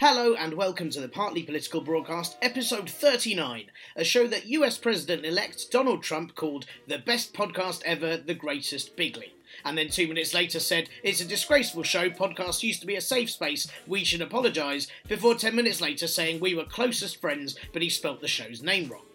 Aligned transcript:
Hello 0.00 0.32
and 0.34 0.54
welcome 0.54 0.88
to 0.88 1.00
the 1.02 1.10
Partly 1.10 1.42
Political 1.42 1.82
Broadcast, 1.82 2.38
episode 2.40 2.88
39, 2.88 3.66
a 3.94 4.02
show 4.02 4.26
that 4.28 4.46
US 4.46 4.78
President 4.78 5.26
elect 5.26 5.70
Donald 5.70 6.02
Trump 6.02 6.34
called 6.34 6.64
the 6.86 6.96
best 6.96 7.34
podcast 7.34 7.82
ever, 7.84 8.16
the 8.16 8.32
greatest 8.32 8.96
bigly. 8.96 9.34
And 9.62 9.76
then 9.76 9.90
two 9.90 10.08
minutes 10.08 10.32
later 10.32 10.58
said, 10.58 10.88
It's 11.02 11.20
a 11.20 11.26
disgraceful 11.26 11.82
show, 11.82 12.08
podcast 12.08 12.62
used 12.62 12.80
to 12.80 12.86
be 12.86 12.96
a 12.96 13.02
safe 13.02 13.28
space, 13.28 13.70
we 13.86 14.02
should 14.02 14.22
apologise, 14.22 14.86
before 15.06 15.34
10 15.34 15.54
minutes 15.54 15.82
later 15.82 16.06
saying 16.06 16.40
we 16.40 16.54
were 16.54 16.64
closest 16.64 17.20
friends, 17.20 17.58
but 17.74 17.82
he 17.82 17.90
spelt 17.90 18.22
the 18.22 18.26
show's 18.26 18.62
name 18.62 18.88
wrong. 18.88 19.09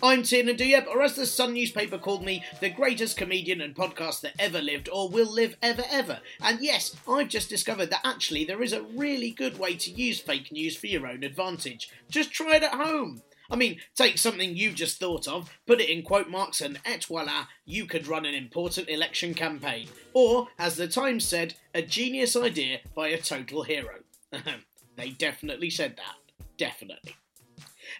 I'm 0.00 0.22
Tiernan 0.22 0.56
Douieb, 0.56 0.86
or 0.86 1.02
as 1.02 1.16
the 1.16 1.26
Sun 1.26 1.54
newspaper 1.54 1.98
called 1.98 2.24
me, 2.24 2.44
the 2.60 2.70
greatest 2.70 3.16
comedian 3.16 3.60
and 3.60 3.74
podcast 3.74 4.20
that 4.20 4.34
ever 4.38 4.60
lived 4.60 4.88
or 4.92 5.08
will 5.08 5.26
live 5.32 5.56
ever 5.60 5.82
ever. 5.90 6.20
And 6.40 6.60
yes, 6.60 6.94
I've 7.08 7.28
just 7.28 7.48
discovered 7.48 7.90
that 7.90 8.06
actually 8.06 8.44
there 8.44 8.62
is 8.62 8.72
a 8.72 8.82
really 8.82 9.32
good 9.32 9.58
way 9.58 9.74
to 9.74 9.90
use 9.90 10.20
fake 10.20 10.52
news 10.52 10.76
for 10.76 10.86
your 10.86 11.08
own 11.08 11.24
advantage. 11.24 11.90
Just 12.08 12.30
try 12.30 12.56
it 12.56 12.62
at 12.62 12.74
home. 12.74 13.22
I 13.50 13.56
mean, 13.56 13.80
take 13.96 14.18
something 14.18 14.56
you 14.56 14.70
just 14.70 15.00
thought 15.00 15.26
of, 15.26 15.50
put 15.66 15.80
it 15.80 15.90
in 15.90 16.02
quote 16.02 16.28
marks, 16.28 16.60
and 16.60 16.78
et 16.84 17.04
voila, 17.04 17.46
you 17.64 17.84
could 17.86 18.06
run 18.06 18.24
an 18.24 18.34
important 18.34 18.88
election 18.88 19.34
campaign. 19.34 19.88
Or, 20.12 20.46
as 20.60 20.76
the 20.76 20.86
Times 20.86 21.24
said, 21.24 21.54
a 21.74 21.82
genius 21.82 22.36
idea 22.36 22.80
by 22.94 23.08
a 23.08 23.20
total 23.20 23.64
hero. 23.64 23.96
they 24.96 25.10
definitely 25.10 25.70
said 25.70 25.96
that. 25.96 26.46
Definitely. 26.56 27.16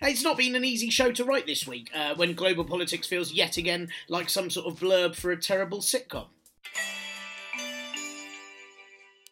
It's 0.00 0.22
not 0.22 0.36
been 0.36 0.54
an 0.54 0.64
easy 0.64 0.90
show 0.90 1.10
to 1.12 1.24
write 1.24 1.46
this 1.46 1.66
week, 1.66 1.90
uh, 1.94 2.14
when 2.14 2.34
global 2.34 2.64
politics 2.64 3.06
feels 3.06 3.32
yet 3.32 3.56
again 3.56 3.88
like 4.08 4.30
some 4.30 4.48
sort 4.48 4.66
of 4.66 4.78
blurb 4.78 5.16
for 5.16 5.32
a 5.32 5.36
terrible 5.36 5.80
sitcom. 5.80 6.26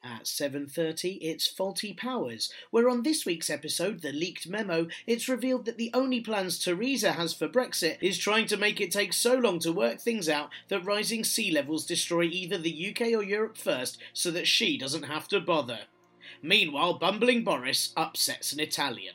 At 0.03 0.27
7:30, 0.27 1.19
it's 1.21 1.47
Faulty 1.47 1.93
Powers, 1.93 2.53
where 2.71 2.89
on 2.89 3.03
this 3.03 3.25
week's 3.25 3.51
episode, 3.51 4.03
The 4.03 4.13
Leaked 4.13 4.49
Memo, 4.49 4.89
it's 5.07 5.29
revealed 5.29 5.67
that 5.67 5.79
the 5.79 5.91
only 5.95 6.21
plans 6.21 6.59
Theresa 6.59 7.13
has 7.13 7.33
for 7.33 7.49
Brexit 7.49 7.99
is 8.01 8.19
trying 8.19 8.47
to 8.47 8.57
make 8.57 8.81
it 8.81 8.93
take 8.93 9.13
so 9.13 9.35
long 9.35 9.59
to 9.61 9.73
work 9.73 10.01
things 10.01 10.29
out 10.29 10.51
that 10.69 10.85
rising 10.85 11.25
sea 11.25 11.51
levels 11.51 11.87
destroy 11.87 12.23
either 12.23 12.59
the 12.59 12.89
UK 12.89 13.15
or 13.15 13.23
Europe 13.23 13.57
first 13.57 13.99
so 14.13 14.31
that 14.31 14.47
she 14.47 14.77
doesn't 14.77 15.05
have 15.05 15.29
to 15.29 15.41
bother. 15.41 15.87
Meanwhile, 16.43 16.95
bumbling 16.95 17.45
Boris 17.45 17.93
upsets 17.97 18.53
an 18.53 18.61
Italian. 18.61 19.15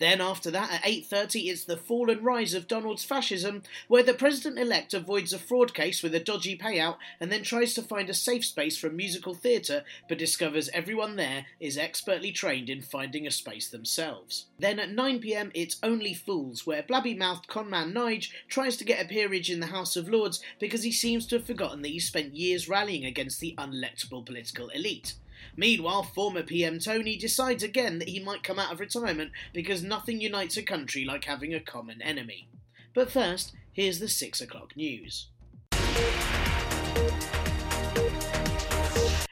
Then 0.00 0.22
after 0.22 0.50
that, 0.50 0.72
at 0.72 0.82
8.30, 0.82 1.50
it's 1.50 1.64
the 1.64 1.76
fall 1.76 2.10
and 2.10 2.24
rise 2.24 2.54
of 2.54 2.66
Donald's 2.66 3.04
fascism, 3.04 3.62
where 3.86 4.02
the 4.02 4.14
president-elect 4.14 4.94
avoids 4.94 5.34
a 5.34 5.38
fraud 5.38 5.74
case 5.74 6.02
with 6.02 6.14
a 6.14 6.20
dodgy 6.20 6.56
payout 6.56 6.96
and 7.20 7.30
then 7.30 7.42
tries 7.42 7.74
to 7.74 7.82
find 7.82 8.08
a 8.08 8.14
safe 8.14 8.46
space 8.46 8.78
from 8.78 8.96
musical 8.96 9.34
theatre, 9.34 9.84
but 10.08 10.16
discovers 10.16 10.70
everyone 10.70 11.16
there 11.16 11.44
is 11.60 11.76
expertly 11.76 12.32
trained 12.32 12.70
in 12.70 12.80
finding 12.80 13.26
a 13.26 13.30
space 13.30 13.68
themselves. 13.68 14.46
Then 14.58 14.78
at 14.78 14.88
9pm, 14.88 15.50
it's 15.52 15.76
Only 15.82 16.14
Fools, 16.14 16.66
where 16.66 16.82
blabby-mouthed 16.82 17.46
conman 17.46 17.92
Nige 17.92 18.30
tries 18.48 18.78
to 18.78 18.84
get 18.84 19.04
a 19.04 19.08
peerage 19.08 19.50
in 19.50 19.60
the 19.60 19.66
House 19.66 19.96
of 19.96 20.08
Lords 20.08 20.40
because 20.58 20.82
he 20.82 20.92
seems 20.92 21.26
to 21.26 21.36
have 21.36 21.44
forgotten 21.44 21.82
that 21.82 21.88
he 21.88 22.00
spent 22.00 22.34
years 22.34 22.70
rallying 22.70 23.04
against 23.04 23.38
the 23.38 23.54
unelectable 23.58 24.24
political 24.24 24.70
elite. 24.70 25.14
Meanwhile, 25.56 26.04
former 26.04 26.42
PM 26.42 26.78
Tony 26.78 27.16
decides 27.16 27.62
again 27.62 27.98
that 27.98 28.08
he 28.08 28.20
might 28.20 28.42
come 28.42 28.58
out 28.58 28.72
of 28.72 28.80
retirement 28.80 29.32
because 29.52 29.82
nothing 29.82 30.20
unites 30.20 30.56
a 30.56 30.62
country 30.62 31.04
like 31.04 31.24
having 31.24 31.54
a 31.54 31.60
common 31.60 32.00
enemy. 32.02 32.48
But 32.94 33.10
first, 33.10 33.52
here's 33.72 33.98
the 33.98 34.08
6 34.08 34.40
o'clock 34.40 34.76
news. 34.76 35.28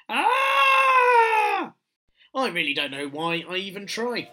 Ah! 0.08 1.72
I 2.34 2.48
really 2.48 2.74
don't 2.74 2.90
know 2.90 3.08
why 3.08 3.44
I 3.48 3.56
even 3.56 3.86
try. 3.86 4.30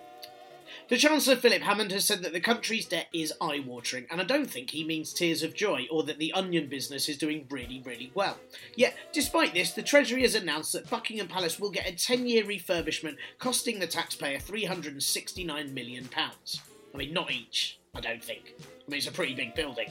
The 0.88 0.98
Chancellor 0.98 1.36
Philip 1.36 1.64
Hammond 1.64 1.92
has 1.94 2.06
said 2.06 2.22
that 2.22 2.32
the 2.32 2.40
country's 2.40 2.86
debt 2.86 3.08
is 3.12 3.34
eye 3.42 3.60
watering, 3.66 4.06
and 4.12 4.22
I 4.22 4.24
don't 4.24 4.50
think 4.50 4.70
he 4.70 4.84
means 4.84 5.14
tears 5.14 5.42
of 5.42 5.56
joy 5.56 5.88
or 5.90 6.04
that 6.04 6.20
the 6.20 6.32
onion 6.34 6.68
business 6.68 7.10
is 7.10 7.18
doing 7.18 7.48
really, 7.50 7.82
really 7.84 8.12
well. 8.14 8.38
Yet, 8.76 8.96
despite 9.12 9.56
this, 9.56 9.72
the 9.72 9.82
Treasury 9.82 10.22
has 10.22 10.36
announced 10.36 10.74
that 10.74 10.88
Buckingham 10.88 11.28
Palace 11.28 11.60
will 11.60 11.72
get 11.72 11.90
a 11.90 11.96
10 11.96 12.28
year 12.28 12.44
refurbishment 12.44 13.16
costing 13.40 13.80
the 13.80 13.88
taxpayer 13.88 14.38
£369 14.38 15.74
million. 15.74 16.08
I 16.16 16.98
mean, 16.98 17.14
not 17.14 17.32
each, 17.32 17.80
I 17.96 18.02
don't 18.02 18.24
think. 18.24 18.54
I 18.60 18.92
mean, 18.92 19.00
it's 19.00 19.08
a 19.08 19.12
pretty 19.12 19.34
big 19.34 19.56
building. 19.56 19.90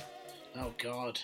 Oh, 0.56 0.72
God. 0.78 1.18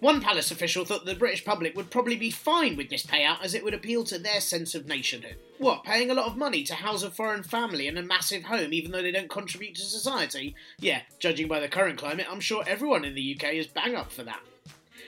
One 0.00 0.20
palace 0.20 0.50
official 0.50 0.84
thought 0.84 1.06
the 1.06 1.14
British 1.14 1.42
public 1.42 1.74
would 1.74 1.90
probably 1.90 2.16
be 2.16 2.30
fine 2.30 2.76
with 2.76 2.90
this 2.90 3.06
payout 3.06 3.42
as 3.42 3.54
it 3.54 3.64
would 3.64 3.72
appeal 3.72 4.04
to 4.04 4.18
their 4.18 4.42
sense 4.42 4.74
of 4.74 4.86
nationhood. 4.86 5.36
What, 5.56 5.84
paying 5.84 6.10
a 6.10 6.14
lot 6.14 6.26
of 6.26 6.36
money 6.36 6.64
to 6.64 6.74
house 6.74 7.02
a 7.02 7.10
foreign 7.10 7.42
family 7.42 7.86
in 7.86 7.96
a 7.96 8.02
massive 8.02 8.44
home 8.44 8.74
even 8.74 8.92
though 8.92 9.00
they 9.00 9.10
don't 9.10 9.30
contribute 9.30 9.74
to 9.76 9.82
society? 9.82 10.54
Yeah, 10.78 11.00
judging 11.18 11.48
by 11.48 11.60
the 11.60 11.68
current 11.68 11.98
climate, 11.98 12.26
I'm 12.30 12.40
sure 12.40 12.62
everyone 12.66 13.06
in 13.06 13.14
the 13.14 13.36
UK 13.36 13.54
is 13.54 13.66
bang 13.66 13.94
up 13.94 14.12
for 14.12 14.22
that. 14.24 14.40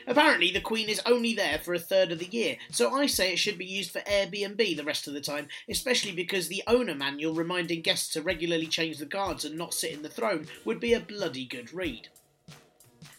Apparently, 0.06 0.50
the 0.50 0.62
Queen 0.62 0.88
is 0.88 1.02
only 1.04 1.34
there 1.34 1.58
for 1.58 1.74
a 1.74 1.78
third 1.78 2.10
of 2.10 2.18
the 2.18 2.24
year, 2.24 2.56
so 2.70 2.94
I 2.94 3.04
say 3.04 3.30
it 3.30 3.38
should 3.38 3.58
be 3.58 3.66
used 3.66 3.90
for 3.90 4.00
Airbnb 4.00 4.74
the 4.74 4.84
rest 4.84 5.06
of 5.06 5.12
the 5.12 5.20
time, 5.20 5.48
especially 5.68 6.12
because 6.12 6.48
the 6.48 6.62
owner 6.66 6.94
manual 6.94 7.34
reminding 7.34 7.82
guests 7.82 8.10
to 8.14 8.22
regularly 8.22 8.66
change 8.68 8.96
the 8.96 9.04
guards 9.04 9.44
and 9.44 9.58
not 9.58 9.74
sit 9.74 9.92
in 9.92 10.00
the 10.00 10.08
throne 10.08 10.46
would 10.64 10.80
be 10.80 10.94
a 10.94 11.00
bloody 11.00 11.44
good 11.44 11.74
read. 11.74 12.08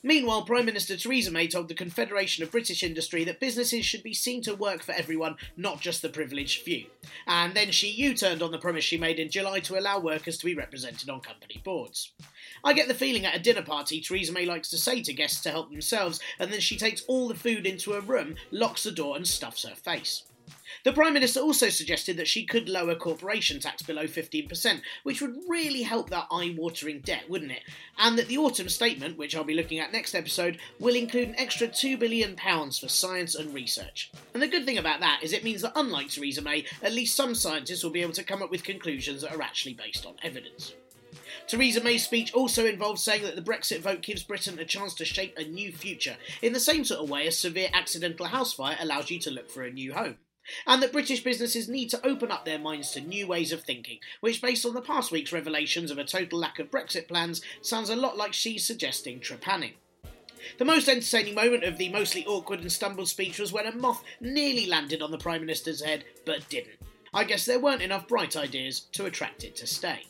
Meanwhile, 0.02 0.44
Prime 0.44 0.66
Minister 0.66 0.96
Theresa 0.96 1.30
May 1.30 1.48
told 1.48 1.68
the 1.68 1.74
Confederation 1.74 2.42
of 2.42 2.52
British 2.52 2.84
Industry 2.84 3.26
that 3.26 3.42
businesses 3.42 3.86
should 3.86 4.02
be 4.02 4.14
seen 4.14 4.42
to 4.44 4.56
work 4.56 4.82
for 4.82 4.94
everyone, 4.94 5.36
not 5.58 5.82
just 5.82 6.02
the 6.02 6.08
privileged 6.08 6.62
few. 6.62 6.86
And 7.28 7.54
then 7.54 7.72
she 7.72 7.90
U 7.90 8.14
turned 8.14 8.42
on 8.42 8.52
the 8.52 8.58
promise 8.58 8.86
she 8.86 8.98
made 8.98 9.20
in 9.20 9.30
July 9.30 9.60
to 9.62 9.78
allow 9.78 10.00
workers 10.00 10.38
to 10.38 10.46
be 10.46 10.56
represented 10.56 11.10
on 11.10 11.20
company 11.20 11.62
boards. 11.66 12.14
I 12.64 12.72
get 12.72 12.88
the 12.88 12.94
feeling 12.94 13.26
at 13.26 13.36
a 13.36 13.40
dinner 13.40 13.62
party, 13.62 14.00
Theresa 14.00 14.32
May 14.32 14.46
likes 14.46 14.70
to 14.70 14.78
say 14.78 15.02
to 15.04 15.14
guests 15.14 15.42
to 15.42 15.52
help 15.52 15.70
themselves, 15.70 16.22
and 16.40 16.52
then 16.52 16.62
she 16.62 16.78
takes 16.78 17.04
all 17.08 17.28
the 17.28 17.36
food 17.36 17.66
into 17.66 17.94
a 17.94 18.02
room, 18.02 18.36
locks 18.52 18.84
the 18.84 18.92
door, 18.92 19.18
and 19.18 19.28
stuffs 19.28 19.64
her 19.64 19.76
face. 19.76 20.24
The 20.86 20.94
Prime 20.94 21.14
Minister 21.14 21.42
also 21.42 21.68
suggested 21.68 22.16
that 22.18 22.28
she 22.28 22.46
could 22.46 22.70
lower 22.70 22.96
corporation 22.96 23.60
tax 23.60 23.82
below 23.82 24.06
15%, 24.06 24.82
which 25.04 25.22
would 25.22 25.36
really 25.50 25.82
help 25.82 26.10
that 26.10 26.28
eye 26.32 26.56
watering 26.58 27.02
debt, 27.02 27.30
wouldn't 27.30 27.52
it? 27.52 27.64
And 27.98 28.18
that 28.18 28.28
the 28.28 28.38
autumn 28.38 28.70
statement, 28.70 29.18
which 29.18 29.36
I'll 29.36 29.44
be 29.44 29.56
looking 29.56 29.80
at 29.80 29.92
next 29.92 30.16
episode, 30.16 30.58
will 30.80 30.96
include 30.96 31.30
an 31.30 31.40
extra 31.40 31.68
£2 31.68 32.00
billion 32.00 32.38
for 32.38 32.88
science 32.88 33.36
and 33.36 33.54
research. 33.54 34.10
And 34.34 34.42
the 34.42 34.48
good 34.48 34.66
thing 34.66 34.78
about 34.78 35.02
that 35.02 35.20
is 35.22 35.34
it 35.34 35.44
means 35.44 35.64
that, 35.64 35.74
unlike 35.76 36.10
Theresa 36.10 36.42
May, 36.42 36.66
at 36.82 36.94
least 36.94 37.16
some 37.16 37.36
scientists 37.36 37.84
will 37.84 37.92
be 37.92 38.02
able 38.02 38.14
to 38.14 38.24
come 38.24 38.42
up 38.42 38.50
with 38.50 38.64
conclusions 38.64 39.22
that 39.22 39.36
are 39.36 39.42
actually 39.42 39.74
based 39.74 40.06
on 40.06 40.16
evidence. 40.24 40.74
Theresa 41.48 41.84
May's 41.84 42.06
speech 42.06 42.34
also 42.34 42.66
involved 42.66 43.00
saying 43.00 43.24
that 43.24 43.36
the 43.36 43.42
Brexit 43.42 43.82
vote 43.82 44.02
gives 44.02 44.24
Britain 44.24 44.60
a 44.60 44.66
chance 44.66 44.94
to 44.94 45.04
shape 45.04 45.36
a 45.38 45.44
new 45.44 45.74
future, 45.74 46.16
in 46.42 46.54
the 46.54 46.60
same 46.60 46.86
sort 46.86 47.02
of 47.02 47.10
way 47.10 47.28
a 47.28 47.32
severe 47.32 47.70
accidental 47.74 48.28
house 48.28 48.54
fire 48.54 48.78
allows 48.80 49.10
you 49.10 49.20
to 49.20 49.32
look 49.32 49.50
for 49.50 49.64
a 49.64 49.72
new 49.72 49.94
home. 49.94 50.18
And 50.66 50.82
that 50.82 50.92
British 50.92 51.24
businesses 51.24 51.70
need 51.70 51.90
to 51.90 52.06
open 52.06 52.32
up 52.32 52.46
their 52.46 52.60
minds 52.60 52.92
to 52.92 53.02
new 53.02 53.28
ways 53.28 53.52
of 53.52 53.64
thinking, 53.64 54.00
which, 54.22 54.42
based 54.42 54.66
on 54.66 54.74
the 54.74 54.82
past 54.82 55.12
week's 55.12 55.34
revelations 55.34 55.92
of 55.92 55.98
a 55.98 56.04
total 56.04 56.40
lack 56.40 56.60
of 56.60 56.72
Brexit 56.72 57.08
plans, 57.08 57.42
sounds 57.62 57.90
a 57.90 57.96
lot 57.96 58.18
like 58.18 58.34
she's 58.34 58.66
suggesting 58.66 59.20
trepanning. 59.20 59.74
The 60.58 60.66
most 60.66 60.88
entertaining 60.88 61.36
moment 61.36 61.64
of 61.64 61.78
the 61.78 61.90
mostly 61.90 62.26
awkward 62.26 62.62
and 62.62 62.72
stumbled 62.72 63.10
speech 63.10 63.40
was 63.40 63.52
when 63.52 63.68
a 63.68 63.76
moth 63.76 64.04
nearly 64.20 64.66
landed 64.66 65.02
on 65.02 65.12
the 65.12 65.18
Prime 65.18 65.42
Minister's 65.42 65.84
head, 65.84 66.06
but 66.26 66.48
didn't. 66.50 66.80
I 67.14 67.24
guess 67.24 67.46
there 67.46 67.60
weren't 67.60 67.82
enough 67.82 68.08
bright 68.08 68.36
ideas 68.36 68.82
to 68.94 69.06
attract 69.06 69.44
it 69.44 69.56
to 69.58 69.68
stay. 69.68 70.06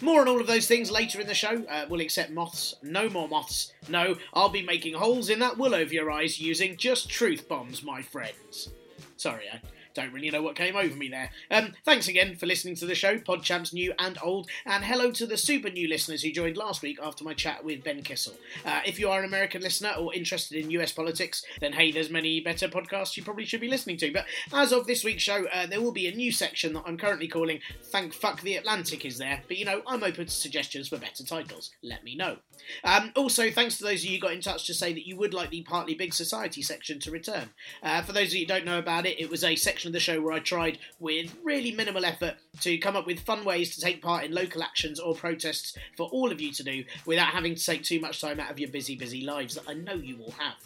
More 0.00 0.20
on 0.20 0.28
all 0.28 0.40
of 0.40 0.46
those 0.46 0.66
things 0.66 0.90
later 0.90 1.20
in 1.20 1.26
the 1.26 1.34
show. 1.34 1.64
Uh, 1.68 1.86
we'll 1.88 2.00
accept 2.00 2.30
moths. 2.30 2.74
No 2.82 3.08
more 3.08 3.28
moths. 3.28 3.72
No, 3.88 4.16
I'll 4.32 4.48
be 4.48 4.62
making 4.62 4.94
holes 4.94 5.28
in 5.28 5.38
that 5.40 5.58
wool 5.58 5.74
over 5.74 5.92
your 5.92 6.10
eyes 6.10 6.40
using 6.40 6.76
just 6.76 7.10
truth 7.10 7.48
bombs, 7.48 7.82
my 7.82 8.00
friends. 8.00 8.70
Sorry, 9.16 9.44
I 9.52 9.60
don't 9.94 10.12
really 10.12 10.30
know 10.30 10.42
what 10.42 10.56
came 10.56 10.76
over 10.76 10.94
me 10.94 11.08
there. 11.08 11.30
Um, 11.50 11.72
thanks 11.84 12.08
again 12.08 12.36
for 12.36 12.46
listening 12.46 12.74
to 12.76 12.86
the 12.86 12.94
show, 12.94 13.16
PodChamps 13.16 13.72
new 13.72 13.94
and 13.98 14.18
old, 14.22 14.48
and 14.66 14.84
hello 14.84 15.10
to 15.12 15.26
the 15.26 15.36
super 15.36 15.70
new 15.70 15.88
listeners 15.88 16.22
who 16.22 16.32
joined 16.32 16.56
last 16.56 16.82
week 16.82 16.98
after 17.02 17.24
my 17.24 17.34
chat 17.34 17.64
with 17.64 17.84
Ben 17.84 18.02
Kissel. 18.02 18.34
Uh, 18.64 18.80
if 18.84 18.98
you 18.98 19.08
are 19.08 19.20
an 19.20 19.24
American 19.24 19.62
listener 19.62 19.92
or 19.98 20.12
interested 20.12 20.58
in 20.58 20.70
US 20.72 20.92
politics, 20.92 21.44
then 21.60 21.72
hey, 21.72 21.92
there's 21.92 22.10
many 22.10 22.40
better 22.40 22.68
podcasts 22.68 23.16
you 23.16 23.22
probably 23.22 23.44
should 23.44 23.60
be 23.60 23.68
listening 23.68 23.96
to. 23.98 24.12
But 24.12 24.26
as 24.52 24.72
of 24.72 24.86
this 24.86 25.04
week's 25.04 25.22
show, 25.22 25.46
uh, 25.52 25.66
there 25.66 25.80
will 25.80 25.92
be 25.92 26.08
a 26.08 26.14
new 26.14 26.32
section 26.32 26.72
that 26.74 26.84
I'm 26.86 26.98
currently 26.98 27.28
calling 27.28 27.60
Thank 27.84 28.14
Fuck 28.14 28.42
the 28.42 28.56
Atlantic 28.56 29.04
is 29.04 29.18
there, 29.18 29.42
but 29.46 29.58
you 29.58 29.64
know, 29.64 29.82
I'm 29.86 30.02
open 30.02 30.26
to 30.26 30.32
suggestions 30.32 30.88
for 30.88 30.98
better 30.98 31.24
titles. 31.24 31.70
Let 31.82 32.02
me 32.04 32.16
know. 32.16 32.38
Um, 32.82 33.12
also, 33.14 33.50
thanks 33.50 33.78
to 33.78 33.84
those 33.84 34.02
of 34.02 34.10
you 34.10 34.16
who 34.16 34.22
got 34.22 34.32
in 34.32 34.40
touch 34.40 34.66
to 34.66 34.74
say 34.74 34.92
that 34.92 35.06
you 35.06 35.16
would 35.16 35.34
like 35.34 35.50
the 35.50 35.62
Partly 35.62 35.94
Big 35.94 36.14
Society 36.14 36.62
section 36.62 36.98
to 37.00 37.10
return. 37.10 37.50
Uh, 37.82 38.02
for 38.02 38.12
those 38.12 38.28
of 38.28 38.34
you 38.34 38.40
who 38.40 38.46
don't 38.46 38.64
know 38.64 38.78
about 38.78 39.06
it, 39.06 39.20
it 39.20 39.30
was 39.30 39.44
a 39.44 39.56
section 39.56 39.83
of 39.86 39.92
the 39.92 40.00
show 40.00 40.20
where 40.20 40.32
I 40.32 40.40
tried, 40.40 40.78
with 40.98 41.34
really 41.42 41.72
minimal 41.72 42.04
effort, 42.04 42.34
to 42.60 42.78
come 42.78 42.96
up 42.96 43.06
with 43.06 43.20
fun 43.20 43.44
ways 43.44 43.74
to 43.74 43.80
take 43.80 44.02
part 44.02 44.24
in 44.24 44.32
local 44.32 44.62
actions 44.62 45.00
or 45.00 45.14
protests 45.14 45.76
for 45.96 46.08
all 46.08 46.32
of 46.32 46.40
you 46.40 46.52
to 46.52 46.62
do 46.62 46.84
without 47.06 47.28
having 47.28 47.54
to 47.54 47.64
take 47.64 47.82
too 47.82 48.00
much 48.00 48.20
time 48.20 48.40
out 48.40 48.50
of 48.50 48.58
your 48.58 48.70
busy, 48.70 48.96
busy 48.96 49.22
lives 49.22 49.54
that 49.54 49.64
I 49.68 49.74
know 49.74 49.94
you 49.94 50.20
all 50.20 50.34
have. 50.38 50.56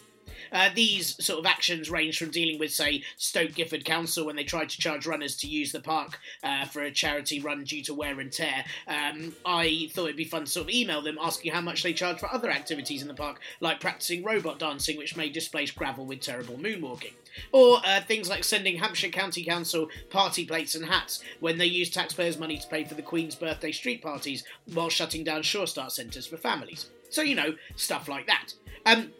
Uh, 0.51 0.69
these 0.73 1.23
sort 1.23 1.39
of 1.39 1.45
actions 1.45 1.89
range 1.89 2.17
from 2.17 2.31
dealing 2.31 2.59
with, 2.59 2.71
say, 2.71 3.03
Stoke 3.17 3.53
Gifford 3.53 3.85
Council 3.85 4.25
when 4.25 4.35
they 4.35 4.43
tried 4.43 4.69
to 4.69 4.77
charge 4.77 5.05
runners 5.05 5.35
to 5.37 5.47
use 5.47 5.71
the 5.71 5.79
park 5.79 6.19
uh, 6.43 6.65
for 6.65 6.81
a 6.81 6.91
charity 6.91 7.39
run 7.39 7.63
due 7.63 7.83
to 7.83 7.93
wear 7.93 8.19
and 8.19 8.31
tear. 8.31 8.65
Um, 8.87 9.35
I 9.45 9.89
thought 9.91 10.05
it'd 10.05 10.15
be 10.15 10.25
fun 10.25 10.45
to 10.45 10.51
sort 10.51 10.67
of 10.67 10.73
email 10.73 11.01
them 11.01 11.17
asking 11.21 11.51
how 11.51 11.61
much 11.61 11.83
they 11.83 11.93
charge 11.93 12.19
for 12.19 12.31
other 12.31 12.49
activities 12.49 13.01
in 13.01 13.07
the 13.07 13.13
park, 13.13 13.39
like 13.59 13.79
practicing 13.79 14.23
robot 14.23 14.59
dancing, 14.59 14.97
which 14.97 15.15
may 15.15 15.29
displace 15.29 15.71
gravel 15.71 16.05
with 16.05 16.21
terrible 16.21 16.55
moonwalking. 16.55 17.13
Or 17.51 17.79
uh, 17.85 18.01
things 18.01 18.29
like 18.29 18.43
sending 18.43 18.77
Hampshire 18.77 19.09
County 19.09 19.43
Council 19.43 19.89
party 20.09 20.45
plates 20.45 20.75
and 20.75 20.85
hats 20.85 21.23
when 21.39 21.57
they 21.57 21.65
use 21.65 21.89
taxpayers' 21.89 22.39
money 22.39 22.57
to 22.57 22.67
pay 22.67 22.83
for 22.83 22.95
the 22.95 23.01
Queen's 23.01 23.35
birthday 23.35 23.71
street 23.71 24.01
parties 24.01 24.43
while 24.73 24.89
shutting 24.89 25.23
down 25.23 25.43
Sure 25.43 25.67
Start 25.67 25.91
centres 25.91 26.27
for 26.27 26.37
families. 26.37 26.87
So, 27.09 27.21
you 27.21 27.35
know, 27.35 27.55
stuff 27.75 28.07
like 28.07 28.27
that. 28.27 28.53
Um, 28.85 29.11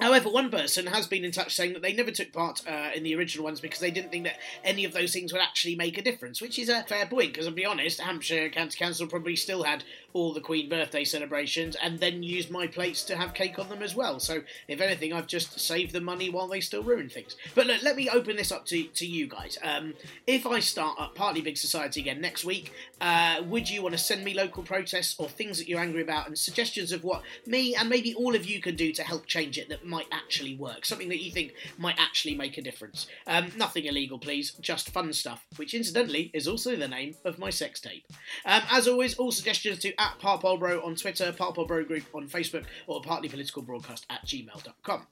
However, 0.00 0.28
one 0.28 0.50
person 0.50 0.86
has 0.86 1.06
been 1.06 1.24
in 1.24 1.30
touch 1.30 1.54
saying 1.54 1.72
that 1.74 1.82
they 1.82 1.92
never 1.92 2.10
took 2.10 2.32
part 2.32 2.62
uh, 2.66 2.90
in 2.94 3.04
the 3.04 3.14
original 3.14 3.44
ones 3.44 3.60
because 3.60 3.80
they 3.80 3.90
didn't 3.90 4.10
think 4.10 4.24
that 4.24 4.38
any 4.64 4.84
of 4.84 4.92
those 4.92 5.12
things 5.12 5.32
would 5.32 5.42
actually 5.42 5.76
make 5.76 5.96
a 5.98 6.02
difference, 6.02 6.40
which 6.42 6.58
is 6.58 6.68
a 6.68 6.82
fair 6.84 7.06
point. 7.06 7.32
Because, 7.32 7.46
I'll 7.46 7.52
be 7.52 7.64
honest, 7.64 8.00
Hampshire 8.00 8.48
County 8.48 8.76
Council 8.76 9.06
probably 9.06 9.36
still 9.36 9.62
had 9.62 9.84
all 10.14 10.32
the 10.32 10.40
Queen 10.40 10.68
birthday 10.68 11.04
celebrations 11.04 11.76
and 11.82 11.98
then 11.98 12.22
used 12.22 12.50
my 12.50 12.68
plates 12.68 13.02
to 13.04 13.16
have 13.16 13.34
cake 13.34 13.58
on 13.58 13.68
them 13.68 13.82
as 13.82 13.94
well. 13.94 14.20
So, 14.20 14.42
if 14.68 14.80
anything, 14.80 15.12
I've 15.12 15.26
just 15.26 15.58
saved 15.58 15.92
the 15.92 16.00
money 16.00 16.30
while 16.30 16.46
they 16.46 16.60
still 16.60 16.82
ruin 16.82 17.08
things. 17.08 17.36
But 17.54 17.66
look, 17.66 17.82
let 17.82 17.96
me 17.96 18.08
open 18.08 18.36
this 18.36 18.52
up 18.52 18.64
to, 18.66 18.84
to 18.84 19.06
you 19.06 19.26
guys. 19.26 19.58
Um, 19.62 19.94
if 20.26 20.46
I 20.46 20.60
start 20.60 20.98
up 21.00 21.16
Partly 21.16 21.40
Big 21.40 21.58
Society 21.58 22.00
again 22.00 22.20
next 22.20 22.44
week, 22.44 22.72
uh, 23.00 23.42
would 23.46 23.68
you 23.68 23.82
want 23.82 23.94
to 23.94 23.98
send 23.98 24.24
me 24.24 24.34
local 24.34 24.62
protests 24.62 25.16
or 25.18 25.28
things 25.28 25.58
that 25.58 25.68
you're 25.68 25.80
angry 25.80 26.02
about 26.02 26.28
and 26.28 26.38
suggestions 26.38 26.92
of 26.92 27.02
what 27.02 27.22
me 27.44 27.74
and 27.74 27.88
maybe 27.88 28.14
all 28.14 28.36
of 28.36 28.46
you 28.46 28.60
can 28.60 28.76
do 28.76 28.92
to 28.92 29.02
help 29.02 29.26
change 29.26 29.58
it 29.58 29.68
that 29.68 29.84
might 29.84 30.06
actually 30.12 30.54
work? 30.54 30.84
Something 30.84 31.08
that 31.08 31.22
you 31.22 31.32
think 31.32 31.54
might 31.76 31.98
actually 31.98 32.36
make 32.36 32.56
a 32.56 32.62
difference. 32.62 33.08
Um, 33.26 33.50
nothing 33.56 33.86
illegal, 33.86 34.20
please, 34.20 34.52
just 34.60 34.90
fun 34.90 35.12
stuff, 35.12 35.44
which 35.56 35.74
incidentally 35.74 36.30
is 36.32 36.46
also 36.46 36.76
the 36.76 36.88
name 36.88 37.16
of 37.24 37.38
my 37.38 37.50
sex 37.50 37.80
tape. 37.80 38.04
Um, 38.44 38.62
as 38.70 38.86
always, 38.86 39.16
all 39.16 39.32
suggestions 39.32 39.80
to 39.80 39.92
at 40.04 40.18
Parpolbro 40.20 40.84
on 40.84 40.94
Twitter, 40.96 41.32
Parpolbro 41.32 41.86
Group 41.86 42.04
on 42.14 42.28
Facebook, 42.28 42.64
or 42.86 43.00
partlypoliticalbroadcast 43.00 44.02
at 44.10 44.24
gmail.com. 44.26 45.06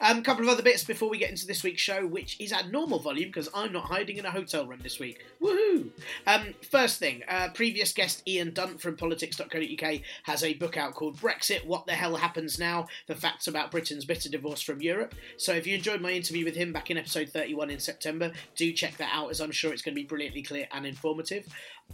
A 0.00 0.10
um, 0.10 0.22
couple 0.22 0.44
of 0.44 0.48
other 0.48 0.62
bits 0.62 0.84
before 0.84 1.10
we 1.10 1.18
get 1.18 1.30
into 1.30 1.46
this 1.46 1.62
week's 1.62 1.82
show, 1.82 2.06
which 2.06 2.40
is 2.40 2.52
at 2.52 2.70
normal 2.70 2.98
volume 2.98 3.28
because 3.28 3.48
I'm 3.54 3.72
not 3.72 3.84
hiding 3.84 4.16
in 4.16 4.24
a 4.24 4.30
hotel 4.30 4.66
room 4.66 4.80
this 4.82 4.98
week. 4.98 5.24
Woohoo! 5.42 5.90
Um, 6.26 6.54
first 6.70 6.98
thing, 6.98 7.22
uh, 7.28 7.48
previous 7.52 7.92
guest 7.92 8.22
Ian 8.26 8.54
Dunt 8.54 8.80
from 8.80 8.96
politics.co.uk 8.96 10.00
has 10.22 10.42
a 10.42 10.54
book 10.54 10.78
out 10.78 10.94
called 10.94 11.18
Brexit 11.18 11.66
What 11.66 11.86
the 11.86 11.92
Hell 11.92 12.16
Happens 12.16 12.58
Now? 12.58 12.86
The 13.06 13.14
Facts 13.14 13.46
About 13.46 13.70
Britain's 13.70 14.06
Bitter 14.06 14.30
Divorce 14.30 14.62
from 14.62 14.80
Europe. 14.80 15.14
So 15.36 15.52
if 15.52 15.66
you 15.66 15.74
enjoyed 15.74 16.00
my 16.00 16.12
interview 16.12 16.44
with 16.44 16.56
him 16.56 16.72
back 16.72 16.90
in 16.90 16.96
episode 16.96 17.28
31 17.28 17.70
in 17.70 17.80
September, 17.80 18.32
do 18.56 18.72
check 18.72 18.96
that 18.96 19.10
out 19.12 19.30
as 19.30 19.40
I'm 19.40 19.52
sure 19.52 19.72
it's 19.72 19.82
going 19.82 19.94
to 19.94 20.00
be 20.00 20.06
brilliantly 20.06 20.42
clear 20.42 20.66
and 20.72 20.86
informative. 20.86 21.46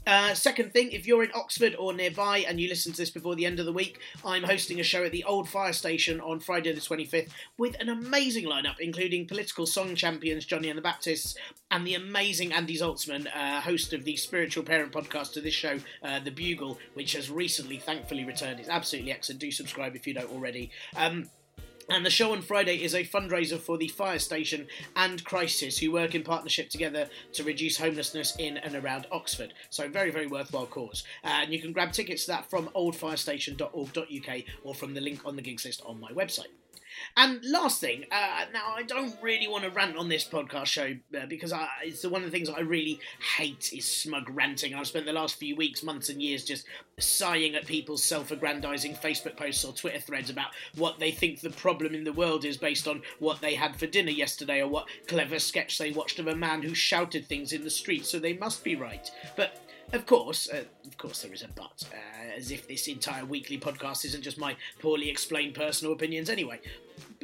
Uh, 0.06 0.35
second 0.35 0.73
thing, 0.73 0.93
if 0.93 1.06
you're 1.06 1.25
in 1.25 1.31
Oxford 1.35 1.75
or 1.79 1.94
nearby 1.94 2.38
and 2.46 2.61
you 2.61 2.69
listen 2.69 2.93
to 2.93 2.99
this 2.99 3.11
before 3.11 3.35
the 3.35 3.46
end 3.46 3.58
of 3.58 3.64
the 3.64 3.73
week, 3.73 3.99
I'm 4.25 4.43
hosting 4.43 4.79
a 4.79 4.82
show 4.82 5.05
at 5.05 5.12
the 5.12 5.25
Old 5.25 5.49
Fire 5.49 5.73
Station 5.73 6.20
on 6.20 6.41
Friday 6.41 6.73
the 6.73 6.81
25th 6.81 7.31
with 7.56 7.75
an 7.81 7.88
amazing 7.88 8.44
lineup, 8.44 8.79
including 8.81 9.26
political 9.26 9.67
song 9.67 9.94
champions 9.94 10.44
Johnny 10.44 10.69
and 10.69 10.76
the 10.76 10.82
Baptists 10.82 11.37
and 11.70 11.87
the 11.87 11.94
amazing 11.94 12.52
Andy 12.52 12.76
Zaltzman, 12.76 13.26
uh, 13.35 13.61
host 13.61 13.94
of 13.94 14.05
the 14.05 14.17
spiritual 14.17 14.62
parent 14.62 14.93
podcast 14.93 15.32
to 15.32 15.41
this 15.41 15.55
show, 15.55 15.79
uh, 16.02 16.20
The 16.20 16.31
Bugle, 16.31 16.79
which 16.93 17.14
has 17.14 17.31
recently, 17.31 17.79
thankfully, 17.79 18.25
returned. 18.25 18.61
It's 18.61 18.69
absolutely 18.69 19.12
excellent. 19.12 19.41
Do 19.41 19.50
subscribe 19.50 19.96
if 19.96 20.06
you 20.06 20.12
don't 20.12 20.31
already. 20.31 20.70
Um, 20.96 21.31
and 21.91 22.05
the 22.05 22.11
show 22.11 22.33
on 22.33 22.43
Friday 22.43 22.83
is 22.83 22.95
a 22.95 23.05
fundraiser 23.05 23.59
for 23.59 23.77
the 23.77 23.89
Fire 23.89 24.19
Station 24.19 24.67
and 24.97 25.23
Crisis, 25.25 25.79
who 25.79 25.93
work 25.93 26.15
in 26.15 26.23
partnership 26.23 26.71
together 26.71 27.09
to 27.33 27.45
reduce 27.45 27.77
homelessness 27.77 28.37
in 28.39 28.57
and 28.59 28.75
around 28.75 29.07
Oxford. 29.13 29.53
So, 29.71 29.89
very, 29.89 30.11
very 30.11 30.27
worthwhile 30.27 30.67
cause. 30.67 31.05
And 31.23 31.53
you 31.53 31.61
can 31.61 31.73
grab 31.73 31.93
tickets 31.93 32.25
to 32.25 32.33
that 32.33 32.51
from 32.51 32.69
oldfirestation.org.uk 32.75 34.43
or 34.63 34.75
from 34.75 34.95
the 34.95 35.01
link 35.01 35.21
on 35.25 35.37
the 35.37 35.43
gigs 35.43 35.65
list 35.65 35.83
on 35.85 36.01
my 36.01 36.11
website. 36.13 36.49
And 37.17 37.44
last 37.44 37.81
thing, 37.81 38.05
uh, 38.11 38.44
now 38.53 38.75
I 38.75 38.82
don't 38.82 39.15
really 39.23 39.49
want 39.49 39.65
to 39.65 39.70
rant 39.70 39.96
on 39.96 40.08
this 40.08 40.25
podcast 40.27 40.67
show 40.67 40.94
uh, 41.17 41.27
because 41.27 41.53
I, 41.53 41.69
it's 41.84 42.05
one 42.05 42.23
of 42.23 42.31
the 42.31 42.37
things 42.37 42.49
I 42.49 42.61
really 42.61 43.01
hate 43.37 43.73
is 43.73 43.84
smug 43.84 44.29
ranting. 44.31 44.75
I've 44.75 44.87
spent 44.87 45.06
the 45.06 45.13
last 45.13 45.37
few 45.37 45.56
weeks, 45.56 45.82
months, 45.82 46.08
and 46.08 46.23
years 46.23 46.44
just 46.44 46.67
sighing 46.99 47.55
at 47.55 47.67
people's 47.67 48.03
self-aggrandizing 48.03 48.94
Facebook 48.96 49.37
posts 49.37 49.65
or 49.65 49.73
Twitter 49.73 50.01
threads 50.01 50.31
about 50.31 50.51
what 50.77 50.99
they 50.99 51.11
think 51.11 51.41
the 51.41 51.51
problem 51.51 51.94
in 51.94 52.05
the 52.05 52.13
world 52.13 52.44
is 52.44 52.56
based 52.56 52.87
on 52.87 53.03
what 53.19 53.41
they 53.41 53.55
had 53.55 53.77
for 53.77 53.87
dinner 53.87 54.11
yesterday 54.11 54.61
or 54.61 54.69
what 54.69 54.87
clever 55.06 55.39
sketch 55.39 55.79
they 55.79 55.91
watched 55.91 56.19
of 56.19 56.27
a 56.27 56.37
man 56.37 56.63
who 56.63 56.75
shouted 56.75 57.27
things 57.27 57.53
in 57.53 57.65
the 57.65 57.70
street, 57.70 58.06
so 58.06 58.19
they 58.19 58.34
must 58.34 58.65
be 58.65 58.77
right. 58.77 59.11
But 59.37 59.61
of 59.93 60.06
course, 60.06 60.49
uh, 60.51 60.65
of 60.87 60.99
course, 60.99 61.23
there 61.23 61.32
is 61.32 61.43
a 61.43 61.49
but, 61.49 61.84
uh, 61.93 62.37
as 62.37 62.51
if 62.51 62.67
this 62.67 62.89
entire 62.89 63.25
weekly 63.25 63.58
podcast 63.58 64.05
isn't 64.05 64.23
just 64.23 64.39
my 64.39 64.56
poorly 64.81 65.11
explained 65.11 65.55
personal 65.55 65.93
opinions 65.93 66.31
anyway. 66.31 66.61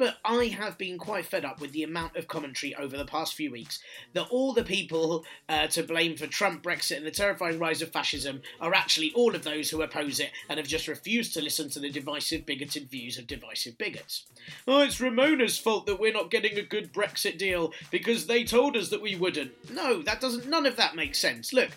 But 0.01 0.17
I 0.25 0.45
have 0.45 0.79
been 0.79 0.97
quite 0.97 1.27
fed 1.27 1.45
up 1.45 1.61
with 1.61 1.73
the 1.73 1.83
amount 1.83 2.15
of 2.15 2.27
commentary 2.27 2.73
over 2.73 2.97
the 2.97 3.05
past 3.05 3.35
few 3.35 3.51
weeks 3.51 3.77
that 4.13 4.25
all 4.31 4.51
the 4.51 4.63
people 4.63 5.23
uh, 5.47 5.67
to 5.67 5.83
blame 5.83 6.17
for 6.17 6.25
Trump, 6.25 6.63
Brexit, 6.63 6.97
and 6.97 7.05
the 7.05 7.11
terrifying 7.11 7.59
rise 7.59 7.83
of 7.83 7.91
fascism 7.91 8.41
are 8.59 8.73
actually 8.73 9.11
all 9.13 9.35
of 9.35 9.43
those 9.43 9.69
who 9.69 9.83
oppose 9.83 10.19
it 10.19 10.31
and 10.49 10.57
have 10.57 10.67
just 10.67 10.87
refused 10.87 11.35
to 11.35 11.41
listen 11.43 11.69
to 11.69 11.79
the 11.79 11.91
divisive, 11.91 12.47
bigoted 12.47 12.89
views 12.89 13.19
of 13.19 13.27
divisive 13.27 13.77
bigots. 13.77 14.25
Oh, 14.67 14.81
it's 14.81 14.97
Remoaners' 14.97 15.61
fault 15.61 15.85
that 15.85 15.99
we're 15.99 16.11
not 16.11 16.31
getting 16.31 16.57
a 16.57 16.63
good 16.63 16.91
Brexit 16.91 17.37
deal 17.37 17.71
because 17.91 18.25
they 18.25 18.43
told 18.43 18.75
us 18.75 18.89
that 18.89 19.03
we 19.03 19.15
wouldn't. 19.15 19.69
No, 19.71 20.01
that 20.01 20.19
doesn't. 20.19 20.49
None 20.49 20.65
of 20.65 20.77
that 20.77 20.95
makes 20.95 21.19
sense. 21.19 21.53
Look. 21.53 21.69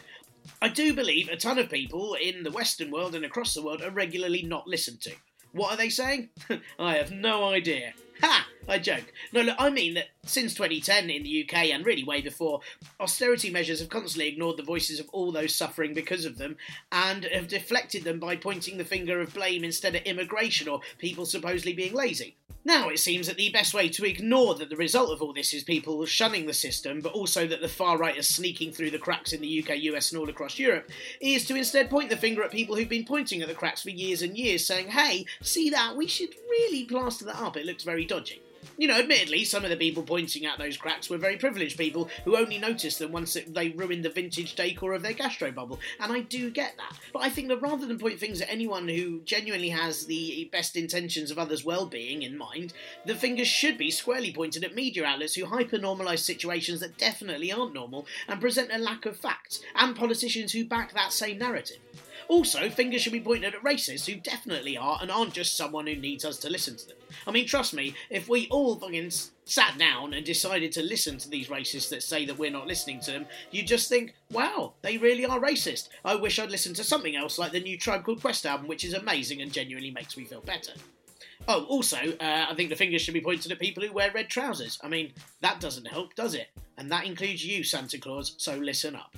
I 0.63 0.69
do 0.69 0.95
believe 0.95 1.29
a 1.29 1.37
ton 1.37 1.59
of 1.59 1.71
people 1.71 2.15
in 2.15 2.43
the 2.43 2.51
Western 2.51 2.91
world 2.91 3.15
and 3.15 3.25
across 3.25 3.55
the 3.55 3.63
world 3.63 3.83
are 3.83 3.91
regularly 3.91 4.43
not 4.43 4.67
listened 4.67 5.01
to. 5.03 5.13
What 5.55 5.73
are 5.73 5.77
they 5.77 5.89
saying? 5.89 6.31
I 6.79 6.97
have 6.97 7.13
no 7.13 7.45
idea. 7.45 7.95
Ha! 8.21 8.49
I 8.69 8.79
joke. 8.79 9.13
No, 9.33 9.43
look, 9.43 9.57
I 9.59 9.71
mean 9.71 9.95
that 9.95 10.09
since 10.25 10.55
2010 10.55 11.11
in 11.11 11.23
the 11.23 11.45
UK 11.45 11.67
and 11.67 11.87
really 11.87 12.03
way 12.03 12.21
before, 12.21 12.61
austerity 12.99 13.51
measures 13.51 13.79
have 13.79 13.89
constantly 13.89 14.29
ignored 14.29 14.57
the 14.57 14.65
voices 14.65 14.99
of 14.99 15.09
all 15.11 15.31
those 15.31 15.55
suffering 15.55 15.95
because 15.95 16.25
of 16.25 16.39
them 16.39 16.57
and 16.91 17.25
have 17.25 17.47
deflected 17.47 18.03
them 18.03 18.19
by 18.19 18.35
pointing 18.35 18.79
the 18.79 18.85
finger 18.85 19.21
of 19.21 19.35
blame 19.35 19.63
instead 19.63 19.95
of 19.95 20.03
immigration 20.03 20.67
or 20.67 20.81
people 20.99 21.25
supposedly 21.25 21.73
being 21.73 21.95
lazy. 21.95 22.37
Now, 22.67 22.89
it 22.89 22.99
seems 22.99 23.27
that 23.27 23.37
the 23.37 23.51
best 23.51 23.75
way 23.75 23.91
to 23.91 24.07
ignore 24.07 24.55
that 24.55 24.71
the 24.71 24.77
result 24.77 25.11
of 25.11 25.21
all 25.21 25.35
this 25.35 25.53
is 25.53 25.63
people 25.63 26.05
shunning 26.07 26.47
the 26.47 26.55
system, 26.55 27.03
but 27.03 27.13
also 27.13 27.47
that 27.47 27.61
the 27.61 27.69
far 27.69 27.99
right 27.99 28.17
is 28.17 28.27
sneaking 28.27 28.73
through 28.73 28.91
the 28.91 28.99
cracks 28.99 29.35
in 29.35 29.43
the 29.43 29.63
UK, 29.63 29.77
US, 29.83 30.11
and 30.11 30.19
all 30.19 30.31
across 30.31 30.59
Europe, 30.59 30.89
is 31.21 31.45
to 31.47 31.57
instead 31.57 31.91
point 31.91 32.09
the 32.09 32.17
finger 32.17 32.43
at 32.43 32.51
people 32.51 32.75
who've 32.75 32.89
been 32.89 33.05
pointing 33.05 33.43
at 33.43 33.49
the 33.49 33.55
cracks 33.55 33.83
for 33.83 33.91
years 33.91 34.23
and 34.23 34.39
years, 34.39 34.67
saying, 34.67 34.89
hey, 34.89 35.27
see 35.43 35.69
that? 35.71 35.95
We 35.95 36.07
should 36.07 36.35
really 36.49 36.85
plaster 36.85 37.27
that 37.27 37.37
up. 37.37 37.59
It 37.59 37.67
looks 37.67 37.85
very 37.85 38.07
dodgy. 38.07 38.44
You 38.79 38.89
know, 38.89 38.99
admittedly, 38.99 39.45
some 39.45 39.65
of 39.65 39.71
the 39.71 39.77
people 39.77 40.03
pointing 40.03 40.47
out 40.47 40.59
those 40.59 40.77
cracks 40.77 41.09
were 41.09 41.19
very 41.19 41.37
privileged 41.37 41.79
people 41.79 42.09
who 42.25 42.37
only 42.37 42.59
noticed 42.59 42.99
them 42.99 43.13
once 43.13 43.37
they 43.47 43.71
ruined 43.71 44.05
the 44.05 44.11
vintage 44.11 44.55
decor 44.55 44.93
of 44.93 45.03
their 45.03 45.13
gastro 45.13 45.51
bubble, 45.53 45.79
and 46.01 46.13
I 46.13 46.21
do 46.21 46.51
get 46.51 46.77
that. 46.77 46.99
But 47.13 47.23
I 47.23 47.29
think 47.29 47.49
that 47.49 47.63
rather 47.63 47.87
than 47.87 47.99
point 47.99 48.19
fingers 48.19 48.41
at 48.41 48.51
anyone 48.51 48.89
who 48.89 49.21
genuinely 49.21 49.71
has 49.71 50.07
the 50.07 50.49
best 50.53 50.77
intentions 50.77 51.31
of 51.31 51.39
others' 51.39 51.65
well-being 51.65 52.23
in 52.23 52.37
mind, 52.37 52.73
the 53.05 53.15
fingers 53.15 53.49
should 53.49 53.79
be 53.79 53.91
squarely 53.91 54.33
pointed 54.33 54.65
at 54.65 54.75
media 54.75 55.05
outlets 55.05 55.35
who 55.35 55.47
hyper-normalise 55.47 56.21
situations 56.21 56.81
that 56.81 56.99
definitely 56.99 57.53
aren't 57.53 57.75
normal 57.75 58.07
and 58.29 58.41
present 58.41 58.71
a 58.73 58.79
lack 58.79 59.07
of 59.07 59.17
facts, 59.17 59.61
and 59.75 59.97
politicians 59.97 60.53
who 60.53 60.65
back 60.65 60.93
that 60.93 61.13
same 61.13 61.39
narrative. 61.39 61.79
Also, 62.29 62.71
fingers 62.71 63.03
should 63.03 63.13
be 63.13 63.21
pointed 63.21 63.55
at 63.55 63.63
racists 63.63 64.07
who 64.07 64.21
definitely 64.21 64.77
are 64.77 64.99
and 65.01 65.11
aren't 65.11 65.35
just 65.35 65.57
someone 65.57 65.87
who 65.87 65.97
needs 65.97 66.25
us 66.25 66.39
to 66.39 66.51
listen 66.51 66.77
to 66.77 66.89
them. 66.89 66.97
I 67.27 67.31
mean, 67.31 67.47
trust 67.47 67.75
me, 67.75 67.95
if 68.11 68.29
we 68.29 68.49
all 68.51 68.77
fucking 68.77 69.11
sat 69.45 69.77
down 69.79 70.15
and 70.15 70.25
decided 70.25 70.73
to 70.73 70.83
listen 70.83 71.19
to 71.19 71.29
these 71.29 71.49
racists 71.49 71.91
that 71.91 72.03
say 72.03 72.25
that 72.25 72.39
we're 72.39 72.51
not 72.51 72.67
listening 72.67 73.01
to 73.01 73.13
them, 73.13 73.27
you'd 73.51 73.67
just 73.67 73.89
think, 73.89 74.15
wow, 74.31 74.73
they 74.83 74.97
really 74.97 75.27
are 75.27 75.41
racist. 75.41 75.89
I 76.05 76.15
wish 76.15 76.39
I'd 76.39 76.51
listened 76.51 76.77
to 76.77 76.85
something 76.85 77.17
else 77.17 77.39
like 77.39 77.53
the 77.53 77.61
new 77.61 77.79
Tribe 77.79 78.05
Called 78.05 78.21
Quest 78.21 78.47
album, 78.47 78.69
which 78.69 78.85
is 78.85 78.95
amazing 78.95 79.43
and 79.43 79.53
genuinely 79.53 79.91
makes 79.91 80.17
me 80.17 80.25
feel 80.25 80.41
better. 80.41 80.73
Oh, 81.47 81.65
also, 81.65 81.99
uh, 82.21 82.47
I 82.49 82.55
think 82.55 82.71
the 82.71 82.77
fingers 82.77 83.03
should 83.03 83.15
be 83.15 83.21
pointed 83.21 83.53
at 83.53 83.59
people 83.59 83.83
who 83.83 83.93
wear 83.93 84.11
red 84.13 84.31
trousers. 84.31 84.79
I 84.83 84.89
mean, 84.89 85.13
that 85.41 85.61
doesn't 85.61 85.87
help, 85.87 86.15
does 86.15 86.35
it? 86.35 86.49
And 86.79 86.91
that 86.91 87.05
includes 87.05 87.45
you, 87.45 87.65
Santa 87.65 87.99
Claus, 87.99 88.35
so 88.39 88.57
listen 88.57 88.97
up. 88.97 89.15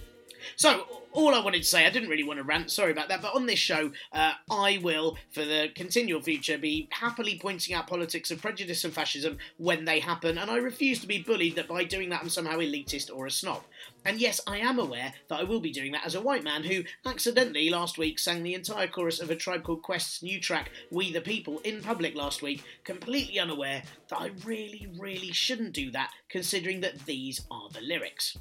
So, 0.56 0.86
all 1.16 1.34
I 1.34 1.40
wanted 1.40 1.62
to 1.62 1.68
say, 1.68 1.86
I 1.86 1.90
didn't 1.90 2.10
really 2.10 2.24
want 2.24 2.38
to 2.38 2.44
rant, 2.44 2.70
sorry 2.70 2.92
about 2.92 3.08
that, 3.08 3.22
but 3.22 3.34
on 3.34 3.46
this 3.46 3.58
show, 3.58 3.90
uh, 4.12 4.32
I 4.50 4.78
will, 4.82 5.16
for 5.32 5.46
the 5.46 5.70
continual 5.74 6.20
future, 6.20 6.58
be 6.58 6.88
happily 6.92 7.38
pointing 7.40 7.74
out 7.74 7.86
politics 7.86 8.30
of 8.30 8.42
prejudice 8.42 8.84
and 8.84 8.92
fascism 8.92 9.38
when 9.56 9.86
they 9.86 9.98
happen, 9.98 10.36
and 10.36 10.50
I 10.50 10.58
refuse 10.58 11.00
to 11.00 11.06
be 11.06 11.22
bullied 11.22 11.56
that 11.56 11.68
by 11.68 11.84
doing 11.84 12.10
that 12.10 12.20
I'm 12.20 12.28
somehow 12.28 12.58
elitist 12.58 13.10
or 13.12 13.24
a 13.26 13.30
snob. 13.30 13.62
And 14.04 14.20
yes, 14.20 14.40
I 14.46 14.58
am 14.58 14.78
aware 14.78 15.14
that 15.28 15.40
I 15.40 15.44
will 15.44 15.58
be 15.58 15.72
doing 15.72 15.92
that 15.92 16.04
as 16.04 16.14
a 16.14 16.20
white 16.20 16.44
man 16.44 16.62
who 16.62 16.84
accidentally 17.04 17.70
last 17.70 17.96
week 17.96 18.18
sang 18.18 18.42
the 18.42 18.54
entire 18.54 18.86
chorus 18.86 19.18
of 19.18 19.30
a 19.30 19.36
Tribe 19.36 19.64
Called 19.64 19.82
Quest's 19.82 20.22
new 20.22 20.38
track, 20.38 20.70
We 20.90 21.12
the 21.12 21.22
People, 21.22 21.60
in 21.64 21.82
public 21.82 22.14
last 22.14 22.42
week, 22.42 22.62
completely 22.84 23.40
unaware 23.40 23.82
that 24.08 24.20
I 24.20 24.30
really, 24.44 24.88
really 24.98 25.32
shouldn't 25.32 25.72
do 25.72 25.90
that, 25.92 26.10
considering 26.28 26.82
that 26.82 27.06
these 27.06 27.40
are 27.50 27.70
the 27.70 27.80
lyrics. 27.80 28.36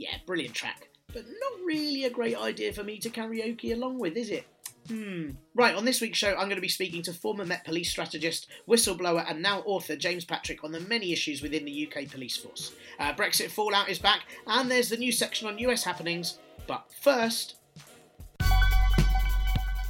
Yeah, 0.00 0.16
brilliant 0.24 0.54
track. 0.54 0.88
But 1.12 1.26
not 1.26 1.66
really 1.66 2.06
a 2.06 2.10
great 2.10 2.38
idea 2.38 2.72
for 2.72 2.82
me 2.82 2.98
to 3.00 3.10
karaoke 3.10 3.74
along 3.74 3.98
with, 3.98 4.16
is 4.16 4.30
it? 4.30 4.46
Hmm. 4.88 5.32
Right, 5.54 5.74
on 5.74 5.84
this 5.84 6.00
week's 6.00 6.16
show, 6.16 6.30
I'm 6.30 6.46
going 6.46 6.54
to 6.54 6.62
be 6.62 6.68
speaking 6.68 7.02
to 7.02 7.12
former 7.12 7.44
Met 7.44 7.66
Police 7.66 7.90
strategist, 7.90 8.46
whistleblower, 8.66 9.30
and 9.30 9.42
now 9.42 9.60
author 9.66 9.96
James 9.96 10.24
Patrick 10.24 10.64
on 10.64 10.72
the 10.72 10.80
many 10.80 11.12
issues 11.12 11.42
within 11.42 11.66
the 11.66 11.86
UK 11.86 12.10
police 12.10 12.34
force. 12.34 12.72
Uh, 12.98 13.12
Brexit 13.12 13.50
fallout 13.50 13.90
is 13.90 13.98
back, 13.98 14.22
and 14.46 14.70
there's 14.70 14.88
the 14.88 14.96
new 14.96 15.12
section 15.12 15.46
on 15.46 15.58
US 15.58 15.84
happenings. 15.84 16.38
But 16.66 16.86
first, 17.02 17.56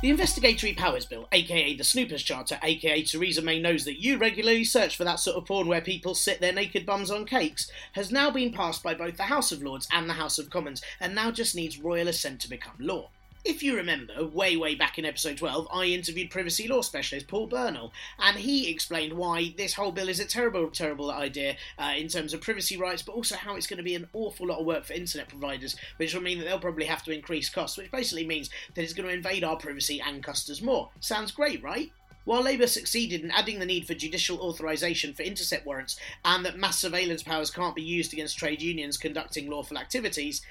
the 0.03 0.09
Investigatory 0.09 0.73
Powers 0.73 1.05
Bill, 1.05 1.29
aka 1.31 1.77
the 1.77 1.85
Snoopers 1.85 2.23
Charter, 2.23 2.59
aka 2.63 3.03
Theresa 3.03 3.43
May 3.43 3.61
knows 3.61 3.85
that 3.85 4.03
you 4.03 4.17
regularly 4.17 4.65
search 4.65 4.97
for 4.97 5.05
that 5.05 5.21
sort 5.21 5.37
of 5.37 5.45
porn 5.45 5.69
where 5.69 5.83
people 5.83 6.15
sit 6.15 6.41
their 6.41 6.55
naked 6.55 6.87
bums 6.87 7.11
on 7.11 7.27
cakes, 7.27 7.71
has 7.93 8.11
now 8.11 8.31
been 8.31 8.51
passed 8.51 8.83
by 8.83 8.95
both 8.95 9.19
the 9.19 9.25
House 9.25 9.53
of 9.53 9.63
Lords 9.63 9.87
and 9.93 10.09
the 10.09 10.15
House 10.15 10.39
of 10.39 10.49
Commons, 10.49 10.81
and 11.01 11.15
now 11.15 11.31
just 11.31 11.55
needs 11.55 11.79
royal 11.79 12.09
assent 12.09 12.41
to 12.41 12.49
become 12.49 12.77
law. 12.79 13.11
If 13.43 13.63
you 13.63 13.75
remember, 13.75 14.27
way, 14.27 14.59
way 14.59 14.75
back 14.75 14.99
in 14.99 15.07
episode 15.07 15.39
12, 15.39 15.69
I 15.73 15.87
interviewed 15.87 16.31
privacy 16.31 16.69
law 16.69 16.83
specialist 16.83 17.27
Paul 17.27 17.47
Bernal, 17.47 17.91
and 18.19 18.37
he 18.37 18.71
explained 18.71 19.15
why 19.15 19.55
this 19.57 19.73
whole 19.73 19.93
bill 19.93 20.11
is 20.11 20.21
a 20.21 20.27
terrible, 20.27 20.69
terrible 20.69 21.11
idea 21.11 21.57
uh, 21.79 21.95
in 21.97 22.09
terms 22.09 22.35
of 22.35 22.43
privacy 22.43 22.77
rights, 22.77 23.01
but 23.01 23.15
also 23.15 23.37
how 23.37 23.57
it's 23.57 23.67
going 23.67 23.79
to 23.79 23.83
be 23.83 23.95
an 23.95 24.09
awful 24.13 24.49
lot 24.49 24.59
of 24.61 24.67
work 24.67 24.85
for 24.85 24.93
internet 24.93 25.31
providers, 25.31 25.75
which 25.97 26.13
will 26.13 26.21
mean 26.21 26.39
that 26.39 26.45
they'll 26.45 26.59
probably 26.59 26.85
have 26.85 27.03
to 27.05 27.15
increase 27.15 27.49
costs, 27.49 27.79
which 27.79 27.91
basically 27.91 28.27
means 28.27 28.51
that 28.75 28.83
it's 28.83 28.93
going 28.93 29.09
to 29.09 29.15
invade 29.15 29.43
our 29.43 29.57
privacy 29.57 30.03
and 30.03 30.23
cost 30.23 30.51
us 30.51 30.61
more. 30.61 30.91
Sounds 31.01 31.33
great, 31.33 31.63
right? 31.63 31.91
While 32.27 32.43
Labour 32.43 32.67
succeeded 32.67 33.23
in 33.23 33.31
adding 33.31 33.59
the 33.59 33.67
need 33.67 33.87
for 33.87 33.95
judicial 33.95 34.39
authorisation 34.41 35.15
for 35.15 35.23
intercept 35.23 35.65
warrants 35.65 35.99
and 36.25 36.45
that 36.45 36.59
mass 36.59 36.79
surveillance 36.79 37.23
powers 37.23 37.51
can't 37.51 37.75
be 37.75 37.83
used 37.83 38.13
against 38.13 38.39
trade 38.39 38.61
unions 38.61 38.99
conducting 38.99 39.49
lawful 39.49 39.79
activities, 39.79 40.43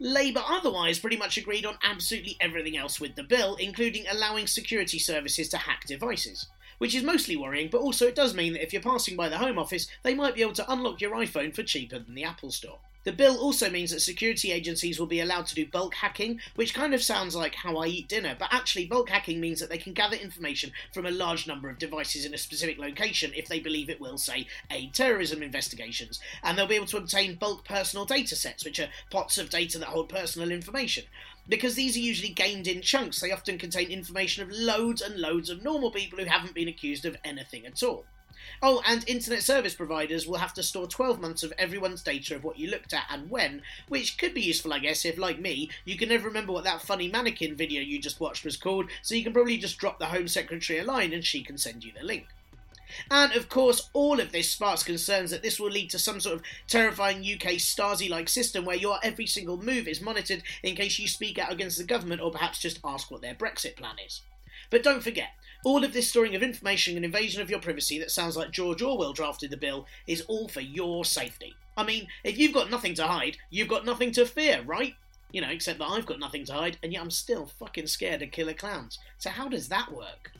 Labour 0.00 0.42
otherwise 0.44 0.98
pretty 0.98 1.16
much 1.16 1.36
agreed 1.36 1.64
on 1.64 1.78
absolutely 1.82 2.36
everything 2.40 2.76
else 2.76 3.00
with 3.00 3.14
the 3.14 3.22
bill, 3.22 3.54
including 3.56 4.04
allowing 4.10 4.46
security 4.46 4.98
services 4.98 5.48
to 5.48 5.56
hack 5.56 5.84
devices. 5.86 6.46
Which 6.78 6.94
is 6.94 7.04
mostly 7.04 7.36
worrying, 7.36 7.68
but 7.70 7.80
also 7.80 8.06
it 8.06 8.16
does 8.16 8.34
mean 8.34 8.54
that 8.54 8.62
if 8.64 8.72
you're 8.72 8.82
passing 8.82 9.16
by 9.16 9.28
the 9.28 9.38
Home 9.38 9.58
Office, 9.58 9.86
they 10.02 10.14
might 10.14 10.34
be 10.34 10.42
able 10.42 10.54
to 10.54 10.72
unlock 10.72 11.00
your 11.00 11.12
iPhone 11.12 11.54
for 11.54 11.62
cheaper 11.62 12.00
than 12.00 12.14
the 12.14 12.24
Apple 12.24 12.50
Store. 12.50 12.80
The 13.04 13.12
bill 13.12 13.36
also 13.36 13.68
means 13.68 13.90
that 13.90 14.00
security 14.00 14.50
agencies 14.50 14.98
will 14.98 15.06
be 15.06 15.20
allowed 15.20 15.46
to 15.48 15.54
do 15.54 15.66
bulk 15.66 15.94
hacking, 15.94 16.40
which 16.54 16.72
kind 16.72 16.94
of 16.94 17.02
sounds 17.02 17.36
like 17.36 17.54
how 17.54 17.76
I 17.76 17.86
eat 17.86 18.08
dinner, 18.08 18.34
but 18.38 18.48
actually, 18.50 18.86
bulk 18.86 19.10
hacking 19.10 19.40
means 19.40 19.60
that 19.60 19.68
they 19.68 19.76
can 19.76 19.92
gather 19.92 20.16
information 20.16 20.72
from 20.92 21.04
a 21.04 21.10
large 21.10 21.46
number 21.46 21.68
of 21.68 21.78
devices 21.78 22.24
in 22.24 22.32
a 22.32 22.38
specific 22.38 22.78
location 22.78 23.32
if 23.36 23.46
they 23.46 23.60
believe 23.60 23.90
it 23.90 24.00
will, 24.00 24.16
say, 24.16 24.46
aid 24.70 24.94
terrorism 24.94 25.42
investigations. 25.42 26.18
And 26.42 26.56
they'll 26.56 26.66
be 26.66 26.76
able 26.76 26.86
to 26.86 26.96
obtain 26.96 27.34
bulk 27.34 27.66
personal 27.66 28.06
data 28.06 28.36
sets, 28.36 28.64
which 28.64 28.80
are 28.80 28.88
pots 29.10 29.36
of 29.36 29.50
data 29.50 29.78
that 29.78 29.88
hold 29.88 30.08
personal 30.08 30.50
information. 30.50 31.04
Because 31.46 31.74
these 31.74 31.96
are 31.98 32.00
usually 32.00 32.32
gained 32.32 32.66
in 32.66 32.80
chunks, 32.80 33.20
they 33.20 33.32
often 33.32 33.58
contain 33.58 33.90
information 33.90 34.42
of 34.42 34.50
loads 34.50 35.02
and 35.02 35.20
loads 35.20 35.50
of 35.50 35.62
normal 35.62 35.90
people 35.90 36.18
who 36.18 36.24
haven't 36.24 36.54
been 36.54 36.68
accused 36.68 37.04
of 37.04 37.18
anything 37.22 37.66
at 37.66 37.82
all. 37.82 38.06
Oh, 38.62 38.82
and 38.86 39.08
internet 39.08 39.42
service 39.42 39.74
providers 39.74 40.26
will 40.26 40.38
have 40.38 40.54
to 40.54 40.62
store 40.62 40.86
12 40.86 41.20
months 41.20 41.42
of 41.42 41.52
everyone's 41.58 42.02
data 42.02 42.34
of 42.34 42.44
what 42.44 42.58
you 42.58 42.70
looked 42.70 42.92
at 42.92 43.06
and 43.10 43.30
when, 43.30 43.62
which 43.88 44.18
could 44.18 44.34
be 44.34 44.42
useful, 44.42 44.72
I 44.72 44.78
guess, 44.78 45.04
if, 45.04 45.18
like 45.18 45.40
me, 45.40 45.70
you 45.84 45.96
can 45.96 46.08
never 46.08 46.28
remember 46.28 46.52
what 46.52 46.64
that 46.64 46.82
funny 46.82 47.08
mannequin 47.08 47.54
video 47.56 47.82
you 47.82 47.98
just 47.98 48.20
watched 48.20 48.44
was 48.44 48.56
called, 48.56 48.86
so 49.02 49.14
you 49.14 49.24
can 49.24 49.32
probably 49.32 49.58
just 49.58 49.78
drop 49.78 49.98
the 49.98 50.06
Home 50.06 50.28
Secretary 50.28 50.78
a 50.78 50.84
line 50.84 51.12
and 51.12 51.24
she 51.24 51.42
can 51.42 51.58
send 51.58 51.84
you 51.84 51.92
the 51.96 52.04
link. 52.04 52.26
And 53.10 53.32
of 53.32 53.48
course, 53.48 53.90
all 53.92 54.20
of 54.20 54.32
this 54.32 54.50
sparks 54.50 54.82
concerns 54.82 55.30
that 55.30 55.42
this 55.42 55.58
will 55.58 55.70
lead 55.70 55.90
to 55.90 55.98
some 55.98 56.20
sort 56.20 56.36
of 56.36 56.42
terrifying 56.68 57.18
UK 57.18 57.54
Stasi 57.54 58.08
like 58.08 58.28
system 58.28 58.64
where 58.64 58.76
your 58.76 58.98
every 59.02 59.26
single 59.26 59.56
move 59.56 59.88
is 59.88 60.00
monitored 60.00 60.42
in 60.62 60.76
case 60.76 60.98
you 60.98 61.08
speak 61.08 61.38
out 61.38 61.52
against 61.52 61.78
the 61.78 61.84
government 61.84 62.20
or 62.20 62.30
perhaps 62.30 62.60
just 62.60 62.80
ask 62.84 63.10
what 63.10 63.22
their 63.22 63.34
Brexit 63.34 63.76
plan 63.76 63.96
is. 64.04 64.22
But 64.70 64.82
don't 64.82 65.02
forget, 65.02 65.30
all 65.64 65.82
of 65.82 65.92
this 65.92 66.08
storing 66.08 66.34
of 66.34 66.42
information 66.42 66.96
and 66.96 67.04
invasion 67.04 67.40
of 67.42 67.50
your 67.50 67.58
privacy 67.58 67.98
that 67.98 68.10
sounds 68.10 68.36
like 68.36 68.50
George 68.50 68.82
Orwell 68.82 69.14
drafted 69.14 69.50
the 69.50 69.56
bill 69.56 69.86
is 70.06 70.20
all 70.22 70.48
for 70.48 70.60
your 70.60 71.04
safety. 71.04 71.54
I 71.76 71.84
mean, 71.84 72.06
if 72.22 72.38
you've 72.38 72.52
got 72.52 72.70
nothing 72.70 72.94
to 72.94 73.06
hide, 73.06 73.38
you've 73.50 73.68
got 73.68 73.84
nothing 73.84 74.12
to 74.12 74.26
fear, 74.26 74.62
right? 74.64 74.94
You 75.32 75.40
know, 75.40 75.48
except 75.48 75.78
that 75.80 75.88
I've 75.88 76.06
got 76.06 76.20
nothing 76.20 76.44
to 76.44 76.52
hide, 76.52 76.76
and 76.82 76.92
yet 76.92 77.02
I'm 77.02 77.10
still 77.10 77.46
fucking 77.46 77.88
scared 77.88 78.22
of 78.22 78.30
killer 78.30 78.54
clowns. 78.54 78.98
So 79.18 79.30
how 79.30 79.48
does 79.48 79.68
that 79.68 79.90
work? 79.90 80.30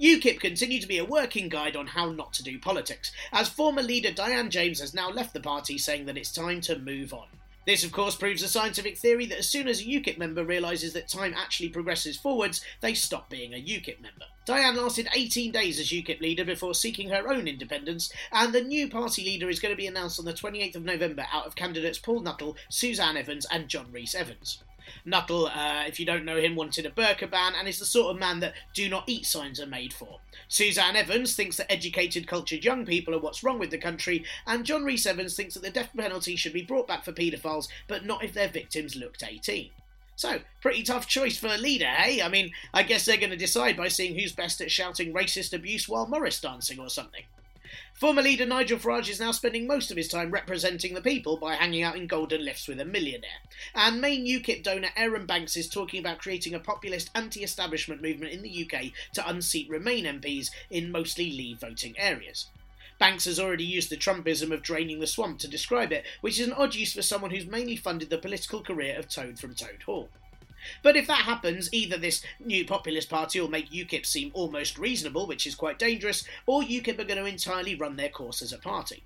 UKIP 0.00 0.40
continue 0.40 0.80
to 0.80 0.88
be 0.88 0.98
a 0.98 1.04
working 1.04 1.48
guide 1.48 1.76
on 1.76 1.86
how 1.86 2.10
not 2.10 2.32
to 2.34 2.42
do 2.42 2.58
politics, 2.58 3.12
as 3.32 3.48
former 3.48 3.82
leader 3.82 4.12
Diane 4.12 4.50
James 4.50 4.80
has 4.80 4.92
now 4.94 5.08
left 5.08 5.32
the 5.32 5.40
party 5.40 5.78
saying 5.78 6.06
that 6.06 6.18
it's 6.18 6.32
time 6.32 6.60
to 6.62 6.78
move 6.78 7.14
on. 7.14 7.26
This, 7.66 7.84
of 7.84 7.92
course, 7.92 8.14
proves 8.14 8.42
the 8.42 8.48
scientific 8.48 8.98
theory 8.98 9.24
that 9.26 9.38
as 9.38 9.48
soon 9.48 9.68
as 9.68 9.80
a 9.80 9.84
UKIP 9.84 10.18
member 10.18 10.44
realises 10.44 10.92
that 10.92 11.08
time 11.08 11.34
actually 11.34 11.70
progresses 11.70 12.16
forwards, 12.16 12.62
they 12.80 12.92
stop 12.92 13.30
being 13.30 13.54
a 13.54 13.62
UKIP 13.62 14.02
member. 14.02 14.26
Diane 14.44 14.76
lasted 14.76 15.08
18 15.14 15.52
days 15.52 15.80
as 15.80 15.88
UKIP 15.88 16.20
leader 16.20 16.44
before 16.44 16.74
seeking 16.74 17.08
her 17.08 17.26
own 17.32 17.48
independence, 17.48 18.12
and 18.32 18.52
the 18.52 18.60
new 18.60 18.90
party 18.90 19.24
leader 19.24 19.48
is 19.48 19.60
going 19.60 19.72
to 19.72 19.80
be 19.80 19.86
announced 19.86 20.18
on 20.18 20.26
the 20.26 20.34
28th 20.34 20.76
of 20.76 20.84
November 20.84 21.26
out 21.32 21.46
of 21.46 21.56
candidates 21.56 21.98
Paul 21.98 22.20
Nuttall, 22.20 22.56
Suzanne 22.68 23.16
Evans, 23.16 23.46
and 23.50 23.68
John 23.68 23.86
Rees-Evans. 23.90 24.63
Nuttall, 25.04 25.46
uh, 25.46 25.84
if 25.86 26.00
you 26.00 26.06
don't 26.06 26.24
know 26.24 26.36
him, 26.36 26.56
wanted 26.56 26.86
a 26.86 26.90
burqa 26.90 27.30
ban 27.30 27.54
and 27.58 27.68
is 27.68 27.78
the 27.78 27.84
sort 27.84 28.14
of 28.14 28.20
man 28.20 28.40
that 28.40 28.54
do 28.74 28.88
not 28.88 29.08
eat 29.08 29.26
signs 29.26 29.60
are 29.60 29.66
made 29.66 29.92
for. 29.92 30.18
Suzanne 30.48 30.96
Evans 30.96 31.34
thinks 31.34 31.56
that 31.56 31.70
educated, 31.70 32.26
cultured 32.26 32.64
young 32.64 32.84
people 32.84 33.14
are 33.14 33.20
what's 33.20 33.42
wrong 33.42 33.58
with 33.58 33.70
the 33.70 33.78
country, 33.78 34.24
and 34.46 34.64
John 34.64 34.84
Rees-Evans 34.84 35.34
thinks 35.34 35.54
that 35.54 35.62
the 35.62 35.70
death 35.70 35.90
penalty 35.96 36.36
should 36.36 36.52
be 36.52 36.62
brought 36.62 36.88
back 36.88 37.04
for 37.04 37.12
paedophiles, 37.12 37.68
but 37.88 38.04
not 38.04 38.24
if 38.24 38.32
their 38.32 38.48
victims 38.48 38.96
looked 38.96 39.22
18. 39.22 39.70
So, 40.16 40.40
pretty 40.60 40.82
tough 40.84 41.08
choice 41.08 41.36
for 41.36 41.48
a 41.48 41.58
leader, 41.58 41.86
eh? 41.86 42.20
I 42.22 42.28
mean, 42.28 42.52
I 42.72 42.84
guess 42.84 43.04
they're 43.04 43.16
going 43.16 43.30
to 43.30 43.36
decide 43.36 43.76
by 43.76 43.88
seeing 43.88 44.14
who's 44.14 44.32
best 44.32 44.60
at 44.60 44.70
shouting 44.70 45.12
racist 45.12 45.52
abuse 45.52 45.88
while 45.88 46.06
Morris 46.06 46.40
dancing 46.40 46.78
or 46.78 46.88
something. 46.88 47.24
Former 47.94 48.22
leader 48.22 48.46
Nigel 48.46 48.78
Farage 48.78 49.08
is 49.08 49.20
now 49.20 49.32
spending 49.32 49.66
most 49.66 49.90
of 49.90 49.96
his 49.96 50.08
time 50.08 50.30
representing 50.30 50.94
the 50.94 51.00
people 51.00 51.36
by 51.36 51.54
hanging 51.54 51.82
out 51.82 51.96
in 51.96 52.06
golden 52.06 52.44
lifts 52.44 52.68
with 52.68 52.80
a 52.80 52.84
millionaire. 52.84 53.40
And 53.74 54.00
main 54.00 54.26
UKIP 54.26 54.62
donor 54.62 54.88
Arron 54.96 55.26
Banks 55.26 55.56
is 55.56 55.68
talking 55.68 56.00
about 56.00 56.18
creating 56.18 56.54
a 56.54 56.60
populist 56.60 57.10
anti 57.14 57.42
establishment 57.42 58.02
movement 58.02 58.32
in 58.32 58.42
the 58.42 58.64
UK 58.64 58.92
to 59.14 59.28
unseat 59.28 59.68
Remain 59.68 60.04
MPs 60.04 60.50
in 60.70 60.90
mostly 60.90 61.30
Leave 61.30 61.60
voting 61.60 61.94
areas. 61.98 62.46
Banks 62.98 63.24
has 63.24 63.40
already 63.40 63.64
used 63.64 63.90
the 63.90 63.96
Trumpism 63.96 64.52
of 64.52 64.62
draining 64.62 65.00
the 65.00 65.06
swamp 65.06 65.38
to 65.40 65.48
describe 65.48 65.92
it, 65.92 66.04
which 66.20 66.38
is 66.38 66.46
an 66.46 66.52
odd 66.52 66.74
use 66.74 66.92
for 66.92 67.02
someone 67.02 67.30
who's 67.30 67.46
mainly 67.46 67.76
funded 67.76 68.08
the 68.10 68.18
political 68.18 68.62
career 68.62 68.96
of 68.98 69.08
Toad 69.08 69.38
from 69.38 69.54
Toad 69.54 69.82
Hall. 69.84 70.08
But 70.82 70.96
if 70.96 71.06
that 71.06 71.22
happens, 71.22 71.68
either 71.72 71.96
this 71.96 72.22
new 72.40 72.64
populist 72.64 73.10
party 73.10 73.40
will 73.40 73.48
make 73.48 73.70
UKIP 73.70 74.06
seem 74.06 74.30
almost 74.34 74.78
reasonable, 74.78 75.26
which 75.26 75.46
is 75.46 75.54
quite 75.54 75.78
dangerous, 75.78 76.24
or 76.46 76.62
UKIP 76.62 76.98
are 76.98 77.04
going 77.04 77.18
to 77.18 77.26
entirely 77.26 77.74
run 77.74 77.96
their 77.96 78.08
course 78.08 78.42
as 78.42 78.52
a 78.52 78.58
party. 78.58 79.02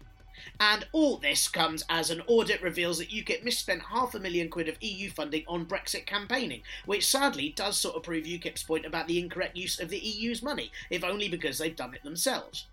And 0.60 0.86
all 0.92 1.16
this 1.16 1.48
comes 1.48 1.84
as 1.88 2.10
an 2.10 2.22
audit 2.26 2.62
reveals 2.62 2.98
that 2.98 3.10
UKIP 3.10 3.44
misspent 3.44 3.82
half 3.90 4.14
a 4.14 4.20
million 4.20 4.48
quid 4.48 4.68
of 4.68 4.80
EU 4.80 5.10
funding 5.10 5.44
on 5.48 5.66
Brexit 5.66 6.06
campaigning, 6.06 6.62
which 6.86 7.06
sadly 7.06 7.52
does 7.56 7.76
sort 7.76 7.96
of 7.96 8.02
prove 8.02 8.24
UKIP's 8.24 8.62
point 8.62 8.86
about 8.86 9.08
the 9.08 9.18
incorrect 9.18 9.56
use 9.56 9.80
of 9.80 9.88
the 9.88 9.98
EU's 9.98 10.42
money, 10.42 10.70
if 10.90 11.04
only 11.04 11.28
because 11.28 11.58
they've 11.58 11.74
done 11.74 11.94
it 11.94 12.02
themselves. 12.02 12.66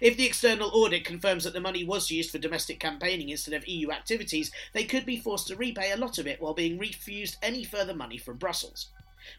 If 0.00 0.16
the 0.16 0.26
external 0.26 0.70
audit 0.72 1.04
confirms 1.04 1.44
that 1.44 1.52
the 1.52 1.60
money 1.60 1.84
was 1.84 2.10
used 2.10 2.30
for 2.30 2.38
domestic 2.38 2.80
campaigning 2.80 3.28
instead 3.28 3.54
of 3.54 3.68
EU 3.68 3.90
activities, 3.90 4.50
they 4.72 4.84
could 4.84 5.06
be 5.06 5.16
forced 5.16 5.46
to 5.48 5.56
repay 5.56 5.92
a 5.92 5.96
lot 5.96 6.18
of 6.18 6.26
it 6.26 6.40
while 6.40 6.54
being 6.54 6.78
refused 6.78 7.36
any 7.42 7.64
further 7.64 7.94
money 7.94 8.18
from 8.18 8.36
Brussels. 8.36 8.88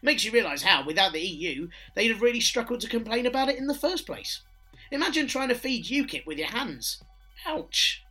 Makes 0.02 0.24
you 0.24 0.32
realise 0.32 0.62
how, 0.62 0.84
without 0.84 1.12
the 1.12 1.20
EU, 1.20 1.68
they'd 1.94 2.10
have 2.10 2.22
really 2.22 2.40
struggled 2.40 2.80
to 2.80 2.88
complain 2.88 3.26
about 3.26 3.48
it 3.48 3.58
in 3.58 3.66
the 3.66 3.74
first 3.74 4.06
place. 4.06 4.42
Imagine 4.90 5.26
trying 5.26 5.48
to 5.48 5.54
feed 5.54 5.84
UKIP 5.84 6.26
with 6.26 6.38
your 6.38 6.48
hands. 6.48 7.02
Ouch. 7.46 8.04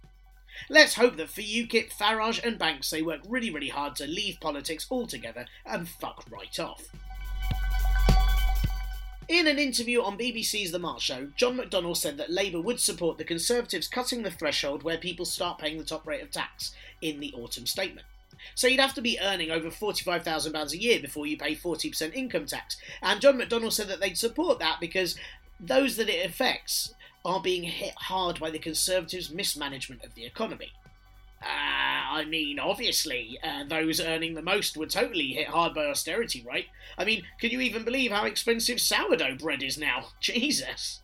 Let's 0.70 0.96
hope 0.96 1.18
that 1.18 1.30
for 1.30 1.42
UKIP, 1.42 1.94
Farage 1.94 2.44
and 2.44 2.58
Banks 2.58 2.90
they 2.90 3.02
work 3.02 3.22
really, 3.28 3.52
really 3.52 3.70
hard 3.70 3.96
to 3.98 4.08
leave 4.08 4.40
politics 4.40 4.88
altogether 4.90 5.46
and 5.66 5.88
fuck 5.88 6.26
right 6.30 6.60
off. 6.60 6.84
In 9.28 9.46
an 9.46 9.60
interview 9.60 10.02
on 10.02 10.18
BBC's 10.18 10.72
The 10.72 10.80
Marr 10.80 11.02
Show, 11.02 11.28
John 11.36 11.58
McDonnell 11.58 11.98
said 11.98 12.18
that 12.18 12.32
Labour 12.32 12.62
would 12.62 12.80
support 12.80 13.18
the 13.18 13.26
Conservatives 13.26 13.90
cutting 13.90 14.24
the 14.24 14.32
threshold 14.32 14.84
where 14.84 14.98
people 14.98 15.26
start 15.26 15.60
paying 15.60 15.78
the 15.78 15.84
top 15.84 16.08
rate 16.08 16.22
of 16.22 16.32
tax 16.32 16.74
in 17.02 17.20
the 17.20 17.34
autumn 17.34 17.66
statement. 17.66 18.08
So 18.56 18.68
you'd 18.68 18.80
have 18.80 18.94
to 18.94 19.02
be 19.02 19.20
earning 19.22 19.52
over 19.52 19.70
£45,000 19.70 20.72
a 20.72 20.78
year 20.78 21.02
before 21.02 21.28
you 21.28 21.36
pay 21.36 21.56
40% 21.56 22.14
income 22.14 22.46
tax. 22.46 22.78
And 23.02 23.20
John 23.20 23.38
McDonnell 23.38 23.74
said 23.74 23.90
that 23.90 24.00
they'd 24.00 24.18
support 24.18 24.60
that 24.60 24.80
because 24.80 25.18
those 25.60 25.98
that 25.98 26.08
it 26.08 26.26
affects 26.26 26.94
are 27.26 27.42
being 27.42 27.64
hit 27.64 27.96
hard 27.98 28.40
by 28.40 28.50
the 28.50 28.60
Conservatives' 28.60 29.30
mismanagement 29.30 30.06
of 30.06 30.16
the 30.16 30.26
economy. 30.26 30.72
Uh, 31.42 31.97
I 32.10 32.26
mean, 32.26 32.60
obviously, 32.60 33.40
uh, 33.44 33.64
those 33.66 34.00
earning 34.00 34.34
the 34.34 34.42
most 34.42 34.78
were 34.78 34.86
totally 34.86 35.34
hit 35.34 35.48
hard 35.48 35.74
by 35.74 35.86
austerity, 35.86 36.44
right? 36.48 36.66
I 36.98 37.06
mean, 37.06 37.24
can 37.40 37.52
you 37.52 37.62
even 37.62 37.84
believe 37.84 38.12
how 38.12 38.26
expensive 38.26 38.80
sourdough 38.80 39.38
bread 39.38 39.64
is 39.64 39.78
now? 39.78 40.08
Jesus. 40.20 41.02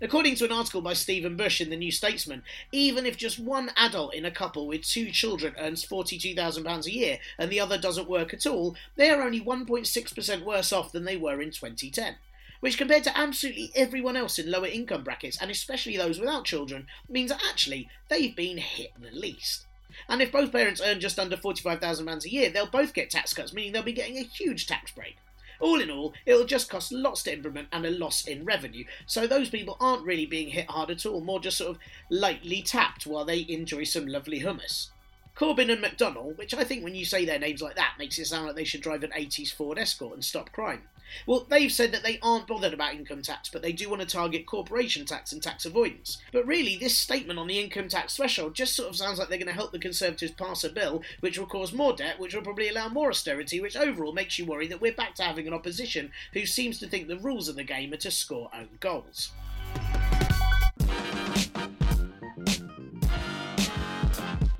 According 0.00 0.36
to 0.36 0.44
an 0.44 0.52
article 0.52 0.80
by 0.80 0.92
Stephen 0.92 1.36
Bush 1.36 1.60
in 1.60 1.70
the 1.70 1.76
New 1.76 1.90
Statesman, 1.90 2.44
even 2.70 3.04
if 3.04 3.16
just 3.16 3.40
one 3.40 3.72
adult 3.76 4.14
in 4.14 4.24
a 4.24 4.30
couple 4.30 4.68
with 4.68 4.84
two 4.84 5.10
children 5.10 5.54
earns 5.58 5.84
£42,000 5.84 6.86
a 6.86 6.92
year 6.92 7.18
and 7.36 7.50
the 7.50 7.58
other 7.58 7.76
doesn't 7.76 8.08
work 8.08 8.32
at 8.32 8.46
all, 8.46 8.76
they 8.94 9.10
are 9.10 9.22
only 9.22 9.40
1.6% 9.40 10.44
worse 10.44 10.72
off 10.72 10.92
than 10.92 11.04
they 11.04 11.16
were 11.16 11.40
in 11.40 11.50
2010 11.50 12.16
which 12.60 12.78
compared 12.78 13.04
to 13.04 13.16
absolutely 13.16 13.70
everyone 13.74 14.16
else 14.16 14.36
in 14.36 14.50
lower 14.50 14.66
income 14.66 15.04
brackets, 15.04 15.40
and 15.40 15.48
especially 15.48 15.96
those 15.96 16.18
without 16.18 16.44
children, 16.44 16.88
means 17.08 17.30
that 17.30 17.40
actually 17.48 17.88
they've 18.08 18.34
been 18.34 18.58
hit 18.58 18.90
the 18.98 19.12
least. 19.12 19.67
And 20.08 20.20
if 20.20 20.32
both 20.32 20.52
parents 20.52 20.80
earn 20.84 21.00
just 21.00 21.18
under 21.18 21.36
£45,000 21.36 22.24
a 22.24 22.30
year, 22.30 22.50
they'll 22.50 22.66
both 22.66 22.94
get 22.94 23.10
tax 23.10 23.32
cuts, 23.32 23.52
meaning 23.52 23.72
they'll 23.72 23.82
be 23.82 23.92
getting 23.92 24.18
a 24.18 24.22
huge 24.22 24.66
tax 24.66 24.90
break. 24.90 25.16
All 25.60 25.80
in 25.80 25.90
all, 25.90 26.14
it'll 26.24 26.46
just 26.46 26.70
cost 26.70 26.92
lots 26.92 27.24
to 27.24 27.32
implement 27.32 27.68
and 27.72 27.84
a 27.84 27.90
loss 27.90 28.26
in 28.26 28.44
revenue. 28.44 28.84
So 29.06 29.26
those 29.26 29.48
people 29.48 29.76
aren't 29.80 30.06
really 30.06 30.26
being 30.26 30.50
hit 30.50 30.70
hard 30.70 30.90
at 30.90 31.04
all, 31.04 31.20
more 31.20 31.40
just 31.40 31.58
sort 31.58 31.70
of 31.70 31.78
lightly 32.10 32.62
tapped 32.62 33.06
while 33.06 33.24
they 33.24 33.44
enjoy 33.48 33.84
some 33.84 34.06
lovely 34.06 34.40
hummus. 34.40 34.88
Corbyn 35.36 35.70
and 35.70 35.82
McDonnell, 35.82 36.36
which 36.36 36.52
I 36.52 36.64
think 36.64 36.82
when 36.82 36.96
you 36.96 37.04
say 37.04 37.24
their 37.24 37.38
names 37.38 37.62
like 37.62 37.76
that 37.76 37.94
makes 37.98 38.18
it 38.18 38.26
sound 38.26 38.46
like 38.46 38.56
they 38.56 38.64
should 38.64 38.80
drive 38.80 39.04
an 39.04 39.10
80s 39.10 39.52
Ford 39.52 39.78
Escort 39.78 40.14
and 40.14 40.24
stop 40.24 40.52
crime. 40.52 40.82
Well, 41.26 41.46
they've 41.48 41.72
said 41.72 41.92
that 41.92 42.02
they 42.02 42.18
aren't 42.22 42.46
bothered 42.46 42.74
about 42.74 42.94
income 42.94 43.22
tax, 43.22 43.48
but 43.48 43.62
they 43.62 43.72
do 43.72 43.88
want 43.88 44.02
to 44.02 44.06
target 44.06 44.46
corporation 44.46 45.04
tax 45.04 45.32
and 45.32 45.42
tax 45.42 45.64
avoidance. 45.64 46.18
But 46.32 46.46
really, 46.46 46.76
this 46.76 46.96
statement 46.96 47.38
on 47.38 47.46
the 47.46 47.58
income 47.58 47.88
tax 47.88 48.16
threshold 48.16 48.54
just 48.54 48.74
sort 48.74 48.88
of 48.88 48.96
sounds 48.96 49.18
like 49.18 49.28
they're 49.28 49.38
going 49.38 49.48
to 49.48 49.54
help 49.54 49.72
the 49.72 49.78
Conservatives 49.78 50.32
pass 50.32 50.64
a 50.64 50.68
bill 50.68 51.02
which 51.20 51.38
will 51.38 51.46
cause 51.46 51.72
more 51.72 51.94
debt, 51.94 52.18
which 52.18 52.34
will 52.34 52.42
probably 52.42 52.68
allow 52.68 52.88
more 52.88 53.10
austerity, 53.10 53.60
which 53.60 53.76
overall 53.76 54.12
makes 54.12 54.38
you 54.38 54.46
worry 54.46 54.66
that 54.66 54.80
we're 54.80 54.92
back 54.92 55.14
to 55.16 55.22
having 55.22 55.46
an 55.46 55.54
opposition 55.54 56.10
who 56.32 56.46
seems 56.46 56.78
to 56.78 56.86
think 56.86 57.08
the 57.08 57.18
rules 57.18 57.48
of 57.48 57.56
the 57.56 57.64
game 57.64 57.92
are 57.92 57.98
to 57.98 58.10
score 58.10 58.50
own 58.54 58.68
goals. 58.80 59.32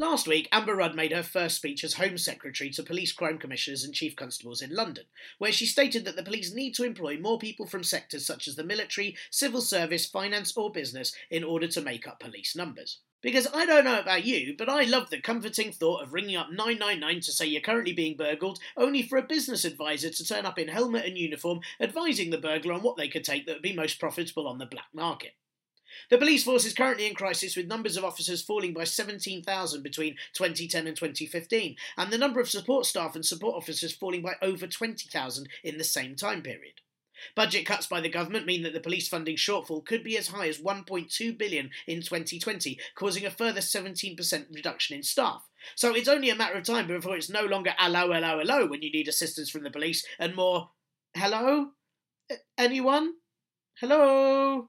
Last 0.01 0.29
week, 0.29 0.49
Amber 0.53 0.77
Rudd 0.77 0.95
made 0.95 1.11
her 1.11 1.25
first 1.25 1.57
speech 1.57 1.83
as 1.83 1.95
Home 1.95 2.19
Secretary 2.19 2.71
to 2.71 2.85
police 2.85 3.11
crime 3.11 3.37
commissioners 3.37 3.83
and 3.83 3.93
chief 3.93 4.15
constables 4.15 4.63
in 4.63 4.73
London, 4.73 5.07
where 5.39 5.51
she 5.51 5.67
stated 5.67 6.05
that 6.05 6.15
the 6.15 6.23
police 6.23 6.55
need 6.55 6.77
to 6.77 6.85
employ 6.85 7.19
more 7.19 7.37
people 7.37 7.67
from 7.67 7.83
sectors 7.83 8.25
such 8.25 8.47
as 8.47 8.55
the 8.55 8.63
military, 8.63 9.17
civil 9.29 9.61
service, 9.61 10.07
finance, 10.07 10.57
or 10.57 10.71
business 10.71 11.13
in 11.33 11.43
order 11.43 11.67
to 11.67 11.81
make 11.81 12.07
up 12.07 12.21
police 12.21 12.55
numbers. 12.55 13.01
Because 13.23 13.49
I 13.53 13.67
don't 13.67 13.83
know 13.83 13.99
about 13.99 14.25
you, 14.25 14.55
but 14.57 14.69
I 14.69 14.85
love 14.85 15.11
the 15.11 15.21
comforting 15.21 15.73
thought 15.73 16.05
of 16.05 16.13
ringing 16.13 16.37
up 16.37 16.53
999 16.53 17.21
to 17.23 17.33
say 17.33 17.47
you're 17.47 17.61
currently 17.61 17.93
being 17.93 18.17
burgled, 18.17 18.61
only 18.77 19.03
for 19.03 19.19
a 19.19 19.23
business 19.23 19.65
advisor 19.65 20.11
to 20.11 20.25
turn 20.25 20.47
up 20.47 20.61
in 20.61 20.69
helmet 20.69 21.07
and 21.07 21.19
uniform 21.19 21.59
advising 21.81 22.31
the 22.31 22.39
burglar 22.39 22.75
on 22.75 22.83
what 22.83 22.97
they 22.97 23.09
could 23.09 23.25
take 23.25 23.47
that 23.47 23.55
would 23.55 23.63
be 23.63 23.73
most 23.73 23.99
profitable 23.99 24.47
on 24.47 24.59
the 24.59 24.67
black 24.67 24.87
market. 24.95 25.33
The 26.11 26.19
police 26.19 26.45
force 26.45 26.65
is 26.65 26.75
currently 26.75 27.07
in 27.07 27.15
crisis 27.15 27.57
with 27.57 27.67
numbers 27.67 27.97
of 27.97 28.05
officers 28.05 28.43
falling 28.43 28.73
by 28.73 28.85
17,000 28.85 29.83
between 29.83 30.17
2010 30.35 30.87
and 30.87 30.97
2015, 30.97 31.77
and 31.97 32.11
the 32.11 32.19
number 32.19 32.41
of 32.41 32.49
support 32.49 32.87
staff 32.87 33.15
and 33.15 33.25
support 33.25 33.57
officers 33.57 33.95
falling 33.95 34.23
by 34.23 34.35
over 34.43 34.67
20,000 34.67 35.49
in 35.63 35.79
the 35.79 35.85
same 35.85 36.15
time 36.15 36.43
period. 36.43 36.81
Budget 37.35 37.67
cuts 37.67 37.87
by 37.87 38.01
the 38.01 38.09
government 38.09 38.47
mean 38.47 38.63
that 38.63 38.73
the 38.73 38.81
police 38.81 39.09
funding 39.09 39.37
shortfall 39.37 39.85
could 39.85 40.05
be 40.05 40.17
as 40.17 40.29
high 40.29 40.49
as 40.49 40.59
1.2 40.59 41.37
billion 41.37 41.71
in 41.87 42.01
2020, 42.01 42.79
causing 42.95 43.25
a 43.25 43.31
further 43.31 43.61
17% 43.61 44.47
reduction 44.55 44.97
in 44.97 45.03
staff. 45.03 45.43
So 45.75 45.95
it's 45.95 46.09
only 46.09 46.31
a 46.31 46.37
matter 46.37 46.57
of 46.57 46.65
time 46.65 46.87
before 46.87 47.17
it's 47.17 47.31
no 47.31 47.45
longer 47.45 47.75
hello, 47.77 48.13
hello, 48.13 48.39
hello 48.39 48.67
when 48.67 48.83
you 48.83 48.91
need 48.91 49.09
assistance 49.09 49.51
from 49.51 49.65
the 49.65 49.71
police 49.71 50.07
and 50.19 50.35
more 50.35 50.71
hello? 51.15 51.71
Anyone? 52.57 53.15
Hello? 53.81 54.69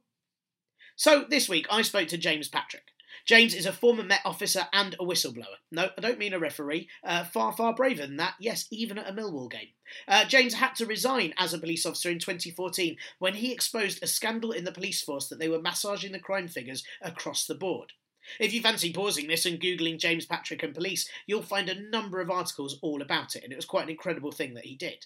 So 1.00 1.24
this 1.30 1.48
week 1.48 1.66
I 1.72 1.82
spoke 1.82 2.10
to 2.10 2.18
James 2.18 2.50
Patrick. 2.50 2.92
James 3.26 3.56
is 3.56 3.66
a 3.66 3.72
former 3.72 4.04
Met 4.04 4.20
officer 4.26 4.68
and 4.74 4.96
a 4.96 5.06
whistleblower. 5.06 5.56
No, 5.72 5.92
I 5.98 6.02
don't 6.02 6.20
mean 6.20 6.34
a 6.34 6.40
referee. 6.40 6.90
Uh, 7.02 7.24
far, 7.24 7.54
far 7.54 7.74
braver 7.74 8.02
than 8.02 8.18
that. 8.18 8.34
Yes, 8.38 8.68
even 8.70 8.98
at 8.98 9.08
a 9.10 9.14
Millwall 9.14 9.50
game. 9.50 9.70
Uh, 10.10 10.26
James 10.26 10.56
had 10.56 10.76
to 10.76 10.86
resign 10.86 11.34
as 11.38 11.54
a 11.54 11.58
police 11.58 11.86
officer 11.86 12.10
in 12.10 12.20
2014 12.20 12.98
when 13.18 13.36
he 13.36 13.54
exposed 13.54 14.04
a 14.04 14.08
scandal 14.08 14.52
in 14.52 14.66
the 14.66 14.74
police 14.74 15.02
force 15.02 15.30
that 15.30 15.40
they 15.40 15.48
were 15.48 15.62
massaging 15.62 16.12
the 16.12 16.20
crime 16.20 16.50
figures 16.50 16.84
across 17.02 17.48
the 17.48 17.56
board. 17.56 17.94
If 18.38 18.54
you 18.54 18.62
fancy 18.62 18.92
pausing 18.92 19.30
this 19.30 19.46
and 19.46 19.58
Googling 19.58 20.00
James 20.00 20.26
Patrick 20.26 20.64
and 20.64 20.76
police, 20.76 21.10
you'll 21.26 21.44
find 21.44 21.70
a 21.70 21.90
number 21.90 22.20
of 22.20 22.30
articles 22.30 22.78
all 22.82 23.02
about 23.02 23.38
it, 23.38 23.46
and 23.46 23.54
it 23.54 23.56
was 23.56 23.64
quite 23.64 23.86
an 23.86 23.90
incredible 23.90 24.34
thing 24.34 24.54
that 24.56 24.66
he 24.66 24.76
did. 24.76 25.06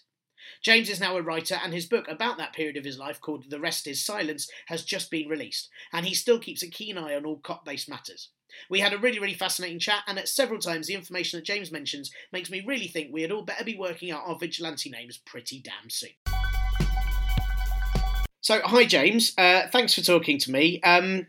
James 0.61 0.89
is 0.89 0.99
now 0.99 1.17
a 1.17 1.21
writer, 1.21 1.59
and 1.63 1.73
his 1.73 1.85
book 1.85 2.07
about 2.07 2.37
that 2.37 2.53
period 2.53 2.77
of 2.77 2.85
his 2.85 2.97
life, 2.97 3.19
called 3.21 3.49
The 3.49 3.59
Rest 3.59 3.87
is 3.87 4.05
Silence, 4.05 4.49
has 4.67 4.83
just 4.83 5.11
been 5.11 5.27
released, 5.27 5.69
and 5.91 6.05
he 6.05 6.13
still 6.13 6.39
keeps 6.39 6.63
a 6.63 6.69
keen 6.69 6.97
eye 6.97 7.15
on 7.15 7.25
all 7.25 7.37
cop 7.37 7.65
based 7.65 7.89
matters. 7.89 8.29
We 8.69 8.79
had 8.79 8.93
a 8.93 8.97
really, 8.97 9.19
really 9.19 9.33
fascinating 9.33 9.79
chat, 9.79 10.03
and 10.07 10.19
at 10.19 10.27
several 10.27 10.59
times 10.59 10.87
the 10.87 10.95
information 10.95 11.37
that 11.37 11.45
James 11.45 11.71
mentions 11.71 12.11
makes 12.31 12.49
me 12.49 12.63
really 12.65 12.87
think 12.87 13.11
we 13.11 13.21
had 13.21 13.31
all 13.31 13.41
better 13.41 13.63
be 13.63 13.77
working 13.77 14.11
out 14.11 14.23
our 14.25 14.37
vigilante 14.37 14.89
names 14.89 15.17
pretty 15.17 15.59
damn 15.59 15.89
soon. 15.89 16.11
So, 18.41 18.59
hi 18.65 18.83
James, 18.83 19.33
uh, 19.37 19.67
thanks 19.71 19.93
for 19.93 20.01
talking 20.01 20.37
to 20.39 20.51
me. 20.51 20.81
Um, 20.81 21.27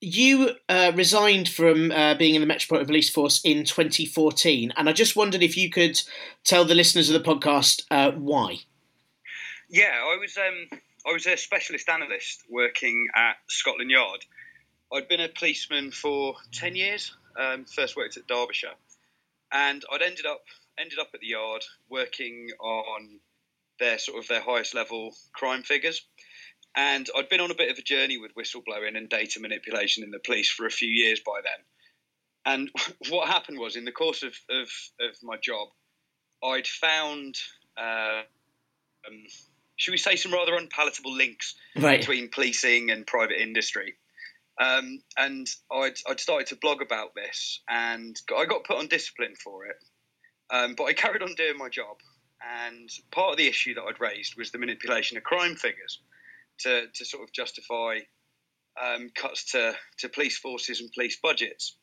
you 0.00 0.52
uh, 0.68 0.92
resigned 0.94 1.48
from 1.48 1.92
uh, 1.92 2.14
being 2.14 2.34
in 2.34 2.40
the 2.40 2.46
Metropolitan 2.46 2.86
Police 2.86 3.10
Force 3.10 3.40
in 3.44 3.64
2014, 3.64 4.72
and 4.76 4.88
I 4.88 4.92
just 4.92 5.16
wondered 5.16 5.42
if 5.42 5.56
you 5.56 5.70
could 5.70 6.00
tell 6.44 6.64
the 6.64 6.74
listeners 6.74 7.10
of 7.10 7.22
the 7.22 7.28
podcast 7.28 7.84
uh, 7.90 8.12
why. 8.12 8.58
Yeah, 9.68 9.92
I 9.92 10.16
was 10.18 10.36
um, 10.36 10.80
I 11.06 11.12
was 11.12 11.26
a 11.26 11.36
specialist 11.36 11.88
analyst 11.88 12.44
working 12.48 13.08
at 13.14 13.36
Scotland 13.48 13.90
Yard. 13.90 14.24
I'd 14.92 15.08
been 15.08 15.20
a 15.20 15.28
policeman 15.28 15.90
for 15.90 16.34
ten 16.52 16.74
years. 16.76 17.14
Um, 17.38 17.64
first 17.64 17.96
worked 17.96 18.16
at 18.16 18.26
Derbyshire, 18.26 18.74
and 19.52 19.84
I'd 19.92 20.02
ended 20.02 20.26
up 20.26 20.40
ended 20.78 20.98
up 20.98 21.10
at 21.12 21.20
the 21.20 21.28
yard 21.28 21.62
working 21.90 22.48
on 22.58 23.20
their 23.78 23.98
sort 23.98 24.18
of 24.18 24.28
their 24.28 24.40
highest 24.40 24.74
level 24.74 25.14
crime 25.32 25.62
figures 25.62 26.02
And 26.76 27.08
I'd 27.16 27.28
been 27.28 27.40
on 27.40 27.50
a 27.50 27.56
bit 27.56 27.70
of 27.70 27.78
a 27.78 27.82
journey 27.82 28.18
with 28.18 28.34
whistleblowing 28.34 28.96
and 28.96 29.08
data 29.08 29.40
manipulation 29.40 30.04
in 30.04 30.10
the 30.10 30.20
police 30.20 30.48
for 30.48 30.66
a 30.66 30.70
few 30.70 30.88
years 30.88 31.20
by 31.20 31.40
then. 31.42 31.64
And 32.44 32.70
what 33.10 33.28
happened 33.28 33.58
was, 33.58 33.76
in 33.76 33.84
the 33.84 33.92
course 33.92 34.22
of, 34.22 34.34
of, 34.50 34.68
of 35.00 35.16
my 35.22 35.36
job, 35.42 35.68
I'd 36.42 36.66
found, 36.66 37.34
uh, 37.76 38.22
um, 39.06 39.24
should 39.76 39.92
we 39.92 39.98
say, 39.98 40.16
some 40.16 40.32
rather 40.32 40.54
unpalatable 40.56 41.14
links 41.14 41.54
Right. 41.76 42.00
between 42.00 42.30
policing 42.30 42.90
and 42.90 43.06
private 43.06 43.40
industry. 43.40 43.94
Um, 44.60 45.02
and 45.16 45.46
I'd, 45.72 45.96
I'd 46.08 46.20
started 46.20 46.48
to 46.48 46.56
blog 46.56 46.82
about 46.82 47.14
this, 47.14 47.62
and 47.68 48.14
I 48.36 48.44
got 48.44 48.64
put 48.64 48.76
on 48.78 48.88
discipline 48.88 49.34
for 49.42 49.66
it. 49.66 49.76
Um, 50.50 50.74
but 50.76 50.84
I 50.84 50.92
carried 50.92 51.22
on 51.22 51.34
doing 51.34 51.56
my 51.56 51.68
job, 51.68 51.96
and 52.42 52.90
part 53.10 53.32
of 53.32 53.36
the 53.38 53.48
issue 53.48 53.74
that 53.74 53.82
I'd 53.82 54.00
raised 54.00 54.36
was 54.36 54.50
the 54.50 54.58
manipulation 54.58 55.16
of 55.16 55.22
crime 55.24 55.56
figures 55.56 56.00
to, 56.62 56.86
to 56.94 57.04
sort 57.04 57.22
of 57.22 57.32
justify 57.32 57.98
um, 58.82 59.10
cuts 59.14 59.52
to, 59.52 59.74
to 59.98 60.08
police 60.08 60.38
forces 60.38 60.80
and 60.80 60.90
police 60.92 61.18
budgets. 61.22 61.76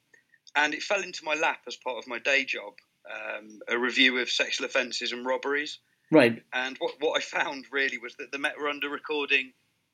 And 0.56 0.74
it 0.74 0.82
fell 0.82 1.02
into 1.02 1.24
my 1.24 1.36
lap 1.36 1.60
as 1.68 1.76
part 1.76 1.98
of 1.98 2.08
my 2.08 2.20
day 2.20 2.46
job, 2.46 2.74
um, 3.10 3.60
a 3.68 3.78
review 3.78 4.18
of 4.20 4.30
sexual 4.30 4.66
offences 4.66 5.12
and 5.12 5.26
robberies. 5.26 5.80
Right. 6.12 6.42
And 6.54 6.78
what, 6.80 6.96
what 7.00 7.18
I 7.18 7.22
found 7.22 7.66
really 7.72 7.98
was 7.98 8.16
that 8.16 8.32
the 8.32 8.40
Met 8.40 8.58
were 8.60 8.70
under 8.70 8.90
recording 8.90 9.52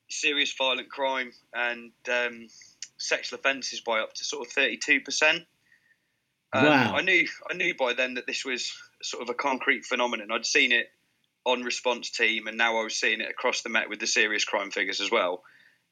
serious 0.08 0.54
violent 0.56 0.90
crime 0.90 1.32
and 1.52 1.92
um, 2.10 2.46
sexual 2.98 3.38
offences 3.38 3.80
by 3.80 4.00
up 4.00 4.14
to 4.14 4.24
sort 4.24 4.46
of 4.46 4.52
32%. 4.54 5.44
Um, 6.52 6.64
Wow. 6.64 6.94
I 6.94 7.02
knew 7.02 7.26
I 7.50 7.54
knew 7.54 7.74
by 7.74 7.94
then 7.94 8.14
that 8.14 8.28
this 8.28 8.44
was 8.44 8.72
sort 9.02 9.24
of 9.24 9.28
a 9.28 9.34
concrete 9.34 9.84
phenomenon. 9.84 10.28
I'd 10.30 10.46
seen 10.46 10.70
it 10.70 10.86
on 11.44 11.62
response 11.62 12.10
team, 12.10 12.46
and 12.46 12.56
now 12.56 12.78
I 12.78 12.84
was 12.84 12.96
seeing 12.96 13.20
it 13.20 13.30
across 13.30 13.62
the 13.62 13.68
Met 13.68 13.88
with 13.88 14.00
the 14.00 14.06
serious 14.06 14.44
crime 14.44 14.70
figures 14.70 15.00
as 15.00 15.10
well. 15.10 15.42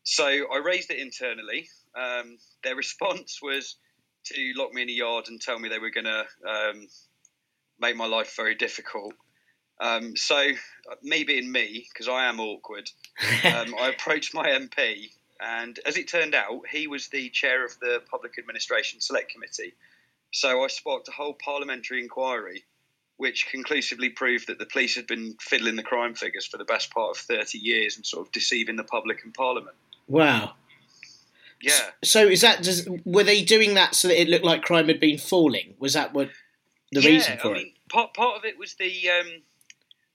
So 0.04 0.24
I 0.24 0.58
raised 0.64 0.90
it 0.90 0.98
internally. 0.98 1.68
Um, 1.94 2.38
their 2.64 2.74
response 2.74 3.40
was 3.42 3.76
to 4.26 4.52
lock 4.56 4.72
me 4.72 4.82
in 4.82 4.88
a 4.88 4.92
yard 4.92 5.26
and 5.28 5.40
tell 5.40 5.58
me 5.58 5.68
they 5.68 5.78
were 5.78 5.90
going 5.90 6.06
to 6.06 6.24
um, 6.48 6.88
make 7.80 7.96
my 7.96 8.06
life 8.06 8.34
very 8.36 8.54
difficult. 8.54 9.14
Um, 9.80 10.16
so, 10.16 10.36
uh, 10.36 10.94
me 11.02 11.24
being 11.24 11.50
me, 11.50 11.86
because 11.92 12.08
I 12.08 12.26
am 12.26 12.40
awkward, 12.40 12.88
um, 13.44 13.74
I 13.80 13.88
approached 13.88 14.32
my 14.32 14.48
MP, 14.48 15.10
and 15.40 15.78
as 15.84 15.96
it 15.96 16.08
turned 16.08 16.34
out, 16.34 16.62
he 16.70 16.86
was 16.86 17.08
the 17.08 17.30
chair 17.30 17.64
of 17.64 17.78
the 17.80 18.00
Public 18.08 18.38
Administration 18.38 19.00
Select 19.00 19.32
Committee. 19.32 19.74
So 20.30 20.62
I 20.62 20.68
sparked 20.68 21.08
a 21.08 21.12
whole 21.12 21.34
parliamentary 21.34 22.00
inquiry, 22.00 22.64
which 23.16 23.46
conclusively 23.50 24.08
proved 24.08 24.48
that 24.48 24.58
the 24.58 24.66
police 24.66 24.96
had 24.96 25.06
been 25.06 25.36
fiddling 25.40 25.76
the 25.76 25.82
crime 25.82 26.14
figures 26.14 26.46
for 26.46 26.56
the 26.56 26.64
best 26.64 26.90
part 26.90 27.10
of 27.10 27.16
30 27.16 27.58
years 27.58 27.96
and 27.96 28.04
sort 28.04 28.26
of 28.26 28.32
deceiving 28.32 28.76
the 28.76 28.84
public 28.84 29.22
and 29.24 29.32
Parliament. 29.34 29.76
wow. 30.08 30.54
Yeah. 31.62 31.90
So 32.02 32.26
is 32.26 32.40
that 32.40 32.64
does 32.64 32.88
were 33.04 33.22
they 33.22 33.44
doing 33.44 33.74
that 33.74 33.94
so 33.94 34.08
that 34.08 34.20
it 34.20 34.28
looked 34.28 34.44
like 34.44 34.62
crime 34.62 34.88
had 34.88 34.98
been 34.98 35.16
falling? 35.16 35.74
Was 35.78 35.92
that 35.94 36.12
what 36.12 36.30
the 36.90 37.00
yeah, 37.00 37.10
reason 37.10 37.38
for 37.38 37.54
I 37.54 37.58
it? 37.60 37.68
part 37.88 38.14
part 38.14 38.36
of 38.36 38.44
it 38.44 38.58
was 38.58 38.74
the, 38.74 39.08
um, 39.10 39.42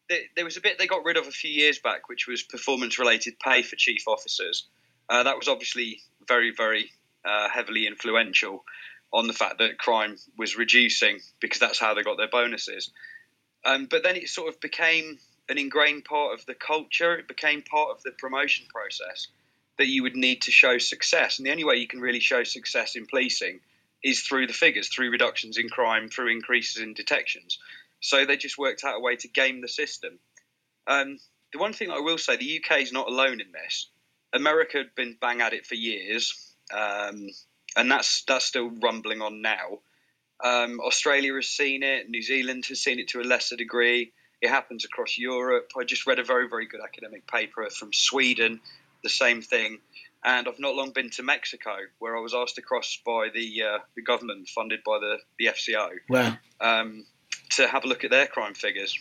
the 0.10 0.23
there 0.36 0.43
was 0.43 0.57
a 0.57 0.62
bit 0.62 0.77
they 0.77 0.88
got 0.88 1.05
rid 1.05 1.15
of 1.15 1.25
a 1.25 1.31
few 1.31 1.49
years 1.49 1.79
back, 1.79 2.10
which 2.10 2.27
was 2.27 2.43
performance 2.43 2.99
related 2.99 3.39
pay 3.39 3.62
for 3.62 3.77
chief 3.77 4.10
officers. 4.10 4.67
Uh, 5.10 5.23
that 5.23 5.38
was 5.38 5.47
obviously 5.47 6.01
very 6.27 6.51
very 6.51 6.91
uh, 7.23 7.47
heavily 7.49 7.88
influential 7.88 8.65
on 9.13 9.27
the 9.27 9.33
fact 9.33 9.59
that 9.59 9.77
crime 9.77 10.17
was 10.37 10.57
reducing 10.57 11.19
because 11.39 11.59
that's 11.59 11.79
how 11.79 11.93
they 11.93 12.03
got 12.03 12.17
their 12.17 12.27
bonuses. 12.27 12.91
Um, 13.65 13.87
but 13.89 14.03
then 14.03 14.15
it 14.15 14.29
sort 14.29 14.49
of 14.49 14.59
became 14.59 15.19
an 15.49 15.57
ingrained 15.57 16.05
part 16.05 16.37
of 16.37 16.45
the 16.45 16.53
culture. 16.53 17.15
It 17.15 17.27
became 17.27 17.61
part 17.61 17.89
of 17.91 18.03
the 18.03 18.11
promotion 18.11 18.65
process 18.73 19.27
that 19.77 19.87
you 19.87 20.03
would 20.03 20.15
need 20.15 20.41
to 20.43 20.51
show 20.51 20.77
success, 20.77 21.37
and 21.37 21.45
the 21.45 21.51
only 21.51 21.63
way 21.63 21.75
you 21.75 21.87
can 21.87 22.01
really 22.01 22.19
show 22.19 22.43
success 22.43 22.95
in 22.95 23.05
policing 23.05 23.59
is 24.03 24.21
through 24.21 24.47
the 24.47 24.53
figures, 24.53 24.89
through 24.89 25.11
reductions 25.11 25.57
in 25.57 25.69
crime, 25.69 26.09
through 26.09 26.31
increases 26.31 26.81
in 26.81 26.93
detections. 26.93 27.59
So 27.99 28.25
they 28.25 28.37
just 28.37 28.57
worked 28.57 28.83
out 28.83 28.97
a 28.97 28.99
way 28.99 29.15
to 29.17 29.27
game 29.27 29.61
the 29.61 29.67
system. 29.67 30.19
Um, 30.87 31.19
the 31.53 31.59
one 31.59 31.73
thing 31.73 31.91
I 31.91 31.99
will 31.99 32.17
say, 32.17 32.37
the 32.37 32.61
UK 32.63 32.81
is 32.81 32.93
not 32.93 33.07
alone 33.07 33.41
in 33.41 33.51
this. 33.51 33.89
America 34.33 34.77
had 34.77 34.95
been 34.95 35.17
bang 35.19 35.41
at 35.41 35.53
it 35.53 35.65
for 35.65 35.75
years, 35.75 36.53
um, 36.73 37.27
and 37.77 37.89
that's 37.89 38.23
that's 38.27 38.45
still 38.45 38.69
rumbling 38.81 39.21
on 39.21 39.41
now. 39.41 39.79
Um, 40.43 40.79
Australia 40.81 41.33
has 41.35 41.47
seen 41.47 41.83
it. 41.83 42.09
New 42.09 42.21
Zealand 42.21 42.65
has 42.67 42.81
seen 42.81 42.99
it 42.99 43.07
to 43.09 43.21
a 43.21 43.23
lesser 43.23 43.55
degree. 43.55 44.11
It 44.41 44.49
happens 44.49 44.85
across 44.85 45.17
Europe. 45.17 45.71
I 45.79 45.83
just 45.83 46.05
read 46.05 46.19
a 46.19 46.23
very 46.23 46.49
very 46.49 46.65
good 46.67 46.81
academic 46.83 47.27
paper 47.27 47.69
from 47.69 47.93
Sweden, 47.93 48.59
the 49.03 49.09
same 49.09 49.41
thing. 49.41 49.79
And 50.23 50.47
I've 50.47 50.59
not 50.59 50.75
long 50.75 50.91
been 50.91 51.11
to 51.11 51.23
Mexico, 51.23 51.75
where 51.99 52.17
I 52.17 52.19
was 52.19 52.33
asked 52.33 52.55
to 52.55 52.61
cross 52.61 52.99
by 53.05 53.29
the 53.33 53.63
uh, 53.63 53.79
the 53.95 54.01
government, 54.01 54.49
funded 54.49 54.83
by 54.83 54.99
the 54.99 55.17
the 55.39 55.45
FCO, 55.45 55.89
Wow. 56.09 56.37
um, 56.59 57.05
to 57.51 57.67
have 57.67 57.85
a 57.85 57.87
look 57.87 58.03
at 58.03 58.11
their 58.11 58.27
crime 58.27 58.55
figures. 58.55 58.97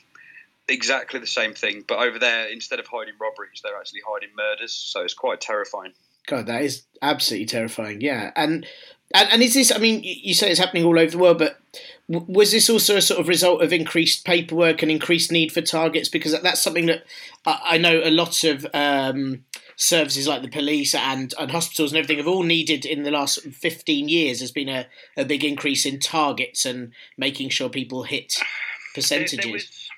Exactly 0.68 1.20
the 1.20 1.28
same 1.28 1.54
thing, 1.54 1.84
but 1.86 1.98
over 2.00 2.18
there, 2.18 2.48
instead 2.48 2.80
of 2.80 2.86
hiding 2.88 3.14
robberies, 3.20 3.60
they're 3.62 3.78
actually 3.78 4.00
hiding 4.06 4.30
murders. 4.36 4.72
So 4.72 5.02
it's 5.02 5.14
quite 5.14 5.40
terrifying. 5.40 5.92
God, 6.26 6.46
that 6.46 6.62
is 6.62 6.82
absolutely 7.02 7.46
terrifying. 7.46 8.00
Yeah, 8.00 8.32
and 8.36 8.66
and, 9.14 9.28
and 9.32 9.42
is 9.42 9.54
this? 9.54 9.72
I 9.72 9.78
mean, 9.78 10.00
you 10.02 10.34
say 10.34 10.50
it's 10.50 10.58
happening 10.60 10.84
all 10.84 10.98
over 10.98 11.10
the 11.10 11.18
world, 11.18 11.38
but 11.38 11.60
was 12.08 12.52
this 12.52 12.68
also 12.68 12.96
a 12.96 13.02
sort 13.02 13.20
of 13.20 13.28
result 13.28 13.62
of 13.62 13.72
increased 13.72 14.24
paperwork 14.24 14.82
and 14.82 14.90
increased 14.90 15.32
need 15.32 15.52
for 15.52 15.60
targets? 15.60 16.08
Because 16.08 16.40
that's 16.40 16.62
something 16.62 16.86
that 16.86 17.04
I, 17.44 17.78
know 17.78 18.00
a 18.02 18.10
lot 18.10 18.44
of 18.44 18.66
um, 18.74 19.44
services 19.76 20.26
like 20.26 20.42
the 20.42 20.48
police 20.48 20.94
and, 20.94 21.32
and 21.38 21.50
hospitals 21.50 21.92
and 21.92 21.98
everything 21.98 22.18
have 22.18 22.28
all 22.28 22.42
needed 22.42 22.84
in 22.84 23.04
the 23.04 23.10
last 23.10 23.40
fifteen 23.42 24.08
years. 24.08 24.38
There's 24.38 24.50
been 24.52 24.68
a, 24.68 24.86
a 25.16 25.24
big 25.24 25.44
increase 25.44 25.86
in 25.86 26.00
targets 26.00 26.66
and 26.66 26.92
making 27.16 27.50
sure 27.50 27.68
people 27.68 28.02
hit 28.02 28.34
There, 28.38 28.46
percentages. 28.94 29.38
there 29.44 29.52
was 29.52 29.88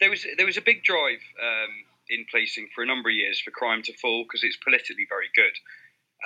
there 0.00 0.10
was 0.10 0.26
there 0.38 0.46
was 0.46 0.56
a 0.56 0.62
big 0.62 0.82
drive 0.82 1.20
um, 1.42 1.70
in 2.10 2.26
policing 2.30 2.68
for 2.74 2.82
a 2.82 2.86
number 2.86 3.08
of 3.08 3.14
years 3.14 3.40
for 3.40 3.50
crime 3.50 3.82
to 3.84 3.96
fall 3.96 4.24
because 4.24 4.42
it's 4.42 4.58
politically 4.58 5.06
very 5.08 5.30
good. 5.34 5.54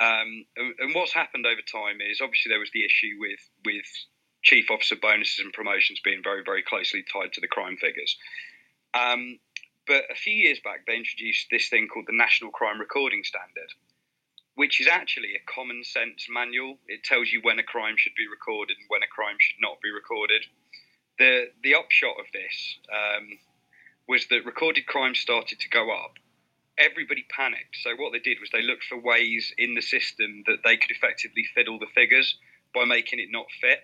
Um, 0.00 0.44
and, 0.56 0.74
and 0.80 0.94
what's 0.94 1.12
happened 1.12 1.46
over 1.46 1.62
time 1.62 2.00
is 2.00 2.20
obviously 2.20 2.50
there 2.50 2.58
was 2.58 2.72
the 2.74 2.84
issue 2.84 3.14
with 3.20 3.40
with 3.64 3.86
chief 4.42 4.70
officer 4.70 4.96
bonuses 4.96 5.38
and 5.38 5.52
promotions 5.52 6.00
being 6.02 6.20
very 6.22 6.42
very 6.44 6.62
closely 6.62 7.04
tied 7.12 7.32
to 7.34 7.40
the 7.40 7.48
crime 7.48 7.76
figures. 7.76 8.16
Um, 8.94 9.38
but 9.86 10.04
a 10.10 10.14
few 10.14 10.32
years 10.32 10.60
back, 10.64 10.86
they 10.86 10.96
introduced 10.96 11.48
this 11.50 11.68
thing 11.68 11.88
called 11.88 12.06
the 12.08 12.16
National 12.16 12.50
Crime 12.50 12.80
Recording 12.80 13.22
Standard, 13.22 13.74
which 14.54 14.80
is 14.80 14.86
actually 14.86 15.34
a 15.34 15.52
common 15.52 15.84
sense 15.84 16.26
manual. 16.30 16.78
It 16.88 17.04
tells 17.04 17.30
you 17.30 17.40
when 17.42 17.58
a 17.58 17.62
crime 17.62 17.96
should 17.98 18.14
be 18.16 18.26
recorded 18.26 18.76
and 18.78 18.86
when 18.88 19.02
a 19.02 19.14
crime 19.14 19.36
should 19.38 19.60
not 19.60 19.80
be 19.82 19.90
recorded. 19.90 20.46
The 21.18 21.52
the 21.62 21.74
upshot 21.74 22.18
of 22.18 22.26
this 22.32 22.78
um, 22.90 23.38
was 24.08 24.26
that 24.28 24.44
recorded 24.44 24.86
crime 24.86 25.14
started 25.14 25.60
to 25.60 25.68
go 25.68 25.90
up. 25.90 26.14
Everybody 26.76 27.24
panicked. 27.30 27.76
So 27.82 27.90
what 27.96 28.12
they 28.12 28.18
did 28.18 28.38
was 28.40 28.50
they 28.50 28.62
looked 28.62 28.84
for 28.84 28.98
ways 28.98 29.52
in 29.58 29.74
the 29.74 29.82
system 29.82 30.42
that 30.46 30.58
they 30.64 30.76
could 30.76 30.90
effectively 30.90 31.44
fiddle 31.54 31.78
the 31.78 31.86
figures 31.94 32.36
by 32.74 32.84
making 32.84 33.20
it 33.20 33.28
not 33.30 33.46
fit. 33.60 33.80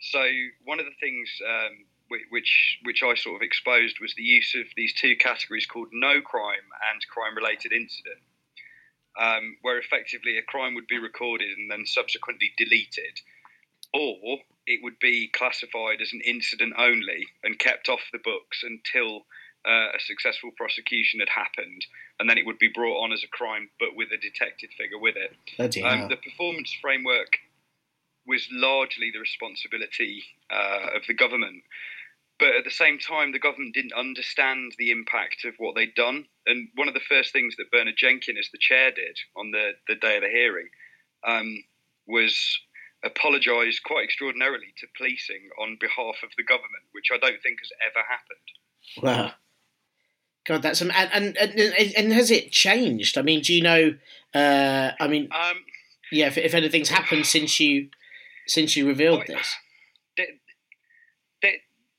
So 0.00 0.24
one 0.64 0.80
of 0.80 0.86
the 0.86 0.96
things 1.00 1.28
um, 1.44 1.84
which 2.30 2.78
which 2.84 3.02
I 3.02 3.14
sort 3.14 3.36
of 3.36 3.42
exposed 3.42 4.00
was 4.00 4.14
the 4.14 4.22
use 4.22 4.54
of 4.54 4.66
these 4.76 4.94
two 4.94 5.16
categories 5.16 5.66
called 5.66 5.88
no 5.92 6.20
crime 6.20 6.66
and 6.90 7.06
crime 7.08 7.36
related 7.36 7.72
incident, 7.72 8.22
um, 9.18 9.56
where 9.62 9.78
effectively 9.78 10.38
a 10.38 10.42
crime 10.42 10.74
would 10.74 10.86
be 10.86 10.98
recorded 10.98 11.56
and 11.56 11.70
then 11.70 11.84
subsequently 11.86 12.52
deleted, 12.56 13.20
or 13.92 14.38
it 14.66 14.80
would 14.82 14.98
be 15.00 15.28
classified 15.28 16.00
as 16.00 16.12
an 16.12 16.20
incident 16.24 16.74
only 16.78 17.26
and 17.42 17.58
kept 17.58 17.88
off 17.88 18.00
the 18.12 18.18
books 18.18 18.62
until 18.62 19.26
uh, 19.66 19.96
a 19.96 20.00
successful 20.00 20.50
prosecution 20.56 21.20
had 21.20 21.28
happened, 21.28 21.84
and 22.18 22.28
then 22.28 22.38
it 22.38 22.46
would 22.46 22.58
be 22.58 22.70
brought 22.74 23.02
on 23.02 23.12
as 23.12 23.22
a 23.22 23.28
crime 23.28 23.68
but 23.78 23.94
with 23.94 24.08
a 24.12 24.16
detected 24.16 24.70
figure 24.76 24.98
with 24.98 25.16
it. 25.16 25.36
Bloody 25.56 25.82
Um, 25.82 26.08
the 26.08 26.16
performance 26.16 26.72
framework 26.80 27.38
was 28.26 28.46
largely 28.50 29.10
the 29.12 29.18
responsibility 29.18 30.22
uh, 30.50 30.96
of 30.96 31.02
the 31.08 31.14
government. 31.14 31.62
But 32.38 32.56
at 32.56 32.64
the 32.64 32.70
same 32.70 32.98
time, 32.98 33.32
the 33.32 33.38
government 33.38 33.74
didn't 33.74 33.92
understand 33.92 34.72
the 34.78 34.90
impact 34.90 35.44
of 35.44 35.54
what 35.58 35.74
they'd 35.74 35.94
done. 35.94 36.24
And 36.46 36.68
one 36.74 36.88
of 36.88 36.94
the 36.94 37.04
first 37.06 37.32
things 37.32 37.56
that 37.56 37.70
Bernard 37.70 37.96
Jenkin, 37.98 38.38
as 38.38 38.48
the 38.50 38.58
chair, 38.58 38.90
did 38.90 39.18
on 39.36 39.50
the, 39.50 39.72
the 39.88 39.96
day 39.96 40.16
of 40.16 40.22
the 40.22 40.28
hearing 40.28 40.68
um, 41.26 41.62
was 42.06 42.58
apologise 43.04 43.78
quite 43.80 44.04
extraordinarily 44.04 44.72
to 44.78 44.86
policing 44.96 45.50
on 45.60 45.76
behalf 45.80 46.16
of 46.22 46.30
the 46.36 46.44
government, 46.44 46.84
which 46.92 47.10
I 47.12 47.18
don't 47.18 47.42
think 47.42 47.58
has 47.60 47.72
ever 47.84 48.04
happened. 48.08 48.48
Wow. 49.02 49.32
God, 50.50 50.62
that's 50.62 50.80
and, 50.80 50.90
and 50.90 51.36
and 51.36 51.94
and 51.96 52.12
has 52.12 52.28
it 52.28 52.50
changed? 52.50 53.16
I 53.16 53.22
mean, 53.22 53.40
do 53.40 53.54
you 53.54 53.62
know? 53.62 53.94
Uh, 54.34 54.90
I 54.98 55.06
mean, 55.06 55.28
Um, 55.30 55.58
yeah. 56.10 56.26
If, 56.26 56.38
if 56.38 56.54
anything's 56.54 56.88
happened 56.88 57.24
since 57.26 57.60
you 57.60 57.88
since 58.48 58.74
you 58.74 58.88
revealed 58.88 59.20
Oh, 59.20 59.32
this, 59.32 59.54
there, 60.16 60.26
there, 61.40 61.52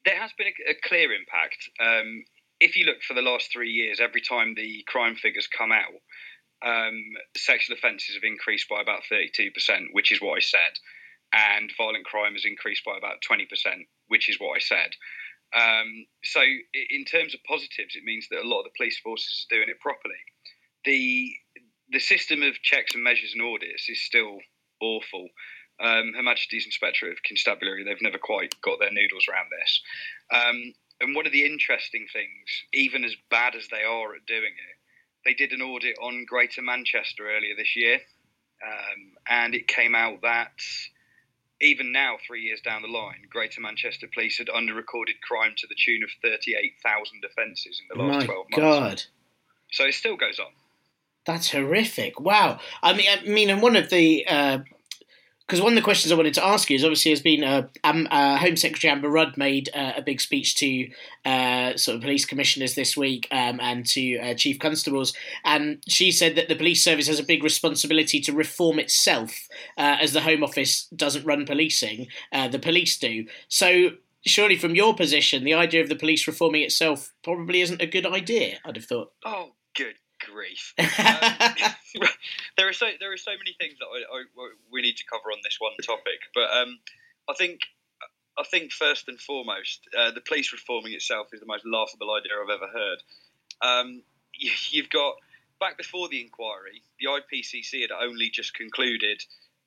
there 0.03 0.19
has 0.19 0.31
been 0.37 0.47
a, 0.47 0.71
a 0.71 0.75
clear 0.83 1.13
impact. 1.13 1.69
Um, 1.79 2.25
if 2.59 2.75
you 2.75 2.83
look 2.83 3.01
for 3.07 3.13
the 3.13 3.21
last 3.21 3.53
three 3.53 3.71
years, 3.71 4.01
every 4.01 4.19
time 4.19 4.53
the 4.53 4.83
crime 4.85 5.15
figures 5.15 5.47
come 5.47 5.71
out, 5.71 5.95
um, 6.61 7.01
sexual 7.37 7.77
offences 7.77 8.15
have 8.15 8.23
increased 8.25 8.67
by 8.67 8.81
about 8.81 9.03
32%, 9.09 9.53
which 9.93 10.11
is 10.11 10.19
what 10.19 10.35
I 10.35 10.41
said, 10.41 10.75
and 11.31 11.71
violent 11.77 12.03
crime 12.03 12.33
has 12.33 12.43
increased 12.43 12.83
by 12.83 12.97
about 12.97 13.23
20%, 13.23 13.47
which 14.09 14.27
is 14.27 14.41
what 14.41 14.57
I 14.57 14.59
said. 14.59 14.91
Um, 15.53 16.05
so, 16.23 16.41
in 16.41 17.05
terms 17.05 17.33
of 17.33 17.43
positives, 17.43 17.95
it 17.95 18.03
means 18.03 18.27
that 18.31 18.43
a 18.43 18.47
lot 18.47 18.59
of 18.59 18.65
the 18.65 18.77
police 18.77 18.99
forces 18.99 19.45
are 19.45 19.55
doing 19.55 19.69
it 19.69 19.79
properly. 19.79 20.15
The 20.85 21.33
the 21.91 21.99
system 21.99 22.41
of 22.41 22.61
checks 22.61 22.95
and 22.95 23.03
measures 23.03 23.33
and 23.33 23.41
audits 23.41 23.89
is 23.89 24.01
still 24.01 24.39
awful. 24.79 25.27
Um, 25.79 26.13
Her 26.15 26.23
Majesty's 26.23 26.65
Inspector 26.65 27.09
of 27.09 27.17
Constabulary, 27.27 27.83
they've 27.83 28.01
never 28.01 28.17
quite 28.17 28.55
got 28.61 28.79
their 28.79 28.91
noodles 28.91 29.25
around 29.29 29.49
this. 29.51 29.81
Um, 30.31 30.73
and 31.01 31.15
one 31.15 31.25
of 31.25 31.33
the 31.33 31.45
interesting 31.45 32.05
things, 32.13 32.47
even 32.71 33.03
as 33.03 33.15
bad 33.29 33.55
as 33.55 33.67
they 33.67 33.83
are 33.83 34.15
at 34.15 34.25
doing 34.25 34.53
it, 34.53 34.77
they 35.25 35.33
did 35.33 35.51
an 35.51 35.61
audit 35.61 35.97
on 36.01 36.25
Greater 36.25 36.61
Manchester 36.61 37.29
earlier 37.29 37.55
this 37.57 37.75
year, 37.75 37.99
um, 38.65 39.13
and 39.27 39.55
it 39.55 39.67
came 39.67 39.95
out 39.95 40.21
that 40.21 40.61
even 41.61 41.91
now, 41.91 42.17
three 42.25 42.41
years 42.41 42.61
down 42.61 42.81
the 42.81 42.87
line, 42.87 43.21
Greater 43.29 43.61
Manchester 43.61 44.07
Police 44.13 44.37
had 44.37 44.49
under-recorded 44.49 45.15
crime 45.21 45.53
to 45.57 45.67
the 45.67 45.75
tune 45.75 46.03
of 46.03 46.09
38,000 46.21 47.23
offences 47.25 47.81
in 47.81 47.97
the 47.97 48.03
last 48.03 48.19
My 48.21 48.25
12 48.25 48.45
months. 48.49 48.57
God. 48.57 49.03
So 49.71 49.85
it 49.85 49.93
still 49.93 50.17
goes 50.17 50.39
on. 50.39 50.51
That's 51.25 51.51
horrific. 51.51 52.19
Wow. 52.19 52.59
I 52.81 52.93
mean, 52.93 53.07
I 53.09 53.23
mean, 53.23 53.49
and 53.49 53.61
one 53.61 53.75
of 53.75 53.89
the 53.89 54.25
uh, 54.27 54.59
because 55.51 55.61
one 55.61 55.73
of 55.73 55.75
the 55.75 55.81
questions 55.81 56.13
I 56.13 56.15
wanted 56.15 56.35
to 56.35 56.45
ask 56.45 56.69
you 56.69 56.77
is 56.77 56.85
obviously 56.85 57.11
has 57.11 57.21
been 57.21 57.43
uh, 57.43 57.67
um, 57.83 58.07
uh, 58.09 58.37
Home 58.37 58.55
Secretary 58.55 58.89
Amber 58.89 59.09
Rudd 59.09 59.35
made 59.35 59.69
uh, 59.75 59.91
a 59.97 60.01
big 60.01 60.21
speech 60.21 60.55
to 60.55 60.89
uh, 61.25 61.75
sort 61.75 61.97
of 61.97 62.01
police 62.01 62.23
commissioners 62.23 62.73
this 62.73 62.95
week 62.95 63.27
um, 63.31 63.59
and 63.59 63.85
to 63.87 64.17
uh, 64.19 64.33
chief 64.33 64.59
constables, 64.59 65.13
and 65.43 65.83
she 65.89 66.09
said 66.09 66.37
that 66.37 66.47
the 66.47 66.55
police 66.55 66.81
service 66.81 67.07
has 67.07 67.19
a 67.19 67.23
big 67.23 67.43
responsibility 67.43 68.21
to 68.21 68.31
reform 68.31 68.79
itself 68.79 69.49
uh, 69.77 69.97
as 69.99 70.13
the 70.13 70.21
Home 70.21 70.41
Office 70.41 70.85
doesn't 70.95 71.25
run 71.25 71.45
policing, 71.45 72.07
the 72.31 72.59
police 72.59 72.97
do. 72.97 73.25
So. 73.49 73.91
Surely, 74.23 74.55
from 74.55 74.75
your 74.75 74.93
position, 74.93 75.43
the 75.43 75.55
idea 75.55 75.81
of 75.81 75.89
the 75.89 75.95
police 75.95 76.27
reforming 76.27 76.61
itself 76.61 77.11
probably 77.23 77.61
isn't 77.61 77.81
a 77.81 77.87
good 77.87 78.05
idea. 78.05 78.59
I'd 78.63 78.75
have 78.75 78.85
thought. 78.85 79.13
Oh, 79.25 79.53
good 79.75 79.95
grief! 80.25 80.73
um, 80.79 80.87
there 82.57 82.69
are 82.69 82.73
so 82.73 82.87
there 82.99 83.13
are 83.13 83.17
so 83.17 83.31
many 83.31 83.55
things 83.59 83.79
that 83.79 83.85
I, 83.85 84.19
I, 84.19 84.23
we 84.71 84.81
need 84.81 84.97
to 84.97 85.05
cover 85.05 85.31
on 85.31 85.39
this 85.43 85.57
one 85.59 85.73
topic, 85.83 86.19
but 86.33 86.49
um, 86.51 86.79
I 87.29 87.33
think 87.33 87.61
I 88.37 88.43
think 88.43 88.71
first 88.71 89.07
and 89.07 89.19
foremost, 89.19 89.87
uh, 89.97 90.11
the 90.11 90.21
police 90.21 90.51
reforming 90.53 90.93
itself 90.93 91.27
is 91.33 91.39
the 91.39 91.45
most 91.45 91.65
laughable 91.65 92.13
idea 92.15 92.31
I've 92.41 92.49
ever 92.49 92.71
heard. 92.71 92.99
Um, 93.61 94.03
you, 94.33 94.51
you've 94.71 94.89
got 94.89 95.15
back 95.59 95.77
before 95.77 96.09
the 96.09 96.21
inquiry, 96.21 96.81
the 96.99 97.07
IPCC 97.07 97.81
had 97.81 97.91
only 97.91 98.29
just 98.29 98.53
concluded 98.55 99.21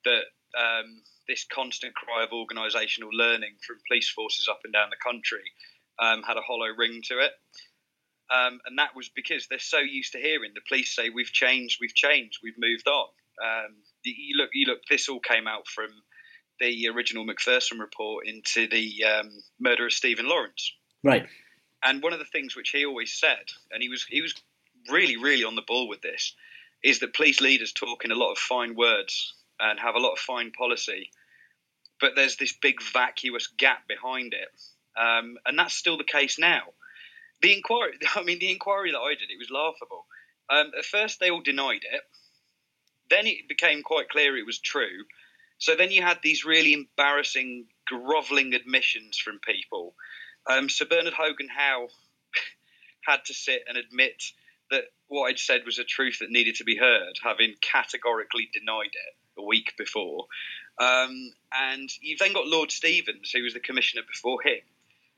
that 0.04 0.24
um, 0.58 1.02
this 1.28 1.46
constant 1.50 1.94
cry 1.94 2.24
of 2.24 2.30
organisational 2.30 3.12
learning 3.12 3.54
from 3.66 3.76
police 3.88 4.08
forces 4.08 4.48
up 4.48 4.60
and 4.64 4.72
down 4.72 4.90
the 4.90 4.96
country 5.02 5.44
um, 5.98 6.22
had 6.22 6.36
a 6.36 6.42
hollow 6.42 6.68
ring 6.76 7.00
to 7.04 7.18
it. 7.20 7.32
Um, 8.32 8.60
and 8.66 8.78
that 8.78 8.96
was 8.96 9.10
because 9.14 9.46
they're 9.48 9.58
so 9.58 9.78
used 9.78 10.12
to 10.12 10.18
hearing 10.18 10.52
the 10.54 10.62
police 10.66 10.94
say, 10.94 11.10
"We've 11.10 11.32
changed, 11.32 11.78
we've 11.80 11.94
changed, 11.94 12.38
we've 12.42 12.58
moved 12.58 12.88
on." 12.88 13.08
Um, 13.42 13.76
you 14.02 14.36
look, 14.36 14.50
you 14.54 14.66
look. 14.66 14.80
This 14.88 15.08
all 15.08 15.20
came 15.20 15.46
out 15.46 15.66
from 15.68 15.88
the 16.60 16.88
original 16.88 17.24
Macpherson 17.24 17.78
report 17.78 18.26
into 18.26 18.66
the 18.68 19.04
um, 19.04 19.30
murder 19.60 19.86
of 19.86 19.92
Stephen 19.92 20.28
Lawrence. 20.28 20.72
Right. 21.02 21.26
And 21.82 22.02
one 22.02 22.12
of 22.12 22.18
the 22.18 22.24
things 22.24 22.56
which 22.56 22.70
he 22.70 22.86
always 22.86 23.12
said, 23.12 23.44
and 23.70 23.82
he 23.82 23.88
was 23.88 24.04
he 24.08 24.22
was 24.22 24.34
really 24.90 25.16
really 25.16 25.44
on 25.44 25.54
the 25.54 25.62
ball 25.62 25.88
with 25.88 26.00
this, 26.00 26.34
is 26.82 27.00
that 27.00 27.14
police 27.14 27.40
leaders 27.42 27.72
talk 27.72 28.04
in 28.04 28.10
a 28.10 28.16
lot 28.16 28.32
of 28.32 28.38
fine 28.38 28.74
words 28.74 29.34
and 29.60 29.78
have 29.78 29.96
a 29.96 30.00
lot 30.00 30.12
of 30.12 30.18
fine 30.18 30.50
policy, 30.50 31.10
but 32.00 32.12
there's 32.16 32.36
this 32.36 32.52
big 32.52 32.82
vacuous 32.82 33.48
gap 33.48 33.86
behind 33.86 34.32
it, 34.32 34.48
um, 34.98 35.36
and 35.44 35.58
that's 35.58 35.74
still 35.74 35.98
the 35.98 36.04
case 36.04 36.38
now 36.38 36.62
the 37.44 37.54
inquiry. 37.54 37.92
I 38.16 38.22
mean, 38.22 38.38
the 38.38 38.50
inquiry 38.50 38.92
that 38.92 38.98
I 38.98 39.10
did, 39.10 39.30
it 39.30 39.38
was 39.38 39.50
laughable. 39.50 40.06
Um, 40.48 40.72
at 40.78 40.84
first, 40.84 41.20
they 41.20 41.30
all 41.30 41.42
denied 41.42 41.82
it. 41.82 42.00
Then 43.10 43.26
it 43.26 43.48
became 43.48 43.82
quite 43.82 44.08
clear 44.08 44.36
it 44.36 44.46
was 44.46 44.58
true. 44.58 45.04
So 45.58 45.76
then 45.76 45.90
you 45.90 46.02
had 46.02 46.18
these 46.22 46.44
really 46.44 46.72
embarrassing, 46.72 47.66
grovelling 47.86 48.54
admissions 48.54 49.18
from 49.18 49.40
people. 49.46 49.94
Um, 50.46 50.68
Sir 50.68 50.86
Bernard 50.86 51.12
Hogan 51.12 51.48
Howe 51.48 51.88
had 53.06 53.24
to 53.26 53.34
sit 53.34 53.62
and 53.68 53.76
admit 53.76 54.22
that 54.70 54.84
what 55.08 55.28
I'd 55.28 55.38
said 55.38 55.62
was 55.66 55.78
a 55.78 55.84
truth 55.84 56.18
that 56.20 56.30
needed 56.30 56.56
to 56.56 56.64
be 56.64 56.76
heard, 56.76 57.18
having 57.22 57.54
categorically 57.60 58.48
denied 58.52 58.92
it 58.94 59.40
a 59.40 59.44
week 59.44 59.74
before. 59.76 60.26
Um, 60.78 61.30
and 61.52 61.90
you've 62.00 62.18
then 62.18 62.32
got 62.32 62.46
Lord 62.46 62.72
Stevens, 62.72 63.30
who 63.30 63.42
was 63.42 63.52
the 63.52 63.60
commissioner 63.60 64.02
before 64.06 64.42
him, 64.42 64.60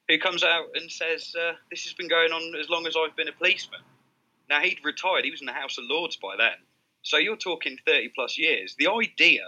who 0.08 0.18
comes 0.18 0.44
out 0.44 0.66
and 0.74 0.90
says, 0.90 1.34
uh, 1.38 1.52
This 1.70 1.84
has 1.84 1.92
been 1.92 2.08
going 2.08 2.32
on 2.32 2.58
as 2.60 2.68
long 2.68 2.86
as 2.86 2.94
I've 2.96 3.16
been 3.16 3.28
a 3.28 3.32
policeman. 3.32 3.80
Now, 4.48 4.60
he'd 4.60 4.84
retired, 4.84 5.24
he 5.24 5.30
was 5.30 5.40
in 5.40 5.46
the 5.46 5.52
House 5.52 5.78
of 5.78 5.84
Lords 5.88 6.16
by 6.16 6.36
then. 6.36 6.56
So 7.02 7.18
you're 7.18 7.36
talking 7.36 7.78
30 7.86 8.10
plus 8.14 8.38
years. 8.38 8.74
The 8.78 8.88
idea 8.88 9.42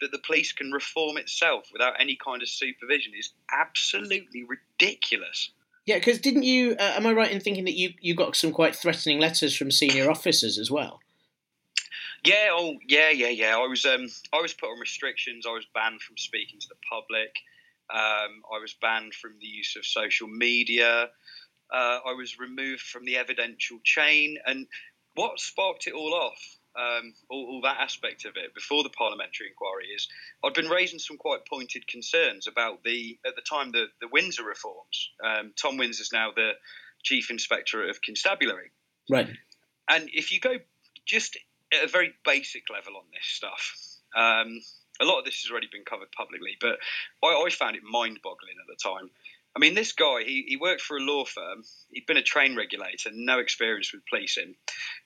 that 0.00 0.12
the 0.12 0.18
police 0.18 0.52
can 0.52 0.70
reform 0.70 1.16
itself 1.16 1.68
without 1.72 1.94
any 2.00 2.16
kind 2.16 2.42
of 2.42 2.48
supervision 2.48 3.12
is 3.18 3.30
absolutely 3.52 4.44
ridiculous. 4.44 5.50
Yeah, 5.86 5.96
because 5.96 6.18
didn't 6.18 6.42
you? 6.42 6.76
Uh, 6.78 6.92
am 6.96 7.06
I 7.06 7.12
right 7.12 7.30
in 7.30 7.40
thinking 7.40 7.64
that 7.64 7.74
you, 7.74 7.94
you 8.00 8.14
got 8.14 8.36
some 8.36 8.52
quite 8.52 8.76
threatening 8.76 9.18
letters 9.18 9.56
from 9.56 9.70
senior 9.70 10.10
officers 10.10 10.58
as 10.58 10.70
well? 10.70 11.00
Yeah, 12.24 12.48
oh 12.50 12.76
yeah, 12.86 13.10
yeah, 13.10 13.28
yeah. 13.28 13.56
I 13.56 13.66
was 13.66 13.86
um, 13.86 14.06
I 14.32 14.40
was 14.40 14.52
put 14.52 14.70
on 14.70 14.78
restrictions. 14.78 15.46
I 15.46 15.52
was 15.52 15.66
banned 15.74 16.02
from 16.02 16.18
speaking 16.18 16.58
to 16.60 16.68
the 16.68 16.74
public. 16.90 17.34
Um, 17.92 18.42
I 18.52 18.60
was 18.60 18.74
banned 18.80 19.14
from 19.14 19.32
the 19.40 19.46
use 19.46 19.76
of 19.76 19.86
social 19.86 20.28
media. 20.28 21.08
Uh, 21.72 21.98
I 22.06 22.12
was 22.16 22.38
removed 22.38 22.82
from 22.82 23.04
the 23.04 23.16
evidential 23.16 23.78
chain. 23.84 24.36
And 24.46 24.66
what 25.14 25.38
sparked 25.38 25.86
it 25.86 25.94
all 25.94 26.14
off, 26.14 26.40
um, 26.78 27.12
all, 27.30 27.46
all, 27.50 27.60
that 27.62 27.78
aspect 27.78 28.24
of 28.24 28.36
it, 28.36 28.54
before 28.54 28.82
the 28.82 28.90
parliamentary 28.90 29.48
inquiry, 29.48 29.86
is 29.94 30.08
I'd 30.44 30.54
been 30.54 30.68
raising 30.68 30.98
some 30.98 31.16
quite 31.16 31.46
pointed 31.46 31.86
concerns 31.88 32.46
about 32.46 32.84
the, 32.84 33.18
at 33.26 33.34
the 33.36 33.42
time, 33.42 33.72
the, 33.72 33.86
the 34.00 34.08
Winsor 34.12 34.44
reforms. 34.44 35.10
Um, 35.24 35.52
Tom 35.60 35.76
Winsor 35.76 36.02
is 36.02 36.10
now 36.12 36.30
the 36.34 36.52
Chief 37.02 37.30
Inspector 37.30 37.88
of 37.88 38.00
Constabulary. 38.02 38.70
Right. 39.10 39.28
And 39.90 40.08
if 40.12 40.30
you 40.32 40.40
go 40.40 40.56
just 41.06 41.36
at 41.72 41.84
a 41.84 41.88
very 41.88 42.12
basic 42.24 42.64
level 42.70 42.96
on 42.96 43.04
this 43.12 43.24
stuff, 43.26 43.74
um, 44.16 44.60
a 45.00 45.04
lot 45.04 45.18
of 45.18 45.24
this 45.24 45.42
has 45.42 45.50
already 45.50 45.68
been 45.70 45.84
covered 45.84 46.12
publicly, 46.12 46.56
but 46.60 46.78
I, 47.22 47.28
I 47.28 47.50
found 47.50 47.76
it 47.76 47.82
mind 47.82 48.20
boggling 48.22 48.56
at 48.60 48.66
the 48.66 48.76
time. 48.82 49.10
I 49.56 49.60
mean, 49.60 49.74
this 49.74 49.92
guy, 49.92 50.22
he, 50.24 50.44
he 50.46 50.56
worked 50.56 50.82
for 50.82 50.96
a 50.96 51.00
law 51.00 51.24
firm. 51.24 51.64
He'd 51.90 52.06
been 52.06 52.16
a 52.16 52.22
train 52.22 52.54
regulator, 52.54 53.10
no 53.12 53.38
experience 53.38 53.92
with 53.92 54.06
policing. 54.06 54.54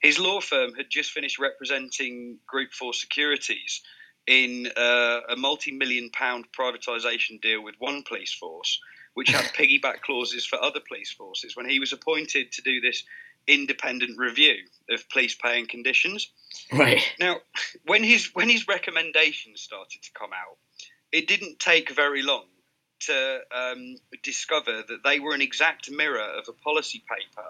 His 0.01 0.19
law 0.19 0.41
firm 0.41 0.75
had 0.75 0.89
just 0.89 1.11
finished 1.11 1.39
representing 1.39 2.37
Group 2.45 2.71
4 2.73 2.93
Securities 2.93 3.81
in 4.27 4.67
uh, 4.77 5.21
a 5.29 5.35
multi 5.35 5.71
million 5.71 6.09
pound 6.11 6.45
privatisation 6.57 7.41
deal 7.41 7.63
with 7.63 7.75
one 7.79 8.03
police 8.03 8.33
force, 8.33 8.79
which 9.15 9.29
had 9.29 9.45
piggyback 9.57 10.01
clauses 10.01 10.45
for 10.45 10.61
other 10.61 10.79
police 10.87 11.11
forces. 11.11 11.55
When 11.55 11.67
he 11.67 11.79
was 11.79 11.93
appointed 11.93 12.51
to 12.51 12.61
do 12.61 12.79
this 12.79 13.03
independent 13.47 14.17
review 14.17 14.55
of 14.89 15.07
police 15.09 15.35
pay 15.35 15.59
and 15.59 15.67
conditions. 15.67 16.31
Right. 16.71 17.01
Now, 17.19 17.37
when 17.85 18.03
his 18.03 18.29
when 18.33 18.49
his 18.49 18.67
recommendations 18.67 19.61
started 19.61 20.01
to 20.03 20.11
come 20.13 20.31
out, 20.33 20.57
it 21.11 21.27
didn't 21.27 21.59
take 21.59 21.89
very 21.91 22.21
long 22.21 22.45
to 23.01 23.39
um, 23.55 23.95
discover 24.21 24.83
that 24.87 25.03
they 25.03 25.19
were 25.19 25.33
an 25.33 25.41
exact 25.41 25.91
mirror 25.91 26.21
of 26.21 26.45
a 26.47 26.53
policy 26.53 27.03
paper 27.09 27.47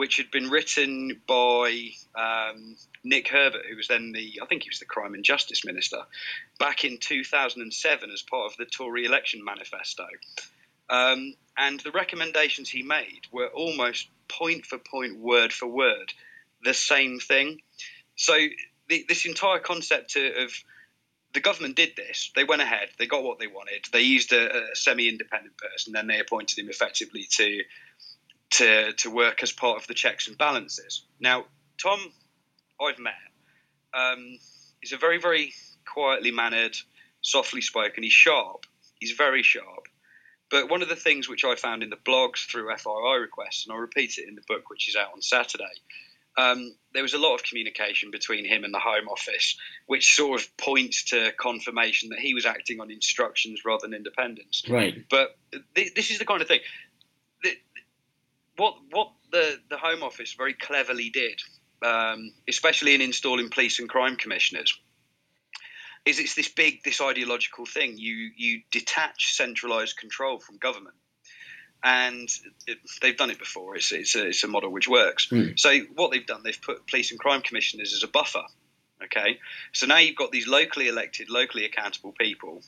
which 0.00 0.16
had 0.16 0.30
been 0.30 0.48
written 0.48 1.20
by 1.26 1.90
um, 2.14 2.74
Nick 3.04 3.28
Herbert, 3.28 3.66
who 3.68 3.76
was 3.76 3.86
then 3.86 4.12
the, 4.12 4.40
I 4.42 4.46
think 4.46 4.62
he 4.62 4.70
was 4.70 4.78
the 4.78 4.86
Crime 4.86 5.12
and 5.12 5.22
Justice 5.22 5.62
Minister, 5.62 5.98
back 6.58 6.86
in 6.86 6.96
2007 6.96 8.10
as 8.10 8.22
part 8.22 8.50
of 8.50 8.56
the 8.56 8.64
Tory 8.64 9.04
election 9.04 9.44
manifesto. 9.44 10.06
Um, 10.90 11.34
and 11.56 11.80
the 11.80 11.92
recommendations 11.92 12.68
he 12.68 12.82
made 12.82 13.22
were 13.32 13.46
almost 13.48 14.08
point 14.28 14.66
for 14.66 14.78
point, 14.78 15.18
word 15.18 15.52
for 15.52 15.66
word, 15.66 16.12
the 16.64 16.74
same 16.74 17.20
thing. 17.20 17.60
So 18.16 18.36
the, 18.88 19.04
this 19.08 19.24
entire 19.24 19.60
concept 19.60 20.16
of 20.16 20.52
the 21.32 21.40
government 21.40 21.76
did 21.76 21.94
this. 21.96 22.32
They 22.34 22.44
went 22.44 22.62
ahead. 22.62 22.88
They 22.98 23.06
got 23.06 23.22
what 23.22 23.38
they 23.38 23.46
wanted. 23.46 23.86
They 23.92 24.00
used 24.00 24.32
a, 24.32 24.72
a 24.72 24.74
semi-independent 24.74 25.54
person, 25.56 25.92
then 25.92 26.06
they 26.06 26.18
appointed 26.18 26.58
him 26.58 26.68
effectively 26.68 27.26
to 27.30 27.62
to 28.50 28.92
to 28.94 29.10
work 29.10 29.44
as 29.44 29.52
part 29.52 29.80
of 29.80 29.86
the 29.86 29.94
checks 29.94 30.26
and 30.26 30.36
balances. 30.36 31.04
Now, 31.20 31.44
Tom, 31.80 32.00
I've 32.80 32.98
met. 32.98 33.14
Um, 33.94 34.38
he's 34.80 34.92
a 34.92 34.96
very 34.96 35.18
very 35.18 35.52
quietly 35.86 36.32
mannered, 36.32 36.76
softly 37.20 37.60
spoken. 37.60 38.02
He's 38.02 38.12
sharp. 38.12 38.66
He's 38.98 39.12
very 39.12 39.42
sharp. 39.42 39.86
But 40.50 40.68
one 40.68 40.82
of 40.82 40.88
the 40.88 40.96
things 40.96 41.28
which 41.28 41.44
I 41.44 41.54
found 41.54 41.82
in 41.82 41.90
the 41.90 41.96
blogs 41.96 42.46
through 42.46 42.74
FOI 42.76 43.16
requests, 43.16 43.64
and 43.64 43.72
I'll 43.72 43.78
repeat 43.78 44.18
it 44.18 44.28
in 44.28 44.34
the 44.34 44.42
book, 44.48 44.68
which 44.68 44.88
is 44.88 44.96
out 44.96 45.12
on 45.14 45.22
Saturday, 45.22 45.64
um, 46.36 46.74
there 46.92 47.02
was 47.02 47.14
a 47.14 47.18
lot 47.18 47.34
of 47.34 47.42
communication 47.42 48.10
between 48.10 48.44
him 48.44 48.64
and 48.64 48.72
the 48.72 48.78
Home 48.78 49.08
Office, 49.08 49.56
which 49.86 50.14
sort 50.14 50.40
of 50.40 50.56
points 50.56 51.04
to 51.04 51.32
confirmation 51.38 52.08
that 52.10 52.18
he 52.18 52.34
was 52.34 52.46
acting 52.46 52.80
on 52.80 52.90
instructions 52.90 53.64
rather 53.64 53.82
than 53.82 53.94
independence. 53.94 54.62
Right. 54.68 55.04
But 55.08 55.36
th- 55.74 55.94
this 55.94 56.10
is 56.10 56.18
the 56.18 56.24
kind 56.24 56.42
of 56.42 56.48
thing. 56.48 56.60
that 57.44 57.54
what 58.56 58.76
what 58.90 59.12
the 59.32 59.58
the 59.68 59.76
Home 59.78 60.02
Office 60.02 60.34
very 60.34 60.54
cleverly 60.54 61.10
did, 61.10 61.40
um, 61.82 62.32
especially 62.48 62.94
in 62.94 63.00
installing 63.00 63.50
police 63.50 63.78
and 63.78 63.88
crime 63.88 64.16
commissioners, 64.16 64.78
is 66.04 66.18
it's 66.18 66.34
this 66.34 66.48
big 66.48 66.82
this 66.84 67.00
ideological 67.00 67.66
thing. 67.66 67.98
You 67.98 68.30
you 68.36 68.62
detach 68.70 69.34
centralised 69.34 69.96
control 69.96 70.38
from 70.38 70.56
government 70.58 70.96
and 71.82 72.28
it, 72.66 72.78
they've 73.00 73.16
done 73.16 73.30
it 73.30 73.38
before. 73.38 73.76
It's, 73.76 73.92
it's, 73.92 74.14
a, 74.14 74.28
it's 74.28 74.44
a 74.44 74.48
model 74.48 74.70
which 74.70 74.88
works. 74.88 75.28
Mm. 75.28 75.58
So 75.58 75.78
what 75.94 76.10
they've 76.10 76.26
done, 76.26 76.42
they've 76.44 76.60
put 76.60 76.86
police 76.86 77.10
and 77.10 77.18
crime 77.18 77.42
commissioners 77.42 77.94
as 77.94 78.02
a 78.02 78.08
buffer. 78.08 78.44
Okay, 79.02 79.38
so 79.72 79.86
now 79.86 79.96
you've 79.96 80.16
got 80.16 80.30
these 80.30 80.46
locally 80.46 80.88
elected, 80.88 81.30
locally 81.30 81.64
accountable 81.64 82.12
people 82.12 82.60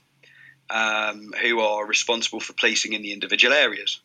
um, 0.71 1.35
who 1.43 1.61
are 1.61 1.87
responsible 1.87 2.41
for 2.41 2.55
policing 2.55 2.95
in 2.95 3.03
the 3.03 3.13
individual 3.13 3.53
areas. 3.53 4.01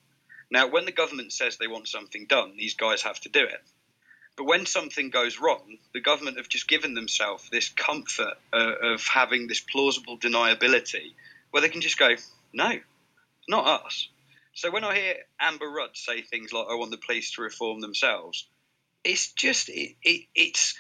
Now, 0.52 0.68
when 0.68 0.84
the 0.84 0.92
government 0.92 1.32
says 1.32 1.58
they 1.58 1.68
want 1.68 1.88
something 1.88 2.26
done, 2.28 2.56
these 2.58 2.76
guys 2.76 3.02
have 3.04 3.20
to 3.22 3.30
do 3.30 3.44
it. 3.44 3.62
But 4.38 4.46
when 4.46 4.68
something 4.68 5.10
goes 5.10 5.40
wrong, 5.40 5.80
the 5.94 6.00
government 6.00 6.38
have 6.38 6.48
just 6.48 6.68
given 6.68 6.94
themselves 6.94 7.50
this 7.50 7.70
comfort 7.70 8.36
uh, 8.54 8.74
of 8.84 9.06
having 9.06 9.48
this 9.48 9.60
plausible 9.60 10.18
deniability 10.18 11.14
where 11.50 11.62
they 11.62 11.70
can 11.70 11.82
just 11.82 11.98
go, 11.98 12.10
no, 12.54 12.74
not 13.50 13.84
us. 13.84 14.08
So 14.54 14.70
when 14.70 14.84
I 14.84 14.96
hear 14.96 15.16
Amber 15.40 15.68
Rudd 15.68 15.96
say 15.98 16.22
things 16.22 16.54
like, 16.54 16.68
I 16.70 16.76
want 16.76 16.92
the 16.92 16.98
police 16.98 17.32
to 17.32 17.42
reform 17.42 17.82
themselves, 17.82 18.48
it's 19.04 19.32
just, 19.32 19.70
it, 19.70 19.96
it, 20.04 20.26
it's, 20.36 20.76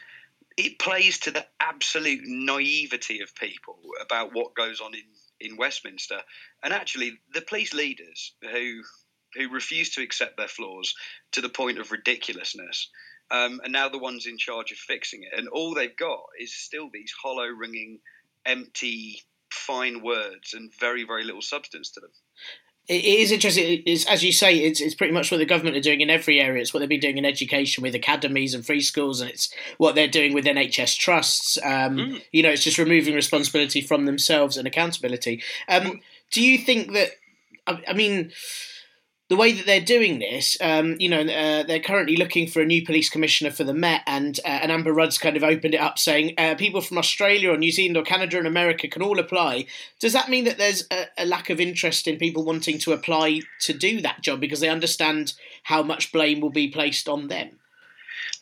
it 0.55 0.77
plays 0.77 1.19
to 1.19 1.31
the 1.31 1.45
absolute 1.59 2.21
naivety 2.25 3.21
of 3.21 3.35
people 3.35 3.79
about 4.01 4.33
what 4.33 4.53
goes 4.53 4.81
on 4.81 4.93
in, 4.93 5.49
in 5.49 5.57
Westminster. 5.57 6.19
And 6.63 6.73
actually, 6.73 7.19
the 7.33 7.41
police 7.41 7.73
leaders 7.73 8.33
who, 8.41 8.81
who 9.35 9.49
refuse 9.49 9.91
to 9.95 10.03
accept 10.03 10.37
their 10.37 10.47
flaws 10.47 10.93
to 11.31 11.41
the 11.41 11.49
point 11.49 11.79
of 11.79 11.91
ridiculousness 11.91 12.89
um, 13.31 13.59
and 13.63 13.73
now 13.73 13.89
the 13.89 13.97
ones 13.97 14.25
in 14.25 14.37
charge 14.37 14.71
of 14.71 14.77
fixing 14.77 15.23
it. 15.23 15.37
And 15.37 15.47
all 15.49 15.73
they've 15.73 15.95
got 15.95 16.23
is 16.39 16.53
still 16.53 16.89
these 16.91 17.13
hollow, 17.21 17.47
ringing, 17.47 17.99
empty, 18.45 19.23
fine 19.49 20.01
words 20.01 20.53
and 20.53 20.71
very, 20.79 21.03
very 21.03 21.23
little 21.23 21.41
substance 21.41 21.89
to 21.91 21.99
them 21.99 22.11
it 22.87 23.03
is 23.03 23.31
interesting. 23.33 23.83
It's, 23.85 24.05
as 24.05 24.23
you 24.23 24.31
say, 24.31 24.59
it's, 24.59 24.79
it's 24.79 24.95
pretty 24.95 25.11
much 25.11 25.29
what 25.29 25.37
the 25.37 25.45
government 25.45 25.75
are 25.75 25.81
doing 25.81 25.99
in 25.99 26.09
every 26.09 26.39
area. 26.39 26.61
It's 26.61 26.73
what 26.73 26.79
they've 26.79 26.87
been 26.87 27.01
doing 27.01 27.17
in 27.17 27.25
education 27.25 27.81
with 27.83 27.93
academies 27.93 28.53
and 28.53 28.65
free 28.65 28.81
schools, 28.81 29.19
and 29.19 29.29
it's 29.29 29.53
what 29.77 29.95
they're 29.95 30.07
doing 30.07 30.33
with 30.33 30.45
NHS 30.45 30.97
trusts. 30.97 31.57
Um, 31.63 31.97
mm. 31.97 32.21
You 32.31 32.43
know, 32.43 32.49
it's 32.49 32.63
just 32.63 32.77
removing 32.77 33.13
responsibility 33.13 33.81
from 33.81 34.05
themselves 34.05 34.55
and 34.55 34.65
accountability. 34.65 35.43
Um, 35.67 35.99
do 36.31 36.41
you 36.41 36.57
think 36.57 36.93
that? 36.93 37.11
I, 37.65 37.83
I 37.89 37.93
mean 37.93 38.31
the 39.29 39.35
way 39.35 39.51
that 39.51 39.65
they're 39.65 39.81
doing 39.81 40.19
this, 40.19 40.55
um, 40.61 40.95
you 40.99 41.09
know, 41.09 41.19
uh, 41.19 41.63
they're 41.63 41.81
currently 41.81 42.15
looking 42.15 42.47
for 42.47 42.61
a 42.61 42.65
new 42.65 42.85
police 42.85 43.09
commissioner 43.09 43.51
for 43.51 43.65
the 43.65 43.73
Met, 43.73 44.01
and 44.07 44.39
uh, 44.45 44.47
and 44.47 44.71
Amber 44.71 44.93
Rudd's 44.93 45.17
kind 45.17 45.35
of 45.35 45.43
opened 45.43 45.73
it 45.73 45.81
up, 45.81 45.99
saying 45.99 46.33
uh, 46.37 46.55
people 46.55 46.79
from 46.79 46.97
Australia 46.97 47.51
or 47.51 47.57
New 47.57 47.71
Zealand 47.71 47.97
or 47.97 48.03
Canada 48.03 48.37
and 48.37 48.47
America 48.47 48.87
can 48.87 49.01
all 49.01 49.19
apply. 49.19 49.65
Does 49.99 50.13
that 50.13 50.29
mean 50.29 50.45
that 50.45 50.57
there's 50.57 50.87
a, 50.89 51.07
a, 51.17 51.25
lack 51.25 51.49
of 51.49 51.59
interest 51.59 52.07
in 52.07 52.17
people 52.17 52.45
wanting 52.45 52.77
to 52.79 52.93
apply 52.93 53.41
to 53.61 53.73
do 53.73 53.99
that 54.01 54.21
job 54.21 54.39
because 54.39 54.61
they 54.61 54.69
understand 54.69 55.33
how 55.63 55.83
much 55.83 56.13
blame 56.13 56.39
will 56.39 56.49
be 56.49 56.69
placed 56.69 57.09
on 57.09 57.27
them? 57.27 57.59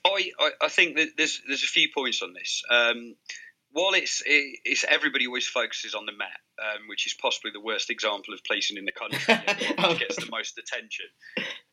I, 0.06 0.32
I, 0.62 0.68
think 0.68 0.98
that 0.98 1.18
there's 1.18 1.42
there's 1.48 1.64
a 1.64 1.68
few 1.68 1.90
points 1.96 2.22
on 2.22 2.34
this. 2.34 2.62
Um, 2.70 3.16
while 3.72 3.94
it's 3.94 4.22
it's 4.26 4.86
everybody 4.88 5.26
always 5.26 5.48
focuses 5.48 5.96
on 5.96 6.06
the 6.06 6.12
Met, 6.12 6.40
um, 6.62 6.88
which 6.88 7.06
is 7.06 7.14
possibly 7.14 7.52
the 7.52 7.60
worst 7.60 7.90
example 7.90 8.34
of 8.34 8.44
policing 8.44 8.78
in 8.78 8.86
the 8.86 8.92
country, 8.92 9.20
which 9.90 10.00
gets 10.00 10.16
the 10.16 10.30
most 10.32 10.58
attention. 10.58 11.06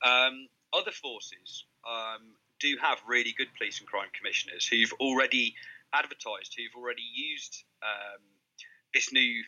Um, 0.05 0.49
other 0.73 0.91
forces 0.91 1.65
um, 1.89 2.35
do 2.61 2.77
have 2.81 2.99
really 3.07 3.35
good 3.37 3.49
police 3.57 3.79
and 3.81 3.89
crime 3.89 4.09
commissioners 4.17 4.67
who've 4.67 4.93
already 5.01 5.55
advertised, 5.95 6.55
who've 6.57 6.81
already 6.81 7.03
used 7.15 7.65
um, 7.83 8.23
this 8.95 9.13
new 9.13 9.43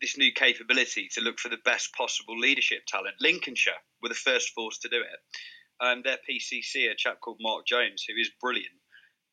this 0.00 0.18
new 0.18 0.30
capability 0.30 1.08
to 1.10 1.22
look 1.22 1.38
for 1.38 1.48
the 1.48 1.56
best 1.64 1.92
possible 1.94 2.38
leadership 2.38 2.82
talent. 2.86 3.14
Lincolnshire 3.20 3.80
were 4.02 4.10
the 4.10 4.14
first 4.14 4.50
force 4.50 4.78
to 4.78 4.88
do 4.88 4.98
it. 4.98 5.84
Um, 5.84 6.02
their 6.04 6.18
PCC, 6.28 6.90
a 6.90 6.94
chap 6.94 7.20
called 7.20 7.38
Marc 7.40 7.66
Jones, 7.66 8.04
who 8.06 8.14
is 8.14 8.30
brilliant. 8.40 8.76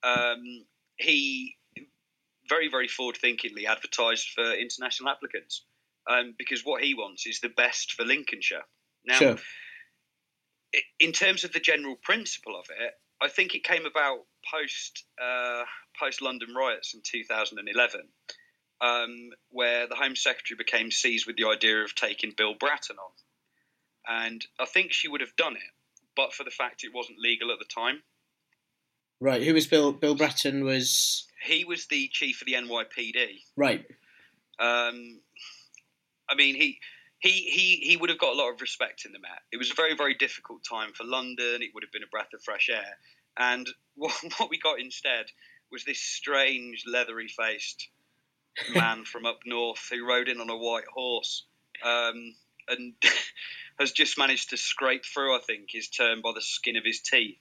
Um, 0.03 0.65
he 0.97 1.57
very, 2.47 2.69
very 2.69 2.87
forward 2.87 3.17
thinkingly 3.17 3.67
advertised 3.67 4.29
for 4.29 4.53
international 4.53 5.09
applicants 5.09 5.65
um, 6.09 6.33
because 6.37 6.61
what 6.63 6.83
he 6.83 6.93
wants 6.93 7.25
is 7.25 7.39
the 7.39 7.49
best 7.49 7.93
for 7.93 8.03
Lincolnshire. 8.03 8.63
Now, 9.05 9.17
sure. 9.17 9.37
in 10.99 11.11
terms 11.11 11.43
of 11.43 11.53
the 11.53 11.59
general 11.59 11.95
principle 12.01 12.57
of 12.57 12.65
it, 12.69 12.93
I 13.21 13.29
think 13.29 13.55
it 13.55 13.63
came 13.63 13.85
about 13.85 14.19
post 14.51 15.05
uh, 15.21 15.63
post 15.99 16.21
London 16.21 16.53
riots 16.55 16.93
in 16.93 17.01
2011, 17.03 18.01
um, 18.81 19.29
where 19.49 19.87
the 19.87 19.95
Home 19.95 20.15
Secretary 20.15 20.57
became 20.57 20.91
seized 20.91 21.25
with 21.25 21.37
the 21.37 21.47
idea 21.47 21.83
of 21.83 21.95
taking 21.95 22.33
Bill 22.35 22.55
Bratton 22.59 22.97
on, 22.97 24.23
and 24.25 24.45
I 24.59 24.65
think 24.65 24.91
she 24.91 25.07
would 25.07 25.21
have 25.21 25.35
done 25.37 25.55
it, 25.55 25.71
but 26.15 26.33
for 26.33 26.43
the 26.43 26.51
fact 26.51 26.83
it 26.83 26.93
wasn't 26.93 27.19
legal 27.19 27.51
at 27.51 27.59
the 27.59 27.65
time. 27.65 28.03
Right. 29.19 29.43
Who 29.43 29.53
was 29.53 29.67
Bill? 29.67 29.91
Bill 29.91 30.15
Bratton 30.15 30.63
was 30.63 31.27
he 31.43 31.65
was 31.65 31.87
the 31.87 32.09
chief 32.11 32.41
of 32.41 32.47
the 32.47 32.53
NYPD. 32.53 33.41
Right. 33.55 33.85
Um, 34.59 35.19
I 36.29 36.35
mean, 36.35 36.55
he 36.55 36.79
he 37.19 37.29
he 37.29 37.75
he 37.87 37.97
would 37.97 38.09
have 38.09 38.19
got 38.19 38.33
a 38.33 38.37
lot 38.37 38.51
of 38.53 38.61
respect 38.61 39.05
in 39.05 39.11
the 39.11 39.19
Met. 39.19 39.41
It 39.51 39.57
was 39.57 39.71
a 39.71 39.75
very 39.75 39.95
very 39.95 40.13
difficult 40.13 40.63
time 40.69 40.93
for 40.93 41.03
London. 41.03 41.61
It 41.61 41.71
would 41.73 41.83
have 41.83 41.91
been 41.91 42.03
a 42.03 42.07
breath 42.07 42.33
of 42.33 42.43
fresh 42.43 42.69
air. 42.69 42.97
And 43.37 43.67
what, 43.95 44.13
what 44.37 44.49
we 44.49 44.59
got 44.59 44.79
instead 44.79 45.25
was 45.71 45.83
this 45.85 45.99
strange 45.99 46.83
leathery 46.85 47.27
faced 47.27 47.87
man 48.75 49.05
from 49.05 49.25
up 49.25 49.39
north 49.45 49.89
who 49.91 50.07
rode 50.07 50.29
in 50.29 50.39
on 50.39 50.49
a 50.49 50.57
white 50.57 50.87
horse 50.93 51.45
um, 51.83 52.35
and 52.67 52.93
has 53.79 53.91
just 53.91 54.17
managed 54.17 54.51
to 54.51 54.57
scrape 54.57 55.05
through. 55.05 55.35
I 55.35 55.39
think 55.39 55.69
his 55.69 55.89
term 55.89 56.21
by 56.21 56.31
the 56.35 56.41
skin 56.41 56.77
of 56.77 56.85
his 56.85 57.01
teeth. 57.01 57.39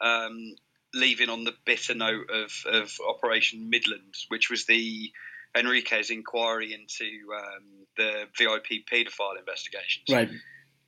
Um, 0.00 0.54
leaving 0.94 1.28
on 1.28 1.44
the 1.44 1.54
bitter 1.64 1.94
note 1.94 2.30
of, 2.30 2.52
of 2.66 2.92
Operation 3.06 3.70
Midland, 3.70 4.14
which 4.28 4.50
was 4.50 4.66
the 4.66 5.10
Henriques 5.54 6.10
inquiry 6.10 6.72
into 6.74 7.10
um, 7.34 7.86
the 7.96 8.24
VIP 8.38 8.86
paedophile 8.90 9.38
investigations. 9.38 10.04
Right. 10.10 10.30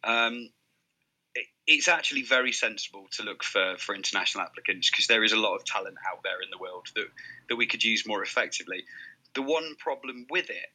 Um, 0.04 0.50
it, 1.34 1.46
it's 1.66 1.88
actually 1.88 2.22
very 2.22 2.52
sensible 2.52 3.06
to 3.12 3.22
look 3.22 3.42
for, 3.42 3.76
for 3.78 3.94
international 3.94 4.44
applicants 4.44 4.90
because 4.90 5.06
there 5.06 5.24
is 5.24 5.32
a 5.32 5.38
lot 5.38 5.56
of 5.56 5.64
talent 5.64 5.96
out 6.10 6.20
there 6.22 6.40
in 6.42 6.50
the 6.50 6.58
world 6.58 6.86
that, 6.94 7.06
that 7.48 7.56
we 7.56 7.66
could 7.66 7.84
use 7.84 8.06
more 8.06 8.22
effectively. 8.22 8.84
The 9.34 9.42
one 9.42 9.74
problem 9.78 10.26
with 10.30 10.50
it, 10.50 10.68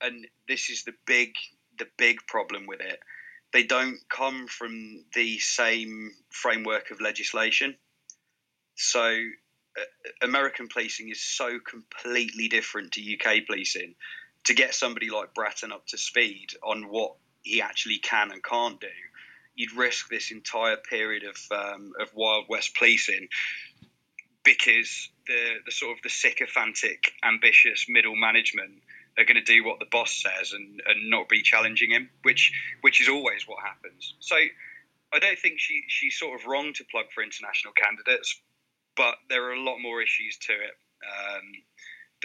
and 0.00 0.26
this 0.46 0.70
is 0.70 0.84
the 0.84 0.94
big 1.06 1.34
the 1.78 1.86
big 1.96 2.18
problem 2.26 2.66
with 2.66 2.80
it, 2.80 2.98
they 3.52 3.62
don't 3.62 3.98
come 4.08 4.46
from 4.46 5.04
the 5.14 5.38
same 5.38 6.10
framework 6.30 6.90
of 6.90 7.00
legislation. 7.00 7.76
So 8.78 9.00
uh, 9.76 9.80
American 10.22 10.68
policing 10.68 11.10
is 11.10 11.20
so 11.20 11.58
completely 11.58 12.48
different 12.48 12.92
to 12.92 13.02
UK 13.02 13.44
policing. 13.46 13.96
To 14.44 14.54
get 14.54 14.72
somebody 14.72 15.10
like 15.10 15.34
Bratton 15.34 15.72
up 15.72 15.86
to 15.88 15.98
speed 15.98 16.50
on 16.62 16.84
what 16.84 17.16
he 17.42 17.60
actually 17.60 17.98
can 17.98 18.30
and 18.30 18.42
can't 18.42 18.80
do, 18.80 18.86
you'd 19.56 19.72
risk 19.72 20.08
this 20.08 20.30
entire 20.30 20.76
period 20.76 21.24
of 21.24 21.36
um, 21.50 21.92
of 22.00 22.14
Wild 22.14 22.46
West 22.48 22.76
policing 22.76 23.28
because 24.44 25.10
the 25.26 25.56
the 25.66 25.72
sort 25.72 25.96
of 25.96 26.02
the 26.02 26.08
sycophantic, 26.08 27.12
ambitious 27.24 27.86
middle 27.88 28.14
management 28.14 28.80
are 29.18 29.24
going 29.24 29.34
to 29.34 29.42
do 29.42 29.64
what 29.64 29.80
the 29.80 29.86
boss 29.90 30.22
says 30.22 30.52
and, 30.52 30.80
and 30.86 31.10
not 31.10 31.28
be 31.28 31.42
challenging 31.42 31.90
him, 31.90 32.08
which 32.22 32.52
which 32.82 33.00
is 33.00 33.08
always 33.08 33.42
what 33.48 33.58
happens. 33.60 34.14
So 34.20 34.36
I 35.12 35.18
don't 35.18 35.38
think 35.38 35.58
she 35.58 35.82
she's 35.88 36.16
sort 36.16 36.40
of 36.40 36.46
wrong 36.46 36.72
to 36.74 36.84
plug 36.84 37.06
for 37.12 37.24
international 37.24 37.72
candidates, 37.72 38.40
but 38.98 39.14
there 39.30 39.44
are 39.44 39.54
a 39.54 39.62
lot 39.62 39.78
more 39.78 40.02
issues 40.02 40.36
to 40.38 40.52
it 40.52 40.74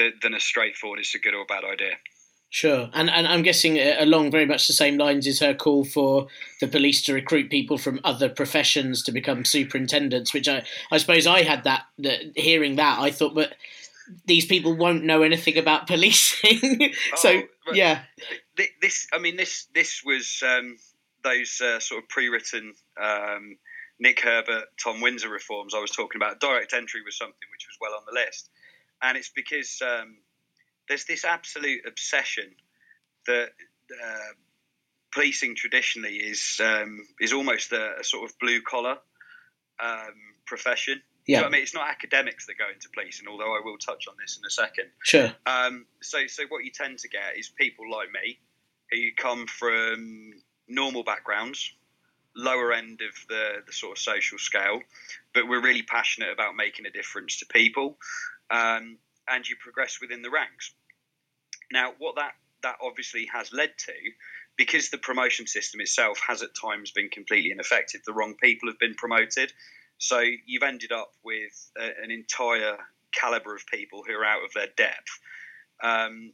um, 0.01 0.11
than 0.21 0.34
a 0.34 0.39
straightforward 0.39 0.99
"it's 0.99 1.15
a 1.15 1.19
good 1.19 1.36
or 1.36 1.45
bad 1.45 1.63
idea." 1.63 1.93
Sure, 2.49 2.89
and 2.93 3.09
and 3.09 3.28
I'm 3.28 3.43
guessing 3.43 3.80
uh, 3.80 3.95
along 3.99 4.32
very 4.32 4.45
much 4.45 4.67
the 4.67 4.74
same 4.74 4.97
lines 4.97 5.26
is 5.26 5.39
her 5.39 5.53
call 5.53 5.86
for 5.86 6.28
the 6.59 6.67
police 6.67 7.03
to 7.05 7.13
recruit 7.13 7.49
people 7.49 7.78
from 7.78 7.99
other 8.03 8.30
professions 8.30 9.01
to 9.03 9.11
become 9.11 9.45
superintendents. 9.45 10.34
Which 10.34 10.49
I 10.49 10.63
I 10.91 10.97
suppose 10.97 11.26
I 11.26 11.43
had 11.43 11.63
that, 11.63 11.84
that 11.99 12.19
hearing 12.36 12.76
that 12.76 12.99
I 12.99 13.11
thought, 13.11 13.34
but 13.34 13.55
these 14.26 14.45
people 14.45 14.76
won't 14.76 15.03
know 15.03 15.24
anything 15.24 15.57
about 15.57 15.88
policing. 15.88 16.93
so 17.15 17.41
oh, 17.67 17.74
yeah, 17.74 18.03
this, 18.82 19.07
I 19.13 19.17
mean, 19.17 19.36
this 19.38 19.67
this 19.74 20.01
was 20.05 20.43
um, 20.45 20.78
those 21.24 21.59
uh, 21.61 21.80
sort 21.80 22.03
of 22.03 22.09
pre-written 22.09 22.74
um, 23.01 23.57
Nick 24.00 24.22
Herbert, 24.22 24.66
Tom 24.82 25.02
Winsor 25.02 25.30
reforms 25.30 25.74
I 25.74 25.80
was 25.80 25.91
talking 25.91 26.20
about. 26.20 26.39
Direct 26.39 26.74
entry 26.74 27.02
was 27.04 27.18
something 27.18 27.48
which 27.52 27.68
was 27.68 27.78
well 27.80 27.98
on 27.98 28.04
the 28.06 28.14
list, 28.14 28.50
and 29.02 29.18
it's 29.18 29.30
because 29.30 29.82
um, 29.82 30.18
there's 30.88 31.06
this 31.06 31.26
absolute 31.26 31.82
obsession 31.88 32.56
that 33.28 33.50
uh, 33.91 34.34
policing 35.12 35.56
traditionally 35.56 36.16
is 36.16 36.60
um, 36.64 37.06
is 37.20 37.34
almost 37.34 37.72
a, 37.72 38.00
a, 38.00 38.04
sort 38.04 38.30
of 38.30 38.38
blue 38.39 38.62
collar 38.62 38.98
um, 39.82 40.14
profession. 40.46 41.02
Yeah. 41.26 41.41
So, 41.41 41.46
I 41.46 41.50
mean, 41.50 41.62
it's 41.62 41.74
not 41.74 41.89
academics 41.89 42.48
that 42.48 42.58
go 42.58 42.66
into 42.74 42.89
policing, 42.94 43.28
although 43.30 43.56
I 43.56 43.62
will 43.64 43.78
touch 43.78 44.08
on 44.10 44.16
this 44.20 44.38
in 44.38 44.46
a 44.46 44.50
second. 44.50 44.89
Sure. 45.04 45.32
Um, 45.46 45.86
so, 46.02 46.28
so 46.28 46.44
what 46.50 46.66
you 46.66 46.72
tend 46.72 47.00
to 47.00 47.08
get 47.08 47.38
is 47.38 47.48
people 47.50 47.89
like 47.89 48.10
me 48.12 48.39
who 48.91 49.10
come 49.16 49.48
from 49.48 50.34
normal 50.68 51.04
backgrounds, 51.04 51.74
lower 52.36 52.74
end 52.74 53.02
of 53.02 53.14
the, 53.30 53.64
the 53.66 53.74
sort 53.74 53.98
of 53.98 54.02
social 54.02 54.38
scale, 54.38 54.82
but 55.34 55.48
we're 55.48 55.62
really 55.62 55.84
passionate 55.84 56.32
about 56.32 56.56
making 56.56 56.86
a 56.86 56.92
difference 56.92 57.40
to 57.40 57.46
people, 57.46 57.98
um, 58.50 58.98
and 59.28 59.48
you 59.48 59.56
progress 59.60 60.00
within 60.02 60.22
the 60.22 60.30
ranks. 60.30 60.74
Now, 61.72 61.94
what 61.98 62.16
that 62.16 62.34
that 62.64 62.76
obviously 62.82 63.28
has 63.34 63.52
led 63.52 63.72
to, 63.78 63.94
because 64.58 64.90
the 64.90 64.98
promotion 64.98 65.48
system 65.48 65.82
itself 65.82 66.20
has 66.26 66.42
at 66.42 66.50
times 66.56 66.92
been 66.92 67.10
completely 67.10 67.52
ineffective, 67.52 68.02
the 68.06 68.14
wrong 68.14 68.36
people 68.42 68.70
have 68.70 68.80
been 68.80 68.96
promoted. 68.96 69.52
So 69.98 70.22
you've 70.46 70.64
ended 70.64 70.92
up 70.92 71.12
with 71.24 71.72
a, 71.78 72.04
an 72.04 72.10
entire 72.10 72.78
caliber 73.12 73.56
of 73.56 73.66
people 73.68 74.04
who 74.06 74.14
are 74.14 74.26
out 74.26 74.44
of 74.44 74.54
their 74.54 74.70
depth. 74.76 75.20
Um, 75.84 76.34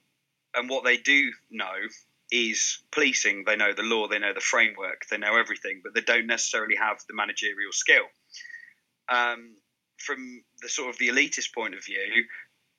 and 0.56 0.70
what 0.70 0.84
they 0.84 0.97
do 0.97 1.32
know 1.50 1.76
is 2.32 2.80
policing. 2.91 3.43
They 3.45 3.55
know 3.55 3.73
the 3.73 3.84
law, 3.84 4.07
they 4.07 4.19
know 4.19 4.34
the 4.34 4.39
framework, 4.39 5.05
they 5.09 5.17
know 5.17 5.38
everything, 5.38 5.82
but 5.84 5.93
they 5.93 6.01
don't 6.01 6.27
necessarily 6.27 6.75
have 6.75 6.99
the 7.07 7.15
managerial 7.15 7.71
skill. 7.71 8.05
Um, 9.09 9.55
from 9.97 10.43
the 10.61 10.69
sort 10.69 10.89
of 10.89 10.97
the 10.97 11.09
elitist 11.09 11.53
point 11.53 11.73
of 11.73 11.84
view, 11.84 12.25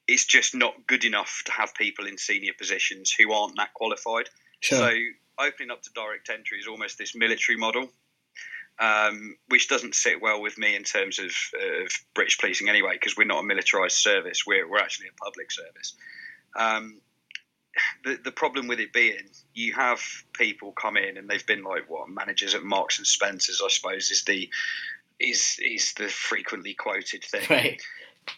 it's 0.07 0.25
just 0.25 0.55
not 0.55 0.87
good 0.87 1.05
enough 1.05 1.43
to 1.47 1.53
have 1.53 1.75
people 1.75 2.07
in 2.07 2.19
senior 2.19 2.53
positions 2.57 3.15
who 3.17 3.33
aren't 3.33 3.57
that 3.57 3.75
qualified. 3.75 4.29
Sure. 4.61 4.79
So 4.79 4.95
opening 5.39 5.71
up 5.71 5.83
to 5.83 5.91
direct 5.95 6.29
entry 6.31 6.59
is 6.59 6.67
almost 6.67 6.99
this 6.99 7.15
military 7.15 7.59
model, 7.59 7.91
um, 8.79 9.37
which 9.49 9.69
doesn't 9.69 9.95
sit 9.95 10.21
well 10.21 10.41
with 10.41 10.59
me 10.59 10.75
in 10.75 10.85
terms 10.85 11.19
of, 11.19 11.27
of 11.27 11.91
British 12.15 12.39
policing 12.39 12.69
anyway, 12.69 12.93
because 12.95 13.17
we're 13.17 13.25
not 13.25 13.45
a 13.45 13.47
militarised 13.47 13.93
service. 13.93 14.45
We're, 14.47 14.69
we're 14.69 14.79
actually 14.79 15.09
a 15.09 15.25
public 15.25 15.51
service. 15.51 15.95
Um, 16.57 17.01
the, 18.05 18.19
the 18.25 18.33
problem 18.33 18.67
with 18.67 18.81
it 18.81 18.93
being 18.93 19.31
you 19.55 19.73
have 19.75 20.03
people 20.33 20.73
come 20.73 20.97
in 20.97 21.17
and 21.17 21.29
they've 21.29 21.47
been 21.47 21.63
like 21.63 21.89
what 21.89 22.09
managers 22.09 22.55
at 22.55 22.63
Marks 22.63 22.99
and 22.99 23.07
Spencers, 23.07 23.63
I 23.65 23.69
suppose, 23.69 24.11
is 24.11 24.25
the 24.25 24.49
is 25.19 25.59
is 25.63 25.95
the 25.95 26.09
frequently 26.09 26.75
quoted 26.75 27.23
thing. 27.25 27.47
Right. 27.49 27.83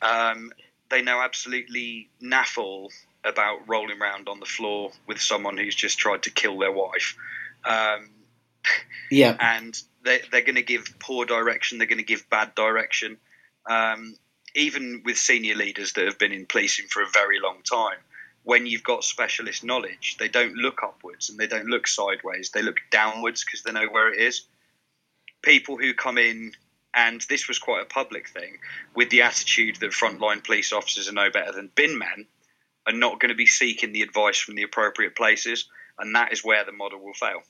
Um, 0.01 0.53
they 0.91 1.03
know 1.03 1.21
absolutely 1.21 2.09
naffle 2.23 2.91
about 3.25 3.69
rolling 3.69 4.01
around 4.01 4.29
on 4.29 4.41
the 4.41 4.47
floor 4.47 4.91
with 5.07 5.21
someone 5.21 5.57
who's 5.57 5.75
just 5.75 5.99
tried 5.99 6.25
to 6.25 6.31
kill 6.31 6.59
their 6.59 6.73
wife. 6.73 7.17
Um, 7.65 8.11
yeah, 9.11 9.37
and 9.39 9.81
they, 10.05 10.21
they're 10.31 10.43
going 10.43 10.57
to 10.57 10.63
give 10.63 10.95
poor 10.99 11.25
direction. 11.25 11.79
They're 11.79 11.87
going 11.87 11.99
to 11.99 12.05
give 12.05 12.29
bad 12.29 12.55
direction. 12.55 13.17
Um, 13.69 14.17
even 14.55 15.03
with 15.05 15.17
senior 15.17 15.55
leaders 15.55 15.95
that 15.95 16.05
have 16.05 16.19
been 16.19 16.33
in 16.33 16.47
policing 16.47 16.87
for 16.89 17.03
a 17.03 17.09
very 17.09 17.41
long 17.41 17.63
time, 17.63 17.99
when 18.45 18.67
you've 18.67 18.83
got 18.83 19.05
specialist 19.05 19.63
knowledge, 19.63 20.17
they 20.19 20.29
don't 20.29 20.57
look 20.57 20.83
upwards 20.83 21.31
and 21.31 21.39
they 21.39 21.47
don't 21.47 21.67
look 21.67 21.87
sideways. 21.87 22.51
They 22.51 22.63
look 22.63 22.81
downwards 22.91 23.45
because 23.45 23.63
they 23.63 23.73
know 23.73 23.89
where 23.89 24.13
it 24.13 24.21
is. 24.21 24.43
People 25.43 25.77
who 25.77 25.95
come 25.95 26.19
in, 26.19 26.53
and 26.95 27.21
this 27.29 27.49
was 27.49 27.59
quite 27.59 27.83
a 27.83 27.87
public 27.87 28.29
thing, 28.29 28.59
with 28.95 29.11
the 29.11 29.23
attitude 29.23 29.77
that 29.77 29.93
frontline 29.93 30.45
police 30.45 30.73
officers 30.73 31.09
are 31.09 31.13
no 31.13 31.31
better 31.31 31.53
than 31.53 31.71
bin 31.75 31.99
men, 31.99 32.27
are 32.87 32.93
not 32.93 33.21
going 33.21 33.31
to 33.31 33.37
be 33.37 33.47
seeking 33.47 33.93
the 33.93 34.03
advice 34.03 34.39
from 34.39 34.57
the 34.57 34.63
appropriate 34.63 35.15
places, 35.15 35.69
and 35.99 36.15
that 36.15 36.33
is 36.33 36.45
where 36.45 36.65
the 36.65 36.73
model 36.73 36.99
will 36.99 37.15
fail. 37.15 37.43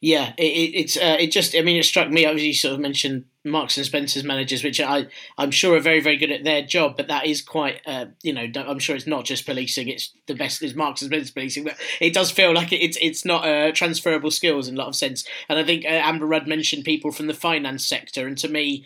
Yeah, 0.00 0.32
it, 0.38 0.42
it's 0.42 0.96
uh, 0.96 1.16
it 1.18 1.32
just 1.32 1.56
I 1.56 1.62
mean 1.62 1.76
it 1.76 1.84
struck 1.84 2.08
me. 2.08 2.24
Obviously, 2.24 2.48
you 2.48 2.54
sort 2.54 2.74
of 2.74 2.80
mentioned 2.80 3.24
Marks 3.44 3.76
and 3.76 3.84
Spencer's 3.84 4.22
managers, 4.22 4.62
which 4.62 4.80
I 4.80 5.08
I'm 5.36 5.50
sure 5.50 5.76
are 5.76 5.80
very 5.80 6.00
very 6.00 6.16
good 6.16 6.30
at 6.30 6.44
their 6.44 6.62
job, 6.62 6.96
but 6.96 7.08
that 7.08 7.26
is 7.26 7.42
quite 7.42 7.80
uh, 7.84 8.06
you 8.22 8.32
know 8.32 8.46
I'm 8.54 8.78
sure 8.78 8.94
it's 8.94 9.08
not 9.08 9.24
just 9.24 9.44
policing. 9.44 9.88
It's 9.88 10.12
the 10.26 10.36
best 10.36 10.62
is 10.62 10.76
Marks 10.76 11.02
and 11.02 11.10
Spencer's 11.10 11.32
policing, 11.32 11.64
but 11.64 11.74
it 12.00 12.14
does 12.14 12.30
feel 12.30 12.54
like 12.54 12.72
it's 12.72 12.96
it's 13.00 13.24
not 13.24 13.44
uh, 13.44 13.72
transferable 13.72 14.30
skills 14.30 14.68
in 14.68 14.76
a 14.76 14.78
lot 14.78 14.86
of 14.86 14.94
sense. 14.94 15.26
And 15.48 15.58
I 15.58 15.64
think 15.64 15.84
uh, 15.84 15.88
Amber 15.88 16.26
Rudd 16.26 16.46
mentioned 16.46 16.84
people 16.84 17.10
from 17.10 17.26
the 17.26 17.34
finance 17.34 17.84
sector, 17.84 18.28
and 18.28 18.38
to 18.38 18.48
me 18.48 18.84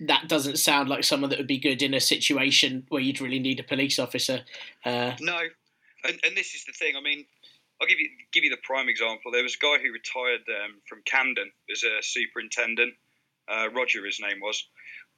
that 0.00 0.28
doesn't 0.28 0.58
sound 0.58 0.88
like 0.88 1.04
someone 1.04 1.30
that 1.30 1.38
would 1.38 1.46
be 1.46 1.58
good 1.58 1.82
in 1.82 1.94
a 1.94 2.00
situation 2.00 2.84
where 2.88 3.00
you'd 3.00 3.20
really 3.20 3.38
need 3.38 3.60
a 3.60 3.62
police 3.62 3.98
officer. 3.98 4.40
Uh, 4.84 5.12
no, 5.20 5.38
and, 6.04 6.18
and 6.24 6.36
this 6.36 6.54
is 6.54 6.64
the 6.64 6.72
thing. 6.72 6.96
I 6.96 7.00
mean, 7.00 7.26
I'll 7.80 7.88
give 7.88 7.98
you 7.98 8.08
give 8.32 8.44
you 8.44 8.50
the 8.50 8.62
prime 8.62 8.88
example. 8.88 9.32
There 9.32 9.42
was 9.42 9.56
a 9.56 9.64
guy 9.64 9.82
who 9.82 9.92
retired 9.92 10.42
um, 10.48 10.80
from 10.88 11.02
Camden 11.04 11.50
as 11.70 11.82
a 11.82 12.02
superintendent. 12.02 12.94
Uh, 13.48 13.68
Roger, 13.74 14.04
his 14.04 14.20
name 14.20 14.40
was. 14.40 14.66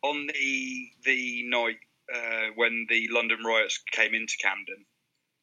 On 0.03 0.27
the 0.27 0.91
the 1.05 1.43
night 1.49 1.79
uh, 2.13 2.53
when 2.55 2.87
the 2.89 3.09
London 3.11 3.39
riots 3.45 3.83
came 3.91 4.15
into 4.15 4.37
Camden, 4.41 4.85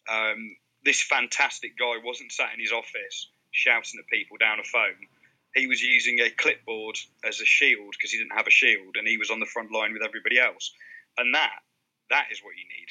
um, 0.09 0.55
this 0.84 1.01
fantastic 1.01 1.78
guy 1.78 1.97
wasn't 2.03 2.32
sat 2.32 2.53
in 2.53 2.59
his 2.59 2.72
office 2.72 3.30
shouting 3.51 3.99
at 3.99 4.07
people 4.07 4.38
down 4.38 4.59
a 4.59 4.64
phone. 4.64 5.07
He 5.55 5.68
was 5.68 5.82
using 5.82 6.20
a 6.20 6.30
clipboard 6.32 6.97
as 7.24 7.39
a 7.39 7.45
shield 7.45 7.93
because 7.97 8.11
he 8.11 8.18
didn't 8.18 8.36
have 8.36 8.47
a 8.47 8.51
shield, 8.51 8.95
and 8.95 9.07
he 9.07 9.18
was 9.18 9.30
on 9.30 9.39
the 9.39 9.45
front 9.45 9.72
line 9.72 9.93
with 9.93 10.03
everybody 10.03 10.39
else. 10.39 10.72
And 11.18 11.34
that 11.36 11.61
that 12.09 12.28
is 12.32 12.41
what 12.43 12.55
you 12.57 12.66
need. 12.66 12.89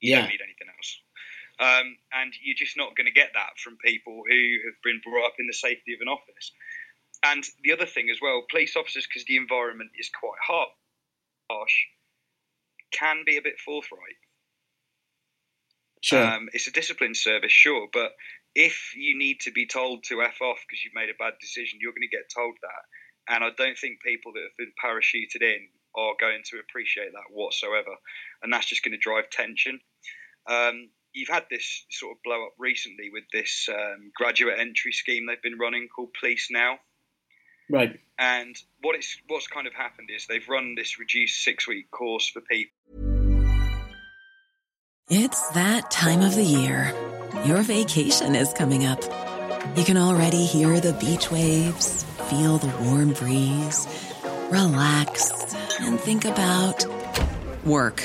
You 0.00 0.10
yeah. 0.12 0.20
don't 0.20 0.30
need 0.30 0.40
anything 0.42 0.68
else. 0.76 1.00
Um, 1.60 1.96
and 2.12 2.32
you're 2.42 2.56
just 2.56 2.76
not 2.76 2.96
going 2.96 3.06
to 3.06 3.12
get 3.12 3.30
that 3.34 3.60
from 3.62 3.76
people 3.84 4.22
who 4.26 4.42
have 4.64 4.80
been 4.82 5.00
brought 5.04 5.26
up 5.26 5.36
in 5.38 5.46
the 5.46 5.52
safety 5.52 5.92
of 5.92 6.00
an 6.00 6.08
office. 6.08 6.52
And 7.22 7.44
the 7.62 7.72
other 7.72 7.84
thing 7.84 8.08
as 8.10 8.16
well, 8.20 8.48
police 8.50 8.76
officers, 8.76 9.06
because 9.06 9.26
the 9.26 9.36
environment 9.36 9.90
is 9.98 10.08
quite 10.08 10.40
harsh, 10.40 11.76
can 12.92 13.24
be 13.26 13.36
a 13.36 13.42
bit 13.42 13.60
forthright. 13.60 14.16
Sure. 16.00 16.24
Um, 16.24 16.48
it's 16.54 16.66
a 16.66 16.72
disciplined 16.72 17.16
service, 17.16 17.52
sure, 17.52 17.88
but 17.92 18.12
if 18.54 18.94
you 18.96 19.18
need 19.18 19.40
to 19.40 19.52
be 19.52 19.66
told 19.66 20.02
to 20.04 20.22
f 20.22 20.40
off 20.40 20.58
because 20.66 20.82
you've 20.82 20.94
made 20.94 21.10
a 21.10 21.18
bad 21.22 21.34
decision, 21.40 21.78
you're 21.80 21.92
going 21.92 22.08
to 22.08 22.16
get 22.16 22.32
told 22.34 22.54
that. 22.62 23.34
And 23.34 23.44
I 23.44 23.50
don't 23.56 23.78
think 23.78 24.00
people 24.00 24.32
that 24.32 24.42
have 24.42 24.56
been 24.56 24.72
parachuted 24.82 25.42
in 25.42 25.68
are 25.94 26.14
going 26.18 26.42
to 26.50 26.58
appreciate 26.58 27.12
that 27.12 27.30
whatsoever, 27.30 27.94
and 28.42 28.50
that's 28.50 28.66
just 28.66 28.82
going 28.82 28.92
to 28.92 28.98
drive 28.98 29.28
tension. 29.28 29.78
Um, 30.48 30.88
you've 31.12 31.28
had 31.28 31.44
this 31.50 31.84
sort 31.90 32.16
of 32.16 32.22
blow 32.22 32.46
up 32.46 32.52
recently 32.58 33.10
with 33.12 33.24
this 33.32 33.68
um, 33.68 34.12
graduate 34.14 34.58
entry 34.58 34.92
scheme 34.92 35.26
they've 35.26 35.42
been 35.42 35.58
running 35.58 35.88
called 35.94 36.10
Police 36.18 36.48
Now. 36.50 36.78
Right. 37.70 38.00
And 38.18 38.56
what 38.82 38.96
it's 38.96 39.16
what's 39.28 39.46
kind 39.46 39.66
of 39.66 39.74
happened 39.74 40.10
is 40.14 40.26
they've 40.26 40.48
run 40.48 40.74
this 40.74 40.98
reduced 40.98 41.44
six 41.44 41.68
week 41.68 41.90
course 41.90 42.28
for 42.28 42.40
people. 42.40 42.72
It's 45.08 45.48
that 45.50 45.90
time 45.90 46.22
of 46.22 46.34
the 46.34 46.44
year. 46.44 46.94
Your 47.44 47.62
vacation 47.62 48.34
is 48.34 48.52
coming 48.52 48.86
up. 48.86 49.02
You 49.76 49.84
can 49.84 49.96
already 49.96 50.44
hear 50.44 50.80
the 50.80 50.92
beach 50.94 51.30
waves, 51.30 52.04
feel 52.28 52.58
the 52.58 52.72
warm 52.84 53.12
breeze, 53.12 53.86
relax, 54.50 55.54
and 55.80 55.98
think 55.98 56.24
about 56.24 56.84
work. 57.64 58.04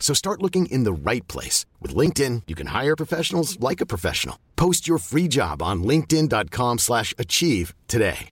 So 0.00 0.12
start 0.12 0.42
looking 0.42 0.66
in 0.66 0.82
the 0.82 0.92
right 0.92 1.26
place. 1.28 1.66
With 1.78 1.94
LinkedIn, 1.94 2.42
you 2.48 2.56
can 2.56 2.66
hire 2.66 2.96
professionals 2.96 3.60
like 3.60 3.80
a 3.80 3.86
professional. 3.86 4.36
Post 4.56 4.88
your 4.88 4.98
free 4.98 5.28
job 5.28 5.62
on 5.62 5.84
linkedin.com 5.84 6.78
slash 6.78 7.14
achieve 7.16 7.74
today. 7.86 8.28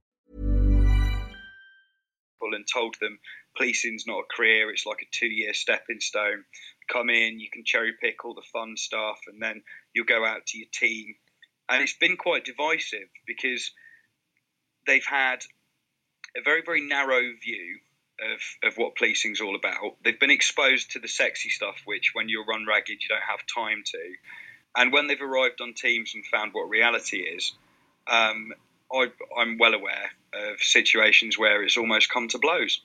And 2.50 2.66
told 2.66 2.96
them 3.00 3.20
policing's 3.56 4.04
not 4.06 4.20
a 4.20 4.34
career, 4.34 4.70
it's 4.70 4.86
like 4.86 5.02
a 5.02 5.06
two-year 5.12 5.52
stepping 5.54 6.00
stone. 6.00 6.44
Come 6.88 7.10
in, 7.10 7.38
you 7.38 7.48
can 7.52 7.62
cherry 7.64 7.92
pick 8.00 8.24
all 8.24 8.34
the 8.34 8.42
fun 8.52 8.76
stuff, 8.76 9.18
and 9.28 9.40
then 9.40 9.62
you'll 9.94 10.06
go 10.06 10.24
out 10.24 10.46
to 10.46 10.58
your 10.58 10.66
team. 10.72 11.14
And 11.68 11.82
it's 11.82 11.96
been 11.96 12.16
quite 12.16 12.44
divisive 12.44 13.08
because 13.26 13.70
they've 14.86 15.04
had 15.04 15.44
a 16.36 16.42
very, 16.42 16.62
very 16.64 16.80
narrow 16.80 17.20
view 17.20 17.78
of, 18.20 18.68
of 18.68 18.76
what 18.76 18.96
policing's 18.96 19.40
all 19.40 19.56
about. 19.56 19.96
They've 20.04 20.18
been 20.18 20.30
exposed 20.30 20.92
to 20.92 20.98
the 20.98 21.08
sexy 21.08 21.48
stuff, 21.48 21.82
which 21.84 22.10
when 22.14 22.28
you're 22.28 22.44
run 22.44 22.66
ragged, 22.66 23.02
you 23.02 23.08
don't 23.08 23.22
have 23.28 23.40
time 23.46 23.82
to. 23.86 24.14
And 24.76 24.92
when 24.92 25.06
they've 25.06 25.20
arrived 25.20 25.60
on 25.60 25.74
teams 25.74 26.14
and 26.14 26.24
found 26.26 26.52
what 26.52 26.68
reality 26.68 27.18
is, 27.18 27.52
um, 28.06 28.52
I, 28.92 29.06
I'm 29.36 29.58
well 29.58 29.74
aware 29.74 30.10
of 30.32 30.60
situations 30.60 31.38
where 31.38 31.62
it's 31.62 31.76
almost 31.76 32.10
come 32.10 32.28
to 32.28 32.38
blows. 32.38 32.80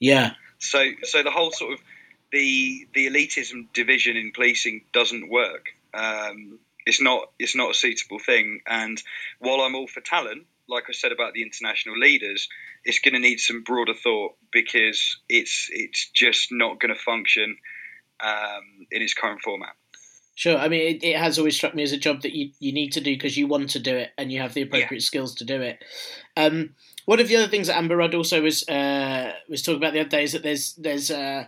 Yeah. 0.00 0.32
So, 0.58 0.84
so 1.02 1.22
the 1.22 1.30
whole 1.30 1.52
sort 1.52 1.74
of 1.74 1.80
the 2.32 2.88
the 2.94 3.08
elitism 3.08 3.72
division 3.72 4.16
in 4.16 4.32
policing 4.32 4.82
doesn't 4.92 5.28
work. 5.28 5.66
Um, 5.94 6.58
it's 6.86 7.00
not 7.00 7.30
it's 7.38 7.54
not 7.54 7.70
a 7.70 7.74
suitable 7.74 8.18
thing. 8.18 8.60
And 8.66 9.00
while 9.38 9.60
I'm 9.60 9.74
all 9.74 9.86
for 9.86 10.00
talent, 10.00 10.46
like 10.68 10.84
I 10.88 10.92
said 10.92 11.12
about 11.12 11.34
the 11.34 11.42
international 11.42 11.98
leaders, 11.98 12.48
it's 12.84 12.98
going 12.98 13.14
to 13.14 13.20
need 13.20 13.38
some 13.38 13.62
broader 13.62 13.94
thought 13.94 14.32
because 14.52 15.20
it's 15.28 15.68
it's 15.70 16.10
just 16.10 16.48
not 16.50 16.80
going 16.80 16.94
to 16.94 17.00
function 17.00 17.56
um, 18.22 18.86
in 18.90 19.02
its 19.02 19.14
current 19.14 19.40
format. 19.42 19.74
Sure. 20.34 20.56
I 20.56 20.68
mean, 20.68 20.96
it, 20.96 21.04
it, 21.04 21.16
has 21.16 21.38
always 21.38 21.56
struck 21.56 21.74
me 21.74 21.82
as 21.82 21.92
a 21.92 21.98
job 21.98 22.22
that 22.22 22.32
you, 22.32 22.50
you 22.58 22.72
need 22.72 22.92
to 22.92 23.02
do 23.02 23.14
because 23.14 23.36
you 23.36 23.46
want 23.46 23.70
to 23.70 23.78
do 23.78 23.94
it 23.94 24.12
and 24.16 24.32
you 24.32 24.40
have 24.40 24.54
the 24.54 24.62
appropriate 24.62 25.02
yeah. 25.02 25.06
skills 25.06 25.34
to 25.36 25.44
do 25.44 25.60
it. 25.60 25.84
Um, 26.38 26.74
one 27.04 27.20
of 27.20 27.28
the 27.28 27.36
other 27.36 27.48
things 27.48 27.66
that 27.66 27.76
Amber 27.76 27.96
Rudd 27.96 28.14
also 28.14 28.40
was 28.40 28.66
uh, 28.68 29.32
was 29.48 29.62
talking 29.62 29.76
about 29.76 29.92
the 29.92 30.00
other 30.00 30.08
day 30.08 30.24
is 30.24 30.32
that 30.32 30.42
there's 30.42 30.74
there's 30.74 31.10
uh, 31.10 31.44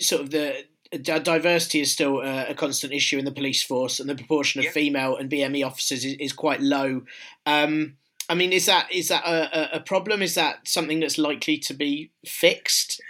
sort 0.00 0.22
of 0.22 0.30
the 0.30 0.64
diversity 0.98 1.80
is 1.80 1.92
still 1.92 2.20
a, 2.20 2.50
a, 2.50 2.54
constant 2.54 2.92
issue 2.92 3.18
in 3.18 3.24
the 3.24 3.32
police 3.32 3.62
force, 3.62 4.00
and 4.00 4.08
the 4.08 4.14
proportion 4.14 4.60
of 4.60 4.66
yeah. 4.66 4.70
female 4.70 5.16
and 5.16 5.30
BME 5.30 5.66
officers 5.66 6.04
is, 6.04 6.14
is 6.14 6.32
quite 6.32 6.60
low. 6.60 7.02
Um, 7.46 7.96
I 8.28 8.34
mean, 8.34 8.52
is 8.52 8.66
that 8.66 8.90
is 8.92 9.08
that 9.08 9.24
a, 9.26 9.76
a, 9.76 9.80
problem? 9.80 10.22
Is 10.22 10.34
that 10.34 10.66
something 10.66 11.00
that's 11.00 11.18
likely 11.18 11.58
to 11.58 11.74
be 11.74 12.10
fixed? 12.26 13.00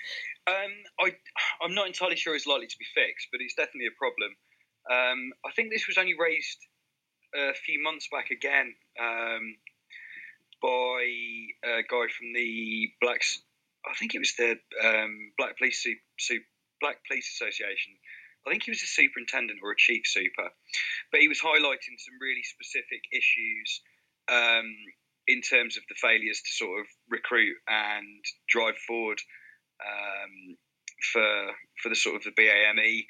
Um, 0.47 0.73
I 1.01 1.15
I'm 1.63 1.75
not 1.75 1.87
entirely 1.87 2.17
sure 2.17 2.35
it's 2.35 2.47
likely 2.47 2.67
to 2.67 2.79
be 2.79 2.87
fixed, 2.95 3.29
but 3.31 3.41
it's 3.41 3.55
definitely 3.55 3.87
a 3.87 3.99
problem. 3.99 4.37
Um, 4.91 5.33
I 5.47 5.53
think 5.55 5.71
this 5.71 5.87
was 5.87 5.99
only 5.99 6.15
raised 6.19 6.59
a 7.35 7.55
few 7.55 7.83
months 7.83 8.09
back 8.11 8.31
again 8.31 8.75
um, 9.01 9.57
by 10.61 11.05
a 11.65 11.83
guy 11.89 12.07
from 12.11 12.33
the 12.35 12.91
Blacks. 13.01 13.43
I 13.89 13.95
think 13.95 14.15
it 14.15 14.19
was 14.19 14.35
the 14.37 14.57
um, 14.83 15.33
Black 15.39 15.57
Police 15.59 15.87
Black 16.81 16.97
Police 17.07 17.31
Association. 17.41 17.95
I 18.47 18.51
think 18.51 18.65
he 18.65 18.71
was 18.71 18.83
a 18.83 18.87
superintendent 18.87 19.61
or 19.63 19.73
a 19.73 19.77
chief 19.77 20.03
super, 20.05 20.51
but 21.11 21.21
he 21.21 21.29
was 21.29 21.41
highlighting 21.41 21.97
some 21.97 22.21
really 22.21 22.43
specific 22.43 23.01
issues 23.11 23.81
um, 24.29 24.69
in 25.27 25.41
terms 25.41 25.77
of 25.77 25.83
the 25.89 25.95
failures 25.95 26.43
to 26.45 26.53
sort 26.53 26.81
of 26.81 26.87
recruit 27.09 27.57
and 27.67 28.25
drive 28.49 28.77
forward 28.77 29.21
um, 29.81 30.57
for 31.13 31.53
for 31.83 31.89
the 31.89 31.97
sort 31.97 32.17
of 32.17 32.23
the 32.25 32.33
BAME 32.33 33.07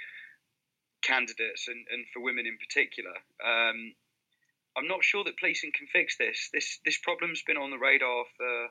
candidates 1.03 1.69
and, 1.69 1.85
and 1.91 2.07
for 2.13 2.23
women 2.23 2.47
in 2.47 2.57
particular. 2.59 3.13
Um, 3.45 3.95
I'm 4.77 4.89
not 4.89 5.05
sure 5.05 5.23
that 5.25 5.39
policing 5.39 5.71
can 5.77 5.87
fix 5.87 6.17
this. 6.19 6.51
This 6.53 6.81
this 6.85 6.99
problem's 6.99 7.43
been 7.43 7.57
on 7.57 7.71
the 7.71 7.79
radar 7.79 8.25
for 8.37 8.69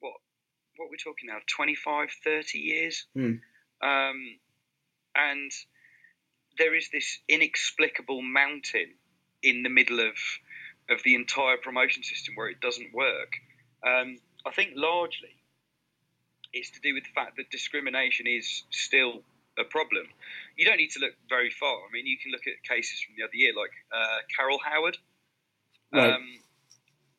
what 0.00 0.14
what 0.76 0.88
we're 0.90 0.96
talking 0.96 1.28
now 1.28 1.38
25 1.54 2.08
30 2.24 2.58
years 2.58 3.06
mm. 3.16 3.38
um, 3.80 4.20
and 5.14 5.50
there 6.58 6.74
is 6.74 6.88
this 6.92 7.20
inexplicable 7.28 8.22
mountain 8.22 8.94
in 9.42 9.62
the 9.62 9.68
middle 9.68 10.00
of 10.00 10.14
of 10.90 11.02
the 11.04 11.14
entire 11.14 11.56
promotion 11.56 12.02
system 12.02 12.34
where 12.34 12.48
it 12.48 12.60
doesn't 12.60 12.92
work. 12.92 13.36
Um, 13.86 14.18
I 14.46 14.50
think 14.50 14.72
largely 14.74 15.36
it's 16.52 16.70
to 16.70 16.80
do 16.80 16.94
with 16.94 17.04
the 17.04 17.10
fact 17.14 17.36
that 17.36 17.50
discrimination 17.50 18.26
is 18.26 18.64
still 18.70 19.22
a 19.58 19.64
problem. 19.64 20.06
You 20.56 20.64
don't 20.64 20.76
need 20.76 20.90
to 20.90 21.00
look 21.00 21.14
very 21.28 21.50
far. 21.50 21.74
I 21.74 21.92
mean, 21.92 22.06
you 22.06 22.18
can 22.18 22.32
look 22.32 22.46
at 22.46 22.62
cases 22.68 23.00
from 23.00 23.14
the 23.16 23.24
other 23.24 23.34
year, 23.34 23.52
like 23.56 23.70
uh, 23.92 24.18
Carol 24.36 24.58
Howard. 24.64 24.98
Right. 25.92 26.14
Um, 26.14 26.26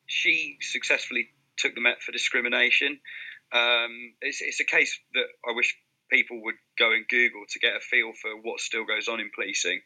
she 0.06 0.58
successfully 0.60 1.28
took 1.56 1.74
the 1.74 1.80
Met 1.80 2.02
for 2.02 2.12
discrimination. 2.12 3.00
Um, 3.52 4.14
it's, 4.20 4.40
it's, 4.42 4.60
a 4.60 4.64
case 4.64 4.98
that 5.14 5.26
I 5.48 5.52
wish 5.54 5.76
people 6.10 6.42
would 6.44 6.56
go 6.78 6.92
and 6.92 7.06
Google 7.08 7.44
to 7.48 7.58
get 7.58 7.76
a 7.76 7.80
feel 7.80 8.12
for 8.20 8.30
what 8.42 8.60
still 8.60 8.84
goes 8.84 9.08
on 9.08 9.20
in 9.20 9.30
policing. 9.34 9.80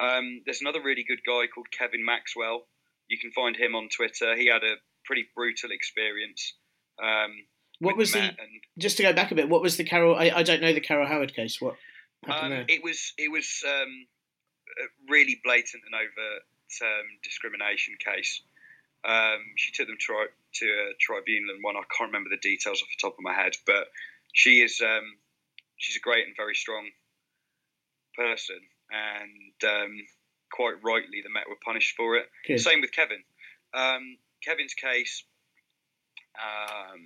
Um, 0.00 0.42
there's 0.44 0.60
another 0.60 0.82
really 0.82 1.04
good 1.04 1.20
guy 1.26 1.46
called 1.46 1.70
Kevin 1.70 2.04
Maxwell 2.04 2.66
you 3.08 3.18
can 3.18 3.30
find 3.32 3.56
him 3.56 3.74
on 3.74 3.88
Twitter. 3.88 4.36
He 4.36 4.46
had 4.46 4.62
a 4.62 4.76
pretty 5.04 5.26
brutal 5.34 5.70
experience. 5.70 6.54
Um, 7.02 7.32
what 7.78 7.96
was 7.96 8.12
the? 8.12 8.20
And, 8.20 8.36
just 8.78 8.96
to 8.96 9.02
go 9.02 9.12
back 9.12 9.30
a 9.32 9.34
bit, 9.34 9.48
what 9.48 9.62
was 9.62 9.76
the 9.76 9.84
Carol? 9.84 10.16
I, 10.16 10.30
I 10.34 10.42
don't 10.42 10.62
know 10.62 10.72
the 10.72 10.80
Carol 10.80 11.06
Howard 11.06 11.34
case. 11.34 11.60
What? 11.60 11.76
Um, 12.28 12.52
it 12.68 12.82
was 12.82 13.12
it 13.18 13.30
was 13.30 13.62
um, 13.66 14.06
a 14.80 14.86
really 15.10 15.40
blatant 15.44 15.82
and 15.84 15.94
overt 15.94 16.42
um, 16.82 17.06
discrimination 17.22 17.94
case. 18.02 18.42
Um, 19.04 19.38
she 19.56 19.72
took 19.72 19.86
them 19.86 19.98
to, 20.00 20.26
to 20.54 20.66
a 20.66 20.94
tribunal 20.98 21.54
and 21.54 21.62
one. 21.62 21.76
I 21.76 21.86
can't 21.96 22.10
remember 22.10 22.30
the 22.30 22.42
details 22.42 22.82
off 22.82 22.88
the 22.88 23.06
top 23.06 23.14
of 23.16 23.22
my 23.22 23.34
head, 23.34 23.54
but 23.66 23.86
she 24.32 24.60
is 24.62 24.82
um, 24.82 25.16
she's 25.76 25.96
a 25.96 26.00
great 26.00 26.26
and 26.26 26.34
very 26.36 26.54
strong 26.54 26.88
person, 28.16 28.58
and 28.90 29.60
quite 30.52 30.74
rightly 30.84 31.22
the 31.22 31.30
Met 31.30 31.48
were 31.48 31.56
punished 31.64 31.94
for 31.96 32.16
it. 32.16 32.26
Good. 32.46 32.60
Same 32.60 32.80
with 32.80 32.92
Kevin. 32.92 33.22
Um, 33.74 34.18
Kevin's 34.44 34.74
case, 34.74 35.24
um, 36.40 37.00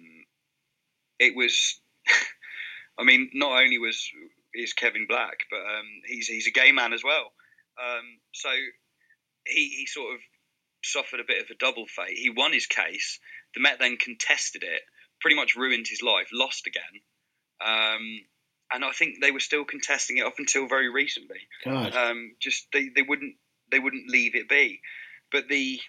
it 1.18 1.34
was. 1.36 1.80
I 2.98 3.04
mean, 3.04 3.30
not 3.32 3.62
only 3.62 3.78
was 3.78 4.10
is 4.52 4.72
Kevin 4.72 5.06
black, 5.08 5.38
but 5.50 5.60
um, 5.60 5.86
he's 6.06 6.26
he's 6.26 6.46
a 6.46 6.50
gay 6.50 6.72
man 6.72 6.92
as 6.92 7.02
well. 7.04 7.32
Um, 7.80 8.18
so 8.32 8.50
he 9.46 9.68
he 9.68 9.86
sort 9.86 10.14
of 10.14 10.20
suffered 10.82 11.20
a 11.20 11.26
bit 11.26 11.42
of 11.42 11.50
a 11.50 11.58
double 11.58 11.86
fate. 11.86 12.16
He 12.16 12.30
won 12.30 12.52
his 12.52 12.66
case. 12.66 13.18
The 13.54 13.60
Met 13.60 13.78
then 13.78 13.96
contested 13.96 14.62
it, 14.62 14.82
pretty 15.20 15.36
much 15.36 15.56
ruined 15.56 15.86
his 15.88 16.02
life, 16.02 16.28
lost 16.32 16.66
again. 16.66 17.00
And 18.72 18.84
I 18.84 18.92
think 18.92 19.20
they 19.20 19.32
were 19.32 19.40
still 19.40 19.64
contesting 19.64 20.18
it 20.18 20.26
up 20.26 20.38
until 20.38 20.68
very 20.68 20.88
recently. 20.88 21.40
Um, 21.96 22.32
just 22.38 22.66
they, 22.72 22.88
they 22.88 23.02
wouldn't 23.02 23.34
they 23.70 23.78
wouldn't 23.78 24.08
leave 24.08 24.34
it 24.34 24.48
be. 24.48 24.80
But 25.32 25.48
the 25.48 25.80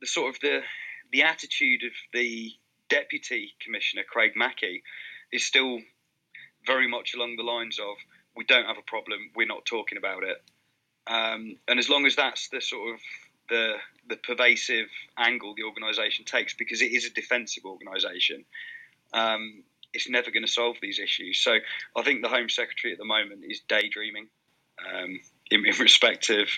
the 0.00 0.06
sort 0.06 0.34
of 0.34 0.40
the 0.40 0.62
the 1.12 1.22
attitude 1.22 1.82
of 1.84 1.92
the 2.12 2.52
deputy 2.88 3.54
commissioner 3.60 4.02
Craig 4.08 4.32
Mackey 4.36 4.82
is 5.32 5.44
still 5.44 5.80
very 6.66 6.88
much 6.88 7.14
along 7.14 7.36
the 7.36 7.42
lines 7.42 7.78
of 7.78 7.96
we 8.36 8.44
don't 8.44 8.66
have 8.66 8.78
a 8.78 8.82
problem, 8.82 9.30
we're 9.34 9.46
not 9.46 9.64
talking 9.64 9.98
about 9.98 10.22
it. 10.22 10.42
Um, 11.06 11.56
and 11.66 11.78
as 11.78 11.88
long 11.88 12.06
as 12.06 12.16
that's 12.16 12.48
the 12.48 12.60
sort 12.60 12.94
of 12.94 13.00
the 13.48 13.74
the 14.08 14.16
pervasive 14.16 14.88
angle 15.16 15.54
the 15.56 15.64
organisation 15.64 16.24
takes, 16.24 16.54
because 16.54 16.82
it 16.82 16.92
is 16.92 17.04
a 17.04 17.10
defensive 17.10 17.64
organisation, 17.64 18.44
um, 19.12 19.62
it's 19.92 20.08
never 20.08 20.30
going 20.30 20.44
to 20.44 20.50
solve 20.50 20.76
these 20.80 20.98
issues. 20.98 21.40
So 21.40 21.56
I 21.96 22.02
think 22.02 22.22
the 22.22 22.28
Home 22.28 22.48
Secretary 22.48 22.92
at 22.92 22.98
the 22.98 23.04
moment 23.04 23.42
is 23.48 23.60
daydreaming 23.68 24.28
um, 24.88 25.20
in, 25.50 25.66
in, 25.66 25.76
respect 25.78 26.30
of, 26.30 26.48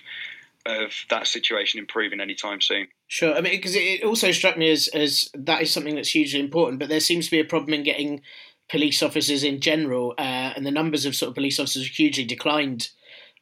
of 0.66 0.92
that 1.10 1.26
situation 1.26 1.80
improving 1.80 2.20
anytime 2.20 2.60
soon. 2.60 2.88
Sure. 3.08 3.34
I 3.34 3.40
mean, 3.40 3.52
because 3.52 3.74
it 3.74 4.04
also 4.04 4.32
struck 4.32 4.56
me 4.56 4.70
as, 4.70 4.88
as 4.88 5.30
that 5.34 5.62
is 5.62 5.72
something 5.72 5.94
that's 5.94 6.10
hugely 6.10 6.40
important, 6.40 6.78
but 6.78 6.88
there 6.88 7.00
seems 7.00 7.26
to 7.26 7.30
be 7.30 7.40
a 7.40 7.44
problem 7.44 7.74
in 7.74 7.82
getting 7.82 8.22
police 8.70 9.02
officers 9.02 9.44
in 9.44 9.60
general, 9.60 10.14
uh, 10.18 10.52
and 10.56 10.64
the 10.64 10.70
numbers 10.70 11.04
of 11.04 11.14
sort 11.14 11.28
of 11.28 11.34
police 11.34 11.58
officers 11.58 11.86
have 11.86 11.94
hugely 11.94 12.24
declined. 12.24 12.88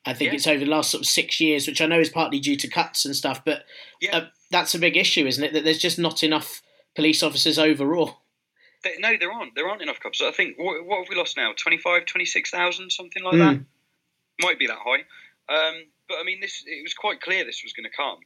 I 0.04 0.14
think 0.14 0.30
yeah. 0.30 0.36
it's 0.36 0.46
over 0.46 0.64
the 0.64 0.70
last 0.70 0.90
sort 0.90 1.02
of 1.02 1.06
six 1.06 1.40
years, 1.40 1.66
which 1.66 1.80
I 1.80 1.86
know 1.86 2.00
is 2.00 2.08
partly 2.08 2.40
due 2.40 2.56
to 2.56 2.68
cuts 2.68 3.04
and 3.04 3.14
stuff, 3.14 3.44
but 3.44 3.64
yeah. 4.00 4.16
uh, 4.16 4.26
that's 4.50 4.74
a 4.74 4.78
big 4.78 4.96
issue, 4.96 5.26
isn't 5.26 5.44
it? 5.44 5.52
That 5.52 5.64
there's 5.64 5.78
just 5.78 5.98
not 5.98 6.22
enough 6.22 6.62
police 6.96 7.22
officers 7.22 7.58
overall. 7.58 8.22
They, 8.82 8.96
no, 8.98 9.12
there 9.18 9.32
aren't. 9.32 9.54
There 9.54 9.68
aren't 9.68 9.82
enough 9.82 10.00
cops. 10.00 10.22
I 10.22 10.30
think 10.32 10.58
what, 10.58 10.84
what 10.84 10.98
have 11.00 11.08
we 11.08 11.16
lost 11.16 11.36
now? 11.36 11.52
25, 11.56 12.06
26,000, 12.06 12.90
something 12.90 13.22
like 13.22 13.34
Mm. 13.34 13.38
that. 13.38 13.64
Might 14.40 14.58
be 14.58 14.66
that 14.68 14.78
high. 14.78 15.04
Um, 15.48 15.84
but 16.08 16.18
I 16.18 16.22
mean, 16.24 16.40
this 16.40 16.64
it 16.66 16.82
was 16.82 16.94
quite 16.94 17.20
clear 17.20 17.44
this 17.44 17.62
was 17.62 17.72
going 17.74 17.88
to 17.90 17.96
come. 17.96 18.20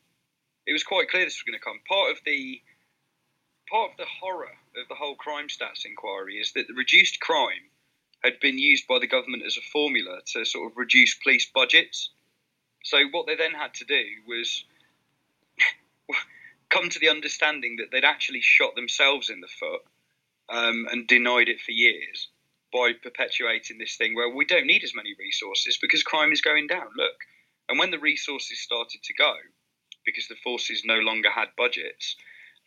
It 0.66 0.72
was 0.72 0.84
quite 0.84 1.08
clear 1.08 1.24
this 1.24 1.34
was 1.36 1.42
going 1.42 1.58
to 1.58 1.64
come. 1.64 1.80
Part 1.88 2.12
of 2.12 2.18
the 2.24 2.62
part 3.68 3.90
of 3.92 3.96
the 3.96 4.06
horror 4.20 4.52
of 4.80 4.88
the 4.88 4.94
whole 4.94 5.16
crime 5.16 5.48
stats 5.48 5.84
inquiry 5.84 6.36
is 6.36 6.52
that 6.52 6.68
the 6.68 6.74
reduced 6.74 7.18
crime 7.20 7.70
had 8.22 8.38
been 8.40 8.58
used 8.58 8.86
by 8.86 8.98
the 8.98 9.06
government 9.06 9.42
as 9.44 9.56
a 9.56 9.60
formula 9.72 10.20
to 10.26 10.44
sort 10.44 10.70
of 10.70 10.76
reduce 10.76 11.14
police 11.14 11.50
budgets. 11.52 12.10
So 12.84 12.98
what 13.10 13.26
they 13.26 13.36
then 13.36 13.52
had 13.52 13.74
to 13.74 13.84
do 13.84 14.04
was 14.28 14.64
come 16.70 16.88
to 16.90 16.98
the 16.98 17.08
understanding 17.08 17.76
that 17.78 17.90
they'd 17.90 18.04
actually 18.04 18.40
shot 18.42 18.74
themselves 18.76 19.30
in 19.30 19.40
the 19.40 19.48
foot 19.48 19.82
um, 20.54 20.86
and 20.90 21.06
denied 21.06 21.48
it 21.48 21.60
for 21.60 21.72
years 21.72 22.28
by 22.72 22.92
perpetuating 23.02 23.78
this 23.78 23.96
thing 23.96 24.14
where 24.14 24.34
we 24.34 24.44
don't 24.44 24.66
need 24.66 24.84
as 24.84 24.94
many 24.94 25.14
resources 25.18 25.78
because 25.80 26.02
crime 26.02 26.32
is 26.32 26.40
going 26.40 26.66
down. 26.66 26.86
Look, 26.96 27.18
and 27.68 27.78
when 27.78 27.90
the 27.90 27.98
resources 27.98 28.60
started 28.60 29.02
to 29.02 29.14
go 29.14 29.34
because 30.06 30.28
the 30.28 30.36
forces 30.44 30.82
no 30.84 30.98
longer 30.98 31.30
had 31.30 31.48
budgets, 31.56 32.16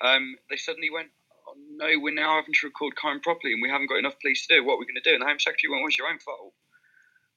um, 0.02 0.36
they 0.50 0.58
suddenly 0.58 0.90
went, 0.90 1.10
oh, 1.48 1.56
"No, 1.76 2.00
we're 2.00 2.14
now 2.14 2.36
having 2.36 2.54
to 2.54 2.68
record 2.68 2.96
crime 2.96 3.22
properly, 3.22 3.54
and 3.54 3.62
we 3.62 3.70
haven't 3.70 3.88
got 3.88 4.00
enough 4.00 4.20
police 4.20 4.46
to 4.48 4.56
do. 4.56 4.64
What 4.64 4.76
are 4.76 4.80
we 4.80 4.86
going 4.86 5.02
to 5.02 5.10
do?" 5.10 5.14
And 5.14 5.22
the 5.22 5.28
Home 5.28 5.40
Secretary 5.40 5.72
went, 5.72 5.82
"Well, 5.82 5.90
it's 5.90 5.98
your 5.98 6.10
own 6.10 6.20
fault." 6.20 6.54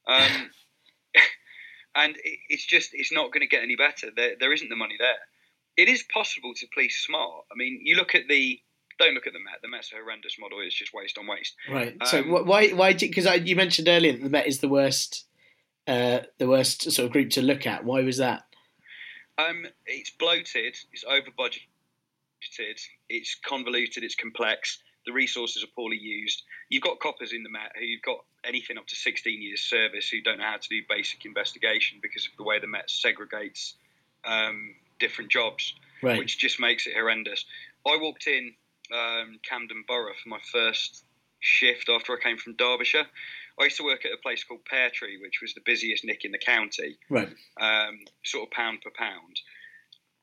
Um, 0.07 0.51
and 1.95 2.17
it, 2.17 2.39
it's 2.49 2.67
just 2.67 2.91
it's 2.93 3.13
not 3.13 3.33
going 3.33 3.43
to 3.43 3.47
get 3.47 3.63
any 3.63 3.77
better. 3.77 4.11
There, 4.15 4.35
there 4.39 4.53
isn't 4.53 4.69
the 4.69 4.77
money 4.77 4.97
there. 4.99 5.21
It 5.77 5.89
is 5.89 6.03
possible 6.13 6.55
to 6.55 6.67
police 6.75 7.05
smart. 7.05 7.47
I 7.53 7.55
mean, 7.57 7.81
you 7.85 7.97
look 7.97 8.15
at 8.15 8.29
the 8.29 8.61
don't 9.01 9.15
look 9.15 9.27
at 9.27 9.33
the 9.33 9.41
Met. 9.41 9.61
The 9.63 9.69
Met's 9.69 9.91
a 9.93 9.97
horrendous 9.97 10.39
model. 10.39 10.61
It's 10.61 10.75
just 10.75 10.95
waste 10.95 11.19
on 11.19 11.27
waste. 11.27 11.57
Right. 11.69 11.97
So 12.07 12.19
Um, 12.21 12.27
wh- 12.31 12.47
why 12.47 12.69
why 12.69 12.93
because 12.93 13.27
you 13.45 13.57
mentioned 13.57 13.89
earlier 13.89 14.13
that 14.13 14.23
the 14.23 14.31
Met 14.31 14.47
is 14.47 14.61
the 14.61 14.69
worst 14.69 15.27
uh, 15.89 16.21
the 16.39 16.47
worst 16.47 16.83
sort 16.93 17.07
of 17.07 17.13
group 17.13 17.31
to 17.31 17.43
look 17.43 17.67
at. 17.67 17.85
Why 17.85 18.03
was 18.03 18.19
that? 18.19 18.45
Um, 19.39 19.67
it's 19.87 20.11
bloated. 20.11 20.77
It's 20.93 21.05
over 21.09 21.31
budgeted. 21.37 22.81
It's 23.09 23.37
convoluted. 23.45 24.05
It's 24.05 24.15
complex. 24.15 24.79
The 25.07 25.13
resources 25.13 25.65
are 25.65 25.73
poorly 25.75 25.97
used. 25.99 26.43
You've 26.69 26.83
got 26.83 27.01
coppers 27.01 27.33
in 27.33 27.43
the 27.43 27.49
Met 27.51 27.73
who've 27.79 28.03
got 28.03 28.23
anything 28.45 28.77
up 28.79 28.87
to 28.87 28.95
16 28.97 29.41
years 29.43 29.61
service 29.63 30.09
who 30.11 30.21
don't 30.21 30.39
know 30.39 30.45
how 30.45 30.59
to 30.59 30.69
do 30.69 30.81
basic 30.89 31.25
investigation 31.25 31.99
because 32.03 32.27
of 32.27 32.33
the 32.37 32.43
way 32.45 32.59
the 32.59 32.67
Met 32.67 32.89
segregates 32.89 33.75
um, 34.25 34.75
different 34.99 35.31
jobs, 35.31 35.75
Right. 36.03 36.19
which 36.19 36.39
just 36.39 36.61
makes 36.61 36.87
it 36.87 36.93
horrendous. 36.95 37.47
I 37.87 37.97
walked 37.97 38.27
in 38.27 38.53
um, 38.93 39.39
Camden 39.49 39.85
Borough 39.87 40.15
for 40.23 40.29
my 40.29 40.41
first 40.53 41.05
shift 41.41 41.89
after 41.89 42.13
I 42.13 42.23
came 42.23 42.37
from 42.37 42.55
Derbyshire. 42.57 43.07
I 43.59 43.65
used 43.65 43.77
to 43.79 43.85
work 43.85 44.05
at 44.05 44.13
a 44.13 44.23
place 44.23 44.45
called 44.45 44.65
Pear 44.65 44.91
Tree, 44.91 45.19
which 45.21 45.41
was 45.43 45.55
the 45.55 45.61
busiest 45.65 46.05
nick 46.05 46.25
in 46.25 46.33
the 46.33 46.39
county 46.39 46.99
Right. 47.09 47.29
um, 47.61 47.99
sort 48.25 48.49
of 48.49 48.51
pound 48.53 48.81
per 48.83 48.91
pound. 48.95 49.41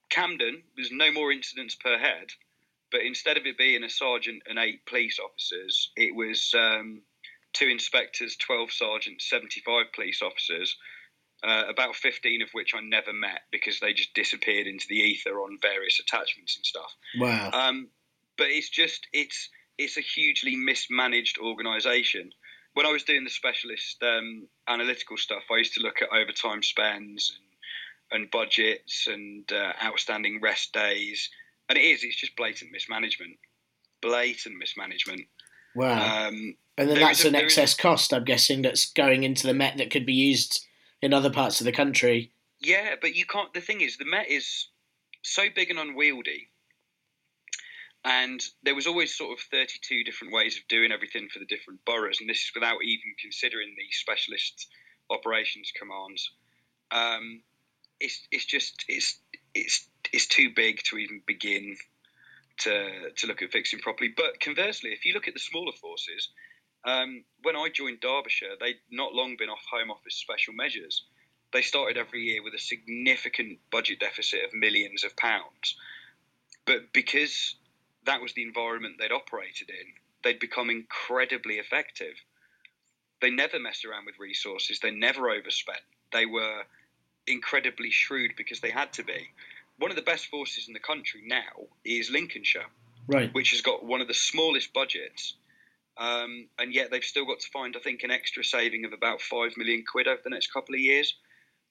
Camden, 0.10 0.64
there's 0.76 0.92
no 0.92 1.12
more 1.12 1.32
incidents 1.32 1.76
per 1.76 1.98
head, 1.98 2.28
but 2.92 3.02
instead 3.02 3.38
of 3.38 3.46
it 3.46 3.58
being 3.58 3.84
a 3.84 3.90
sergeant 3.90 4.42
and 4.48 4.58
eight 4.58 4.86
police 4.86 5.20
officers, 5.20 5.92
it 5.96 6.16
was 6.16 6.54
um, 6.58 7.02
two 7.54 7.68
inspectors, 7.68 8.38
12 8.38 8.72
sergeants, 8.72 9.30
75 9.30 9.86
police 9.94 10.22
officers, 10.22 10.78
uh, 11.44 11.64
about 11.70 11.96
15 11.96 12.42
of 12.42 12.50
which 12.54 12.74
I 12.74 12.80
never 12.82 13.14
met 13.14 13.42
because 13.52 13.80
they 13.80 13.94
just 13.94 14.14
disappeared 14.14 14.66
into 14.66 14.88
the 14.90 14.96
ether 14.96 15.40
on 15.42 15.60
various 15.62 16.00
attachments 16.00 16.56
and 16.56 16.66
stuff. 16.66 16.96
Wow. 17.20 17.52
Um, 17.54 17.90
but 18.38 18.48
it's 18.48 18.70
just 18.70 19.08
it's 19.14 19.50
it's 19.78 19.98
a 19.98 20.02
hugely 20.02 20.56
mismanaged 20.56 21.38
organisation. 21.40 22.32
When 22.74 22.86
I 22.86 22.92
was 22.92 23.04
doing 23.04 23.24
the 23.24 23.30
specialist 23.30 24.02
um, 24.04 24.48
analytical 24.68 25.18
stuff, 25.18 25.44
I 25.52 25.58
used 25.58 25.74
to 25.76 25.82
look 25.82 26.02
at 26.02 26.10
overtime 26.16 26.62
spends 26.62 27.38
and, 28.12 28.22
and 28.22 28.32
budgets 28.32 29.08
and 29.08 29.52
uh, 29.52 29.74
outstanding 29.84 30.40
rest 30.42 30.74
days, 30.74 31.30
and 31.70 31.78
it 31.78 31.82
is 31.82 32.04
it's 32.04 32.16
just 32.16 32.36
blatant 32.36 32.72
mismanagement, 32.72 33.38
blatant 34.02 34.58
mismanagement. 34.58 35.22
wow. 35.76 36.28
Um, 36.28 36.56
and 36.78 36.90
then 36.90 37.00
that's 37.00 37.24
a- 37.24 37.28
an 37.28 37.34
there 37.34 37.46
is 37.46 37.58
a- 37.58 37.62
excess 37.62 37.74
cost, 37.76 38.14
I'm 38.14 38.24
guessing, 38.24 38.62
that's 38.62 38.92
going 38.92 39.24
into 39.24 39.48
the 39.48 39.54
Met 39.56 39.78
that 39.78 39.90
could 39.90 40.06
be 40.06 40.14
used 40.14 40.66
in 41.02 41.14
other 41.14 41.32
parts 41.32 41.60
of 41.60 41.66
the 41.66 41.72
country. 41.72 42.32
Yeah, 42.60 42.96
but 43.02 43.16
you 43.16 43.26
can't. 43.26 43.54
The 43.54 43.62
thing 43.62 43.82
is, 43.82 43.98
the 43.98 44.06
Met 44.06 44.30
is 44.30 44.68
so 45.24 45.44
big 45.54 45.70
and 45.72 45.80
unwieldy, 45.80 46.50
and 48.04 48.42
there 48.64 48.76
was 48.76 48.88
always 48.88 49.16
sort 49.16 49.38
of 49.38 49.44
thirty-two 49.52 50.04
different 50.04 50.34
ways 50.34 50.58
of 50.58 50.68
doing 50.68 50.92
everything 50.92 51.28
for 51.32 51.40
the 51.40 51.46
different 51.46 51.84
boroughs, 51.86 52.20
and 52.20 52.30
this 52.30 52.38
is 52.38 52.52
without 52.54 52.84
even 52.84 53.16
considering 53.22 53.74
the 53.78 53.86
specialist 53.92 54.68
operations 55.10 55.72
commands. 55.78 56.32
Um, 56.92 57.42
it's 58.00 58.28
it's 58.32 58.46
just 58.46 58.86
it's 58.88 59.20
it's 59.54 59.88
it's 60.14 60.28
too 60.28 60.52
big 60.56 60.82
to 60.84 60.98
even 60.98 61.22
begin 61.26 61.76
to 62.60 63.12
to 63.16 63.28
look 63.28 63.42
at 63.42 63.52
fixing 63.52 63.80
properly. 63.80 64.14
But 64.16 64.40
conversely, 64.40 64.92
if 64.92 65.06
you 65.06 65.14
look 65.14 65.28
at 65.28 65.34
the 65.34 65.40
smaller 65.40 65.74
forces, 65.74 66.30
um, 66.86 67.24
when 67.44 67.56
I 67.56 67.70
joined 67.74 68.00
Derbyshire, 68.00 68.56
they'd 68.60 68.80
not 68.92 69.14
long 69.14 69.36
been 69.38 69.50
off 69.50 69.64
Home 69.72 69.92
Office 69.92 70.16
special 70.16 70.54
measures 70.54 71.04
they 71.54 71.62
started 71.62 71.98
every 71.98 72.24
year 72.24 72.44
with 72.44 72.54
a 72.54 72.60
significant 72.60 73.60
budget 73.72 74.00
deficit 74.00 74.44
of 74.44 74.54
millions 74.54 75.04
of 75.04 75.16
pounds. 75.16 75.76
But 76.66 76.92
because 76.94 77.56
that 78.08 78.22
was 78.22 78.34
the 78.34 78.44
environment 78.44 78.96
they'd 79.00 79.12
operated 79.12 79.70
in, 79.70 79.94
they'd 80.24 80.40
become 80.40 80.70
incredibly 80.70 81.56
effective. 81.56 82.16
They 83.22 83.30
never 83.30 83.60
messed 83.60 83.86
around 83.86 84.06
with 84.06 84.20
resources, 84.20 84.80
they 84.80 84.92
never 84.92 85.30
overspent. 85.30 85.82
They 86.12 86.26
were 86.26 86.64
incredibly 87.28 87.92
shrewd 87.92 88.32
because 88.36 88.60
they 88.60 88.72
had 88.72 88.94
to 88.94 89.04
be. 89.04 89.30
One 89.78 89.92
of 89.92 89.98
the 89.98 90.04
best 90.04 90.28
forces 90.28 90.68
in 90.68 90.74
the 90.74 90.80
country 90.80 91.22
now 91.26 91.68
is 91.86 92.10
Lincolnshire 92.10 92.66
Right. 93.08 93.34
which 93.34 93.52
has 93.52 93.62
got 93.62 93.86
one 93.86 94.02
of 94.02 94.10
the 94.10 94.14
smallest 94.14 94.74
budgets, 94.74 95.36
um, 95.98 96.50
and 96.60 96.74
yet 96.74 96.92
they've 96.92 97.04
still 97.04 97.26
got 97.26 97.40
to 97.40 97.50
find, 97.50 97.76
I 97.78 97.80
think, 97.80 98.04
an 98.04 98.12
extra 98.12 98.44
saving 98.44 98.84
of 98.84 98.92
about 98.92 99.22
five 99.22 99.56
million 99.56 99.86
quid 99.90 100.08
over 100.08 100.20
the 100.22 100.30
next 100.30 100.52
couple 100.52 100.76
of 100.76 100.82
years. 100.82 101.16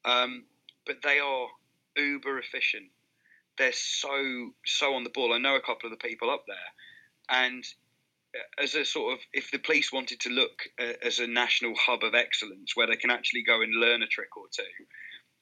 Um, 0.06 0.44
but 0.86 1.02
they 1.02 1.18
are 1.18 1.48
uber 1.94 2.38
efficient. 2.38 2.86
They're 3.58 3.72
so 3.72 4.50
so 4.64 4.94
on 4.94 5.04
the 5.04 5.10
ball. 5.10 5.32
I 5.32 5.38
know 5.38 5.56
a 5.56 5.60
couple 5.60 5.90
of 5.90 5.90
the 5.90 6.08
people 6.08 6.30
up 6.30 6.44
there, 6.46 7.40
and 7.44 7.64
uh, 8.34 8.62
as 8.62 8.74
a 8.74 8.84
sort 8.84 9.14
of, 9.14 9.20
if 9.32 9.50
the 9.50 9.58
police 9.58 9.92
wanted 9.92 10.20
to 10.20 10.30
look 10.30 10.64
uh, 10.80 10.92
as 11.02 11.18
a 11.18 11.26
national 11.26 11.74
hub 11.74 12.02
of 12.02 12.14
excellence 12.14 12.72
where 12.74 12.86
they 12.86 12.96
can 12.96 13.10
actually 13.10 13.42
go 13.42 13.62
and 13.62 13.74
learn 13.74 14.02
a 14.02 14.06
trick 14.06 14.36
or 14.36 14.44
two, 14.54 14.84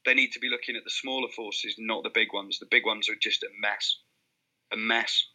they 0.07 0.15
need 0.15 0.31
to 0.33 0.39
be 0.39 0.49
looking 0.49 0.77
at 0.77 0.85
the 0.85 0.91
smaller 0.91 1.29
forces, 1.35 1.75
not 1.79 2.05
the 2.05 2.11
big 2.15 2.29
ones. 2.33 2.59
The 2.59 2.69
big 2.71 2.87
ones 2.87 3.09
are 3.09 3.17
just 3.21 3.43
a 3.43 3.49
mess, 3.61 3.99
a 4.73 4.77
mess. 4.77 5.27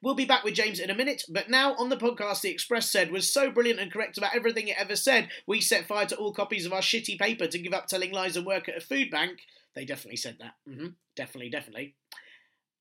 We'll 0.00 0.14
be 0.14 0.24
back 0.24 0.42
with 0.42 0.54
James 0.54 0.80
in 0.80 0.90
a 0.90 0.96
minute, 0.96 1.22
but 1.28 1.48
now 1.48 1.74
on 1.74 1.88
the 1.88 1.96
podcast, 1.96 2.40
The 2.40 2.50
Express 2.50 2.90
said 2.90 3.12
was 3.12 3.32
so 3.32 3.52
brilliant 3.52 3.78
and 3.78 3.92
correct 3.92 4.18
about 4.18 4.34
everything 4.34 4.66
it 4.66 4.76
ever 4.76 4.96
said, 4.96 5.28
we 5.46 5.60
set 5.60 5.86
fire 5.86 6.06
to 6.06 6.16
all 6.16 6.32
copies 6.32 6.66
of 6.66 6.72
our 6.72 6.80
shitty 6.80 7.18
paper 7.20 7.46
to 7.46 7.58
give 7.58 7.72
up 7.72 7.86
telling 7.86 8.12
lies 8.12 8.36
and 8.36 8.44
work 8.44 8.68
at 8.68 8.76
a 8.76 8.80
food 8.80 9.12
bank. 9.12 9.42
They 9.74 9.84
definitely 9.84 10.16
said 10.16 10.36
that. 10.40 10.54
hmm 10.66 10.88
Definitely, 11.16 11.50
definitely. 11.50 11.94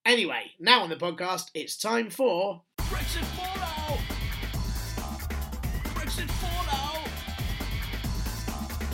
Anyway, 0.06 0.52
now 0.60 0.82
on 0.82 0.90
the 0.90 0.96
podcast, 0.96 1.52
it's 1.54 1.78
time 1.78 2.10
for. 2.10 2.64
Brexit 2.80 3.24
fallout! 3.36 4.00
Brexit 5.94 6.30
fallout! 6.32 7.08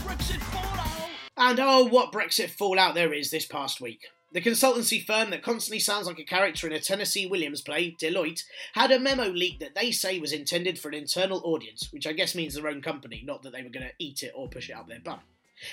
Brexit 0.05 0.41
fallout! 0.41 1.09
And 1.37 1.59
oh, 1.59 1.85
what 1.85 2.11
Brexit 2.11 2.49
fallout 2.49 2.93
there 2.95 3.13
is 3.13 3.31
this 3.31 3.45
past 3.45 3.79
week. 3.79 4.07
The 4.33 4.41
consultancy 4.41 5.03
firm 5.05 5.29
that 5.29 5.41
constantly 5.41 5.79
sounds 5.79 6.05
like 6.05 6.19
a 6.19 6.23
character 6.23 6.67
in 6.67 6.73
a 6.73 6.81
Tennessee 6.81 7.25
Williams 7.25 7.61
play, 7.61 7.95
Deloitte, 7.99 8.43
had 8.73 8.91
a 8.91 8.99
memo 8.99 9.29
leaked 9.29 9.61
that 9.61 9.73
they 9.73 9.91
say 9.91 10.19
was 10.19 10.33
intended 10.33 10.77
for 10.77 10.89
an 10.89 10.95
internal 10.95 11.41
audience, 11.45 11.87
which 11.93 12.05
I 12.05 12.11
guess 12.11 12.35
means 12.35 12.53
their 12.55 12.67
own 12.67 12.81
company, 12.81 13.23
not 13.25 13.43
that 13.43 13.53
they 13.53 13.63
were 13.63 13.69
going 13.69 13.87
to 13.87 13.93
eat 13.97 14.23
it 14.23 14.33
or 14.35 14.49
push 14.49 14.69
it 14.69 14.73
up 14.73 14.87
their 14.89 14.99
bum. 14.99 15.21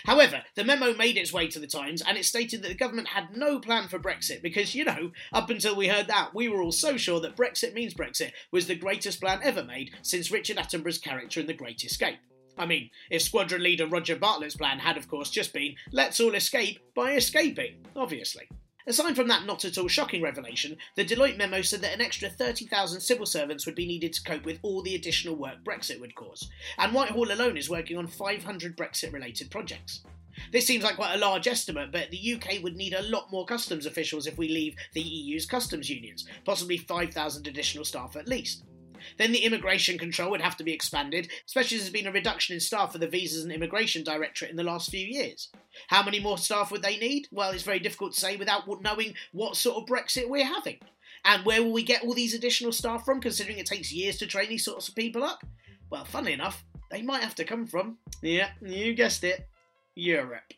However, 0.05 0.43
the 0.55 0.65
memo 0.65 0.95
made 0.95 1.17
its 1.17 1.33
way 1.33 1.49
to 1.49 1.59
the 1.59 1.67
Times 1.67 2.03
and 2.03 2.17
it 2.17 2.25
stated 2.25 2.63
that 2.63 2.69
the 2.69 2.75
government 2.75 3.09
had 3.09 3.37
no 3.37 3.59
plan 3.59 3.89
for 3.89 3.99
Brexit 3.99 4.43
because, 4.43 4.75
you 4.75 4.85
know, 4.85 5.13
up 5.33 5.51
until 5.51 5.77
we 5.77 5.89
heard 5.89 6.07
that, 6.09 6.35
we 6.35 6.49
were 6.49 6.63
all 6.63 6.73
so 6.73 6.97
sure 6.97 7.21
that 7.21 7.37
Brexit 7.37 7.75
means 7.75 7.95
Brexit 7.95 8.33
was 8.51 8.67
the 8.67 8.75
greatest 8.75 9.21
plan 9.21 9.41
ever 9.43 9.63
made 9.63 9.91
since 10.03 10.31
Richard 10.31 10.57
Attenborough's 10.57 10.99
character 10.99 11.41
in 11.41 11.47
The 11.47 11.55
Great 11.55 11.85
Escape. 11.85 12.19
I 12.57 12.67
mean, 12.67 12.91
if 13.11 13.23
squadron 13.23 13.63
leader 13.63 13.87
Roger 13.87 14.17
Bartlett's 14.17 14.57
plan 14.57 14.79
had, 14.79 14.97
of 14.97 15.09
course, 15.09 15.31
just 15.31 15.53
been 15.53 15.75
let's 15.93 16.21
all 16.21 16.35
escape 16.35 16.79
by 16.95 17.13
escaping, 17.13 17.85
obviously. 17.97 18.49
Aside 18.87 19.17
from 19.17 19.29
that 19.29 19.47
not 19.47 19.65
at 19.65 19.79
all 19.79 19.89
shocking 19.89 20.21
revelation, 20.21 20.77
the 20.95 21.05
Deloitte 21.05 21.39
memo 21.39 21.63
said 21.63 21.81
that 21.81 21.95
an 21.95 22.03
extra 22.03 22.29
30,000 22.29 23.01
civil 23.01 23.25
servants 23.25 23.65
would 23.65 23.75
be 23.75 23.87
needed 23.87 24.13
to 24.13 24.23
cope 24.23 24.45
with 24.45 24.59
all 24.63 24.83
the 24.83 24.95
additional 24.95 25.37
work 25.37 25.65
Brexit 25.65 26.01
would 26.01 26.15
cause, 26.15 26.51
and 26.77 26.93
Whitehall 26.93 27.33
alone 27.33 27.57
is 27.57 27.71
working 27.71 27.97
on 27.97 28.07
500 28.07 28.77
Brexit 28.77 29.13
related 29.13 29.51
projects. 29.51 30.03
This 30.53 30.67
seems 30.67 30.85
like 30.85 30.97
quite 30.97 31.15
a 31.15 31.19
large 31.19 31.47
estimate, 31.47 31.93
but 31.93 32.11
the 32.11 32.35
UK 32.35 32.63
would 32.63 32.77
need 32.77 32.93
a 32.93 33.03
lot 33.03 33.31
more 33.31 33.47
customs 33.47 33.87
officials 33.87 34.27
if 34.27 34.37
we 34.37 34.49
leave 34.49 34.75
the 34.93 35.01
EU's 35.01 35.47
customs 35.47 35.89
unions, 35.89 36.27
possibly 36.45 36.77
5,000 36.77 37.47
additional 37.47 37.85
staff 37.85 38.17
at 38.17 38.29
least. 38.29 38.65
Then 39.19 39.33
the 39.33 39.45
immigration 39.45 39.99
control 39.99 40.31
would 40.31 40.41
have 40.41 40.57
to 40.59 40.65
be 40.65 40.73
expanded, 40.73 41.29
especially 41.47 41.77
as 41.77 41.83
there's 41.85 41.93
been 41.93 42.07
a 42.07 42.13
reduction 42.13 42.55
in 42.55 42.61
staff 42.61 42.93
for 42.93 42.99
the 42.99 43.09
Visas 43.09 43.45
and 43.45 43.53
Immigration 43.53 44.05
Directorate 44.05 44.51
in 44.51 44.57
the 44.57 44.63
last 44.63 44.91
few 44.91 45.07
years. 45.07 45.49
How 45.89 46.03
many 46.03 46.21
more 46.21 46.39
staff 46.39 46.71
would 46.71 46.83
they 46.83 46.97
need? 46.97 47.29
Well, 47.31 47.51
it's 47.51 47.63
very 47.63 47.79
difficult 47.79 48.15
to 48.15 48.21
say 48.21 48.37
without 48.37 48.69
knowing 48.83 49.15
what 49.33 49.57
sort 49.57 49.77
of 49.77 49.89
Brexit 49.89 50.29
we're 50.29 50.45
having. 50.45 50.79
And 51.25 51.45
where 51.45 51.63
will 51.63 51.73
we 51.73 51.83
get 51.83 52.03
all 52.03 52.13
these 52.15 52.35
additional 52.35 52.73
staff 52.73 53.05
from, 53.05 53.21
considering 53.21 53.59
it 53.59 53.67
takes 53.67 53.93
years 53.93 54.19
to 54.19 54.27
train 54.27 54.51
these 54.51 54.65
sorts 54.65 54.89
of 54.89 54.95
people 54.95 55.23
up? 55.23 55.43
Well, 55.91 56.05
funnily 56.05 56.33
enough, 56.33 56.65
they 56.91 57.03
might 57.03 57.23
have 57.23 57.35
to 57.37 57.45
come 57.45 57.67
from, 57.67 57.99
yeah, 58.23 58.51
you 58.61 58.95
guessed 58.95 59.25
it, 59.25 59.49
Europe. 59.95 60.53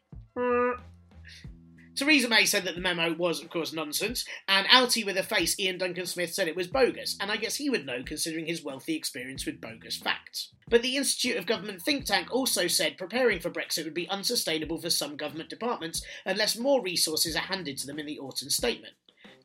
Theresa 1.97 2.29
May 2.29 2.45
said 2.45 2.65
that 2.65 2.75
the 2.75 2.81
memo 2.81 3.15
was, 3.15 3.43
of 3.43 3.49
course, 3.49 3.73
nonsense, 3.73 4.27
and 4.47 4.67
outie 4.67 5.05
with 5.05 5.17
a 5.17 5.23
face 5.23 5.57
Iain 5.59 5.79
Duncan 5.79 6.05
Smith 6.05 6.35
said 6.35 6.47
it 6.47 6.55
was 6.55 6.67
bogus, 6.67 7.17
and 7.19 7.33
I 7.33 7.37
guess 7.37 7.57
he 7.57 7.71
would 7.71 7.87
know 7.87 8.03
considering 8.05 8.47
his 8.47 8.63
wealthy 8.63 8.95
experience 8.95 9.47
with 9.47 9.63
bogus 9.63 9.97
facts. 9.97 10.53
But 10.69 10.83
the 10.83 10.97
Institute 10.97 11.39
of 11.39 11.47
Government 11.47 11.81
think 11.81 12.05
tank 12.05 12.29
also 12.31 12.67
said 12.67 12.99
preparing 12.99 13.41
for 13.41 13.51
Brexit 13.51 13.85
would 13.85 13.95
be 13.95 14.09
unsustainable 14.11 14.79
for 14.79 14.91
some 14.91 15.17
government 15.17 15.49
departments 15.49 16.03
unless 16.27 16.59
more 16.59 16.83
resources 16.83 17.35
are 17.35 17.41
handed 17.41 17.79
to 17.79 17.87
them 17.87 17.99
in 17.99 18.07
the 18.07 18.19
autumn 18.19 18.51
statement. 18.51 18.95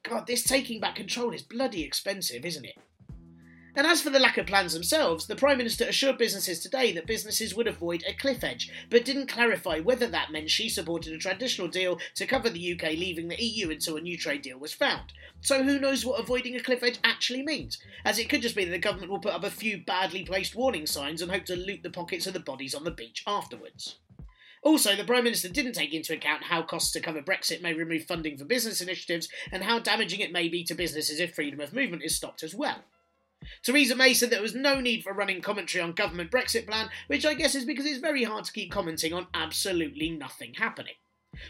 God, 0.04 0.28
this 0.28 0.44
taking 0.44 0.82
back 0.82 0.96
control 0.96 1.32
is 1.32 1.44
bloody 1.44 1.84
expensive, 1.84 2.44
isn't 2.44 2.66
it? 2.66 2.76
And 3.74 3.88
as 3.88 4.02
for 4.02 4.10
the 4.10 4.20
lack 4.20 4.38
of 4.38 4.48
plans 4.48 4.74
themselves, 4.74 5.28
the 5.28 5.36
Prime 5.36 5.58
Minister 5.58 5.86
assured 5.86 6.18
businesses 6.18 6.60
today 6.60 6.92
that 6.92 7.08
businesses 7.08 7.56
would 7.56 7.68
avoid 7.68 8.04
a 8.06 8.14
cliff 8.14 8.44
edge, 8.44 8.70
but 8.90 9.06
didn't 9.06 9.28
clarify 9.28 9.80
whether 9.80 10.08
that 10.08 10.32
meant 10.32 10.50
she 10.50 10.68
supported 10.68 11.14
a 11.14 11.18
traditional 11.18 11.70
deal 11.70 11.98
to 12.16 12.28
cover 12.28 12.50
the 12.50 12.74
UK 12.74 12.92
leaving 12.92 13.30
the 13.30 13.42
EU 13.42 13.70
until 13.70 13.96
a 13.96 14.02
new 14.02 14.18
trade 14.18 14.42
deal 14.42 14.58
was 14.58 14.74
found. 14.74 15.14
So 15.40 15.64
who 15.64 15.80
knows 15.80 16.06
what 16.06 16.20
avoiding 16.20 16.56
a 16.56 16.62
cliff 16.62 16.84
edge 16.84 17.00
actually 17.04 17.44
means, 17.44 17.78
as 18.04 18.20
it 18.20 18.28
could 18.28 18.42
just 18.42 18.56
be 18.56 18.66
that 18.66 18.72
the 18.72 18.78
government 18.78 19.10
will 19.10 19.20
put 19.20 19.34
up 19.34 19.46
a 19.46 19.50
few 19.50 19.78
badly 19.78 20.24
placed 20.24 20.54
warning 20.54 20.86
signs 20.86 21.22
and 21.22 21.32
hope 21.32 21.46
to 21.46 21.56
loot 21.56 21.82
the 21.82 21.90
pockets 21.90 22.28
of 22.28 22.34
the 22.34 22.40
bodies 22.40 22.76
on 22.76 22.84
the 22.84 22.92
beach 22.92 23.24
afterwards. 23.26 24.00
Also, 24.64 24.96
the 24.96 25.04
Prime 25.04 25.24
Minister 25.24 25.50
didn't 25.50 25.74
take 25.74 25.94
into 25.94 26.14
account 26.14 26.44
how 26.44 26.62
costs 26.62 26.92
to 26.92 27.00
cover 27.00 27.22
Brexit 27.22 27.62
may 27.62 27.74
remove 27.74 28.04
funding 28.04 28.38
for 28.38 28.46
business 28.46 28.82
initiatives 28.82 29.28
and 29.52 29.64
how 29.64 29.80
damaging 29.80 30.20
it 30.20 30.32
may 30.32 30.48
be 30.50 30.64
to 30.66 30.76
businesses 30.76 31.20
if 31.20 31.34
freedom 31.34 31.60
of 31.60 31.74
movement 31.74 32.04
is 32.04 32.16
stopped 32.16 32.44
as 32.44 32.54
well. 32.54 32.84
Theresa 33.64 33.96
May 33.96 34.14
said 34.14 34.30
there 34.30 34.42
was 34.42 34.56
no 34.56 34.80
need 34.80 35.04
for 35.04 35.14
running 35.14 35.42
commentary 35.42 35.84
on 35.84 35.94
government 35.94 36.32
Brexit 36.32 36.68
plan, 36.68 36.90
which 37.08 37.26
I 37.26 37.34
guess 37.34 37.56
is 37.56 37.66
because 37.66 37.86
it's 37.86 38.00
very 38.00 38.24
hard 38.24 38.46
to 38.46 38.52
keep 38.52 38.72
commenting 38.72 39.14
on 39.14 39.28
absolutely 39.34 40.10
nothing 40.10 40.54
happening. 40.56 40.96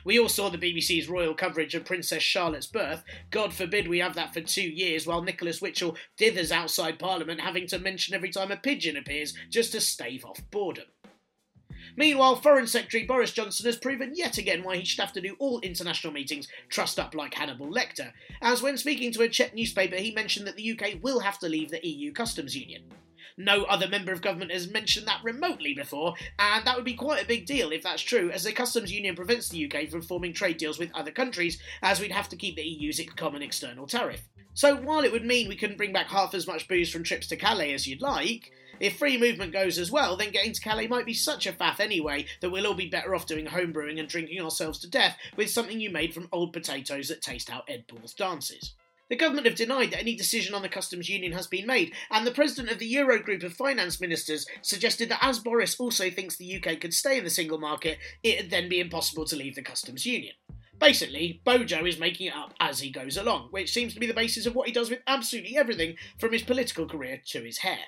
We 0.06 0.20
all 0.20 0.30
saw 0.30 0.50
the 0.50 0.58
BBC's 0.58 1.10
royal 1.10 1.34
coverage 1.34 1.74
of 1.74 1.86
Princess 1.86 2.22
Charlotte's 2.22 2.68
birth. 2.68 3.04
God 3.32 3.52
forbid 3.52 3.88
we 3.88 4.00
have 4.00 4.14
that 4.16 4.34
for 4.34 4.42
two 4.42 4.62
years 4.62 5.08
while 5.08 5.24
Nicholas 5.24 5.60
Witchell 5.60 5.98
dithers 6.20 6.52
outside 6.52 7.00
Parliament 7.00 7.42
having 7.42 7.68
to 7.68 7.80
mention 7.80 8.14
every 8.14 8.30
time 8.30 8.52
a 8.52 8.58
pigeon 8.58 8.96
appears 8.96 9.34
just 9.50 9.72
to 9.72 9.82
stave 9.82 10.24
off 10.24 10.40
boredom. 10.52 10.86
Meanwhile, 11.96 12.38
Foreign 12.38 12.68
Secretary 12.68 13.06
Boris 13.06 13.32
Johnson 13.32 13.66
has 13.66 13.78
proven 13.78 14.14
yet 14.16 14.38
again 14.38 14.64
why 14.64 14.78
he 14.78 14.86
should 14.86 15.00
have 15.00 15.14
to 15.14 15.22
do 15.22 15.36
all 15.40 15.60
international 15.60 16.14
meetings 16.14 16.48
trussed 16.70 17.00
up 17.00 17.14
like 17.14 17.34
Hannibal 17.34 17.68
Lecter, 17.68 18.12
as 18.42 18.62
when 18.62 18.78
speaking 18.78 19.12
to 19.14 19.22
a 19.22 19.30
Czech 19.30 19.54
newspaper, 19.54 19.96
he 19.96 20.14
mentioned 20.14 20.48
that 20.48 20.56
the 20.56 20.72
UK 20.72 21.04
will 21.04 21.20
have 21.20 21.40
to 21.40 21.50
leave 21.50 21.70
the 21.70 21.86
EU 21.86 22.12
customs 22.12 22.56
union. 22.56 22.84
No 23.38 23.64
other 23.64 23.88
member 23.88 24.12
of 24.12 24.22
government 24.22 24.52
has 24.52 24.70
mentioned 24.70 25.08
that 25.08 25.24
remotely 25.24 25.74
before, 25.74 26.16
and 26.38 26.66
that 26.66 26.76
would 26.76 26.86
be 26.86 26.94
quite 26.94 27.24
a 27.24 27.28
big 27.28 27.46
deal 27.46 27.72
if 27.72 27.84
that's 27.84 28.02
true, 28.02 28.30
as 28.30 28.44
the 28.44 28.52
customs 28.52 28.92
union 28.92 29.16
prevents 29.16 29.50
the 29.50 29.66
UK 29.66 29.90
from 29.90 30.02
forming 30.02 30.34
trade 30.34 30.58
deals 30.58 30.78
with 30.78 30.94
other 30.94 31.12
countries, 31.12 31.58
as 31.82 32.00
we'd 32.00 32.12
have 32.12 32.30
to 32.30 32.36
keep 32.36 32.56
the 32.56 32.64
EU's 32.64 33.02
common 33.16 33.42
external 33.42 33.88
tariff. 33.88 34.28
So 34.54 34.76
while 34.76 35.04
it 35.04 35.12
would 35.12 35.26
mean 35.26 35.48
we 35.48 35.56
couldn't 35.56 35.78
bring 35.78 35.94
back 35.94 36.08
half 36.08 36.34
as 36.34 36.46
much 36.46 36.68
booze 36.68 36.92
from 36.92 37.04
trips 37.04 37.28
to 37.28 37.38
Calais 37.38 37.74
as 37.74 37.88
you'd 37.88 38.02
like, 38.02 38.52
if 38.82 38.98
free 38.98 39.18
movement 39.18 39.54
goes 39.54 39.78
as 39.78 39.92
well, 39.92 40.18
then 40.18 40.32
getting 40.32 40.54
to 40.54 40.62
Calais 40.62 40.88
might 40.88 41.06
be 41.06 41.14
such 41.14 41.46
a 41.46 41.54
faff 41.54 41.80
anyway 41.80 42.26
that 42.42 42.50
we'll 42.50 42.66
all 42.66 42.74
be 42.74 42.90
better 42.90 43.14
off 43.14 43.28
doing 43.28 43.46
home 43.46 43.72
brewing 43.72 44.00
and 44.00 44.10
drinking 44.10 44.42
ourselves 44.42 44.80
to 44.80 44.90
death 44.90 45.18
with 45.38 45.52
something 45.52 45.80
you 45.80 45.92
made 45.92 46.14
from 46.14 46.28
old 46.32 46.52
potatoes 46.52 47.08
that 47.08 47.22
taste 47.22 47.50
how 47.50 47.62
Ed 47.68 47.86
Balls 47.88 48.16
dances. 48.16 48.74
The 49.12 49.18
government 49.18 49.46
have 49.46 49.56
denied 49.56 49.92
that 49.92 50.00
any 50.00 50.16
decision 50.16 50.56
on 50.56 50.64
the 50.64 50.70
customs 50.70 51.10
union 51.10 51.34
has 51.34 51.46
been 51.46 51.68
made, 51.68 51.94
and 52.10 52.26
the 52.26 52.32
president 52.32 52.72
of 52.72 52.80
the 52.80 52.92
Eurogroup 52.92 53.44
of 53.44 53.54
finance 53.54 54.02
ministers 54.02 54.48
suggested 54.62 55.10
that 55.10 55.24
as 55.24 55.38
Boris 55.38 55.80
also 55.80 56.10
thinks 56.10 56.38
the 56.38 56.56
UK 56.56 56.80
could 56.80 56.94
stay 56.94 57.18
in 57.18 57.24
the 57.24 57.30
single 57.30 57.60
market, 57.60 58.00
it'd 58.24 58.50
then 58.50 58.68
be 58.68 58.80
impossible 58.80 59.26
to 59.26 59.36
leave 59.36 59.56
the 59.56 59.62
customs 59.62 60.06
union. 60.06 60.34
Basically, 60.80 61.40
Bojo 61.44 61.86
is 61.86 62.00
making 62.00 62.28
it 62.28 62.36
up 62.36 62.56
as 62.60 62.80
he 62.80 62.90
goes 62.90 63.16
along, 63.16 63.50
which 63.52 63.72
seems 63.72 63.94
to 63.94 64.00
be 64.00 64.08
the 64.08 64.14
basis 64.14 64.48
of 64.48 64.56
what 64.56 64.68
he 64.68 64.74
does 64.74 64.90
with 64.90 65.02
absolutely 65.06 65.56
everything 65.56 65.98
from 66.18 66.32
his 66.32 66.42
political 66.42 66.88
career 66.88 67.22
to 67.28 67.44
his 67.44 67.60
hair. 67.60 67.80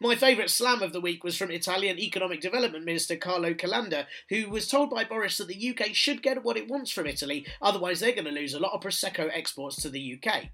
My 0.00 0.14
favourite 0.14 0.48
slam 0.48 0.80
of 0.80 0.92
the 0.92 1.00
week 1.00 1.24
was 1.24 1.36
from 1.36 1.50
Italian 1.50 1.98
Economic 1.98 2.40
Development 2.40 2.84
Minister 2.84 3.16
Carlo 3.16 3.52
Calenda, 3.52 4.06
who 4.28 4.48
was 4.48 4.68
told 4.68 4.90
by 4.90 5.02
Boris 5.02 5.38
that 5.38 5.48
the 5.48 5.70
UK 5.70 5.92
should 5.92 6.22
get 6.22 6.44
what 6.44 6.56
it 6.56 6.68
wants 6.68 6.92
from 6.92 7.08
Italy, 7.08 7.44
otherwise 7.60 7.98
they're 7.98 8.12
going 8.12 8.24
to 8.24 8.30
lose 8.30 8.54
a 8.54 8.60
lot 8.60 8.72
of 8.74 8.80
Prosecco 8.80 9.28
exports 9.32 9.74
to 9.82 9.90
the 9.90 10.20
UK. 10.22 10.50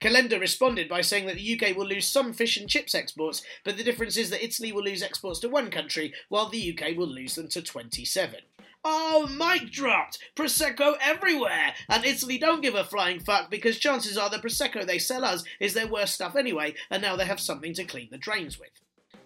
Calenda 0.00 0.40
responded 0.40 0.88
by 0.88 1.02
saying 1.02 1.26
that 1.26 1.36
the 1.36 1.60
UK 1.60 1.76
will 1.76 1.86
lose 1.86 2.04
some 2.04 2.32
fish 2.32 2.56
and 2.56 2.68
chips 2.68 2.92
exports, 2.92 3.42
but 3.64 3.76
the 3.76 3.84
difference 3.84 4.16
is 4.16 4.28
that 4.30 4.44
Italy 4.44 4.72
will 4.72 4.82
lose 4.82 5.04
exports 5.04 5.38
to 5.38 5.48
one 5.48 5.70
country, 5.70 6.12
while 6.28 6.48
the 6.48 6.76
UK 6.76 6.96
will 6.96 7.06
lose 7.06 7.36
them 7.36 7.46
to 7.46 7.62
27. 7.62 8.40
Oh, 8.82 9.26
mic 9.26 9.70
dropped! 9.70 10.18
Prosecco 10.34 10.94
everywhere! 11.02 11.74
And 11.88 12.04
Italy 12.04 12.38
don't 12.38 12.62
give 12.62 12.74
a 12.74 12.84
flying 12.84 13.20
fuck 13.20 13.50
because 13.50 13.78
chances 13.78 14.16
are 14.16 14.30
the 14.30 14.38
Prosecco 14.38 14.86
they 14.86 14.98
sell 14.98 15.24
us 15.24 15.44
is 15.58 15.74
their 15.74 15.86
worst 15.86 16.14
stuff 16.14 16.34
anyway, 16.34 16.74
and 16.90 17.02
now 17.02 17.14
they 17.14 17.26
have 17.26 17.40
something 17.40 17.74
to 17.74 17.84
clean 17.84 18.08
the 18.10 18.16
drains 18.16 18.58
with. 18.58 18.70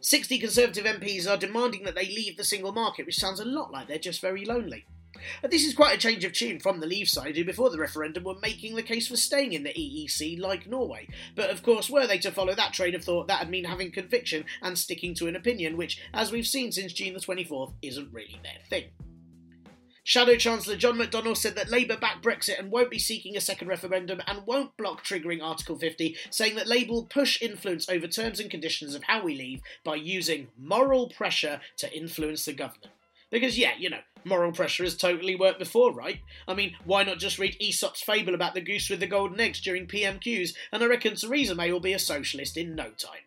60 0.00 0.38
Conservative 0.38 0.84
MPs 0.84 1.30
are 1.30 1.36
demanding 1.36 1.84
that 1.84 1.94
they 1.94 2.06
leave 2.06 2.36
the 2.36 2.44
single 2.44 2.72
market, 2.72 3.06
which 3.06 3.16
sounds 3.16 3.38
a 3.38 3.44
lot 3.44 3.70
like 3.70 3.86
they're 3.86 3.98
just 3.98 4.20
very 4.20 4.44
lonely. 4.44 4.86
And 5.42 5.52
this 5.52 5.64
is 5.64 5.74
quite 5.74 5.94
a 5.94 6.00
change 6.00 6.24
of 6.24 6.32
tune 6.32 6.58
from 6.58 6.80
the 6.80 6.86
Leave 6.86 7.08
side, 7.08 7.36
who 7.36 7.44
before 7.44 7.70
the 7.70 7.78
referendum 7.78 8.24
were 8.24 8.34
making 8.42 8.74
the 8.74 8.82
case 8.82 9.06
for 9.06 9.16
staying 9.16 9.52
in 9.52 9.62
the 9.62 9.72
EEC 9.72 10.38
like 10.40 10.66
Norway. 10.66 11.08
But 11.36 11.50
of 11.50 11.62
course, 11.62 11.88
were 11.88 12.08
they 12.08 12.18
to 12.18 12.32
follow 12.32 12.54
that 12.54 12.72
train 12.72 12.96
of 12.96 13.04
thought, 13.04 13.28
that'd 13.28 13.48
mean 13.48 13.64
having 13.64 13.92
conviction 13.92 14.44
and 14.62 14.76
sticking 14.76 15.14
to 15.14 15.28
an 15.28 15.36
opinion, 15.36 15.76
which, 15.76 16.02
as 16.12 16.32
we've 16.32 16.46
seen 16.46 16.72
since 16.72 16.92
June 16.92 17.14
the 17.14 17.20
24th, 17.20 17.74
isn't 17.82 18.12
really 18.12 18.40
their 18.42 18.58
thing. 18.68 19.13
Shadow 20.06 20.36
Chancellor 20.36 20.76
John 20.76 20.98
McDonnell 20.98 21.34
said 21.34 21.54
that 21.54 21.70
Labour 21.70 21.96
back 21.96 22.22
Brexit 22.22 22.58
and 22.58 22.70
won't 22.70 22.90
be 22.90 22.98
seeking 22.98 23.38
a 23.38 23.40
second 23.40 23.68
referendum 23.68 24.20
and 24.26 24.46
won't 24.46 24.76
block 24.76 25.02
triggering 25.02 25.42
Article 25.42 25.78
50, 25.78 26.14
saying 26.28 26.56
that 26.56 26.68
Labour 26.68 26.92
will 26.92 27.06
push 27.06 27.40
influence 27.40 27.88
over 27.88 28.06
terms 28.06 28.38
and 28.38 28.50
conditions 28.50 28.94
of 28.94 29.04
how 29.04 29.24
we 29.24 29.34
leave 29.34 29.62
by 29.82 29.94
using 29.94 30.48
moral 30.58 31.08
pressure 31.08 31.62
to 31.78 31.90
influence 31.96 32.44
the 32.44 32.52
government. 32.52 32.92
Because, 33.30 33.58
yeah, 33.58 33.72
you 33.78 33.88
know, 33.88 34.00
moral 34.24 34.52
pressure 34.52 34.84
has 34.84 34.94
totally 34.94 35.36
worked 35.36 35.58
before, 35.58 35.90
right? 35.90 36.20
I 36.46 36.52
mean, 36.52 36.76
why 36.84 37.02
not 37.04 37.18
just 37.18 37.38
read 37.38 37.56
Aesop's 37.58 38.02
fable 38.02 38.34
about 38.34 38.52
the 38.52 38.60
goose 38.60 38.90
with 38.90 39.00
the 39.00 39.06
golden 39.06 39.40
eggs 39.40 39.62
during 39.62 39.86
PMQs, 39.86 40.54
and 40.70 40.82
I 40.82 40.86
reckon 40.86 41.16
Theresa 41.16 41.54
May 41.54 41.72
will 41.72 41.80
be 41.80 41.94
a 41.94 41.98
socialist 41.98 42.58
in 42.58 42.74
no 42.74 42.90
time. 42.90 43.23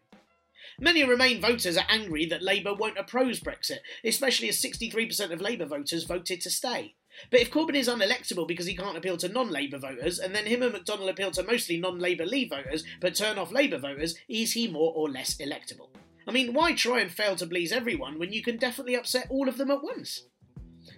Many 0.80 1.04
Remain 1.04 1.42
voters 1.42 1.76
are 1.76 1.88
angry 1.90 2.28
that 2.28 2.44
Labour 2.44 2.72
won't 2.72 3.00
oppose 3.00 3.40
Brexit, 3.40 3.80
especially 4.04 4.48
as 4.48 4.62
63% 4.62 5.32
of 5.32 5.42
Labour 5.42 5.66
voters 5.66 6.04
voted 6.04 6.40
to 6.42 6.52
stay. 6.52 6.94
But 7.32 7.40
if 7.40 7.50
Corbyn 7.50 7.74
is 7.74 7.90
unelectable 7.90 8.48
because 8.48 8.68
he 8.68 8.76
can't 8.76 8.96
appeal 8.96 9.18
to 9.18 9.28
non 9.28 9.50
Labour 9.50 9.80
voters, 9.80 10.20
and 10.20 10.36
then 10.36 10.46
him 10.46 10.62
and 10.62 10.76
McDonnell 10.76 11.10
appeal 11.10 11.32
to 11.32 11.42
mostly 11.42 11.78
non 11.78 11.98
Labour 11.98 12.28
Leave 12.28 12.52
voters 12.52 12.84
but 13.02 13.16
turn 13.16 13.40
off 13.40 13.52
Labour 13.52 13.80
voters, 13.80 14.20
is 14.30 14.52
he 14.52 14.68
more 14.68 14.94
or 14.96 15.10
less 15.10 15.38
electable? 15.38 15.90
I 16.28 16.32
mean, 16.32 16.54
why 16.54 16.74
try 16.74 17.00
and 17.00 17.12
fail 17.12 17.36
to 17.38 17.48
please 17.48 17.72
everyone 17.72 18.20
when 18.20 18.32
you 18.32 18.44
can 18.44 18.58
definitely 18.58 18.96
upset 18.96 19.26
all 19.32 19.50
of 19.50 19.58
them 19.58 19.72
at 19.72 19.82
once? 19.82 20.28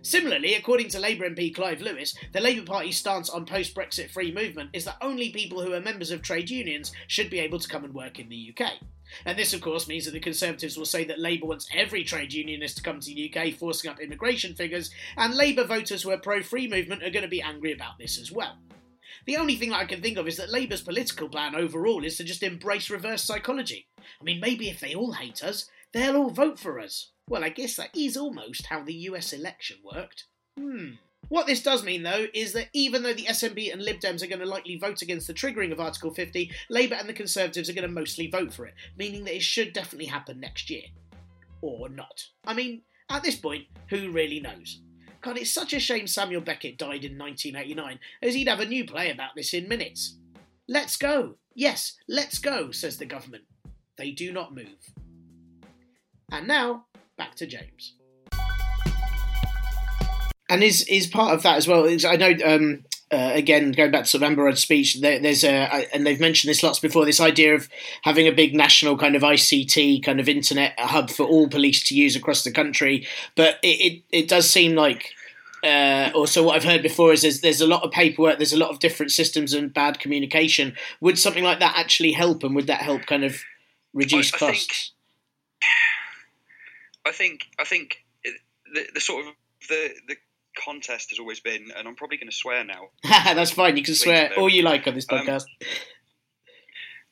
Similarly, 0.02 0.56
according 0.56 0.90
to 0.90 1.00
Labour 1.00 1.30
MP 1.30 1.56
Clive 1.56 1.80
Lewis, 1.80 2.18
the 2.34 2.42
Labour 2.42 2.66
Party's 2.66 2.98
stance 2.98 3.30
on 3.30 3.46
post 3.46 3.76
Brexit 3.76 4.12
free 4.12 4.34
movement 4.34 4.72
is 4.74 4.84
that 4.86 4.98
only 5.02 5.30
people 5.30 5.62
who 5.62 5.74
are 5.74 5.80
members 5.80 6.12
of 6.12 6.22
trade 6.22 6.50
unions 6.50 6.92
should 7.08 7.30
be 7.30 7.40
able 7.40 7.60
to 7.60 7.68
come 7.70 7.86
and 7.86 7.94
work 7.94 8.20
in 8.20 8.28
the 8.28 8.54
UK. 8.54 8.74
And 9.26 9.38
this, 9.38 9.54
of 9.54 9.62
course, 9.62 9.88
means 9.88 10.06
that 10.06 10.12
the 10.12 10.20
Conservatives 10.20 10.78
will 10.78 10.86
say 10.86 11.04
that 11.06 11.20
Labour 11.20 11.48
wants 11.48 11.70
every 11.74 12.04
trade 12.04 12.34
unionist 12.34 12.78
to 12.78 12.84
come 12.84 13.00
to 13.00 13.06
the 13.06 13.34
UK, 13.34 13.54
forcing 13.54 13.90
up 13.90 14.00
immigration 14.00 14.56
figures, 14.56 14.92
and 15.18 15.34
Labour 15.34 15.64
voters 15.64 16.04
who 16.04 16.12
are 16.12 16.18
pro 16.18 16.42
free 16.42 16.68
movement 16.68 17.04
are 17.04 17.10
going 17.10 17.24
to 17.24 17.30
be 17.30 17.42
angry 17.42 17.72
about 17.72 17.98
this 17.98 18.20
as 18.20 18.32
well. 18.32 18.58
The 19.26 19.38
only 19.38 19.56
thing 19.56 19.70
that 19.70 19.80
I 19.80 19.86
can 19.86 20.02
think 20.02 20.18
of 20.18 20.28
is 20.28 20.38
that 20.38 20.52
Labour's 20.52 20.82
political 20.82 21.30
plan 21.30 21.56
overall 21.56 22.04
is 22.04 22.18
to 22.18 22.24
just 22.24 22.44
embrace 22.44 22.90
reverse 22.90 23.24
psychology. 23.24 23.88
I 24.00 24.24
mean, 24.24 24.40
maybe 24.40 24.70
if 24.70 24.80
they 24.80 24.96
all 24.96 25.14
hate 25.14 25.44
us, 25.44 25.70
they'll 25.94 26.16
all 26.16 26.30
vote 26.30 26.60
for 26.60 26.80
us. 26.80 27.12
Well, 27.28 27.44
I 27.44 27.50
guess 27.50 27.76
that 27.76 27.96
is 27.96 28.18
almost 28.18 28.68
how 28.68 28.84
the 28.84 28.94
US 28.94 29.34
election 29.34 29.78
worked. 29.84 30.26
Hmm. 30.58 30.94
What 31.30 31.46
this 31.46 31.62
does 31.62 31.84
mean, 31.84 32.04
though, 32.04 32.26
is 32.34 32.54
that 32.54 32.70
even 32.74 33.04
though 33.04 33.14
the 33.14 33.26
SNP 33.26 33.72
and 33.72 33.82
Lib 33.82 34.00
Dems 34.00 34.24
are 34.24 34.28
going 34.28 34.40
to 34.40 34.46
likely 34.46 34.78
vote 34.78 35.02
against 35.02 35.28
the 35.28 35.34
triggering 35.34 35.72
of 35.72 35.80
Article 35.80 36.12
50, 36.12 36.52
Labour 36.70 36.96
and 36.96 37.08
the 37.08 37.14
Conservatives 37.14 37.70
are 37.70 37.74
going 37.74 37.88
to 37.88 37.94
mostly 37.94 38.28
vote 38.28 38.52
for 38.52 38.66
it, 38.66 38.74
meaning 38.98 39.24
that 39.26 39.36
it 39.36 39.44
should 39.44 39.72
definitely 39.72 40.08
happen 40.08 40.40
next 40.40 40.70
year. 40.70 40.84
Or 41.62 41.88
not. 41.88 42.26
I 42.46 42.54
mean, 42.54 42.82
at 43.10 43.24
this 43.24 43.36
point, 43.36 43.66
who 43.90 44.12
really 44.12 44.40
knows? 44.40 44.82
God, 45.22 45.38
it's 45.38 45.52
such 45.52 45.74
a 45.74 45.80
shame 45.80 46.08
Samuel 46.08 46.42
Beckett 46.42 46.78
died 46.78 47.06
in 47.06 47.18
1989, 47.18 48.00
as 48.24 48.34
he'd 48.34 48.48
have 48.48 48.62
a 48.62 48.66
new 48.66 48.86
play 48.86 49.12
about 49.12 49.32
this 49.36 49.54
in 49.54 49.68
minutes. 49.68 50.18
Let's 50.68 50.98
go. 50.98 51.36
Yes, 51.54 51.98
let's 52.08 52.40
go, 52.40 52.72
says 52.72 52.98
the 52.98 53.06
government. 53.06 53.44
They 53.98 54.12
do 54.12 54.32
not 54.32 54.56
move. 54.56 54.94
And 56.32 56.48
now, 56.48 56.86
back 57.18 57.36
to 57.36 57.46
James. 57.46 57.96
And 60.50 60.64
is 60.64 60.84
is 60.88 61.08
part 61.08 61.34
of 61.34 61.44
that 61.44 61.58
as 61.58 61.68
well? 61.68 61.88
I 61.88 62.16
know 62.16 62.34
um, 62.44 62.84
uh, 63.12 63.32
again 63.34 63.72
going 63.72 63.92
back 63.92 64.04
to 64.04 64.10
sort 64.10 64.24
of 64.24 64.28
Amber 64.30 64.44
Rudd's 64.44 64.62
speech. 64.62 65.00
There, 65.02 65.20
there's 65.20 65.44
a 65.44 65.88
and 65.94 66.06
they've 66.06 66.20
mentioned 66.20 66.50
this 66.50 66.64
lots 66.64 66.80
before. 66.80 67.06
This 67.06 67.20
idea 67.20 67.54
of 67.56 67.70
having 68.02 68.28
a 68.28 68.32
big 68.32 68.56
national 68.56 68.98
kind 68.98 69.16
of 69.16 69.22
ICT 69.22 70.04
kind 70.04 70.20
of 70.20 70.28
internet 70.28 70.74
hub 70.80 71.10
for 71.12 71.24
all 71.24 71.48
police 71.48 71.84
to 71.84 71.96
use 71.96 72.16
across 72.16 72.44
the 72.44 72.52
country. 72.52 73.08
But 73.36 73.58
it 73.62 73.68
it, 73.68 74.04
it 74.12 74.28
does 74.28 74.50
seem 74.50 74.76
like. 74.76 75.14
Uh, 75.62 76.10
also, 76.16 76.42
what 76.42 76.56
I've 76.56 76.64
heard 76.64 76.82
before 76.82 77.12
is 77.12 77.24
there's, 77.24 77.42
there's 77.42 77.60
a 77.60 77.68
lot 77.68 77.84
of 77.84 77.92
paperwork, 77.92 78.38
there's 78.38 78.54
a 78.54 78.58
lot 78.58 78.70
of 78.70 78.80
different 78.80 79.12
systems 79.12 79.52
and 79.54 79.74
bad 79.74 80.00
communication. 80.00 80.74
Would 81.02 81.20
something 81.20 81.44
like 81.44 81.60
that 81.60 81.76
actually 81.76 82.14
help, 82.14 82.46
and 82.46 82.56
would 82.56 82.68
that 82.68 82.80
help 82.82 83.06
kind 83.08 83.26
of 83.26 83.42
reduce 83.94 84.32
I- 84.34 84.38
I 84.48 84.52
think- 84.54 84.72
I 87.06 87.12
think 87.12 87.48
I 87.60 87.66
think 87.66 88.06
the, 88.74 88.88
the 88.94 89.02
sort 89.02 89.26
of 89.28 89.34
the 89.68 89.90
the 90.08 90.16
contest 90.58 91.10
has 91.12 91.20
always 91.20 91.40
been, 91.40 91.68
and 91.76 91.88
I'm 91.88 91.96
probably 91.96 92.18
going 92.18 92.30
to 92.30 92.36
swear 92.36 92.64
now. 92.64 92.90
That's 93.04 93.52
fine. 93.52 93.78
You 93.78 93.84
can 93.84 93.94
Please 93.94 94.04
swear 94.04 94.30
do. 94.30 94.36
all 94.36 94.50
you 94.50 94.62
like 94.64 94.88
on 94.88 94.94
this 94.96 95.06
Um, 95.10 95.20
podcast. 95.20 95.46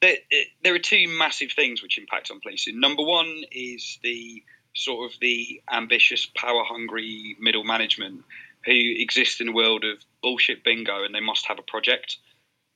There, 0.01 0.15
there 0.63 0.75
are 0.75 0.79
two 0.79 1.07
massive 1.17 1.51
things 1.55 1.81
which 1.81 1.97
impact 1.97 2.29
on 2.29 2.39
policing. 2.39 2.79
Number 2.79 3.03
one 3.03 3.43
is 3.51 3.97
the 4.03 4.43
sort 4.75 5.11
of 5.11 5.19
the 5.19 5.61
ambitious, 5.71 6.27
power-hungry 6.35 7.35
middle 7.39 7.63
management 7.63 8.23
who 8.63 8.73
exist 8.75 9.41
in 9.41 9.49
a 9.49 9.51
world 9.53 9.83
of 9.83 9.97
bullshit 10.21 10.63
bingo, 10.63 11.03
and 11.03 11.15
they 11.15 11.19
must 11.19 11.47
have 11.47 11.57
a 11.57 11.63
project. 11.63 12.17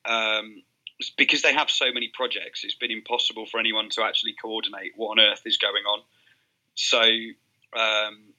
Um, 0.06 0.64
because 1.18 1.42
they 1.44 1.54
have 1.54 1.70
so 1.70 1.86
many 1.94 2.10
projects, 2.14 2.64
it's 2.64 2.76
been 2.76 2.92
impossible 2.92 3.46
for 3.46 3.60
anyone 3.60 3.90
to 3.90 4.04
actually 4.04 4.34
coordinate 4.42 4.94
what 4.96 5.10
on 5.12 5.20
earth 5.20 5.42
is 5.46 5.58
going 5.58 5.84
on. 5.84 6.02
So, 6.76 7.02
um, 7.80 8.31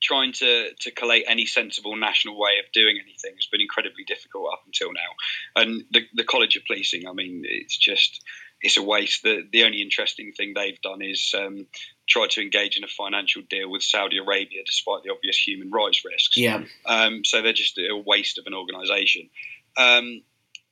trying 0.00 0.32
to, 0.32 0.70
to 0.80 0.90
collate 0.90 1.24
any 1.28 1.46
sensible 1.46 1.96
national 1.96 2.38
way 2.38 2.52
of 2.64 2.72
doing 2.72 2.98
anything 3.02 3.32
has 3.36 3.46
been 3.46 3.60
incredibly 3.60 4.04
difficult 4.04 4.52
up 4.52 4.62
until 4.66 4.92
now. 4.92 5.62
And 5.62 5.84
the, 5.90 6.02
the 6.14 6.24
College 6.24 6.56
of 6.56 6.64
Policing, 6.64 7.06
I 7.06 7.12
mean, 7.12 7.42
it's 7.44 7.76
just 7.76 8.22
it's 8.62 8.76
a 8.76 8.82
waste. 8.82 9.22
The 9.22 9.46
the 9.50 9.64
only 9.64 9.82
interesting 9.82 10.32
thing 10.32 10.52
they've 10.54 10.80
done 10.82 11.02
is 11.02 11.34
um, 11.36 11.66
try 12.08 12.26
to 12.28 12.42
engage 12.42 12.76
in 12.76 12.84
a 12.84 12.88
financial 12.88 13.42
deal 13.48 13.70
with 13.70 13.82
Saudi 13.82 14.18
Arabia, 14.18 14.62
despite 14.64 15.02
the 15.02 15.10
obvious 15.10 15.38
human 15.38 15.70
rights 15.70 16.04
risks. 16.04 16.36
Yeah. 16.36 16.64
Um, 16.86 17.24
so 17.24 17.42
they're 17.42 17.52
just 17.52 17.78
a 17.78 17.96
waste 17.96 18.38
of 18.38 18.46
an 18.46 18.54
organisation. 18.54 19.30
Um, 19.78 20.22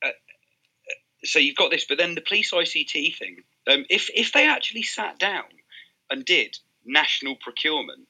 uh, 0.03 0.09
so 1.23 1.39
you've 1.39 1.55
got 1.55 1.71
this, 1.71 1.85
but 1.85 1.97
then 1.97 2.15
the 2.15 2.21
police 2.21 2.51
ICT 2.51 3.15
thing. 3.17 3.37
Um, 3.67 3.85
if 3.89 4.09
if 4.13 4.33
they 4.33 4.47
actually 4.47 4.83
sat 4.83 5.17
down 5.19 5.45
and 6.09 6.23
did 6.23 6.57
national 6.85 7.35
procurement, 7.35 8.07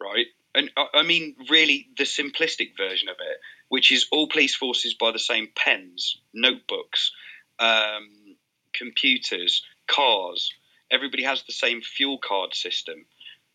right? 0.00 0.26
And 0.54 0.70
I- 0.76 1.02
mean, 1.02 1.36
really, 1.48 1.88
the 1.96 2.04
simplistic 2.04 2.76
version 2.76 3.08
of 3.08 3.16
it, 3.20 3.40
which 3.68 3.92
is 3.92 4.06
all 4.10 4.28
police 4.28 4.54
forces 4.54 4.94
buy 4.94 5.12
the 5.12 5.18
same 5.18 5.48
pens, 5.54 6.18
notebooks, 6.32 7.12
um, 7.58 8.36
computers, 8.72 9.64
cars. 9.86 10.52
Everybody 10.90 11.22
has 11.22 11.42
the 11.44 11.52
same 11.52 11.82
fuel 11.82 12.18
card 12.18 12.54
system, 12.54 13.06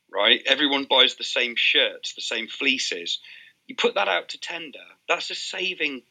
right? 0.10 0.42
Everyone 0.46 0.86
buys 0.86 1.16
the 1.16 1.24
same 1.24 1.56
shirts, 1.58 2.14
the 2.14 2.22
same 2.22 2.48
fleeces. 2.48 3.20
You 3.68 3.76
put 3.76 3.96
that 3.96 4.08
out 4.08 4.30
to 4.30 4.40
tender, 4.40 4.86
that's 5.08 5.32
a 5.32 5.36
saving 5.36 6.04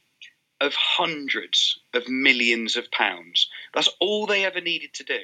of 0.60 0.74
hundreds 0.74 1.78
of 1.94 2.08
millions 2.08 2.76
of 2.76 2.90
pounds. 2.90 3.48
That's 3.74 3.88
all 4.00 4.26
they 4.26 4.44
ever 4.44 4.60
needed 4.60 4.94
to 4.94 5.04
do. 5.04 5.20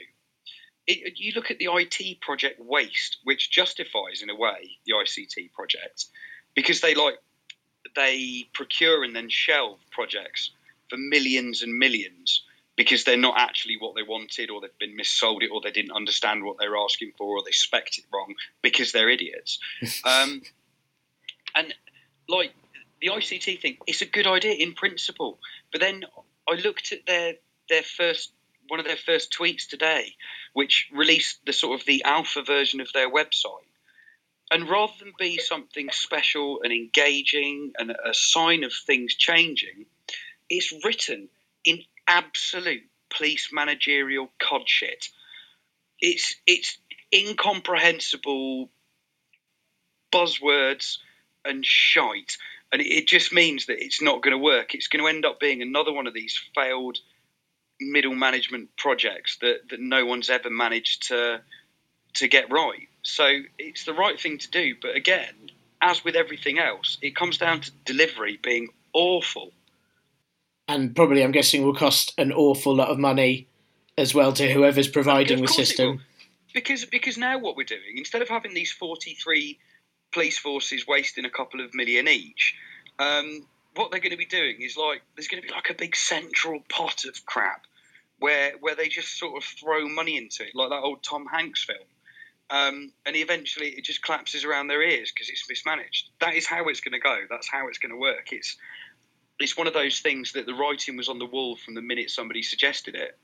It, 0.87 1.18
you 1.18 1.33
look 1.35 1.51
at 1.51 1.59
the 1.59 1.68
IT 1.70 2.20
project 2.20 2.61
waste, 2.61 3.18
which 3.24 3.51
justifies 3.51 4.22
in 4.22 4.31
a 4.31 4.35
way 4.35 4.78
the 4.87 4.95
ICT 4.95 5.53
project, 5.53 6.07
because 6.55 6.81
they 6.81 6.95
like 6.95 7.18
they 7.97 8.49
procure 8.55 9.05
and 9.05 9.14
then 9.14 9.28
shelve 9.28 9.78
projects 9.91 10.51
for 10.89 10.97
millions 10.97 11.62
and 11.62 11.78
millions 11.78 12.45
because 12.76 13.05
they're 13.05 13.16
not 13.16 13.35
actually 13.37 13.76
what 13.78 13.95
they 13.95 14.03
wanted, 14.03 14.49
or 14.49 14.61
they've 14.61 14.78
been 14.78 14.97
missold 14.97 15.43
it, 15.43 15.51
or 15.53 15.61
they 15.61 15.70
didn't 15.70 15.93
understand 15.93 16.43
what 16.43 16.57
they 16.59 16.66
were 16.66 16.78
asking 16.78 17.12
for, 17.18 17.37
or 17.37 17.43
they 17.45 17.51
spec 17.51 17.99
it 17.99 18.05
wrong 18.12 18.35
because 18.62 18.93
they're 18.93 19.11
idiots. 19.11 19.59
um, 20.05 20.41
and 21.55 21.74
like 22.28 22.55
the 23.01 23.09
ICT 23.09 23.61
thing, 23.61 23.76
it's 23.87 24.03
a 24.03 24.07
good 24.07 24.26
idea 24.26 24.53
in 24.53 24.72
principle. 24.72 25.39
But 25.72 25.81
then 25.81 26.05
I 26.49 26.55
looked 26.55 26.93
at 26.93 27.07
their 27.07 27.35
their 27.68 27.83
first 27.83 28.33
one 28.71 28.81
of 28.81 28.87
their 28.87 28.97
first 28.97 29.33
tweets 29.33 29.68
today, 29.68 30.14
which 30.53 30.89
released 30.93 31.45
the 31.45 31.53
sort 31.53 31.81
of 31.81 31.87
the 31.87 32.05
alpha 32.05 32.43
version 32.43 32.81
of 32.81 32.93
their 32.93 33.11
website. 33.11 33.66
And 34.51 34.68
rather 34.68 34.93
than 34.99 35.12
be 35.18 35.39
something 35.39 35.91
special 35.93 36.61
and 36.62 36.73
engaging 36.73 37.73
and 37.79 37.91
a 37.91 38.12
sign 38.12 38.64
of 38.64 38.73
things 38.73 39.14
changing, 39.14 39.87
it's 40.49 40.73
written 40.85 41.29
in 41.64 41.81
absolute 42.07 42.83
police 43.16 43.51
managerial 43.53 44.29
cod 44.41 44.62
shit. 44.68 45.09
It's 46.01 46.35
it's 46.47 46.79
incomprehensible 47.14 48.71
buzzwords 50.12 50.99
and 51.45 51.64
shite, 51.64 52.37
and 52.73 52.83
it 52.83 53.07
just 53.07 53.33
means 53.33 53.66
that 53.66 53.83
it's 53.83 54.03
not 54.03 54.23
going 54.23 54.33
to 54.33 54.39
work. 54.39 54.75
It's 54.75 54.89
going 54.89 55.05
to 55.05 55.09
end 55.09 55.25
up 55.25 55.39
being 55.39 55.62
another 55.62 55.93
one 55.93 56.07
of 56.07 56.14
these 56.14 56.41
failed 56.55 56.99
middle 57.81 58.14
management 58.14 58.68
projects 58.76 59.39
that, 59.41 59.68
that 59.70 59.81
no 59.81 60.05
one's 60.05 60.31
ever 60.31 60.51
managed 60.51 61.09
to 61.09 61.41
to 62.14 62.28
get 62.28 62.51
right. 62.51 62.89
So 63.03 63.26
it's 63.59 63.85
the 63.85 63.95
right 63.95 64.20
thing 64.20 64.39
to 64.39 64.51
do, 64.51 64.74
but 64.83 64.97
again, 64.97 65.51
as 65.81 66.05
with 66.05 66.16
everything 66.16 66.59
else, 66.59 66.99
it 67.01 67.16
comes 67.16 67.39
down 67.39 67.61
to 67.62 67.70
delivery 67.85 68.39
being 68.43 68.68
awful. 68.93 69.53
and 70.68 70.95
probably 70.95 71.22
I'm 71.24 71.33
guessing 71.33 71.62
will 71.62 71.74
cost 71.74 72.14
an 72.18 72.33
awful 72.33 72.74
lot 72.74 72.89
of 72.89 72.99
money 72.99 73.47
as 73.99 74.14
well 74.14 74.33
to 74.35 74.51
whoever's 74.53 74.89
providing 74.89 75.41
the 75.41 75.49
system. 75.49 76.01
Because 76.55 76.85
because 76.85 77.16
now 77.16 77.39
what 77.39 77.57
we're 77.57 77.64
doing, 77.64 77.97
instead 77.97 78.22
of 78.22 78.28
having 78.28 78.55
these 78.55 78.72
forty 78.72 79.14
three 79.14 79.59
police 80.12 80.39
forces 80.39 80.87
wasting 80.87 81.24
a 81.24 81.31
couple 81.31 81.61
of 81.64 81.74
million 81.74 82.09
each, 82.09 82.57
um, 82.99 83.47
what 83.74 83.91
they're 83.91 84.01
going 84.01 84.11
to 84.11 84.16
be 84.16 84.26
doing 84.26 84.61
is 84.61 84.76
like 84.76 85.03
there's 85.14 85.28
going 85.28 85.43
to 85.43 85.49
be 85.49 85.55
like 85.55 85.70
a 85.70 85.74
big 85.74 85.95
central 85.95 86.61
pot 86.68 87.05
of 87.05 87.24
crap 87.26 87.66
where 88.21 88.53
where 88.61 88.77
they 88.77 88.89
just 88.89 89.18
sort 89.18 89.37
of 89.37 89.45
throw 89.45 89.89
money 89.89 90.16
into 90.16 90.45
it, 90.45 90.55
like 90.55 90.71
that 90.71 90.83
old 90.83 91.03
Tom 91.03 91.27
Hanks 91.27 91.64
film. 91.64 91.79
Um, 92.51 92.93
and 93.07 93.14
eventually 93.14 93.68
it 93.68 93.85
just 93.85 94.03
collapses 94.03 94.45
around 94.45 94.66
their 94.66 94.83
ears 94.83 95.12
because 95.12 95.29
it's 95.29 95.49
mismanaged. 95.49 96.11
That 96.21 96.35
is 96.35 96.47
how 96.47 96.68
it's 96.68 96.81
going 96.81 96.93
to 96.93 96.99
go. 96.99 97.16
That's 97.31 97.49
how 97.49 97.68
it's 97.68 97.79
going 97.79 97.93
to 97.93 97.99
work. 97.99 98.33
It's 98.33 98.57
it's 99.39 99.57
one 99.57 99.66
of 99.66 99.73
those 99.73 100.01
things 100.01 100.33
that 100.33 100.47
the 100.47 100.55
writing 100.55 100.97
was 100.97 101.09
on 101.09 101.18
the 101.18 101.27
wall 101.27 101.57
from 101.57 101.75
the 101.75 101.83
minute 101.83 102.11
somebody 102.11 102.43
suggested 102.43 102.95
it. 102.95 103.16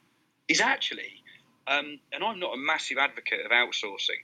Is 0.49 0.61
actually, 0.61 1.23
um, 1.67 1.99
and 2.13 2.23
I'm 2.25 2.39
not 2.39 2.55
a 2.55 2.57
massive 2.57 2.99
advocate 2.99 3.45
of 3.45 3.51
outsourcing, 3.51 4.23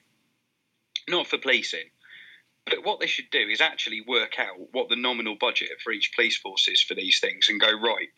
not 1.09 1.27
for 1.27 1.37
policing, 1.37 1.91
but 2.64 2.85
what 2.85 3.01
they 3.01 3.09
should 3.09 3.29
do 3.31 3.49
is 3.51 3.61
actually 3.61 4.03
work 4.07 4.39
out 4.39 4.55
what 4.70 4.89
the 4.89 4.97
nominal 4.97 5.35
budget 5.35 5.70
for 5.83 5.93
each 5.93 6.12
police 6.14 6.37
force 6.37 6.68
is 6.68 6.81
for 6.81 6.95
these 6.95 7.18
things 7.18 7.49
and 7.49 7.61
go 7.61 7.73
right. 7.73 8.09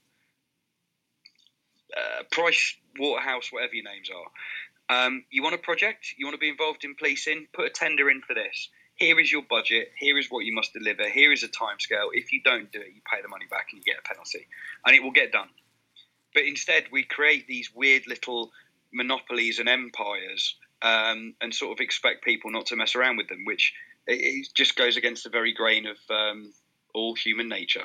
Uh, 1.96 2.22
Price, 2.30 2.76
Waterhouse, 2.98 3.52
whatever 3.52 3.74
your 3.74 3.84
names 3.84 4.08
are. 4.10 5.04
Um, 5.06 5.24
you 5.30 5.42
want 5.42 5.54
a 5.54 5.58
project? 5.58 6.14
You 6.16 6.26
want 6.26 6.34
to 6.34 6.40
be 6.40 6.48
involved 6.48 6.84
in 6.84 6.94
policing? 6.94 7.46
Put 7.52 7.66
a 7.66 7.70
tender 7.70 8.10
in 8.10 8.20
for 8.20 8.34
this. 8.34 8.68
Here 8.96 9.18
is 9.18 9.32
your 9.32 9.42
budget. 9.42 9.88
Here 9.98 10.16
is 10.18 10.30
what 10.30 10.44
you 10.44 10.54
must 10.54 10.72
deliver. 10.72 11.08
Here 11.08 11.32
is 11.32 11.42
a 11.42 11.48
timescale. 11.48 12.10
If 12.12 12.32
you 12.32 12.40
don't 12.44 12.70
do 12.70 12.80
it, 12.80 12.94
you 12.94 13.00
pay 13.10 13.20
the 13.22 13.28
money 13.28 13.46
back 13.50 13.68
and 13.72 13.78
you 13.78 13.84
get 13.84 14.00
a 14.00 14.08
penalty, 14.08 14.46
and 14.86 14.94
it 14.94 15.02
will 15.02 15.10
get 15.10 15.32
done. 15.32 15.48
But 16.32 16.44
instead, 16.44 16.84
we 16.92 17.02
create 17.02 17.46
these 17.46 17.74
weird 17.74 18.06
little 18.06 18.52
monopolies 18.92 19.58
and 19.58 19.68
empires, 19.68 20.56
um, 20.82 21.34
and 21.40 21.52
sort 21.54 21.72
of 21.72 21.80
expect 21.80 22.22
people 22.24 22.50
not 22.50 22.66
to 22.66 22.76
mess 22.76 22.94
around 22.94 23.16
with 23.16 23.28
them, 23.28 23.44
which 23.44 23.72
it, 24.06 24.20
it 24.20 24.54
just 24.54 24.76
goes 24.76 24.96
against 24.96 25.24
the 25.24 25.30
very 25.30 25.52
grain 25.52 25.86
of 25.86 25.96
um, 26.10 26.52
all 26.94 27.14
human 27.14 27.48
nature. 27.48 27.84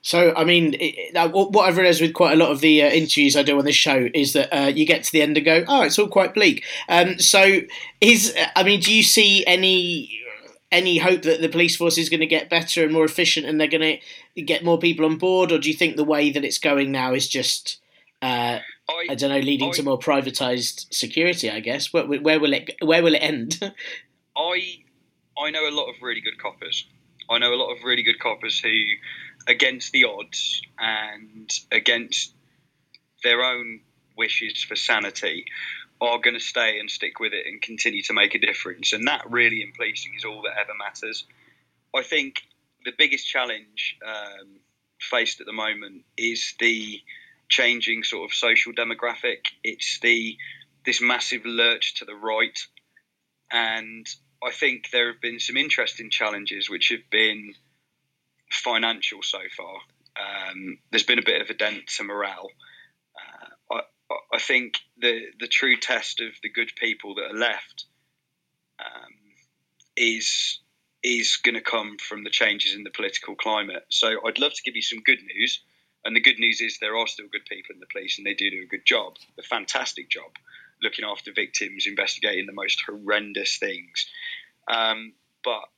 So, 0.00 0.32
I 0.36 0.44
mean, 0.44 0.74
it, 0.74 1.14
it- 1.14 1.32
what 1.32 1.68
I've 1.68 1.76
realised 1.76 2.00
with 2.00 2.14
quite 2.14 2.32
a 2.32 2.36
lot 2.36 2.50
of 2.50 2.60
the 2.60 2.82
uh, 2.82 2.88
interviews 2.88 3.36
I 3.36 3.42
do 3.42 3.58
on 3.58 3.64
this 3.64 3.74
show 3.76 4.08
is 4.14 4.32
that 4.32 4.48
uh, 4.56 4.66
you 4.68 4.86
get 4.86 5.02
to 5.04 5.12
the 5.12 5.22
end 5.22 5.36
and 5.36 5.44
go, 5.44 5.64
"Oh, 5.66 5.82
it's 5.82 5.98
all 5.98 6.08
quite 6.08 6.34
bleak." 6.34 6.64
Um, 6.88 7.18
so, 7.18 7.60
is 8.00 8.34
I 8.56 8.62
mean, 8.62 8.80
do 8.80 8.92
you 8.94 9.02
see 9.02 9.44
any 9.46 10.14
any 10.70 10.98
hope 10.98 11.22
that 11.22 11.40
the 11.40 11.48
police 11.48 11.76
force 11.76 11.96
is 11.98 12.08
going 12.10 12.20
to 12.20 12.26
get 12.26 12.48
better 12.50 12.84
and 12.84 12.92
more 12.92 13.04
efficient, 13.04 13.46
and 13.46 13.60
they're 13.60 13.66
going 13.68 13.98
to 14.36 14.42
get 14.42 14.62
more 14.64 14.78
people 14.78 15.04
on 15.04 15.16
board, 15.16 15.50
or 15.50 15.58
do 15.58 15.68
you 15.68 15.74
think 15.74 15.96
the 15.96 16.04
way 16.04 16.30
that 16.30 16.44
it's 16.44 16.58
going 16.58 16.92
now 16.92 17.12
is 17.14 17.26
just 17.28 17.80
uh, 18.22 18.58
I, 18.88 19.06
I 19.10 19.14
don't 19.14 19.30
know, 19.30 19.38
leading 19.40 19.70
I- 19.70 19.72
to 19.72 19.82
more 19.82 19.98
privatised 19.98 20.86
security? 20.94 21.50
I 21.50 21.60
guess 21.60 21.92
where, 21.92 22.04
where 22.06 22.38
will 22.38 22.52
it 22.52 22.70
where 22.82 23.02
will 23.02 23.14
it 23.14 23.18
end? 23.22 23.58
I 24.36 24.78
I 25.36 25.50
know 25.50 25.68
a 25.68 25.74
lot 25.74 25.88
of 25.88 25.96
really 26.02 26.20
good 26.20 26.38
coppers, 26.40 26.86
I 27.28 27.38
know 27.38 27.52
a 27.52 27.56
lot 27.56 27.72
of 27.74 27.82
really 27.84 28.02
good 28.04 28.18
coppers 28.20 28.60
who, 28.60 28.70
against 29.48 29.92
the 29.92 30.04
odds 30.04 30.62
and 30.78 31.50
against 31.72 32.32
their 33.24 33.42
own 33.42 33.80
wishes 34.16 34.62
for 34.62 34.76
sanity, 34.76 35.46
are 36.00 36.18
going 36.18 36.34
to 36.34 36.40
stay 36.40 36.78
and 36.78 36.88
stick 36.88 37.18
with 37.18 37.32
it 37.32 37.46
and 37.46 37.60
continue 37.60 38.02
to 38.02 38.12
make 38.12 38.34
a 38.34 38.38
difference. 38.38 38.92
And 38.92 39.08
that 39.08 39.28
really 39.28 39.62
in 39.62 39.72
policing 39.72 40.12
is 40.16 40.24
all 40.24 40.42
that 40.42 40.58
ever 40.60 40.74
matters. 40.78 41.24
I 41.96 42.02
think 42.02 42.42
the 42.84 42.92
biggest 42.96 43.26
challenge 43.26 43.96
um, 44.06 44.60
faced 45.00 45.40
at 45.40 45.46
the 45.46 45.52
moment 45.52 46.04
is 46.16 46.54
the 46.60 47.00
changing 47.48 48.04
sort 48.04 48.30
of 48.30 48.34
social 48.34 48.72
demographic. 48.72 49.38
It's 49.64 49.98
the 50.00 50.36
this 50.84 51.00
massive 51.00 51.44
lurch 51.44 51.94
to 51.96 52.04
the 52.04 52.14
right, 52.14 52.58
and 53.50 54.06
I 54.42 54.52
think 54.52 54.90
there 54.90 55.12
have 55.12 55.20
been 55.20 55.40
some 55.40 55.56
interesting 55.56 56.08
challenges 56.08 56.70
which 56.70 56.88
have 56.90 57.10
been 57.10 57.54
financial 58.50 59.22
so 59.22 59.38
far. 59.56 59.74
Um, 60.16 60.78
there's 60.90 61.04
been 61.04 61.18
a 61.18 61.24
bit 61.24 61.42
of 61.42 61.50
a 61.50 61.54
dent 61.54 61.86
to 61.96 62.04
morale. 62.04 62.50
Uh, 63.16 63.76
I, 64.10 64.14
I, 64.34 64.38
think 64.38 64.78
the 64.98 65.26
the 65.38 65.46
true 65.46 65.76
test 65.76 66.20
of 66.20 66.32
the 66.42 66.48
good 66.48 66.72
people 66.76 67.14
that 67.16 67.30
are 67.30 67.38
left 67.38 67.84
um, 68.80 69.14
is 69.96 70.60
is 71.02 71.36
going 71.36 71.54
to 71.54 71.60
come 71.60 71.96
from 71.98 72.24
the 72.24 72.30
changes 72.30 72.74
in 72.74 72.82
the 72.82 72.90
political 72.90 73.34
climate. 73.36 73.84
So 73.88 74.26
I'd 74.26 74.38
love 74.38 74.52
to 74.52 74.62
give 74.64 74.76
you 74.76 74.82
some 74.82 75.00
good 75.04 75.20
news. 75.22 75.62
And 76.04 76.14
the 76.14 76.20
good 76.20 76.38
news 76.38 76.60
is 76.60 76.78
there 76.78 76.96
are 76.96 77.06
still 77.06 77.26
good 77.30 77.44
people 77.48 77.74
in 77.74 77.80
the 77.80 77.86
police 77.92 78.18
and 78.18 78.26
they 78.26 78.34
do 78.34 78.50
do 78.50 78.62
a 78.62 78.66
good 78.66 78.84
job, 78.84 79.14
a 79.38 79.42
fantastic 79.42 80.08
job, 80.08 80.30
looking 80.82 81.04
after 81.04 81.32
victims, 81.32 81.86
investigating 81.86 82.46
the 82.46 82.52
most 82.52 82.82
horrendous 82.86 83.58
things. 83.58 84.06
Um, 84.68 85.12
but, 85.44 85.68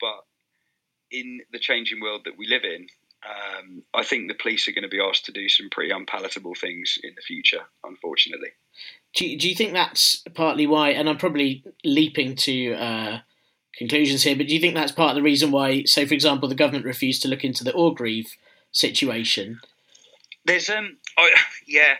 but 0.00 0.24
in 1.10 1.40
the 1.52 1.58
changing 1.58 2.00
world 2.00 2.22
that 2.24 2.38
we 2.38 2.46
live 2.46 2.64
in, 2.64 2.86
um, 3.26 3.82
I 3.94 4.04
think 4.04 4.28
the 4.28 4.34
police 4.34 4.68
are 4.68 4.72
going 4.72 4.82
to 4.82 4.88
be 4.88 5.00
asked 5.00 5.24
to 5.26 5.32
do 5.32 5.48
some 5.48 5.68
pretty 5.70 5.90
unpalatable 5.90 6.54
things 6.54 6.98
in 7.02 7.12
the 7.16 7.22
future, 7.22 7.62
unfortunately. 7.84 8.50
Do 9.14 9.26
you, 9.26 9.38
do 9.38 9.48
you 9.48 9.54
think 9.54 9.72
that's 9.72 10.22
partly 10.34 10.66
why? 10.66 10.90
And 10.90 11.08
I'm 11.08 11.18
probably 11.18 11.64
leaping 11.84 12.36
to 12.36 12.74
uh, 12.74 13.18
conclusions 13.76 14.22
here, 14.22 14.36
but 14.36 14.46
do 14.46 14.54
you 14.54 14.60
think 14.60 14.74
that's 14.74 14.92
part 14.92 15.10
of 15.10 15.16
the 15.16 15.22
reason 15.22 15.50
why, 15.50 15.82
say, 15.84 16.06
for 16.06 16.14
example, 16.14 16.48
the 16.48 16.54
government 16.54 16.84
refused 16.84 17.22
to 17.22 17.28
look 17.28 17.44
into 17.44 17.64
the 17.64 17.72
Orgreave 17.72 18.30
situation? 18.70 19.60
There's 20.44 20.70
um, 20.70 20.96
I, 21.16 21.34
yeah, 21.66 21.94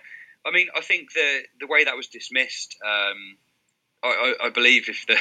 I 0.46 0.52
mean, 0.52 0.68
I 0.76 0.80
think 0.80 1.12
the 1.12 1.40
the 1.60 1.66
way 1.66 1.84
that 1.84 1.96
was 1.96 2.06
dismissed, 2.06 2.76
um, 2.84 3.36
I, 4.02 4.34
I, 4.44 4.50
believe 4.50 4.88
if 4.88 5.06
the 5.06 5.16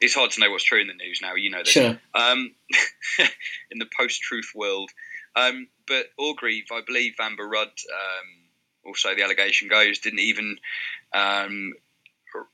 it's 0.00 0.14
hard 0.14 0.30
to 0.32 0.40
know 0.40 0.50
what's 0.50 0.64
true 0.64 0.80
in 0.80 0.86
the 0.86 0.94
news 0.94 1.20
now. 1.20 1.34
You 1.34 1.50
know 1.50 1.62
this. 1.64 1.70
Sure. 1.70 1.98
Um, 2.14 2.54
in 3.70 3.78
the 3.78 3.88
post-truth 3.98 4.52
world, 4.54 4.90
um, 5.36 5.68
but 5.86 6.06
Orgreave, 6.18 6.66
I 6.72 6.80
believe 6.86 7.16
Amber 7.20 7.46
Rudd, 7.46 7.68
um, 7.68 8.28
also 8.86 9.14
the 9.14 9.22
allegation 9.22 9.68
goes, 9.68 9.98
didn't 9.98 10.20
even 10.20 10.58
um, 11.12 11.72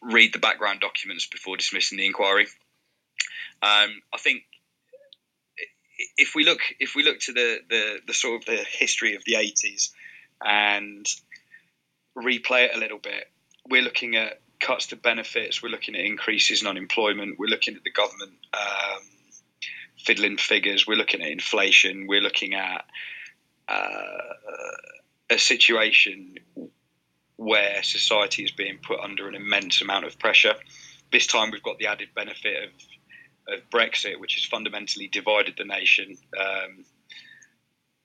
read 0.01 0.33
the 0.33 0.39
background 0.39 0.81
documents 0.81 1.27
before 1.27 1.57
dismissing 1.57 1.99
the 1.99 2.07
inquiry. 2.07 2.47
Um, 3.62 4.03
I 4.12 4.18
think 4.18 4.43
if 6.16 6.35
we 6.35 6.45
look 6.45 6.61
if 6.79 6.95
we 6.95 7.03
look 7.03 7.20
to 7.20 7.33
the, 7.33 7.59
the, 7.68 8.01
the 8.07 8.14
sort 8.14 8.41
of 8.41 8.47
the 8.47 8.57
history 8.57 9.14
of 9.14 9.24
the 9.24 9.37
eighties 9.37 9.93
and 10.45 11.07
replay 12.16 12.66
it 12.66 12.74
a 12.74 12.79
little 12.79 12.99
bit, 12.99 13.31
we're 13.68 13.83
looking 13.83 14.16
at 14.16 14.41
cuts 14.61 14.89
to 14.89 14.97
benefits, 14.97 15.63
we're 15.63 15.69
looking 15.69 15.95
at 15.95 16.03
increases 16.03 16.63
in 16.63 16.69
unemployment, 16.69 17.39
we're 17.39 17.47
looking 17.47 17.77
at 17.77 17.85
the 17.85 17.91
government 17.91 18.33
um, 18.55 19.03
fiddling 19.99 20.37
figures, 20.37 20.87
we're 20.87 20.97
looking 20.97 21.23
at 21.23 21.29
inflation, 21.29 22.07
we're 22.07 22.23
looking 22.23 22.55
at 22.55 22.85
uh, 23.69 24.35
a 25.31 25.39
situation 25.39 26.37
where 27.37 27.83
society 27.83 28.45
is 28.45 28.51
being 28.51 28.79
put 28.83 29.01
under 29.01 29.29
an 29.29 29.35
immense 29.35 29.83
amount 29.83 30.05
of 30.07 30.19
pressure. 30.19 30.55
This 31.13 31.27
time 31.27 31.51
we've 31.51 31.63
got 31.63 31.79
the 31.79 31.87
added 31.87 32.09
benefit 32.15 32.65
of 32.65 32.71
of 33.49 33.71
Brexit, 33.71 34.19
which 34.19 34.35
has 34.35 34.45
fundamentally 34.45 35.09
divided 35.09 35.55
the 35.57 35.65
nation 35.65 36.17
um, 36.39 36.85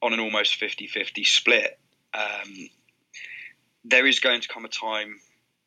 on 0.02 0.14
an 0.14 0.20
almost 0.20 0.56
50 0.56 0.88
50 0.88 1.24
split. 1.24 1.80
Um, 2.14 2.70
there 3.84 4.06
is 4.06 4.20
going 4.20 4.42
to 4.42 4.48
come 4.48 4.66
a 4.66 4.70
time, 4.70 5.20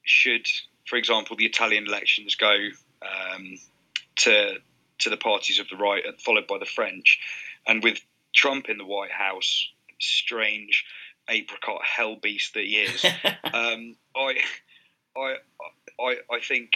should, 0.04 0.46
for 0.86 0.96
example, 0.96 1.36
the 1.36 1.46
Italian 1.46 1.86
elections 1.86 2.34
go 2.34 2.54
um, 3.02 3.58
to 4.16 4.54
to 5.00 5.10
the 5.10 5.16
parties 5.16 5.58
of 5.58 5.68
the 5.68 5.76
right, 5.76 6.04
followed 6.20 6.46
by 6.46 6.58
the 6.58 6.66
French, 6.66 7.18
and 7.66 7.82
with 7.82 8.00
Trump 8.34 8.68
in 8.68 8.78
the 8.78 8.84
White 8.84 9.10
House, 9.10 9.68
strange 10.00 10.84
apricot 11.28 11.80
hell 11.84 12.16
beast 12.16 12.54
that 12.54 12.64
he 12.64 12.76
is, 12.76 13.04
um, 13.52 13.96
I, 14.16 14.38
I, 15.16 15.34
I, 16.00 16.16
I 16.30 16.40
think 16.40 16.72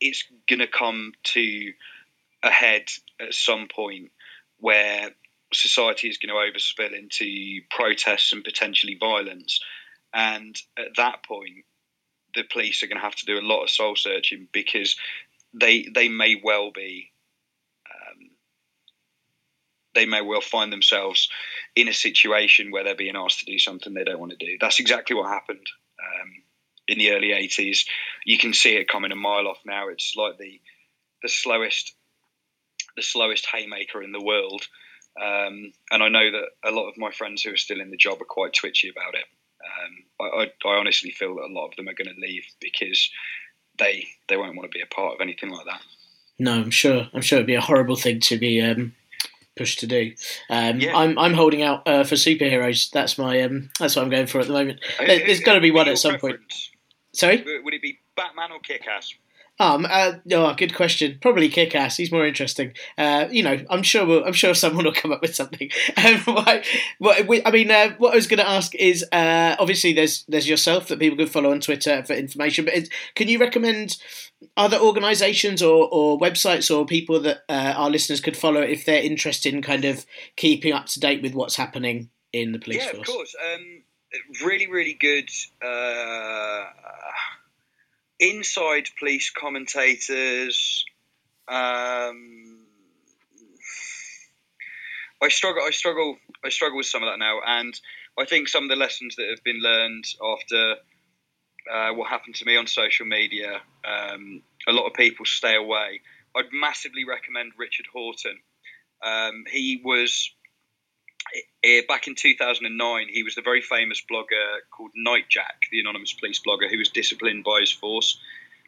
it's 0.00 0.24
going 0.48 0.60
to 0.60 0.66
come 0.66 1.12
to 1.22 1.72
a 2.42 2.50
head 2.50 2.88
at 3.20 3.34
some 3.34 3.68
point 3.68 4.10
where 4.60 5.10
society 5.52 6.08
is 6.08 6.18
going 6.18 6.34
to 6.34 6.58
overspill 6.58 6.96
into 6.96 7.60
protests 7.70 8.32
and 8.32 8.44
potentially 8.44 8.96
violence. 8.98 9.60
And 10.12 10.56
at 10.76 10.96
that 10.96 11.24
point, 11.24 11.64
the 12.38 12.48
police 12.52 12.82
are 12.82 12.86
going 12.86 12.98
to 12.98 13.04
have 13.04 13.16
to 13.16 13.26
do 13.26 13.38
a 13.38 13.46
lot 13.46 13.62
of 13.62 13.70
soul 13.70 13.96
searching 13.96 14.48
because 14.52 14.96
they 15.52 15.86
they 15.94 16.08
may 16.08 16.40
well 16.42 16.70
be 16.70 17.10
um, 17.90 18.30
they 19.94 20.06
may 20.06 20.20
well 20.20 20.40
find 20.40 20.72
themselves 20.72 21.28
in 21.76 21.88
a 21.88 21.92
situation 21.92 22.70
where 22.70 22.84
they're 22.84 22.94
being 22.94 23.16
asked 23.16 23.40
to 23.40 23.46
do 23.46 23.58
something 23.58 23.94
they 23.94 24.04
don't 24.04 24.20
want 24.20 24.32
to 24.32 24.46
do. 24.46 24.56
That's 24.60 24.80
exactly 24.80 25.16
what 25.16 25.28
happened. 25.28 25.66
Um, 26.00 26.42
in 26.88 26.98
the 26.98 27.12
early 27.12 27.28
80s. 27.28 27.84
You 28.24 28.38
can 28.38 28.54
see 28.54 28.76
it 28.76 28.88
coming 28.88 29.12
a 29.12 29.16
mile 29.16 29.46
off 29.46 29.60
now. 29.64 29.88
It's 29.88 30.14
like 30.16 30.38
the 30.38 30.60
the 31.22 31.28
slowest 31.28 31.94
the 32.96 33.02
slowest 33.02 33.46
haymaker 33.46 34.02
in 34.02 34.12
the 34.12 34.22
world. 34.22 34.62
Um, 35.20 35.72
and 35.90 36.02
I 36.02 36.08
know 36.08 36.30
that 36.30 36.48
a 36.64 36.70
lot 36.70 36.88
of 36.88 36.96
my 36.96 37.10
friends 37.10 37.42
who 37.42 37.52
are 37.52 37.56
still 37.56 37.80
in 37.80 37.90
the 37.90 37.96
job 37.96 38.20
are 38.20 38.26
quite 38.28 38.54
twitchy 38.54 38.88
about 38.88 39.14
it. 39.14 39.24
Um, 39.68 40.04
I, 40.20 40.24
I, 40.24 40.68
I, 40.68 40.78
honestly 40.78 41.10
feel 41.10 41.34
that 41.36 41.50
a 41.50 41.52
lot 41.52 41.68
of 41.68 41.76
them 41.76 41.88
are 41.88 41.94
going 41.94 42.14
to 42.14 42.20
leave 42.20 42.44
because 42.60 43.10
they 43.78 44.06
they 44.28 44.36
won't 44.36 44.56
want 44.56 44.70
to 44.70 44.76
be 44.76 44.82
a 44.82 44.86
part 44.86 45.14
of 45.14 45.20
anything 45.20 45.50
like 45.50 45.66
that. 45.66 45.80
No, 46.38 46.54
I'm 46.54 46.70
sure. 46.70 47.08
I'm 47.12 47.22
sure 47.22 47.38
it'd 47.38 47.46
be 47.46 47.54
a 47.54 47.60
horrible 47.60 47.96
thing 47.96 48.20
to 48.20 48.38
be 48.38 48.60
um, 48.60 48.94
pushed 49.56 49.80
to 49.80 49.86
do. 49.86 50.12
Um, 50.48 50.80
yeah. 50.80 50.96
I'm 50.96 51.18
I'm 51.18 51.34
holding 51.34 51.62
out 51.62 51.86
uh, 51.86 52.04
for 52.04 52.14
superheroes. 52.14 52.90
That's 52.90 53.18
my 53.18 53.42
um, 53.42 53.70
that's 53.78 53.96
what 53.96 54.02
I'm 54.02 54.10
going 54.10 54.26
for 54.26 54.40
at 54.40 54.46
the 54.46 54.52
moment. 54.52 54.80
There, 54.98 55.26
has 55.26 55.40
got 55.40 55.54
to 55.54 55.60
be 55.60 55.70
one 55.70 55.88
at 55.88 55.98
some 55.98 56.12
preference? 56.12 56.38
point. 56.38 56.78
Sorry? 57.12 57.62
Would 57.62 57.74
it 57.74 57.82
be 57.82 57.98
Batman 58.16 58.52
or 58.52 58.60
Kick 58.60 58.86
Ass? 58.86 59.12
Um, 59.60 59.86
uh, 59.88 60.14
oh, 60.32 60.54
good 60.54 60.74
question. 60.74 61.18
Probably 61.20 61.48
kick 61.48 61.74
ass. 61.74 61.96
He's 61.96 62.12
more 62.12 62.26
interesting. 62.26 62.74
Uh, 62.96 63.26
you 63.30 63.42
know, 63.42 63.58
I'm 63.68 63.82
sure. 63.82 64.06
We'll, 64.06 64.24
I'm 64.24 64.32
sure 64.32 64.54
someone 64.54 64.84
will 64.84 64.92
come 64.92 65.12
up 65.12 65.22
with 65.22 65.34
something. 65.34 65.70
Um, 65.98 66.20
what, 66.26 66.64
what, 66.98 67.42
I 67.44 67.50
mean, 67.50 67.70
uh, 67.70 67.90
what 67.98 68.12
I 68.12 68.16
was 68.16 68.28
going 68.28 68.38
to 68.38 68.48
ask 68.48 68.72
is, 68.74 69.04
uh, 69.10 69.56
obviously, 69.58 69.92
there's 69.92 70.24
there's 70.28 70.48
yourself 70.48 70.88
that 70.88 71.00
people 71.00 71.18
can 71.18 71.26
follow 71.26 71.50
on 71.50 71.60
Twitter 71.60 72.04
for 72.04 72.12
information. 72.12 72.64
But 72.64 72.88
can 73.16 73.26
you 73.26 73.38
recommend 73.38 73.96
other 74.56 74.76
organisations 74.78 75.62
or, 75.62 75.88
or 75.90 76.18
websites 76.18 76.74
or 76.74 76.86
people 76.86 77.20
that 77.20 77.38
uh, 77.48 77.74
our 77.76 77.90
listeners 77.90 78.20
could 78.20 78.36
follow 78.36 78.60
if 78.60 78.84
they're 78.84 79.02
interested 79.02 79.52
in 79.52 79.62
kind 79.62 79.84
of 79.84 80.06
keeping 80.36 80.72
up 80.72 80.86
to 80.86 81.00
date 81.00 81.22
with 81.22 81.34
what's 81.34 81.56
happening 81.56 82.10
in 82.32 82.52
the 82.52 82.58
police 82.58 82.84
yeah, 82.84 82.92
force? 82.92 82.96
Yeah, 82.96 83.00
of 83.00 83.06
course. 83.06 83.36
Um, 83.54 83.82
really, 84.46 84.68
really 84.68 84.94
good 84.94 85.28
uh, 85.62 86.64
inside 88.20 88.88
police 88.98 89.30
commentators. 89.30 90.84
Um, 91.46 92.58
I 95.22 95.28
struggle. 95.28 95.62
I 95.66 95.70
struggle. 95.70 96.16
I 96.44 96.48
struggle 96.50 96.78
with 96.78 96.86
some 96.86 97.02
of 97.02 97.10
that 97.10 97.18
now, 97.18 97.40
and 97.46 97.78
I 98.18 98.24
think 98.24 98.48
some 98.48 98.64
of 98.64 98.70
the 98.70 98.76
lessons 98.76 99.16
that 99.16 99.28
have 99.28 99.42
been 99.44 99.60
learned 99.60 100.04
after 100.22 100.76
uh, 101.72 101.92
what 101.94 102.08
happened 102.08 102.34
to 102.36 102.44
me 102.44 102.56
on 102.56 102.66
social 102.66 103.06
media, 103.06 103.60
um, 103.84 104.42
a 104.66 104.72
lot 104.72 104.86
of 104.86 104.94
people 104.94 105.24
stay 105.24 105.56
away. 105.56 106.00
I'd 106.36 106.52
massively 106.52 107.04
recommend 107.04 107.52
Richard 107.58 107.86
Horton. 107.92 108.38
Um, 109.02 109.44
he 109.50 109.80
was 109.84 110.30
uh, 111.64 111.82
back 111.88 112.08
in 112.08 112.14
2009, 112.14 113.06
he 113.10 113.22
was 113.22 113.34
the 113.34 113.42
very 113.42 113.60
famous 113.60 114.02
blogger 114.10 114.60
called 114.70 114.90
Nightjack, 114.96 115.68
the 115.70 115.80
anonymous 115.80 116.12
police 116.12 116.40
blogger 116.46 116.70
who 116.70 116.78
was 116.78 116.88
disciplined 116.88 117.44
by 117.44 117.60
his 117.60 117.72
force. 117.72 118.18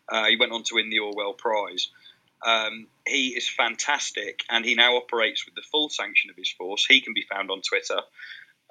Uh, 0.09 0.27
he 0.27 0.37
went 0.37 0.53
on 0.53 0.63
to 0.65 0.75
win 0.75 0.91
the 0.91 0.99
Orwell 0.99 1.35
Prize. 1.35 1.89
Um, 2.45 2.87
he 3.07 3.29
is 3.29 3.49
fantastic, 3.49 4.41
and 4.51 4.65
he 4.65 4.75
now 4.75 4.97
operates 4.97 5.45
with 5.45 5.55
the 5.55 5.63
full 5.71 5.89
sanction 5.89 6.31
of 6.31 6.37
his 6.37 6.51
force. 6.51 6.85
He 6.87 7.01
can 7.01 7.15
be 7.15 7.25
found 7.31 7.51
on 7.51 7.61
Twitter. 7.61 8.01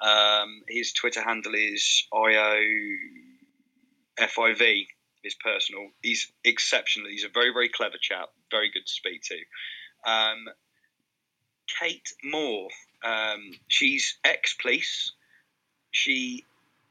Um, 0.02 0.64
his 0.68 0.94
Twitter 0.94 1.22
handle 1.22 1.54
is 1.56 2.08
IOFIV, 2.14 4.88
his 5.24 5.36
personal. 5.36 5.88
He's 6.02 6.32
exceptional. 6.44 7.10
He's 7.10 7.26
a 7.26 7.30
very, 7.30 7.54
very 7.54 7.70
clever 7.70 7.98
chap, 8.02 8.30
very 8.50 8.72
good 8.72 8.86
to 8.86 8.92
speak 8.92 9.22
to. 9.24 9.38
Um, 10.10 10.48
Kate 11.80 12.14
Moore, 12.24 12.70
um, 13.04 13.52
she's 13.68 14.18
ex 14.24 14.54
police. 14.54 15.12
She 15.92 16.46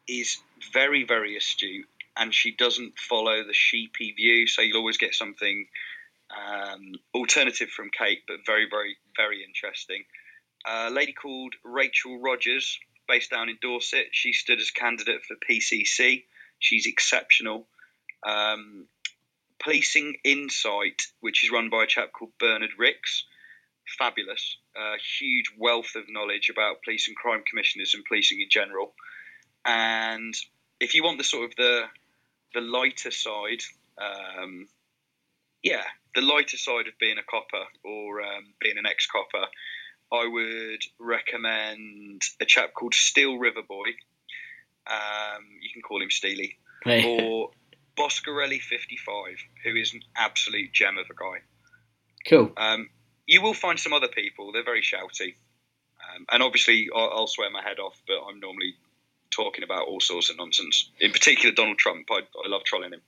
is 0.08 0.38
very, 0.72 1.04
very 1.04 1.36
astute 1.36 1.86
and 2.16 2.34
she 2.34 2.50
doesn't 2.50 2.98
follow 2.98 3.44
the 3.44 3.52
sheepy 3.52 4.12
view. 4.12 4.46
So 4.46 4.62
you'll 4.62 4.78
always 4.78 4.98
get 4.98 5.14
something 5.14 5.66
um, 6.30 6.92
alternative 7.14 7.70
from 7.70 7.90
Kate, 7.96 8.22
but 8.26 8.38
very, 8.44 8.66
very, 8.68 8.96
very 9.16 9.44
interesting. 9.44 10.04
A 10.66 10.90
lady 10.90 11.12
called 11.12 11.54
Rachel 11.64 12.20
Rogers, 12.20 12.78
based 13.08 13.30
down 13.30 13.48
in 13.48 13.58
Dorset. 13.62 14.08
She 14.12 14.32
stood 14.32 14.60
as 14.60 14.70
candidate 14.70 15.22
for 15.24 15.36
PCC. 15.48 16.24
She's 16.58 16.86
exceptional. 16.86 17.66
Um, 18.26 18.86
Policing 19.60 20.16
Insight, 20.24 21.02
which 21.20 21.44
is 21.44 21.50
run 21.50 21.70
by 21.70 21.84
a 21.84 21.86
chap 21.86 22.12
called 22.12 22.32
Bernard 22.38 22.70
Rix, 22.78 23.24
fabulous. 23.98 24.56
Uh, 24.78 24.94
huge 25.18 25.50
wealth 25.58 25.96
of 25.96 26.04
knowledge 26.08 26.50
about 26.50 26.82
police 26.84 27.08
and 27.08 27.16
crime 27.16 27.42
commissioners 27.48 27.94
and 27.94 28.04
policing 28.04 28.40
in 28.40 28.48
general. 28.48 28.94
And 29.64 30.34
if 30.78 30.94
you 30.94 31.02
want 31.02 31.18
the 31.18 31.24
sort 31.24 31.46
of 31.46 31.56
the 31.56 31.82
the 32.54 32.60
lighter 32.60 33.10
side, 33.10 33.62
um, 34.00 34.68
yeah, 35.62 35.82
the 36.14 36.22
lighter 36.22 36.56
side 36.56 36.86
of 36.86 36.98
being 37.00 37.18
a 37.18 37.22
copper 37.22 37.64
or 37.84 38.22
um, 38.22 38.54
being 38.60 38.78
an 38.78 38.86
ex-copper, 38.86 39.46
I 40.12 40.26
would 40.26 40.82
recommend 40.98 42.22
a 42.40 42.44
chap 42.44 42.72
called 42.74 42.94
Steel 42.94 43.36
River 43.36 43.62
Boy. 43.68 43.88
Um, 44.86 45.44
you 45.60 45.70
can 45.72 45.82
call 45.82 46.00
him 46.00 46.10
Steely, 46.10 46.56
or 46.86 47.50
Boscarelli 47.98 48.60
55, 48.60 49.36
who 49.64 49.76
is 49.76 49.92
an 49.92 50.00
absolute 50.16 50.72
gem 50.72 50.96
of 50.96 51.06
a 51.10 51.14
guy. 51.14 51.42
Cool. 52.26 52.52
Um, 52.56 52.88
you 53.28 53.42
will 53.42 53.54
find 53.54 53.78
some 53.78 53.92
other 53.92 54.08
people; 54.08 54.50
they're 54.50 54.64
very 54.64 54.82
shouty, 54.82 55.34
um, 56.02 56.26
and 56.32 56.42
obviously 56.42 56.88
I'll, 56.94 57.10
I'll 57.10 57.26
swear 57.28 57.50
my 57.50 57.62
head 57.62 57.78
off, 57.78 58.02
but 58.08 58.16
I'm 58.28 58.40
normally 58.40 58.74
talking 59.30 59.62
about 59.62 59.86
all 59.86 60.00
sorts 60.00 60.30
of 60.30 60.38
nonsense. 60.38 60.90
In 60.98 61.12
particular, 61.12 61.54
Donald 61.54 61.78
Trump. 61.78 62.08
I, 62.10 62.20
I 62.44 62.48
love 62.48 62.64
trolling 62.64 62.92
him. 62.92 63.02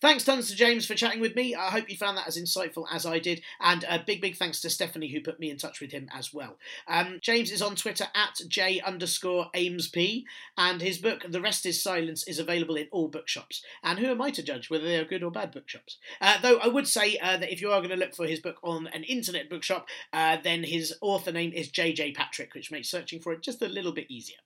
Thanks 0.00 0.24
tons 0.24 0.46
to 0.46 0.54
James 0.54 0.86
for 0.86 0.94
chatting 0.94 1.20
with 1.20 1.34
me. 1.34 1.56
I 1.56 1.70
hope 1.70 1.90
you 1.90 1.96
found 1.96 2.16
that 2.16 2.28
as 2.28 2.40
insightful 2.40 2.84
as 2.88 3.04
I 3.04 3.18
did. 3.18 3.42
And 3.60 3.84
a 3.88 3.98
big, 3.98 4.20
big 4.20 4.36
thanks 4.36 4.60
to 4.60 4.70
Stephanie 4.70 5.10
who 5.10 5.20
put 5.20 5.40
me 5.40 5.50
in 5.50 5.56
touch 5.56 5.80
with 5.80 5.90
him 5.90 6.08
as 6.14 6.32
well. 6.32 6.56
Um, 6.86 7.18
James 7.20 7.50
is 7.50 7.60
on 7.60 7.74
Twitter 7.74 8.06
at 8.14 8.40
J 8.46 8.80
underscore 8.80 9.48
AimesP, 9.56 10.22
and 10.56 10.80
his 10.80 10.98
book, 10.98 11.24
The 11.28 11.40
Rest 11.40 11.66
is 11.66 11.82
Silence, 11.82 12.28
is 12.28 12.38
available 12.38 12.76
in 12.76 12.86
all 12.92 13.08
bookshops. 13.08 13.60
And 13.82 13.98
who 13.98 14.06
am 14.06 14.22
I 14.22 14.30
to 14.30 14.42
judge 14.42 14.70
whether 14.70 14.84
they 14.84 14.98
are 14.98 15.04
good 15.04 15.24
or 15.24 15.32
bad 15.32 15.50
bookshops? 15.50 15.98
Uh, 16.20 16.40
though 16.40 16.58
I 16.58 16.68
would 16.68 16.86
say 16.86 17.18
uh, 17.20 17.36
that 17.38 17.52
if 17.52 17.60
you 17.60 17.72
are 17.72 17.80
going 17.80 17.90
to 17.90 17.96
look 17.96 18.14
for 18.14 18.28
his 18.28 18.38
book 18.38 18.58
on 18.62 18.86
an 18.86 19.02
internet 19.02 19.50
bookshop, 19.50 19.88
uh, 20.12 20.36
then 20.40 20.62
his 20.62 20.94
author 21.00 21.32
name 21.32 21.52
is 21.52 21.72
JJ 21.72 22.14
Patrick, 22.14 22.54
which 22.54 22.70
makes 22.70 22.88
searching 22.88 23.18
for 23.18 23.32
it 23.32 23.42
just 23.42 23.62
a 23.62 23.68
little 23.68 23.92
bit 23.92 24.08
easier. 24.08 24.38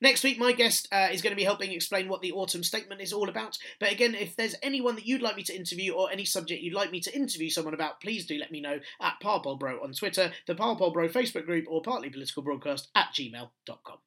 Next 0.00 0.24
week, 0.24 0.38
my 0.38 0.52
guest 0.52 0.88
uh, 0.92 1.08
is 1.12 1.22
going 1.22 1.32
to 1.32 1.36
be 1.36 1.44
helping 1.44 1.72
explain 1.72 2.08
what 2.08 2.20
the 2.20 2.32
autumn 2.32 2.62
statement 2.62 3.00
is 3.00 3.12
all 3.12 3.28
about. 3.28 3.58
But 3.80 3.92
again, 3.92 4.14
if 4.14 4.36
there's 4.36 4.54
anyone 4.62 4.94
that 4.96 5.06
you'd 5.06 5.22
like 5.22 5.36
me 5.36 5.42
to 5.44 5.56
interview 5.56 5.92
or 5.92 6.10
any 6.10 6.24
subject 6.24 6.62
you'd 6.62 6.74
like 6.74 6.90
me 6.90 7.00
to 7.00 7.14
interview 7.14 7.50
someone 7.50 7.74
about, 7.74 8.00
please 8.00 8.26
do 8.26 8.38
let 8.38 8.52
me 8.52 8.60
know 8.60 8.80
at 9.00 9.14
Parpolbro 9.22 9.82
on 9.82 9.92
Twitter, 9.92 10.32
the 10.46 10.54
Parpolbro 10.54 11.10
Facebook 11.10 11.46
group, 11.46 11.66
or 11.68 11.82
partly 11.82 12.10
political 12.10 12.42
broadcast 12.42 12.88
at 12.94 13.08
gmail.com. 13.14 13.98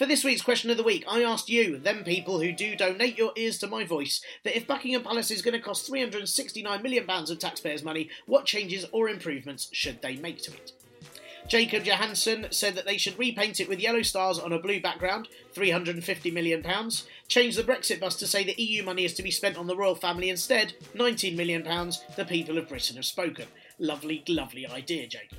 For 0.00 0.06
this 0.06 0.24
week's 0.24 0.40
question 0.40 0.70
of 0.70 0.78
the 0.78 0.82
week, 0.82 1.04
I 1.06 1.22
asked 1.22 1.50
you, 1.50 1.76
them 1.76 2.04
people 2.04 2.40
who 2.40 2.52
do 2.52 2.74
donate 2.74 3.18
your 3.18 3.32
ears 3.36 3.58
to 3.58 3.66
my 3.66 3.84
voice, 3.84 4.22
that 4.44 4.56
if 4.56 4.66
Buckingham 4.66 5.02
Palace 5.02 5.30
is 5.30 5.42
going 5.42 5.52
to 5.52 5.60
cost 5.60 5.92
£369 5.92 6.82
million 6.82 7.04
of 7.06 7.38
taxpayers' 7.38 7.84
money, 7.84 8.08
what 8.24 8.46
changes 8.46 8.86
or 8.92 9.10
improvements 9.10 9.68
should 9.72 10.00
they 10.00 10.16
make 10.16 10.40
to 10.44 10.52
it? 10.54 10.72
Jacob 11.50 11.84
Johansson 11.84 12.46
said 12.52 12.76
that 12.76 12.86
they 12.86 12.96
should 12.96 13.18
repaint 13.18 13.58
it 13.58 13.68
with 13.68 13.80
yellow 13.80 14.02
stars 14.02 14.38
on 14.38 14.52
a 14.52 14.58
blue 14.60 14.80
background, 14.80 15.26
£350 15.52 16.32
million. 16.32 16.64
Change 17.26 17.56
the 17.56 17.64
Brexit 17.64 17.98
bus 17.98 18.14
to 18.14 18.26
say 18.28 18.44
the 18.44 18.62
EU 18.62 18.84
money 18.84 19.04
is 19.04 19.14
to 19.14 19.22
be 19.24 19.32
spent 19.32 19.58
on 19.58 19.66
the 19.66 19.74
royal 19.74 19.96
family 19.96 20.30
instead, 20.30 20.74
£19 20.94 21.36
million. 21.36 21.64
The 22.14 22.24
people 22.24 22.56
of 22.56 22.68
Britain 22.68 22.94
have 22.94 23.04
spoken. 23.04 23.46
Lovely, 23.80 24.22
lovely 24.28 24.64
idea, 24.64 25.08
Jacob. 25.08 25.38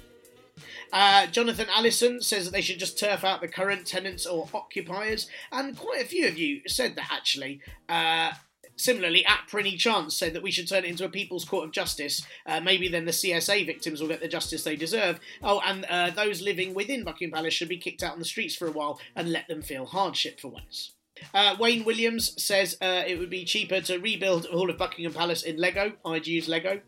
Uh, 0.91 1.27
Jonathan 1.27 1.67
Allison 1.73 2.21
says 2.21 2.43
that 2.43 2.51
they 2.51 2.59
should 2.59 2.79
just 2.79 2.99
turf 2.99 3.23
out 3.23 3.39
the 3.39 3.47
current 3.47 3.87
tenants 3.87 4.25
or 4.25 4.49
occupiers, 4.53 5.29
and 5.49 5.77
quite 5.77 6.01
a 6.01 6.07
few 6.07 6.27
of 6.27 6.37
you 6.37 6.59
said 6.67 6.97
that 6.97 7.09
actually. 7.09 7.61
Uh, 7.87 8.33
Similarly, 8.81 9.23
at 9.27 9.47
Prinny 9.47 9.77
Chance 9.77 10.17
said 10.17 10.33
that 10.33 10.41
we 10.41 10.49
should 10.49 10.67
turn 10.67 10.85
it 10.85 10.89
into 10.89 11.05
a 11.05 11.09
People's 11.09 11.45
Court 11.45 11.65
of 11.65 11.71
Justice. 11.71 12.25
Uh, 12.47 12.59
maybe 12.59 12.87
then 12.87 13.05
the 13.05 13.11
CSA 13.11 13.63
victims 13.63 14.01
will 14.01 14.07
get 14.07 14.21
the 14.21 14.27
justice 14.27 14.63
they 14.63 14.75
deserve. 14.75 15.19
Oh, 15.43 15.61
and 15.63 15.85
uh, 15.85 16.09
those 16.09 16.41
living 16.41 16.73
within 16.73 17.03
Buckingham 17.03 17.31
Palace 17.31 17.53
should 17.53 17.69
be 17.69 17.77
kicked 17.77 18.01
out 18.01 18.13
on 18.13 18.17
the 18.19 18.25
streets 18.25 18.55
for 18.55 18.67
a 18.67 18.71
while 18.71 18.99
and 19.15 19.31
let 19.31 19.47
them 19.47 19.61
feel 19.61 19.85
hardship 19.85 20.39
for 20.39 20.47
once. 20.47 20.93
Uh, 21.31 21.55
Wayne 21.59 21.85
Williams 21.85 22.41
says 22.43 22.75
uh, 22.81 23.03
it 23.05 23.19
would 23.19 23.29
be 23.29 23.45
cheaper 23.45 23.81
to 23.81 23.99
rebuild 23.99 24.47
all 24.47 24.71
of 24.71 24.79
Buckingham 24.79 25.13
Palace 25.13 25.43
in 25.43 25.57
Lego. 25.57 25.93
I'd 26.03 26.25
use 26.25 26.47
Lego. 26.47 26.81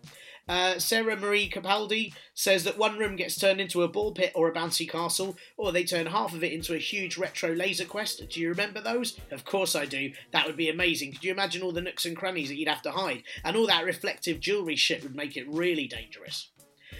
Uh, 0.47 0.77
Sarah 0.77 1.15
Marie 1.15 1.49
Capaldi 1.49 2.13
says 2.33 2.63
that 2.65 2.77
one 2.77 2.97
room 2.97 3.15
gets 3.15 3.39
turned 3.39 3.61
into 3.61 3.83
a 3.83 3.87
ball 3.87 4.11
pit 4.11 4.31
or 4.35 4.47
a 4.47 4.53
bouncy 4.53 4.89
castle, 4.89 5.37
or 5.57 5.71
they 5.71 5.83
turn 5.83 6.07
half 6.07 6.33
of 6.33 6.43
it 6.43 6.51
into 6.51 6.73
a 6.73 6.79
huge 6.79 7.17
retro 7.17 7.53
laser 7.53 7.85
quest. 7.85 8.21
Do 8.29 8.39
you 8.39 8.49
remember 8.49 8.81
those? 8.81 9.19
Of 9.31 9.45
course 9.45 9.75
I 9.75 9.85
do. 9.85 10.11
That 10.31 10.45
would 10.45 10.57
be 10.57 10.69
amazing. 10.69 11.13
Could 11.13 11.23
you 11.23 11.31
imagine 11.31 11.61
all 11.61 11.71
the 11.71 11.81
nooks 11.81 12.05
and 12.05 12.17
crannies 12.17 12.49
that 12.49 12.57
you'd 12.57 12.67
have 12.67 12.81
to 12.83 12.91
hide? 12.91 13.23
And 13.43 13.55
all 13.55 13.67
that 13.67 13.85
reflective 13.85 14.39
jewellery 14.39 14.75
shit 14.75 15.03
would 15.03 15.15
make 15.15 15.37
it 15.37 15.47
really 15.47 15.87
dangerous. 15.87 16.49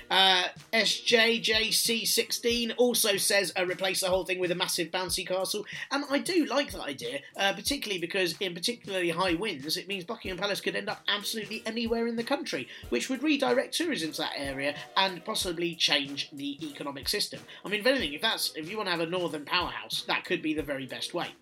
Uh, 0.09 0.43
SJJC16 0.73 2.73
also 2.77 3.17
says 3.17 3.53
uh, 3.57 3.65
replace 3.65 4.01
the 4.01 4.09
whole 4.09 4.25
thing 4.25 4.39
with 4.39 4.51
a 4.51 4.55
massive 4.55 4.89
bouncy 4.89 5.27
castle, 5.27 5.65
and 5.91 6.03
I 6.09 6.19
do 6.19 6.45
like 6.45 6.71
that 6.71 6.81
idea, 6.81 7.19
uh, 7.37 7.53
particularly 7.53 7.99
because 7.99 8.35
in 8.39 8.53
particularly 8.53 9.09
high 9.09 9.33
winds, 9.33 9.77
it 9.77 9.87
means 9.87 10.03
Buckingham 10.03 10.37
Palace 10.37 10.61
could 10.61 10.75
end 10.75 10.89
up 10.89 11.01
absolutely 11.07 11.63
anywhere 11.65 12.07
in 12.07 12.15
the 12.15 12.23
country, 12.23 12.67
which 12.89 13.09
would 13.09 13.23
redirect 13.23 13.73
tourism 13.73 14.11
to 14.11 14.21
that 14.21 14.33
area 14.35 14.75
and 14.97 15.23
possibly 15.25 15.75
change 15.75 16.29
the 16.31 16.57
economic 16.65 17.09
system. 17.09 17.39
I 17.65 17.69
mean, 17.69 17.81
if 17.81 17.85
anything, 17.85 18.13
if 18.13 18.21
that's 18.21 18.53
if 18.55 18.69
you 18.69 18.77
want 18.77 18.87
to 18.87 18.91
have 18.91 19.01
a 19.01 19.05
northern 19.05 19.45
powerhouse, 19.45 20.03
that 20.07 20.25
could 20.25 20.41
be 20.41 20.53
the 20.53 20.63
very 20.63 20.85
best 20.85 21.13
way. 21.13 21.33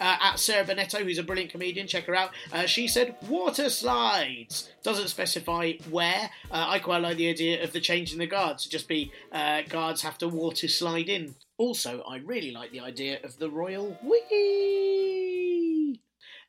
Uh, 0.00 0.16
at 0.20 0.38
Sarah 0.38 0.64
Bennetto, 0.64 1.02
who's 1.02 1.18
a 1.18 1.22
brilliant 1.22 1.50
comedian, 1.50 1.86
check 1.86 2.04
her 2.06 2.14
out. 2.14 2.30
Uh, 2.52 2.66
she 2.66 2.88
said 2.88 3.16
water 3.28 3.70
slides. 3.70 4.70
Doesn't 4.82 5.08
specify 5.08 5.72
where. 5.90 6.30
Uh, 6.50 6.66
I 6.68 6.78
quite 6.78 7.02
like 7.02 7.16
the 7.16 7.28
idea 7.28 7.62
of 7.62 7.72
the 7.72 7.80
change 7.80 8.12
in 8.12 8.18
the 8.18 8.26
guards 8.26 8.64
to 8.64 8.70
just 8.70 8.88
be 8.88 9.12
uh, 9.32 9.62
guards 9.68 10.02
have 10.02 10.18
to 10.18 10.28
water 10.28 10.68
slide 10.68 11.08
in. 11.08 11.34
Also, 11.58 12.02
I 12.02 12.18
really 12.18 12.50
like 12.50 12.70
the 12.72 12.80
idea 12.80 13.18
of 13.24 13.38
the 13.38 13.48
royal 13.48 13.98
wee. 14.02 16.00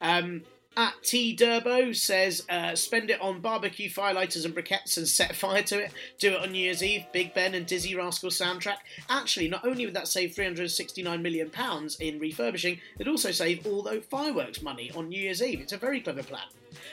Um, 0.01 0.43
at 0.78 0.93
T 1.03 1.36
Durbo 1.36 1.95
says, 1.95 2.45
uh, 2.49 2.75
spend 2.75 3.09
it 3.09 3.19
on 3.19 3.41
barbecue 3.41 3.89
firelighters 3.89 4.45
and 4.45 4.55
briquettes 4.55 4.95
and 4.95 5.07
set 5.07 5.36
fire 5.36 5.63
to 5.63 5.80
it. 5.80 5.91
Do 6.19 6.34
it 6.34 6.41
on 6.41 6.51
New 6.51 6.59
Year's 6.59 6.84
Eve. 6.84 7.05
Big 7.11 7.34
Ben 7.34 7.55
and 7.55 7.65
Dizzee 7.65 7.97
Rascal 7.97 8.30
soundtrack. 8.30 8.78
Actually, 9.09 9.49
not 9.49 9.65
only 9.65 9.86
would 9.86 9.95
that 9.95 10.07
save 10.07 10.36
£369 10.36 11.21
million 11.21 11.51
in 11.99 12.19
refurbishing, 12.19 12.80
it'd 12.95 13.07
also 13.07 13.31
save 13.31 13.65
all 13.65 13.81
the 13.81 14.01
fireworks 14.01 14.61
money 14.61 14.91
on 14.95 15.10
New 15.10 15.19
Year's 15.19 15.41
Eve. 15.41 15.60
It's 15.60 15.73
a 15.73 15.77
very 15.77 15.99
clever 15.99 16.23
plan. 16.23 16.45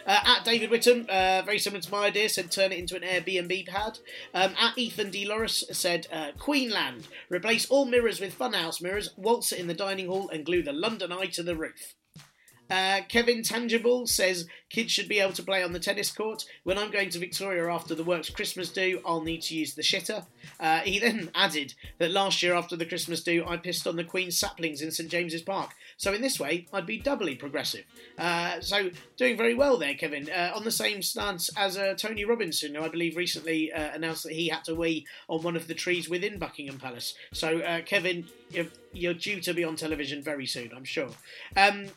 Uh, 0.07 0.21
at 0.25 0.45
David 0.45 0.71
Whittam, 0.71 1.07
uh, 1.09 1.43
very 1.43 1.59
similar 1.59 1.83
to 1.83 1.91
my 1.91 2.07
idea, 2.07 2.29
said 2.31 2.51
turn 2.51 2.73
it 2.73 2.79
into 2.79 2.97
an 2.97 3.03
Airbnb 3.03 3.67
pad. 3.67 3.99
Um, 4.33 4.55
at 4.59 4.79
Ethan 4.79 5.11
D. 5.11 5.27
Loris 5.27 5.65
said 5.73 6.07
uh, 6.11 6.31
Queenland, 6.39 7.07
replace 7.29 7.67
all 7.67 7.85
mirrors 7.85 8.21
with 8.21 8.39
funhouse 8.39 8.81
mirrors, 8.81 9.11
waltz 9.17 9.53
it 9.53 9.61
in 9.61 9.67
the 9.67 9.75
dining 9.75 10.07
hall, 10.07 10.31
and 10.31 10.47
glue 10.47 10.63
the 10.63 10.73
London 10.73 11.13
Eye 11.13 11.27
to 11.27 11.43
the 11.43 11.55
roof. 11.55 11.95
Uh, 12.71 13.01
Kevin 13.09 13.43
Tangible 13.43 14.07
says 14.07 14.47
kids 14.71 14.91
should 14.91 15.09
be 15.09 15.21
able 15.21 15.33
to 15.35 15.43
play 15.43 15.63
on 15.63 15.73
the 15.73 15.79
tennis 15.79 16.11
court. 16.11 16.45
When 16.65 16.79
I'm 16.79 16.91
going 16.91 17.11
to 17.11 17.19
Victoria 17.19 17.71
after 17.71 17.95
the 17.95 18.05
works 18.05 18.31
Christmas 18.31 18.71
do, 18.71 19.01
I'll 19.05 19.21
need 19.21 19.43
to 19.43 19.55
use 19.55 19.75
the 19.75 19.83
shitter. 19.83 20.27
Uh, 20.59 20.81
he 20.81 20.99
then 20.99 21.31
added 21.35 21.75
that 21.99 22.11
last 22.11 22.43
year 22.43 22.55
after 22.55 22.77
the 22.77 22.87
Christmas 22.87 23.23
do, 23.23 23.45
I 23.47 23.57
pissed 23.57 23.87
on 23.87 23.97
the 23.97 24.05
Queen's 24.05 24.39
saplings 24.39 24.83
in 24.83 24.91
St 24.91 25.11
James's 25.11 25.43
Park. 25.43 25.71
So 25.97 26.13
in 26.13 26.23
this 26.23 26.41
way, 26.41 26.67
I'd 26.73 26.87
be 26.87 26.99
doubly 26.99 27.35
progressive. 27.35 27.85
Uh, 28.19 28.61
so 28.61 28.91
doing 29.17 29.37
very 29.37 29.55
well 29.55 29.79
there, 29.79 29.95
Kevin. 29.95 30.29
Uh, 30.31 30.53
on 30.55 30.65
the 30.65 30.71
same 30.71 31.03
stance 31.03 31.51
as 31.57 31.77
uh, 31.77 31.95
Tony 31.97 32.25
Robinson, 32.25 32.75
who 32.75 32.83
I 32.83 32.89
believe 32.89 33.17
recently 33.17 33.73
uh, 33.73 33.91
announced 33.95 34.25
that 34.25 34.33
he 34.33 34.49
had 34.49 34.65
to 34.65 34.75
wee 34.75 35.07
on 35.29 35.43
one 35.43 35.57
of 35.57 35.69
the 35.69 35.75
trees 35.75 36.09
within 36.09 36.39
Buckingham 36.39 36.79
Palace. 36.79 37.15
So 37.33 37.61
Kevin, 37.87 38.27
you're, 38.51 38.67
you're, 38.93 39.15
due 39.15 39.41
to 39.41 39.55
be 39.55 39.65
on 39.65 39.77
television 39.77 40.23
very 40.23 40.47
soon, 40.47 40.71
I'm 40.75 40.85
sure. 40.85 41.11
Um, 41.57 41.89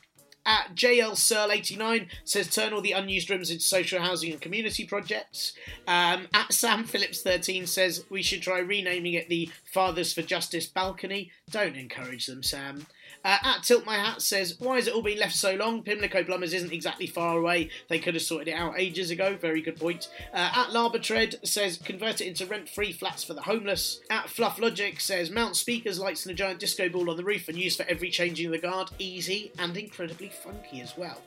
at 0.48 0.74
JL 0.74 1.16
Searle 1.16 1.52
89 1.52 2.08
says 2.24 2.50
turn 2.50 2.74
all 2.74 2.82
the 2.82 2.94
unused 2.94 3.30
rooms 3.30 3.52
into 3.52 3.64
social 3.64 4.00
housing 4.02 4.32
and 4.32 4.42
community 4.42 4.86
projects. 4.86 5.54
Um, 5.88 6.28
at 6.34 6.54
Sam 6.54 6.86
Phillips 6.86 7.22
13 7.22 7.68
says 7.68 8.06
we 8.10 8.24
should 8.24 8.42
try 8.42 8.60
renaming 8.60 9.14
it 9.14 9.30
the 9.30 9.52
Fathers 9.66 10.14
for 10.14 10.22
Justice 10.22 10.66
balcony. 10.66 11.32
Don't 11.52 11.76
encourage 11.76 12.26
them, 12.26 12.42
Sam. 12.42 12.88
Uh, 13.28 13.38
at 13.44 13.62
Tilt 13.64 13.86
My 13.86 13.98
Hat 13.98 14.22
says, 14.22 14.56
Why 14.58 14.78
has 14.78 14.88
it 14.88 14.94
all 14.94 15.02
been 15.02 15.20
left 15.20 15.36
so 15.36 15.54
long? 15.56 15.84
Pimlico 15.84 16.24
Plumbers 16.24 16.54
isn't 16.54 16.72
exactly 16.72 17.08
far 17.08 17.38
away. 17.38 17.70
They 17.90 18.00
could 18.00 18.14
have 18.14 18.24
sorted 18.24 18.48
it 18.48 18.54
out 18.54 18.80
ages 18.80 19.12
ago. 19.12 19.36
Very 19.36 19.62
good 19.62 19.78
point. 19.78 20.08
Uh, 20.34 20.50
at 20.56 20.70
Larbatred 20.70 21.46
says, 21.46 21.78
Convert 21.78 22.22
it 22.22 22.28
into 22.28 22.46
rent 22.46 22.70
free 22.70 22.94
flats 22.94 23.26
for 23.26 23.34
the 23.34 23.42
homeless. 23.42 24.00
At 24.10 24.30
Fluff 24.30 24.60
Logic 24.60 25.02
says, 25.02 25.30
Mount 25.30 25.58
speakers, 25.58 26.00
lights, 26.00 26.26
and 26.26 26.32
a 26.32 26.38
giant 26.38 26.62
disco 26.62 26.88
ball 26.88 27.10
on 27.10 27.18
the 27.18 27.24
roof 27.26 27.50
and 27.50 27.58
use 27.58 27.76
for 27.76 27.86
every 27.90 28.10
changing 28.10 28.46
of 28.46 28.54
the 28.54 28.60
guard. 28.60 28.92
Easy 28.98 29.52
and 29.60 29.76
incredibly 29.76 30.30
funky 30.30 30.80
as 30.80 30.96
well. 30.96 31.22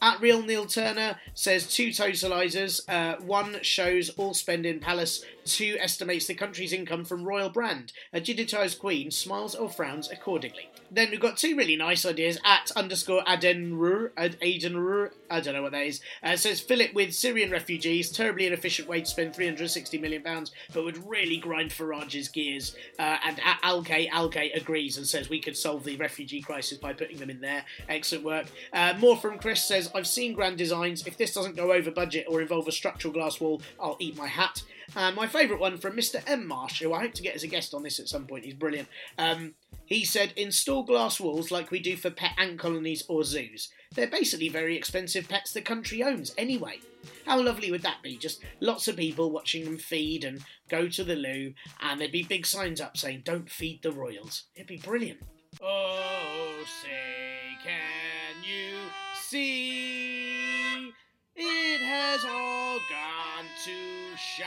At 0.00 0.22
Real 0.22 0.40
Neil 0.40 0.64
Turner 0.64 1.18
says 1.34 1.66
two 1.66 1.88
totalisers. 1.88 2.80
Uh, 2.88 3.20
one 3.20 3.62
shows 3.62 4.08
all 4.10 4.32
spend 4.32 4.64
in 4.64 4.80
palace. 4.80 5.22
Two 5.44 5.76
estimates 5.78 6.26
the 6.26 6.34
country's 6.34 6.72
income 6.72 7.04
from 7.04 7.22
royal 7.22 7.50
brand. 7.50 7.92
A 8.14 8.20
digitised 8.20 8.78
queen 8.78 9.10
smiles 9.10 9.54
or 9.54 9.68
frowns 9.68 10.10
accordingly. 10.10 10.70
Then 10.94 11.10
we've 11.10 11.20
got 11.20 11.36
two 11.36 11.56
really 11.56 11.74
nice 11.74 12.06
ideas. 12.06 12.38
At 12.44 12.70
underscore 12.76 13.24
Adenrur, 13.24 14.12
Ad- 14.16 14.38
Adenrur, 14.40 15.10
I 15.28 15.40
don't 15.40 15.54
know 15.54 15.62
what 15.62 15.72
that 15.72 15.86
is. 15.86 16.00
Uh, 16.22 16.36
says 16.36 16.60
Philip 16.60 16.94
with 16.94 17.12
Syrian 17.12 17.50
refugees. 17.50 18.12
Terribly 18.12 18.46
inefficient 18.46 18.86
way 18.86 19.00
to 19.00 19.06
spend 19.06 19.34
360 19.34 19.98
million 19.98 20.22
pounds, 20.22 20.52
but 20.72 20.84
would 20.84 21.08
really 21.08 21.38
grind 21.38 21.72
Farage's 21.72 22.28
gears. 22.28 22.76
Uh, 22.96 23.16
and 23.24 23.40
at 23.44 23.60
Alke 23.62 24.54
agrees 24.56 24.96
and 24.96 25.04
says 25.04 25.28
we 25.28 25.40
could 25.40 25.56
solve 25.56 25.82
the 25.82 25.96
refugee 25.96 26.40
crisis 26.40 26.78
by 26.78 26.92
putting 26.92 27.18
them 27.18 27.30
in 27.30 27.40
there. 27.40 27.64
Excellent 27.88 28.24
work. 28.24 28.46
Uh, 28.72 28.94
more 29.00 29.16
from 29.16 29.38
Chris 29.38 29.64
says 29.64 29.90
I've 29.96 30.06
seen 30.06 30.32
grand 30.32 30.58
designs. 30.58 31.04
If 31.08 31.16
this 31.16 31.34
doesn't 31.34 31.56
go 31.56 31.72
over 31.72 31.90
budget 31.90 32.26
or 32.28 32.40
involve 32.40 32.68
a 32.68 32.72
structural 32.72 33.12
glass 33.12 33.40
wall, 33.40 33.62
I'll 33.80 33.96
eat 33.98 34.16
my 34.16 34.28
hat. 34.28 34.62
Uh, 34.94 35.12
my 35.12 35.26
favourite 35.26 35.60
one 35.60 35.78
from 35.78 35.96
Mr. 35.96 36.22
M. 36.26 36.46
Marsh, 36.46 36.80
who 36.80 36.92
I 36.92 37.00
hope 37.00 37.14
to 37.14 37.22
get 37.22 37.34
as 37.34 37.42
a 37.42 37.48
guest 37.48 37.74
on 37.74 37.82
this 37.82 37.98
at 37.98 38.08
some 38.08 38.26
point. 38.26 38.44
He's 38.44 38.54
brilliant. 38.54 38.88
Um, 39.18 39.54
he 39.86 40.04
said, 40.04 40.32
install 40.36 40.82
glass 40.82 41.20
walls 41.20 41.50
like 41.50 41.70
we 41.70 41.78
do 41.78 41.96
for 41.96 42.10
pet 42.10 42.32
ant 42.38 42.58
colonies 42.58 43.04
or 43.08 43.24
zoos. 43.24 43.70
They're 43.94 44.06
basically 44.06 44.48
very 44.48 44.76
expensive 44.76 45.28
pets 45.28 45.52
the 45.52 45.60
country 45.60 46.02
owns 46.02 46.34
anyway. 46.38 46.80
How 47.26 47.40
lovely 47.40 47.70
would 47.70 47.82
that 47.82 48.02
be? 48.02 48.16
Just 48.16 48.40
lots 48.60 48.88
of 48.88 48.96
people 48.96 49.30
watching 49.30 49.64
them 49.64 49.78
feed 49.78 50.24
and 50.24 50.40
go 50.68 50.88
to 50.88 51.04
the 51.04 51.16
loo, 51.16 51.54
and 51.80 52.00
there'd 52.00 52.12
be 52.12 52.22
big 52.22 52.46
signs 52.46 52.80
up 52.80 52.96
saying, 52.96 53.22
don't 53.24 53.50
feed 53.50 53.82
the 53.82 53.92
royals. 53.92 54.44
It'd 54.54 54.66
be 54.66 54.78
brilliant. 54.78 55.20
Oh, 55.62 56.64
say, 56.82 57.56
can 57.62 58.42
you 58.42 58.76
see? 59.20 60.92
It 61.36 61.80
has 61.80 62.24
all 62.24 62.78
gone 62.88 63.23
to 63.64 64.16
shite. 64.16 64.46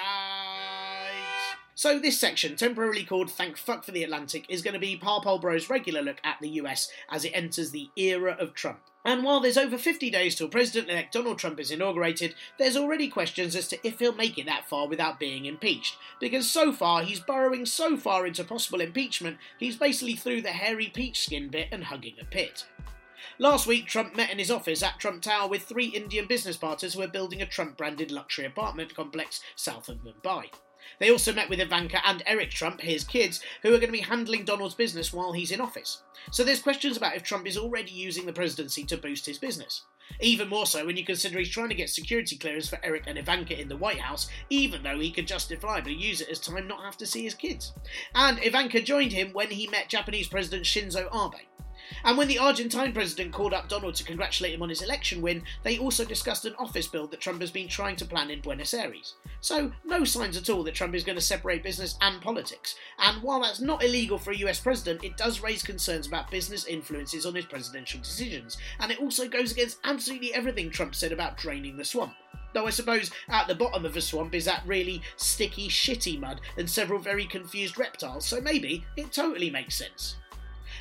So 1.74 1.98
this 1.98 2.20
section, 2.20 2.56
temporarily 2.56 3.04
called 3.04 3.32
Thank 3.32 3.58
Fuck 3.58 3.84
for 3.84 3.92
the 3.92 4.04
Atlantic, 4.04 4.46
is 4.48 4.62
going 4.62 4.76
to 4.76 4.80
be 4.80 4.96
Parpol 4.96 5.40
Bro's 5.40 5.72
regular 5.72 6.04
look 6.04 6.18
at 6.24 6.38
the 6.40 6.50
US 6.50 6.92
as 7.10 7.26
it 7.26 7.32
enters 7.34 7.72
the 7.72 7.90
era 7.96 8.38
of 8.40 8.54
Trump. 8.54 8.80
And 9.04 9.24
while 9.24 9.40
there's 9.40 9.58
over 9.58 9.78
50 9.78 10.12
days 10.12 10.36
till 10.36 10.50
President-elect 10.50 11.14
Donald 11.14 11.40
Trump 11.40 11.60
is 11.60 11.72
inaugurated, 11.72 12.36
there's 12.60 12.78
already 12.78 13.08
questions 13.08 13.56
as 13.56 13.68
to 13.70 13.88
if 13.88 13.98
he'll 13.98 14.14
make 14.14 14.38
it 14.38 14.46
that 14.46 14.70
far 14.70 14.88
without 14.88 15.20
being 15.20 15.46
impeached. 15.46 15.98
Because 16.20 16.48
so 16.48 16.72
far, 16.72 17.02
he's 17.02 17.20
burrowing 17.20 17.66
so 17.66 17.98
far 17.98 18.28
into 18.28 18.44
possible 18.44 18.82
impeachment, 18.82 19.38
he's 19.58 19.78
basically 19.78 20.16
through 20.16 20.44
the 20.44 20.50
hairy 20.50 20.92
peach 20.94 21.24
skin 21.24 21.48
bit 21.48 21.70
and 21.72 21.86
hugging 21.86 22.16
a 22.22 22.26
pit. 22.26 22.66
Last 23.40 23.68
week, 23.68 23.86
Trump 23.86 24.16
met 24.16 24.32
in 24.32 24.40
his 24.40 24.50
office 24.50 24.82
at 24.82 25.00
Trump 25.00 25.22
Tower 25.22 25.48
with 25.48 25.62
three 25.62 25.88
Indian 25.90 26.26
business 26.26 26.58
partners 26.58 26.96
who 26.96 27.04
are 27.04 27.08
building 27.08 27.40
a 27.40 27.46
Trump 27.46 27.78
branded 27.78 28.10
luxury 28.10 28.46
apartment 28.46 28.96
complex 28.96 29.42
south 29.56 29.90
of 29.90 30.00
Mumbai. 30.00 30.46
They 31.00 31.12
also 31.12 31.32
met 31.32 31.48
with 31.48 31.60
Ivanka 31.60 32.00
and 32.04 32.24
Eric 32.26 32.50
Trump, 32.50 32.82
his 32.82 33.04
kids, 33.04 33.40
who 33.62 33.70
are 33.70 33.78
going 33.78 33.90
to 33.90 33.92
be 33.92 34.00
handling 34.00 34.44
Donald's 34.44 34.74
business 34.74 35.14
while 35.14 35.34
he's 35.34 35.52
in 35.52 35.62
office. 35.62 36.02
So 36.32 36.44
there's 36.44 36.64
questions 36.64 36.98
about 36.98 37.16
if 37.16 37.22
Trump 37.22 37.46
is 37.46 37.58
already 37.58 37.92
using 37.92 38.26
the 38.26 38.34
presidency 38.34 38.84
to 38.86 38.98
boost 38.98 39.28
his 39.28 39.38
business. 39.38 39.84
Even 40.20 40.48
more 40.48 40.66
so 40.66 40.88
when 40.88 40.98
you 40.98 41.06
consider 41.06 41.38
he's 41.38 41.50
trying 41.50 41.70
to 41.70 41.76
get 41.76 41.90
security 41.90 42.38
clearance 42.38 42.68
for 42.70 42.80
Eric 42.82 43.04
and 43.06 43.20
Ivanka 43.20 43.60
in 43.60 43.70
the 43.70 43.78
White 43.78 44.00
House, 44.00 44.30
even 44.50 44.82
though 44.82 45.00
he 45.00 45.12
could 45.12 45.28
justifiably 45.28 45.94
use 45.94 46.22
it 46.22 46.30
as 46.30 46.40
time 46.40 46.68
not 46.68 46.84
have 46.84 46.98
to 46.98 47.06
see 47.06 47.24
his 47.24 47.36
kids. 47.36 47.74
And 48.16 48.44
Ivanka 48.44 48.82
joined 48.82 49.12
him 49.12 49.32
when 49.34 49.52
he 49.52 49.68
met 49.68 49.90
Japanese 49.90 50.28
President 50.28 50.64
Shinzo 50.64 51.14
Abe. 51.14 51.42
And 52.04 52.18
when 52.18 52.28
the 52.28 52.40
Argentine 52.40 52.94
president 52.94 53.34
called 53.34 53.54
up 53.54 53.70
Donald 53.70 53.96
to 53.96 54.04
congratulate 54.04 54.54
him 54.54 54.62
on 54.62 54.70
his 54.70 54.82
election 54.82 55.22
win, 55.22 55.44
they 55.64 55.78
also 55.78 56.06
discussed 56.06 56.46
an 56.46 56.56
office 56.58 56.88
build 56.88 57.12
that 57.12 57.22
Trump 57.22 57.42
has 57.42 57.52
been 57.52 57.68
trying 57.68 57.96
to 57.98 58.06
plan 58.06 58.30
in 58.30 58.42
Buenos 58.42 58.74
Aires. 58.74 59.16
So, 59.40 59.72
no 59.86 60.04
signs 60.04 60.38
at 60.38 60.50
all 60.50 60.64
that 60.64 60.76
Trump 60.76 60.96
is 60.96 61.04
going 61.04 61.18
to 61.18 61.22
separate 61.22 61.64
business 61.64 61.98
and 62.02 62.22
politics. 62.22 62.76
And 63.00 63.22
while 63.22 63.42
that's 63.42 63.60
not 63.60 63.84
illegal 63.84 64.18
for 64.18 64.32
a 64.32 64.38
US 64.38 64.60
president, 64.60 65.04
it 65.04 65.18
does 65.18 65.42
raise 65.42 65.64
concerns 65.64 66.08
about 66.08 66.32
business 66.32 66.66
influences 66.66 67.26
on 67.26 67.36
his 67.36 67.46
presidential 67.46 68.00
decisions. 68.00 68.58
And 68.80 68.92
it 68.92 69.00
also 69.00 69.28
goes 69.28 69.52
against 69.52 69.80
absolutely 69.84 70.34
everything 70.34 70.70
Trump 70.70 70.96
said 70.96 71.12
about 71.12 71.38
draining 71.38 71.78
the 71.78 71.86
swamp. 71.86 72.14
Though 72.54 72.66
I 72.66 72.72
suppose 72.72 73.12
at 73.30 73.48
the 73.48 73.56
bottom 73.56 73.86
of 73.86 73.94
the 73.94 74.02
swamp 74.02 74.34
is 74.34 74.46
that 74.46 74.64
really 74.66 75.02
sticky, 75.16 75.68
shitty 75.70 76.20
mud 76.20 76.42
and 76.58 76.70
several 76.70 77.00
very 77.00 77.26
confused 77.26 77.78
reptiles, 77.78 78.26
so 78.26 78.42
maybe 78.42 78.86
it 78.96 79.12
totally 79.12 79.50
makes 79.50 79.76
sense. 79.76 80.16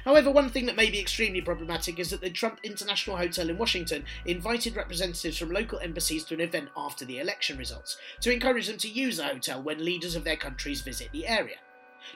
However, 0.06 0.30
one 0.30 0.50
thing 0.50 0.66
that 0.66 0.76
may 0.76 0.88
be 0.88 1.00
extremely 1.00 1.40
problematic 1.40 1.98
is 1.98 2.10
that 2.10 2.20
the 2.20 2.30
Trump 2.30 2.60
International 2.62 3.16
Hotel 3.16 3.50
in 3.50 3.58
Washington 3.58 4.04
invited 4.24 4.76
representatives 4.76 5.36
from 5.36 5.50
local 5.50 5.80
embassies 5.80 6.22
to 6.26 6.34
an 6.34 6.40
event 6.40 6.68
after 6.76 7.04
the 7.04 7.18
election 7.18 7.58
results 7.58 7.98
to 8.20 8.32
encourage 8.32 8.68
them 8.68 8.78
to 8.78 8.88
use 8.88 9.16
the 9.16 9.24
hotel 9.24 9.60
when 9.60 9.84
leaders 9.84 10.14
of 10.14 10.22
their 10.22 10.36
countries 10.36 10.80
visit 10.80 11.08
the 11.10 11.26
area. 11.26 11.56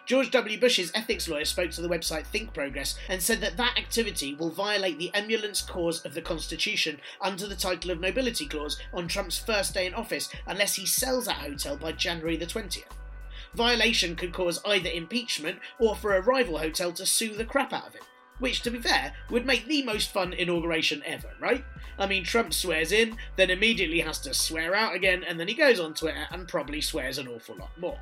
George 0.07 0.31
W. 0.31 0.61
Bush's 0.61 0.93
ethics 0.95 1.27
lawyer 1.27 1.45
spoke 1.45 1.73
to 1.73 1.83
the 1.83 1.89
website 1.89 2.27
Think 2.27 2.55
Progress 2.55 2.97
and 3.09 3.21
said 3.21 3.41
that 3.41 3.57
that 3.57 3.77
activity 3.77 4.37
will 4.37 4.51
violate 4.51 5.01
the 5.01 5.11
emoluments 5.13 5.61
clause 5.61 6.05
of 6.05 6.15
the 6.15 6.23
Constitution 6.23 7.01
under 7.21 7.49
the 7.49 7.57
title 7.57 7.91
of 7.91 7.99
Nobility 7.99 8.47
Clause 8.47 8.79
on 8.95 9.09
Trump's 9.09 9.41
first 9.41 9.75
day 9.75 9.87
in 9.87 9.95
office 9.95 10.29
unless 10.47 10.77
he 10.77 10.87
sells 10.87 11.27
that 11.27 11.39
hotel 11.39 11.77
by 11.77 11.91
January 11.91 12.37
the 12.37 12.47
20th. 12.47 12.85
Violation 13.55 14.17
could 14.17 14.33
cause 14.33 14.61
either 14.65 14.91
impeachment 14.91 15.59
or 15.79 15.97
for 15.97 16.15
a 16.15 16.23
rival 16.23 16.59
hotel 16.59 16.93
to 16.93 17.05
sue 17.05 17.35
the 17.35 17.45
crap 17.45 17.73
out 17.73 17.89
of 17.89 17.95
him. 17.95 18.03
Which, 18.39 18.63
to 18.63 18.71
be 18.71 18.79
fair, 18.79 19.13
would 19.29 19.45
make 19.45 19.67
the 19.67 19.83
most 19.83 20.11
fun 20.13 20.33
inauguration 20.33 21.03
ever, 21.05 21.31
right? 21.39 21.65
I 21.99 22.07
mean, 22.07 22.25
Trump 22.25 22.55
swears 22.55 22.91
in, 22.91 23.19
then 23.37 23.51
immediately 23.51 24.01
has 24.01 24.19
to 24.21 24.33
swear 24.33 24.75
out 24.75 24.95
again, 24.95 25.23
and 25.23 25.39
then 25.39 25.49
he 25.49 25.55
goes 25.55 25.79
on 25.79 25.93
Twitter 25.93 26.27
and 26.31 26.49
probably 26.49 26.81
swears 26.81 27.19
an 27.19 27.29
awful 27.29 27.57
lot 27.57 27.77
more. 27.79 28.01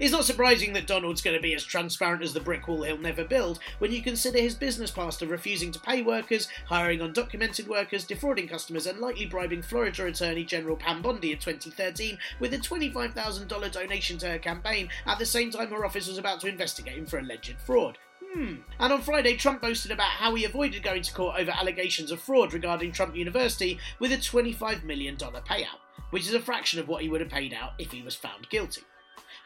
It's 0.00 0.12
not 0.12 0.24
surprising 0.24 0.72
that 0.72 0.88
Donald's 0.88 1.22
going 1.22 1.36
to 1.36 1.42
be 1.42 1.54
as 1.54 1.64
transparent 1.64 2.22
as 2.22 2.32
the 2.32 2.40
brick 2.40 2.66
wall 2.66 2.82
he'll 2.82 2.98
never 2.98 3.24
build 3.24 3.60
when 3.78 3.92
you 3.92 4.02
consider 4.02 4.38
his 4.38 4.54
business 4.54 4.90
past 4.90 5.22
of 5.22 5.30
refusing 5.30 5.70
to 5.70 5.78
pay 5.78 6.02
workers, 6.02 6.48
hiring 6.66 6.98
undocumented 6.98 7.68
workers, 7.68 8.04
defrauding 8.04 8.48
customers, 8.48 8.86
and 8.86 8.98
likely 8.98 9.26
bribing 9.26 9.62
Florida 9.62 10.06
Attorney 10.06 10.44
General 10.44 10.76
Pam 10.76 11.00
Bondi 11.00 11.32
in 11.32 11.38
2013 11.38 12.18
with 12.40 12.52
a 12.54 12.58
$25,000 12.58 13.72
donation 13.72 14.18
to 14.18 14.28
her 14.28 14.38
campaign 14.38 14.88
at 15.06 15.18
the 15.18 15.26
same 15.26 15.50
time 15.50 15.70
her 15.70 15.84
office 15.84 16.08
was 16.08 16.18
about 16.18 16.40
to 16.40 16.48
investigate 16.48 16.98
him 16.98 17.06
for 17.06 17.20
alleged 17.20 17.54
fraud. 17.64 17.96
Hmm. 18.32 18.54
And 18.80 18.92
on 18.92 19.00
Friday, 19.00 19.36
Trump 19.36 19.62
boasted 19.62 19.92
about 19.92 20.08
how 20.08 20.34
he 20.34 20.44
avoided 20.44 20.82
going 20.82 21.02
to 21.02 21.14
court 21.14 21.36
over 21.38 21.52
allegations 21.52 22.10
of 22.10 22.18
fraud 22.18 22.52
regarding 22.52 22.90
Trump 22.90 23.14
University 23.14 23.78
with 24.00 24.12
a 24.12 24.16
$25 24.16 24.82
million 24.82 25.16
payout, 25.16 25.78
which 26.10 26.26
is 26.26 26.34
a 26.34 26.40
fraction 26.40 26.80
of 26.80 26.88
what 26.88 27.02
he 27.02 27.08
would 27.08 27.20
have 27.20 27.30
paid 27.30 27.54
out 27.54 27.74
if 27.78 27.92
he 27.92 28.02
was 28.02 28.16
found 28.16 28.48
guilty. 28.48 28.82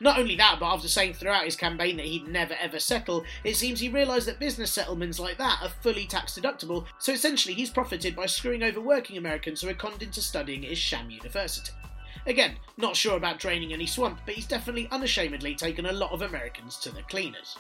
Not 0.01 0.19
only 0.19 0.37
that, 0.37 0.59
but 0.61 0.73
after 0.73 0.89
saying 0.89 1.15
throughout 1.15 1.45
his 1.45 1.57
campaign 1.57 1.97
that 1.97 2.07
he'd 2.07 2.29
never 2.29 2.55
ever 2.61 2.79
settle, 2.79 3.25
it 3.43 3.57
seems 3.57 3.81
he 3.81 3.89
realised 3.89 4.29
that 4.29 4.39
business 4.39 4.71
settlements 4.71 5.19
like 5.19 5.39
that 5.39 5.61
are 5.61 5.69
fully 5.69 6.07
tax 6.07 6.39
deductible, 6.39 6.87
so 6.99 7.13
essentially 7.13 7.55
he's 7.55 7.71
profited 7.71 8.15
by 8.15 8.27
screwing 8.27 8.63
over 8.63 8.81
working 8.81 9.17
Americans 9.17 9.61
who 9.61 9.69
are 9.69 9.75
conned 9.75 10.03
into 10.03 10.21
studying 10.21 10.65
at 10.65 10.71
his 10.71 10.79
sham 10.79 11.11
university. 11.11 11.73
Again, 12.27 12.57
not 12.77 12.95
sure 12.95 13.17
about 13.17 13.39
draining 13.39 13.73
any 13.73 13.87
swamp, 13.87 14.21
but 14.25 14.35
he's 14.35 14.47
definitely 14.47 14.89
unashamedly 14.91 15.55
taken 15.55 15.87
a 15.87 15.93
lot 15.93 16.13
of 16.13 16.23
Americans 16.23 16.77
to 16.79 16.91
the 16.91 17.03
cleaners. 17.03 17.57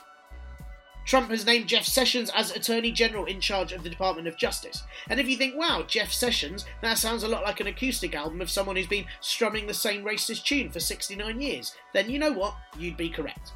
Trump 1.08 1.30
has 1.30 1.46
named 1.46 1.66
Jeff 1.66 1.86
Sessions 1.86 2.30
as 2.34 2.50
Attorney 2.50 2.92
General 2.92 3.24
in 3.24 3.40
charge 3.40 3.72
of 3.72 3.82
the 3.82 3.88
Department 3.88 4.28
of 4.28 4.36
Justice. 4.36 4.82
And 5.08 5.18
if 5.18 5.26
you 5.26 5.38
think, 5.38 5.56
wow, 5.56 5.82
Jeff 5.88 6.12
Sessions, 6.12 6.66
that 6.82 6.98
sounds 6.98 7.22
a 7.22 7.28
lot 7.28 7.44
like 7.44 7.60
an 7.60 7.66
acoustic 7.66 8.14
album 8.14 8.42
of 8.42 8.50
someone 8.50 8.76
who's 8.76 8.86
been 8.86 9.06
strumming 9.22 9.66
the 9.66 9.72
same 9.72 10.04
racist 10.04 10.44
tune 10.44 10.68
for 10.68 10.80
69 10.80 11.40
years, 11.40 11.74
then 11.94 12.10
you 12.10 12.18
know 12.18 12.32
what? 12.32 12.56
You'd 12.78 12.98
be 12.98 13.08
correct. 13.08 13.52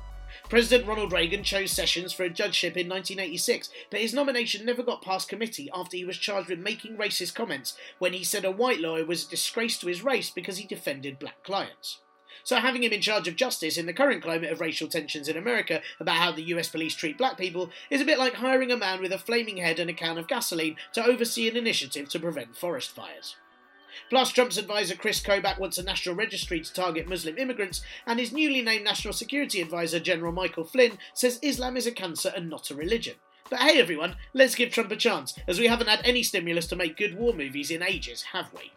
President 0.48 0.88
Ronald 0.88 1.12
Reagan 1.12 1.42
chose 1.42 1.72
Sessions 1.72 2.14
for 2.14 2.22
a 2.22 2.30
judgeship 2.30 2.74
in 2.74 2.88
1986, 2.88 3.68
but 3.90 4.00
his 4.00 4.14
nomination 4.14 4.64
never 4.64 4.82
got 4.82 5.02
past 5.02 5.28
committee 5.28 5.68
after 5.74 5.98
he 5.98 6.06
was 6.06 6.16
charged 6.16 6.48
with 6.48 6.58
making 6.58 6.96
racist 6.96 7.34
comments 7.34 7.76
when 7.98 8.14
he 8.14 8.24
said 8.24 8.46
a 8.46 8.50
white 8.50 8.80
lawyer 8.80 9.04
was 9.04 9.26
a 9.26 9.30
disgrace 9.30 9.76
to 9.76 9.88
his 9.88 10.02
race 10.02 10.30
because 10.30 10.56
he 10.56 10.66
defended 10.66 11.18
black 11.18 11.42
clients. 11.42 11.98
So 12.44 12.56
having 12.56 12.82
him 12.82 12.92
in 12.92 13.00
charge 13.00 13.28
of 13.28 13.36
justice 13.36 13.76
in 13.76 13.86
the 13.86 13.92
current 13.92 14.22
climate 14.22 14.50
of 14.50 14.60
racial 14.60 14.88
tensions 14.88 15.28
in 15.28 15.36
America 15.36 15.80
about 16.00 16.16
how 16.16 16.32
the 16.32 16.42
US 16.54 16.68
police 16.68 16.94
treat 16.94 17.18
black 17.18 17.38
people 17.38 17.70
is 17.90 18.00
a 18.00 18.04
bit 18.04 18.18
like 18.18 18.34
hiring 18.34 18.70
a 18.70 18.76
man 18.76 19.00
with 19.00 19.12
a 19.12 19.18
flaming 19.18 19.58
head 19.58 19.78
and 19.78 19.90
a 19.90 19.94
can 19.94 20.18
of 20.18 20.28
gasoline 20.28 20.76
to 20.92 21.04
oversee 21.04 21.48
an 21.48 21.56
initiative 21.56 22.08
to 22.08 22.20
prevent 22.20 22.56
forest 22.56 22.90
fires. 22.90 23.36
Plus, 24.08 24.32
Trump's 24.32 24.56
advisor 24.56 24.94
Chris 24.94 25.22
Kobach 25.22 25.58
wants 25.58 25.78
a 25.78 25.82
national 25.82 26.14
registry 26.14 26.60
to 26.60 26.72
target 26.72 27.08
Muslim 27.08 27.36
immigrants, 27.36 27.82
and 28.06 28.18
his 28.18 28.32
newly 28.32 28.62
named 28.62 28.84
National 28.84 29.12
Security 29.12 29.60
Advisor 29.60 30.00
General 30.00 30.32
Michael 30.32 30.64
Flynn 30.64 30.98
says 31.14 31.38
Islam 31.42 31.76
is 31.76 31.86
a 31.86 31.92
cancer 31.92 32.32
and 32.34 32.48
not 32.48 32.70
a 32.70 32.74
religion. 32.74 33.16
But 33.50 33.60
hey 33.60 33.78
everyone, 33.78 34.16
let's 34.32 34.54
give 34.54 34.70
Trump 34.70 34.90
a 34.90 34.96
chance, 34.96 35.38
as 35.46 35.58
we 35.58 35.66
haven't 35.66 35.88
had 35.88 36.00
any 36.04 36.22
stimulus 36.22 36.66
to 36.68 36.76
make 36.76 36.96
good 36.96 37.18
war 37.18 37.34
movies 37.34 37.70
in 37.70 37.82
ages, 37.82 38.22
have 38.32 38.52
we? 38.54 38.72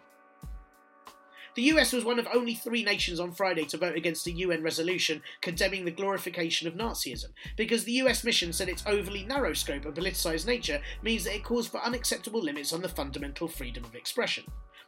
The 1.56 1.64
US 1.72 1.94
was 1.94 2.04
one 2.04 2.20
of 2.20 2.28
only 2.34 2.54
three 2.54 2.84
nations 2.84 3.18
on 3.18 3.32
Friday 3.32 3.64
to 3.66 3.78
vote 3.78 3.96
against 3.96 4.28
a 4.28 4.32
UN 4.32 4.62
resolution 4.62 5.24
condemning 5.40 5.86
the 5.86 5.92
glorification 5.92 6.68
of 6.68 6.74
Nazism, 6.74 7.30
because 7.56 7.86
the 7.86 7.94
US 7.94 8.26
mission 8.26 8.52
said 8.52 8.68
its 8.68 8.84
overly 8.86 9.24
narrow 9.24 9.54
scope 9.54 9.86
and 9.86 9.96
politicised 9.96 10.46
nature 10.46 10.82
means 11.02 11.24
that 11.24 11.36
it 11.36 11.46
calls 11.46 11.68
for 11.68 11.82
unacceptable 11.82 12.42
limits 12.42 12.74
on 12.74 12.82
the 12.82 12.90
fundamental 12.90 13.48
freedom 13.48 13.86
of 13.86 13.96
expression. 13.96 14.44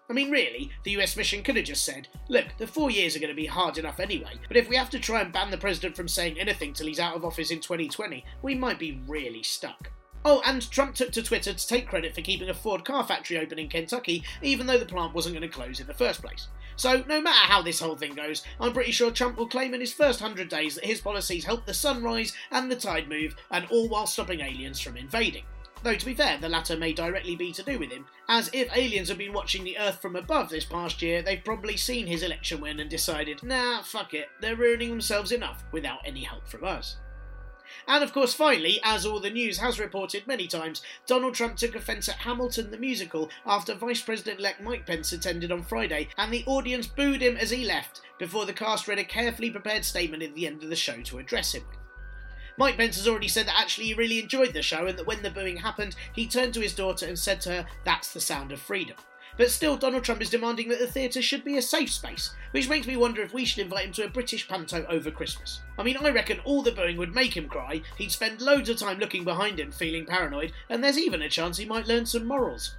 I 0.10 0.14
mean, 0.14 0.30
really, 0.30 0.69
the 0.84 0.91
US 0.99 1.15
mission 1.15 1.41
could 1.41 1.56
have 1.56 1.64
just 1.64 1.85
said, 1.85 2.10
look, 2.27 2.48
the 2.57 2.68
four 2.68 2.91
years 2.91 3.15
are 3.15 3.19
going 3.19 3.30
to 3.30 3.35
be 3.35 3.45
hard 3.45 3.77
enough 3.77 4.02
anyway, 4.02 4.34
but 4.49 4.57
if 4.57 4.68
we 4.68 4.76
have 4.76 4.89
to 4.89 4.99
try 4.99 5.22
and 5.22 5.31
ban 5.31 5.52
the 5.52 5.57
president 5.57 5.95
from 5.95 6.10
saying 6.10 6.38
anything 6.38 6.73
till 6.73 6.88
he's 6.88 6.99
out 6.99 7.15
of 7.15 7.23
office 7.23 7.49
in 7.49 7.61
2020, 7.61 8.26
we 8.41 8.56
might 8.56 8.77
be 8.77 9.02
really 9.07 9.44
stuck. 9.44 9.89
Oh, 10.26 10.41
and 10.45 10.69
Trump 10.69 10.95
took 10.95 11.11
to 11.14 11.23
Twitter 11.23 11.53
to 11.53 11.68
take 11.68 11.88
credit 11.88 12.14
for 12.14 12.22
keeping 12.22 12.49
a 12.49 12.53
Ford 12.53 12.84
car 12.84 13.03
factory 13.06 13.38
open 13.38 13.60
in 13.60 13.69
Kentucky, 13.69 14.23
even 14.41 14.68
though 14.68 14.77
the 14.77 14.85
plant 14.85 15.14
wasn't 15.14 15.35
going 15.35 15.49
to 15.49 15.56
close 15.56 15.80
in 15.80 15.88
the 15.88 15.94
first 15.94 16.22
place. 16.22 16.48
So, 16.76 17.03
no 17.07 17.19
matter 17.22 17.52
how 17.52 17.61
this 17.64 17.80
whole 17.80 17.95
thing 17.95 18.14
goes, 18.14 18.44
I'm 18.60 18.73
pretty 18.73 18.91
sure 18.91 19.10
Trump 19.10 19.38
will 19.38 19.48
claim 19.48 19.73
in 19.73 19.81
his 19.81 19.94
first 19.94 20.22
100 20.22 20.48
days 20.48 20.76
that 20.76 20.85
his 20.85 21.02
policies 21.02 21.45
helped 21.45 21.65
the 21.65 21.73
sun 21.73 22.03
rise 22.03 22.34
and 22.52 22.72
the 22.72 22.76
tide 22.76 23.10
move, 23.10 23.35
and 23.49 23.65
all 23.72 23.89
while 23.89 24.06
stopping 24.06 24.41
aliens 24.41 24.80
from 24.80 24.95
invading. 24.95 25.44
Though, 25.84 25.95
to 25.95 26.06
be 26.06 26.14
fair, 26.14 26.38
the 26.38 26.49
latter 26.49 26.76
may 26.76 26.94
directly 26.94 27.35
be 27.35 27.52
to 27.53 27.64
do 27.64 27.80
with 27.80 27.91
him, 27.91 28.06
as 28.27 28.49
if 28.53 28.76
aliens 28.76 29.10
have 29.10 29.18
been 29.18 29.34
watching 29.34 29.64
the 29.64 29.77
Earth 29.77 30.02
from 30.02 30.15
above 30.15 30.49
this 30.49 30.65
past 30.65 31.02
year, 31.02 31.22
they've 31.22 31.44
probably 31.44 31.77
seen 31.77 32.07
his 32.07 32.23
election 32.23 32.61
win 32.61 32.80
and 32.80 32.89
decided, 32.89 33.41
nah, 33.44 33.81
fuck 33.81 34.14
it, 34.14 34.27
they're 34.41 34.56
ruining 34.56 34.89
themselves 34.89 35.31
enough 35.31 35.64
without 35.72 35.99
any 36.06 36.23
help 36.23 36.48
from 36.48 36.64
us. 36.64 36.98
And 37.88 38.03
of 38.03 38.14
course, 38.14 38.34
finally, 38.34 38.80
as 38.84 39.06
all 39.06 39.19
the 39.19 39.30
news 39.30 39.57
has 39.60 39.80
reported 39.80 40.27
many 40.27 40.48
times, 40.48 40.81
Donald 41.06 41.35
Trump 41.35 41.57
took 41.57 41.76
offence 41.76 42.10
at 42.10 42.15
Hamilton 42.15 42.72
the 42.72 42.77
musical 42.77 43.30
after 43.45 43.73
Vice 43.73 44.02
President 44.02 44.39
elect 44.39 44.61
Mike 44.61 44.85
Pence 44.85 45.11
attended 45.11 45.52
on 45.52 45.64
Friday, 45.64 46.10
and 46.18 46.31
the 46.31 46.44
audience 46.45 46.88
booed 46.88 47.22
him 47.22 47.38
as 47.38 47.49
he 47.49 47.65
left 47.65 48.02
before 48.19 48.45
the 48.45 48.53
cast 48.53 48.88
read 48.88 48.99
a 48.99 49.03
carefully 49.03 49.49
prepared 49.49 49.85
statement 49.85 50.23
at 50.23 50.35
the 50.35 50.48
end 50.48 50.64
of 50.64 50.69
the 50.69 50.76
show 50.76 51.02
to 51.02 51.19
address 51.19 51.53
him 51.53 51.64
with. 51.69 51.77
Mike 52.57 52.77
Pence 52.77 52.98
has 52.98 53.07
already 53.07 53.27
said 53.27 53.45
that 53.45 53.60
actually 53.60 53.85
he 53.85 53.94
really 53.94 54.19
enjoyed 54.19 54.53
the 54.53 54.64
show 54.64 54.88
and 54.88 54.98
that 54.98 55.06
when 55.06 55.22
the 55.22 55.30
booing 55.30 55.57
happened, 55.57 55.95
he 56.14 56.26
turned 56.26 56.53
to 56.56 56.61
his 56.61 56.73
daughter 56.73 57.06
and 57.06 57.18
said 57.18 57.39
to 57.41 57.49
her, 57.49 57.65
That's 57.85 58.11
the 58.11 58.19
sound 58.19 58.52
of 58.52 58.60
freedom. 58.60 58.98
But 59.38 59.52
still, 59.52 59.78
Donald 59.78 60.04
Trump 60.04 60.22
is 60.22 60.32
demanding 60.32 60.68
that 60.70 60.80
the 60.80 60.88
theatre 60.88 61.22
should 61.22 61.44
be 61.44 61.58
a 61.58 61.62
safe 61.62 61.92
space, 61.92 62.32
which 62.52 62.68
makes 62.68 62.88
me 62.88 62.98
wonder 62.98 63.22
if 63.22 63.34
we 63.34 63.46
should 63.46 63.64
invite 63.64 63.86
him 63.86 63.94
to 63.94 64.06
a 64.06 64.10
British 64.10 64.48
panto 64.48 64.86
over 64.90 65.12
Christmas. 65.12 65.62
I 65.78 65.84
mean, 65.84 65.98
I 65.98 66.10
reckon 66.10 66.40
all 66.44 66.64
the 66.64 66.72
booing 66.72 66.98
would 66.98 67.14
make 67.14 67.38
him 67.38 67.48
cry, 67.48 67.84
he'd 67.98 68.12
spend 68.12 68.42
loads 68.42 68.68
of 68.70 68.78
time 68.78 68.98
looking 68.98 69.24
behind 69.24 69.60
him, 69.60 69.72
feeling 69.72 70.06
paranoid, 70.06 70.54
and 70.70 70.84
there's 70.84 70.98
even 70.98 71.22
a 71.22 71.30
chance 71.30 71.58
he 71.58 71.66
might 71.66 71.88
learn 71.88 72.08
some 72.08 72.26
morals. 72.26 72.76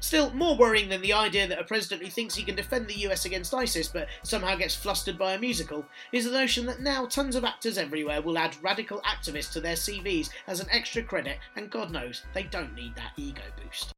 Still, 0.00 0.34
more 0.34 0.56
worrying 0.56 0.88
than 0.88 1.00
the 1.00 1.12
idea 1.12 1.46
that 1.46 1.60
a 1.60 1.64
president 1.64 2.02
who 2.02 2.10
thinks 2.10 2.34
he 2.34 2.42
can 2.42 2.56
defend 2.56 2.88
the 2.88 3.06
US 3.06 3.24
against 3.24 3.54
ISIS 3.54 3.86
but 3.86 4.08
somehow 4.24 4.56
gets 4.56 4.74
flustered 4.74 5.16
by 5.16 5.34
a 5.34 5.38
musical 5.38 5.86
is 6.10 6.24
the 6.24 6.32
notion 6.32 6.66
that 6.66 6.80
now 6.80 7.06
tons 7.06 7.36
of 7.36 7.44
actors 7.44 7.78
everywhere 7.78 8.20
will 8.20 8.36
add 8.36 8.56
radical 8.60 9.00
activists 9.02 9.52
to 9.52 9.60
their 9.60 9.76
CVs 9.76 10.30
as 10.48 10.58
an 10.58 10.66
extra 10.72 11.04
credit, 11.04 11.38
and 11.54 11.70
God 11.70 11.92
knows 11.92 12.22
they 12.34 12.42
don't 12.42 12.74
need 12.74 12.96
that 12.96 13.12
ego 13.16 13.42
boost. 13.62 13.94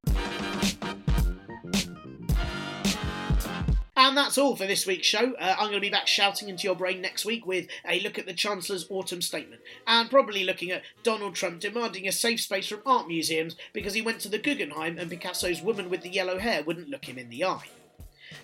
And 4.15 4.21
that's 4.21 4.39
all 4.39 4.55
for 4.55 4.65
this 4.65 4.87
week's 4.87 5.09
show. 5.09 5.35
Uh, 5.41 5.57
I'm 5.59 5.71
going 5.71 5.73
to 5.73 5.81
be 5.81 5.91
back 5.91 6.07
shouting 6.07 6.49
into 6.49 6.69
your 6.69 6.77
brain 6.77 7.01
next 7.01 7.25
week 7.25 7.45
with 7.45 7.67
a 7.85 7.99
look 7.99 8.17
at 8.17 8.27
the 8.27 8.33
Chancellor's 8.33 8.87
autumn 8.89 9.21
statement, 9.21 9.61
and 9.89 10.09
probably 10.09 10.45
looking 10.45 10.71
at 10.71 10.85
Donald 11.03 11.35
Trump 11.35 11.59
demanding 11.59 12.07
a 12.07 12.13
safe 12.13 12.41
space 12.41 12.69
from 12.69 12.83
art 12.87 13.09
museums 13.09 13.57
because 13.73 13.93
he 13.93 14.03
went 14.03 14.21
to 14.21 14.29
the 14.29 14.39
Guggenheim 14.39 14.99
and 15.01 15.11
Picasso's 15.11 15.63
woman 15.63 15.91
with 15.91 16.03
the 16.03 16.11
yellow 16.11 16.39
hair 16.39 16.63
wouldn't 16.63 16.91
look 16.91 17.07
him 17.07 17.19
in 17.19 17.29
the 17.29 17.45
eye. 17.45 17.67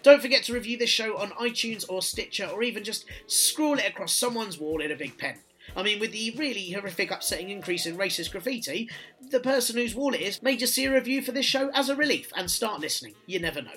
Don't 0.03 0.21
forget 0.21 0.43
to 0.43 0.55
review 0.55 0.77
this 0.77 0.91
show 0.91 1.17
on 1.17 1.31
iTunes 1.41 1.85
or 1.89 2.03
Stitcher, 2.03 2.47
or 2.47 2.65
even 2.65 2.83
just 2.83 3.05
scrawl 3.29 3.79
it 3.79 3.87
across 3.87 4.13
someone's 4.13 4.59
wall 4.59 4.81
in 4.81 4.91
a 4.91 4.97
big 4.97 5.19
pen. 5.19 5.39
I 5.77 5.85
mean, 5.85 6.01
with 6.01 6.11
the 6.11 6.35
really 6.37 6.69
horrific, 6.71 7.13
upsetting 7.13 7.49
increase 7.49 7.87
in 7.87 7.97
racist 7.97 8.33
graffiti, 8.33 8.91
the 9.31 9.39
person 9.39 9.77
whose 9.77 9.95
wall 9.95 10.15
it 10.15 10.21
is 10.21 10.43
may 10.43 10.57
just 10.57 10.75
see 10.75 10.87
a 10.87 10.93
review 10.93 11.23
for 11.23 11.31
this 11.31 11.47
show 11.47 11.71
as 11.75 11.89
a 11.89 11.95
relief 11.95 12.33
and 12.35 12.51
start 12.51 12.81
listening. 12.81 13.15
You 13.27 13.39
never 13.39 13.63
know. 13.63 13.71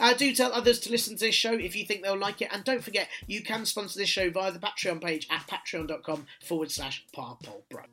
Uh, 0.00 0.14
do 0.14 0.34
tell 0.34 0.52
others 0.52 0.80
to 0.80 0.90
listen 0.90 1.14
to 1.14 1.26
this 1.26 1.34
show 1.34 1.52
if 1.52 1.76
you 1.76 1.84
think 1.84 2.02
they'll 2.02 2.16
like 2.18 2.40
it, 2.40 2.48
and 2.52 2.64
don't 2.64 2.82
forget 2.82 3.08
you 3.26 3.42
can 3.42 3.66
sponsor 3.66 3.98
this 3.98 4.08
show 4.08 4.30
via 4.30 4.50
the 4.50 4.58
Patreon 4.58 5.02
page 5.02 5.28
at 5.30 5.46
patreon.com 5.46 6.26
forward 6.42 6.70
slash 6.70 7.04
parpolbro. 7.14 7.84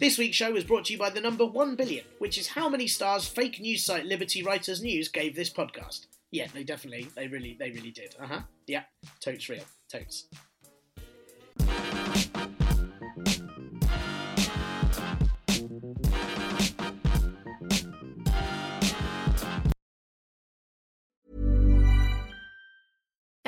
This 0.00 0.18
week's 0.18 0.36
show 0.36 0.52
was 0.52 0.64
brought 0.64 0.86
to 0.86 0.92
you 0.94 0.98
by 0.98 1.10
the 1.10 1.20
number 1.20 1.44
1 1.44 1.76
billion, 1.76 2.04
which 2.18 2.38
is 2.38 2.48
how 2.48 2.68
many 2.68 2.86
stars 2.86 3.28
fake 3.28 3.60
news 3.60 3.84
site 3.84 4.06
Liberty 4.06 4.42
Writers 4.42 4.82
News 4.82 5.08
gave 5.08 5.36
this 5.36 5.50
podcast. 5.50 6.06
Yeah, 6.30 6.46
they 6.54 6.64
definitely, 6.64 7.08
they 7.14 7.28
really, 7.28 7.56
they 7.58 7.70
really 7.70 7.90
did. 7.90 8.16
Uh 8.18 8.26
huh. 8.26 8.40
Yeah, 8.66 8.84
totes 9.20 9.48
real. 9.48 9.64
Totes. 9.88 10.26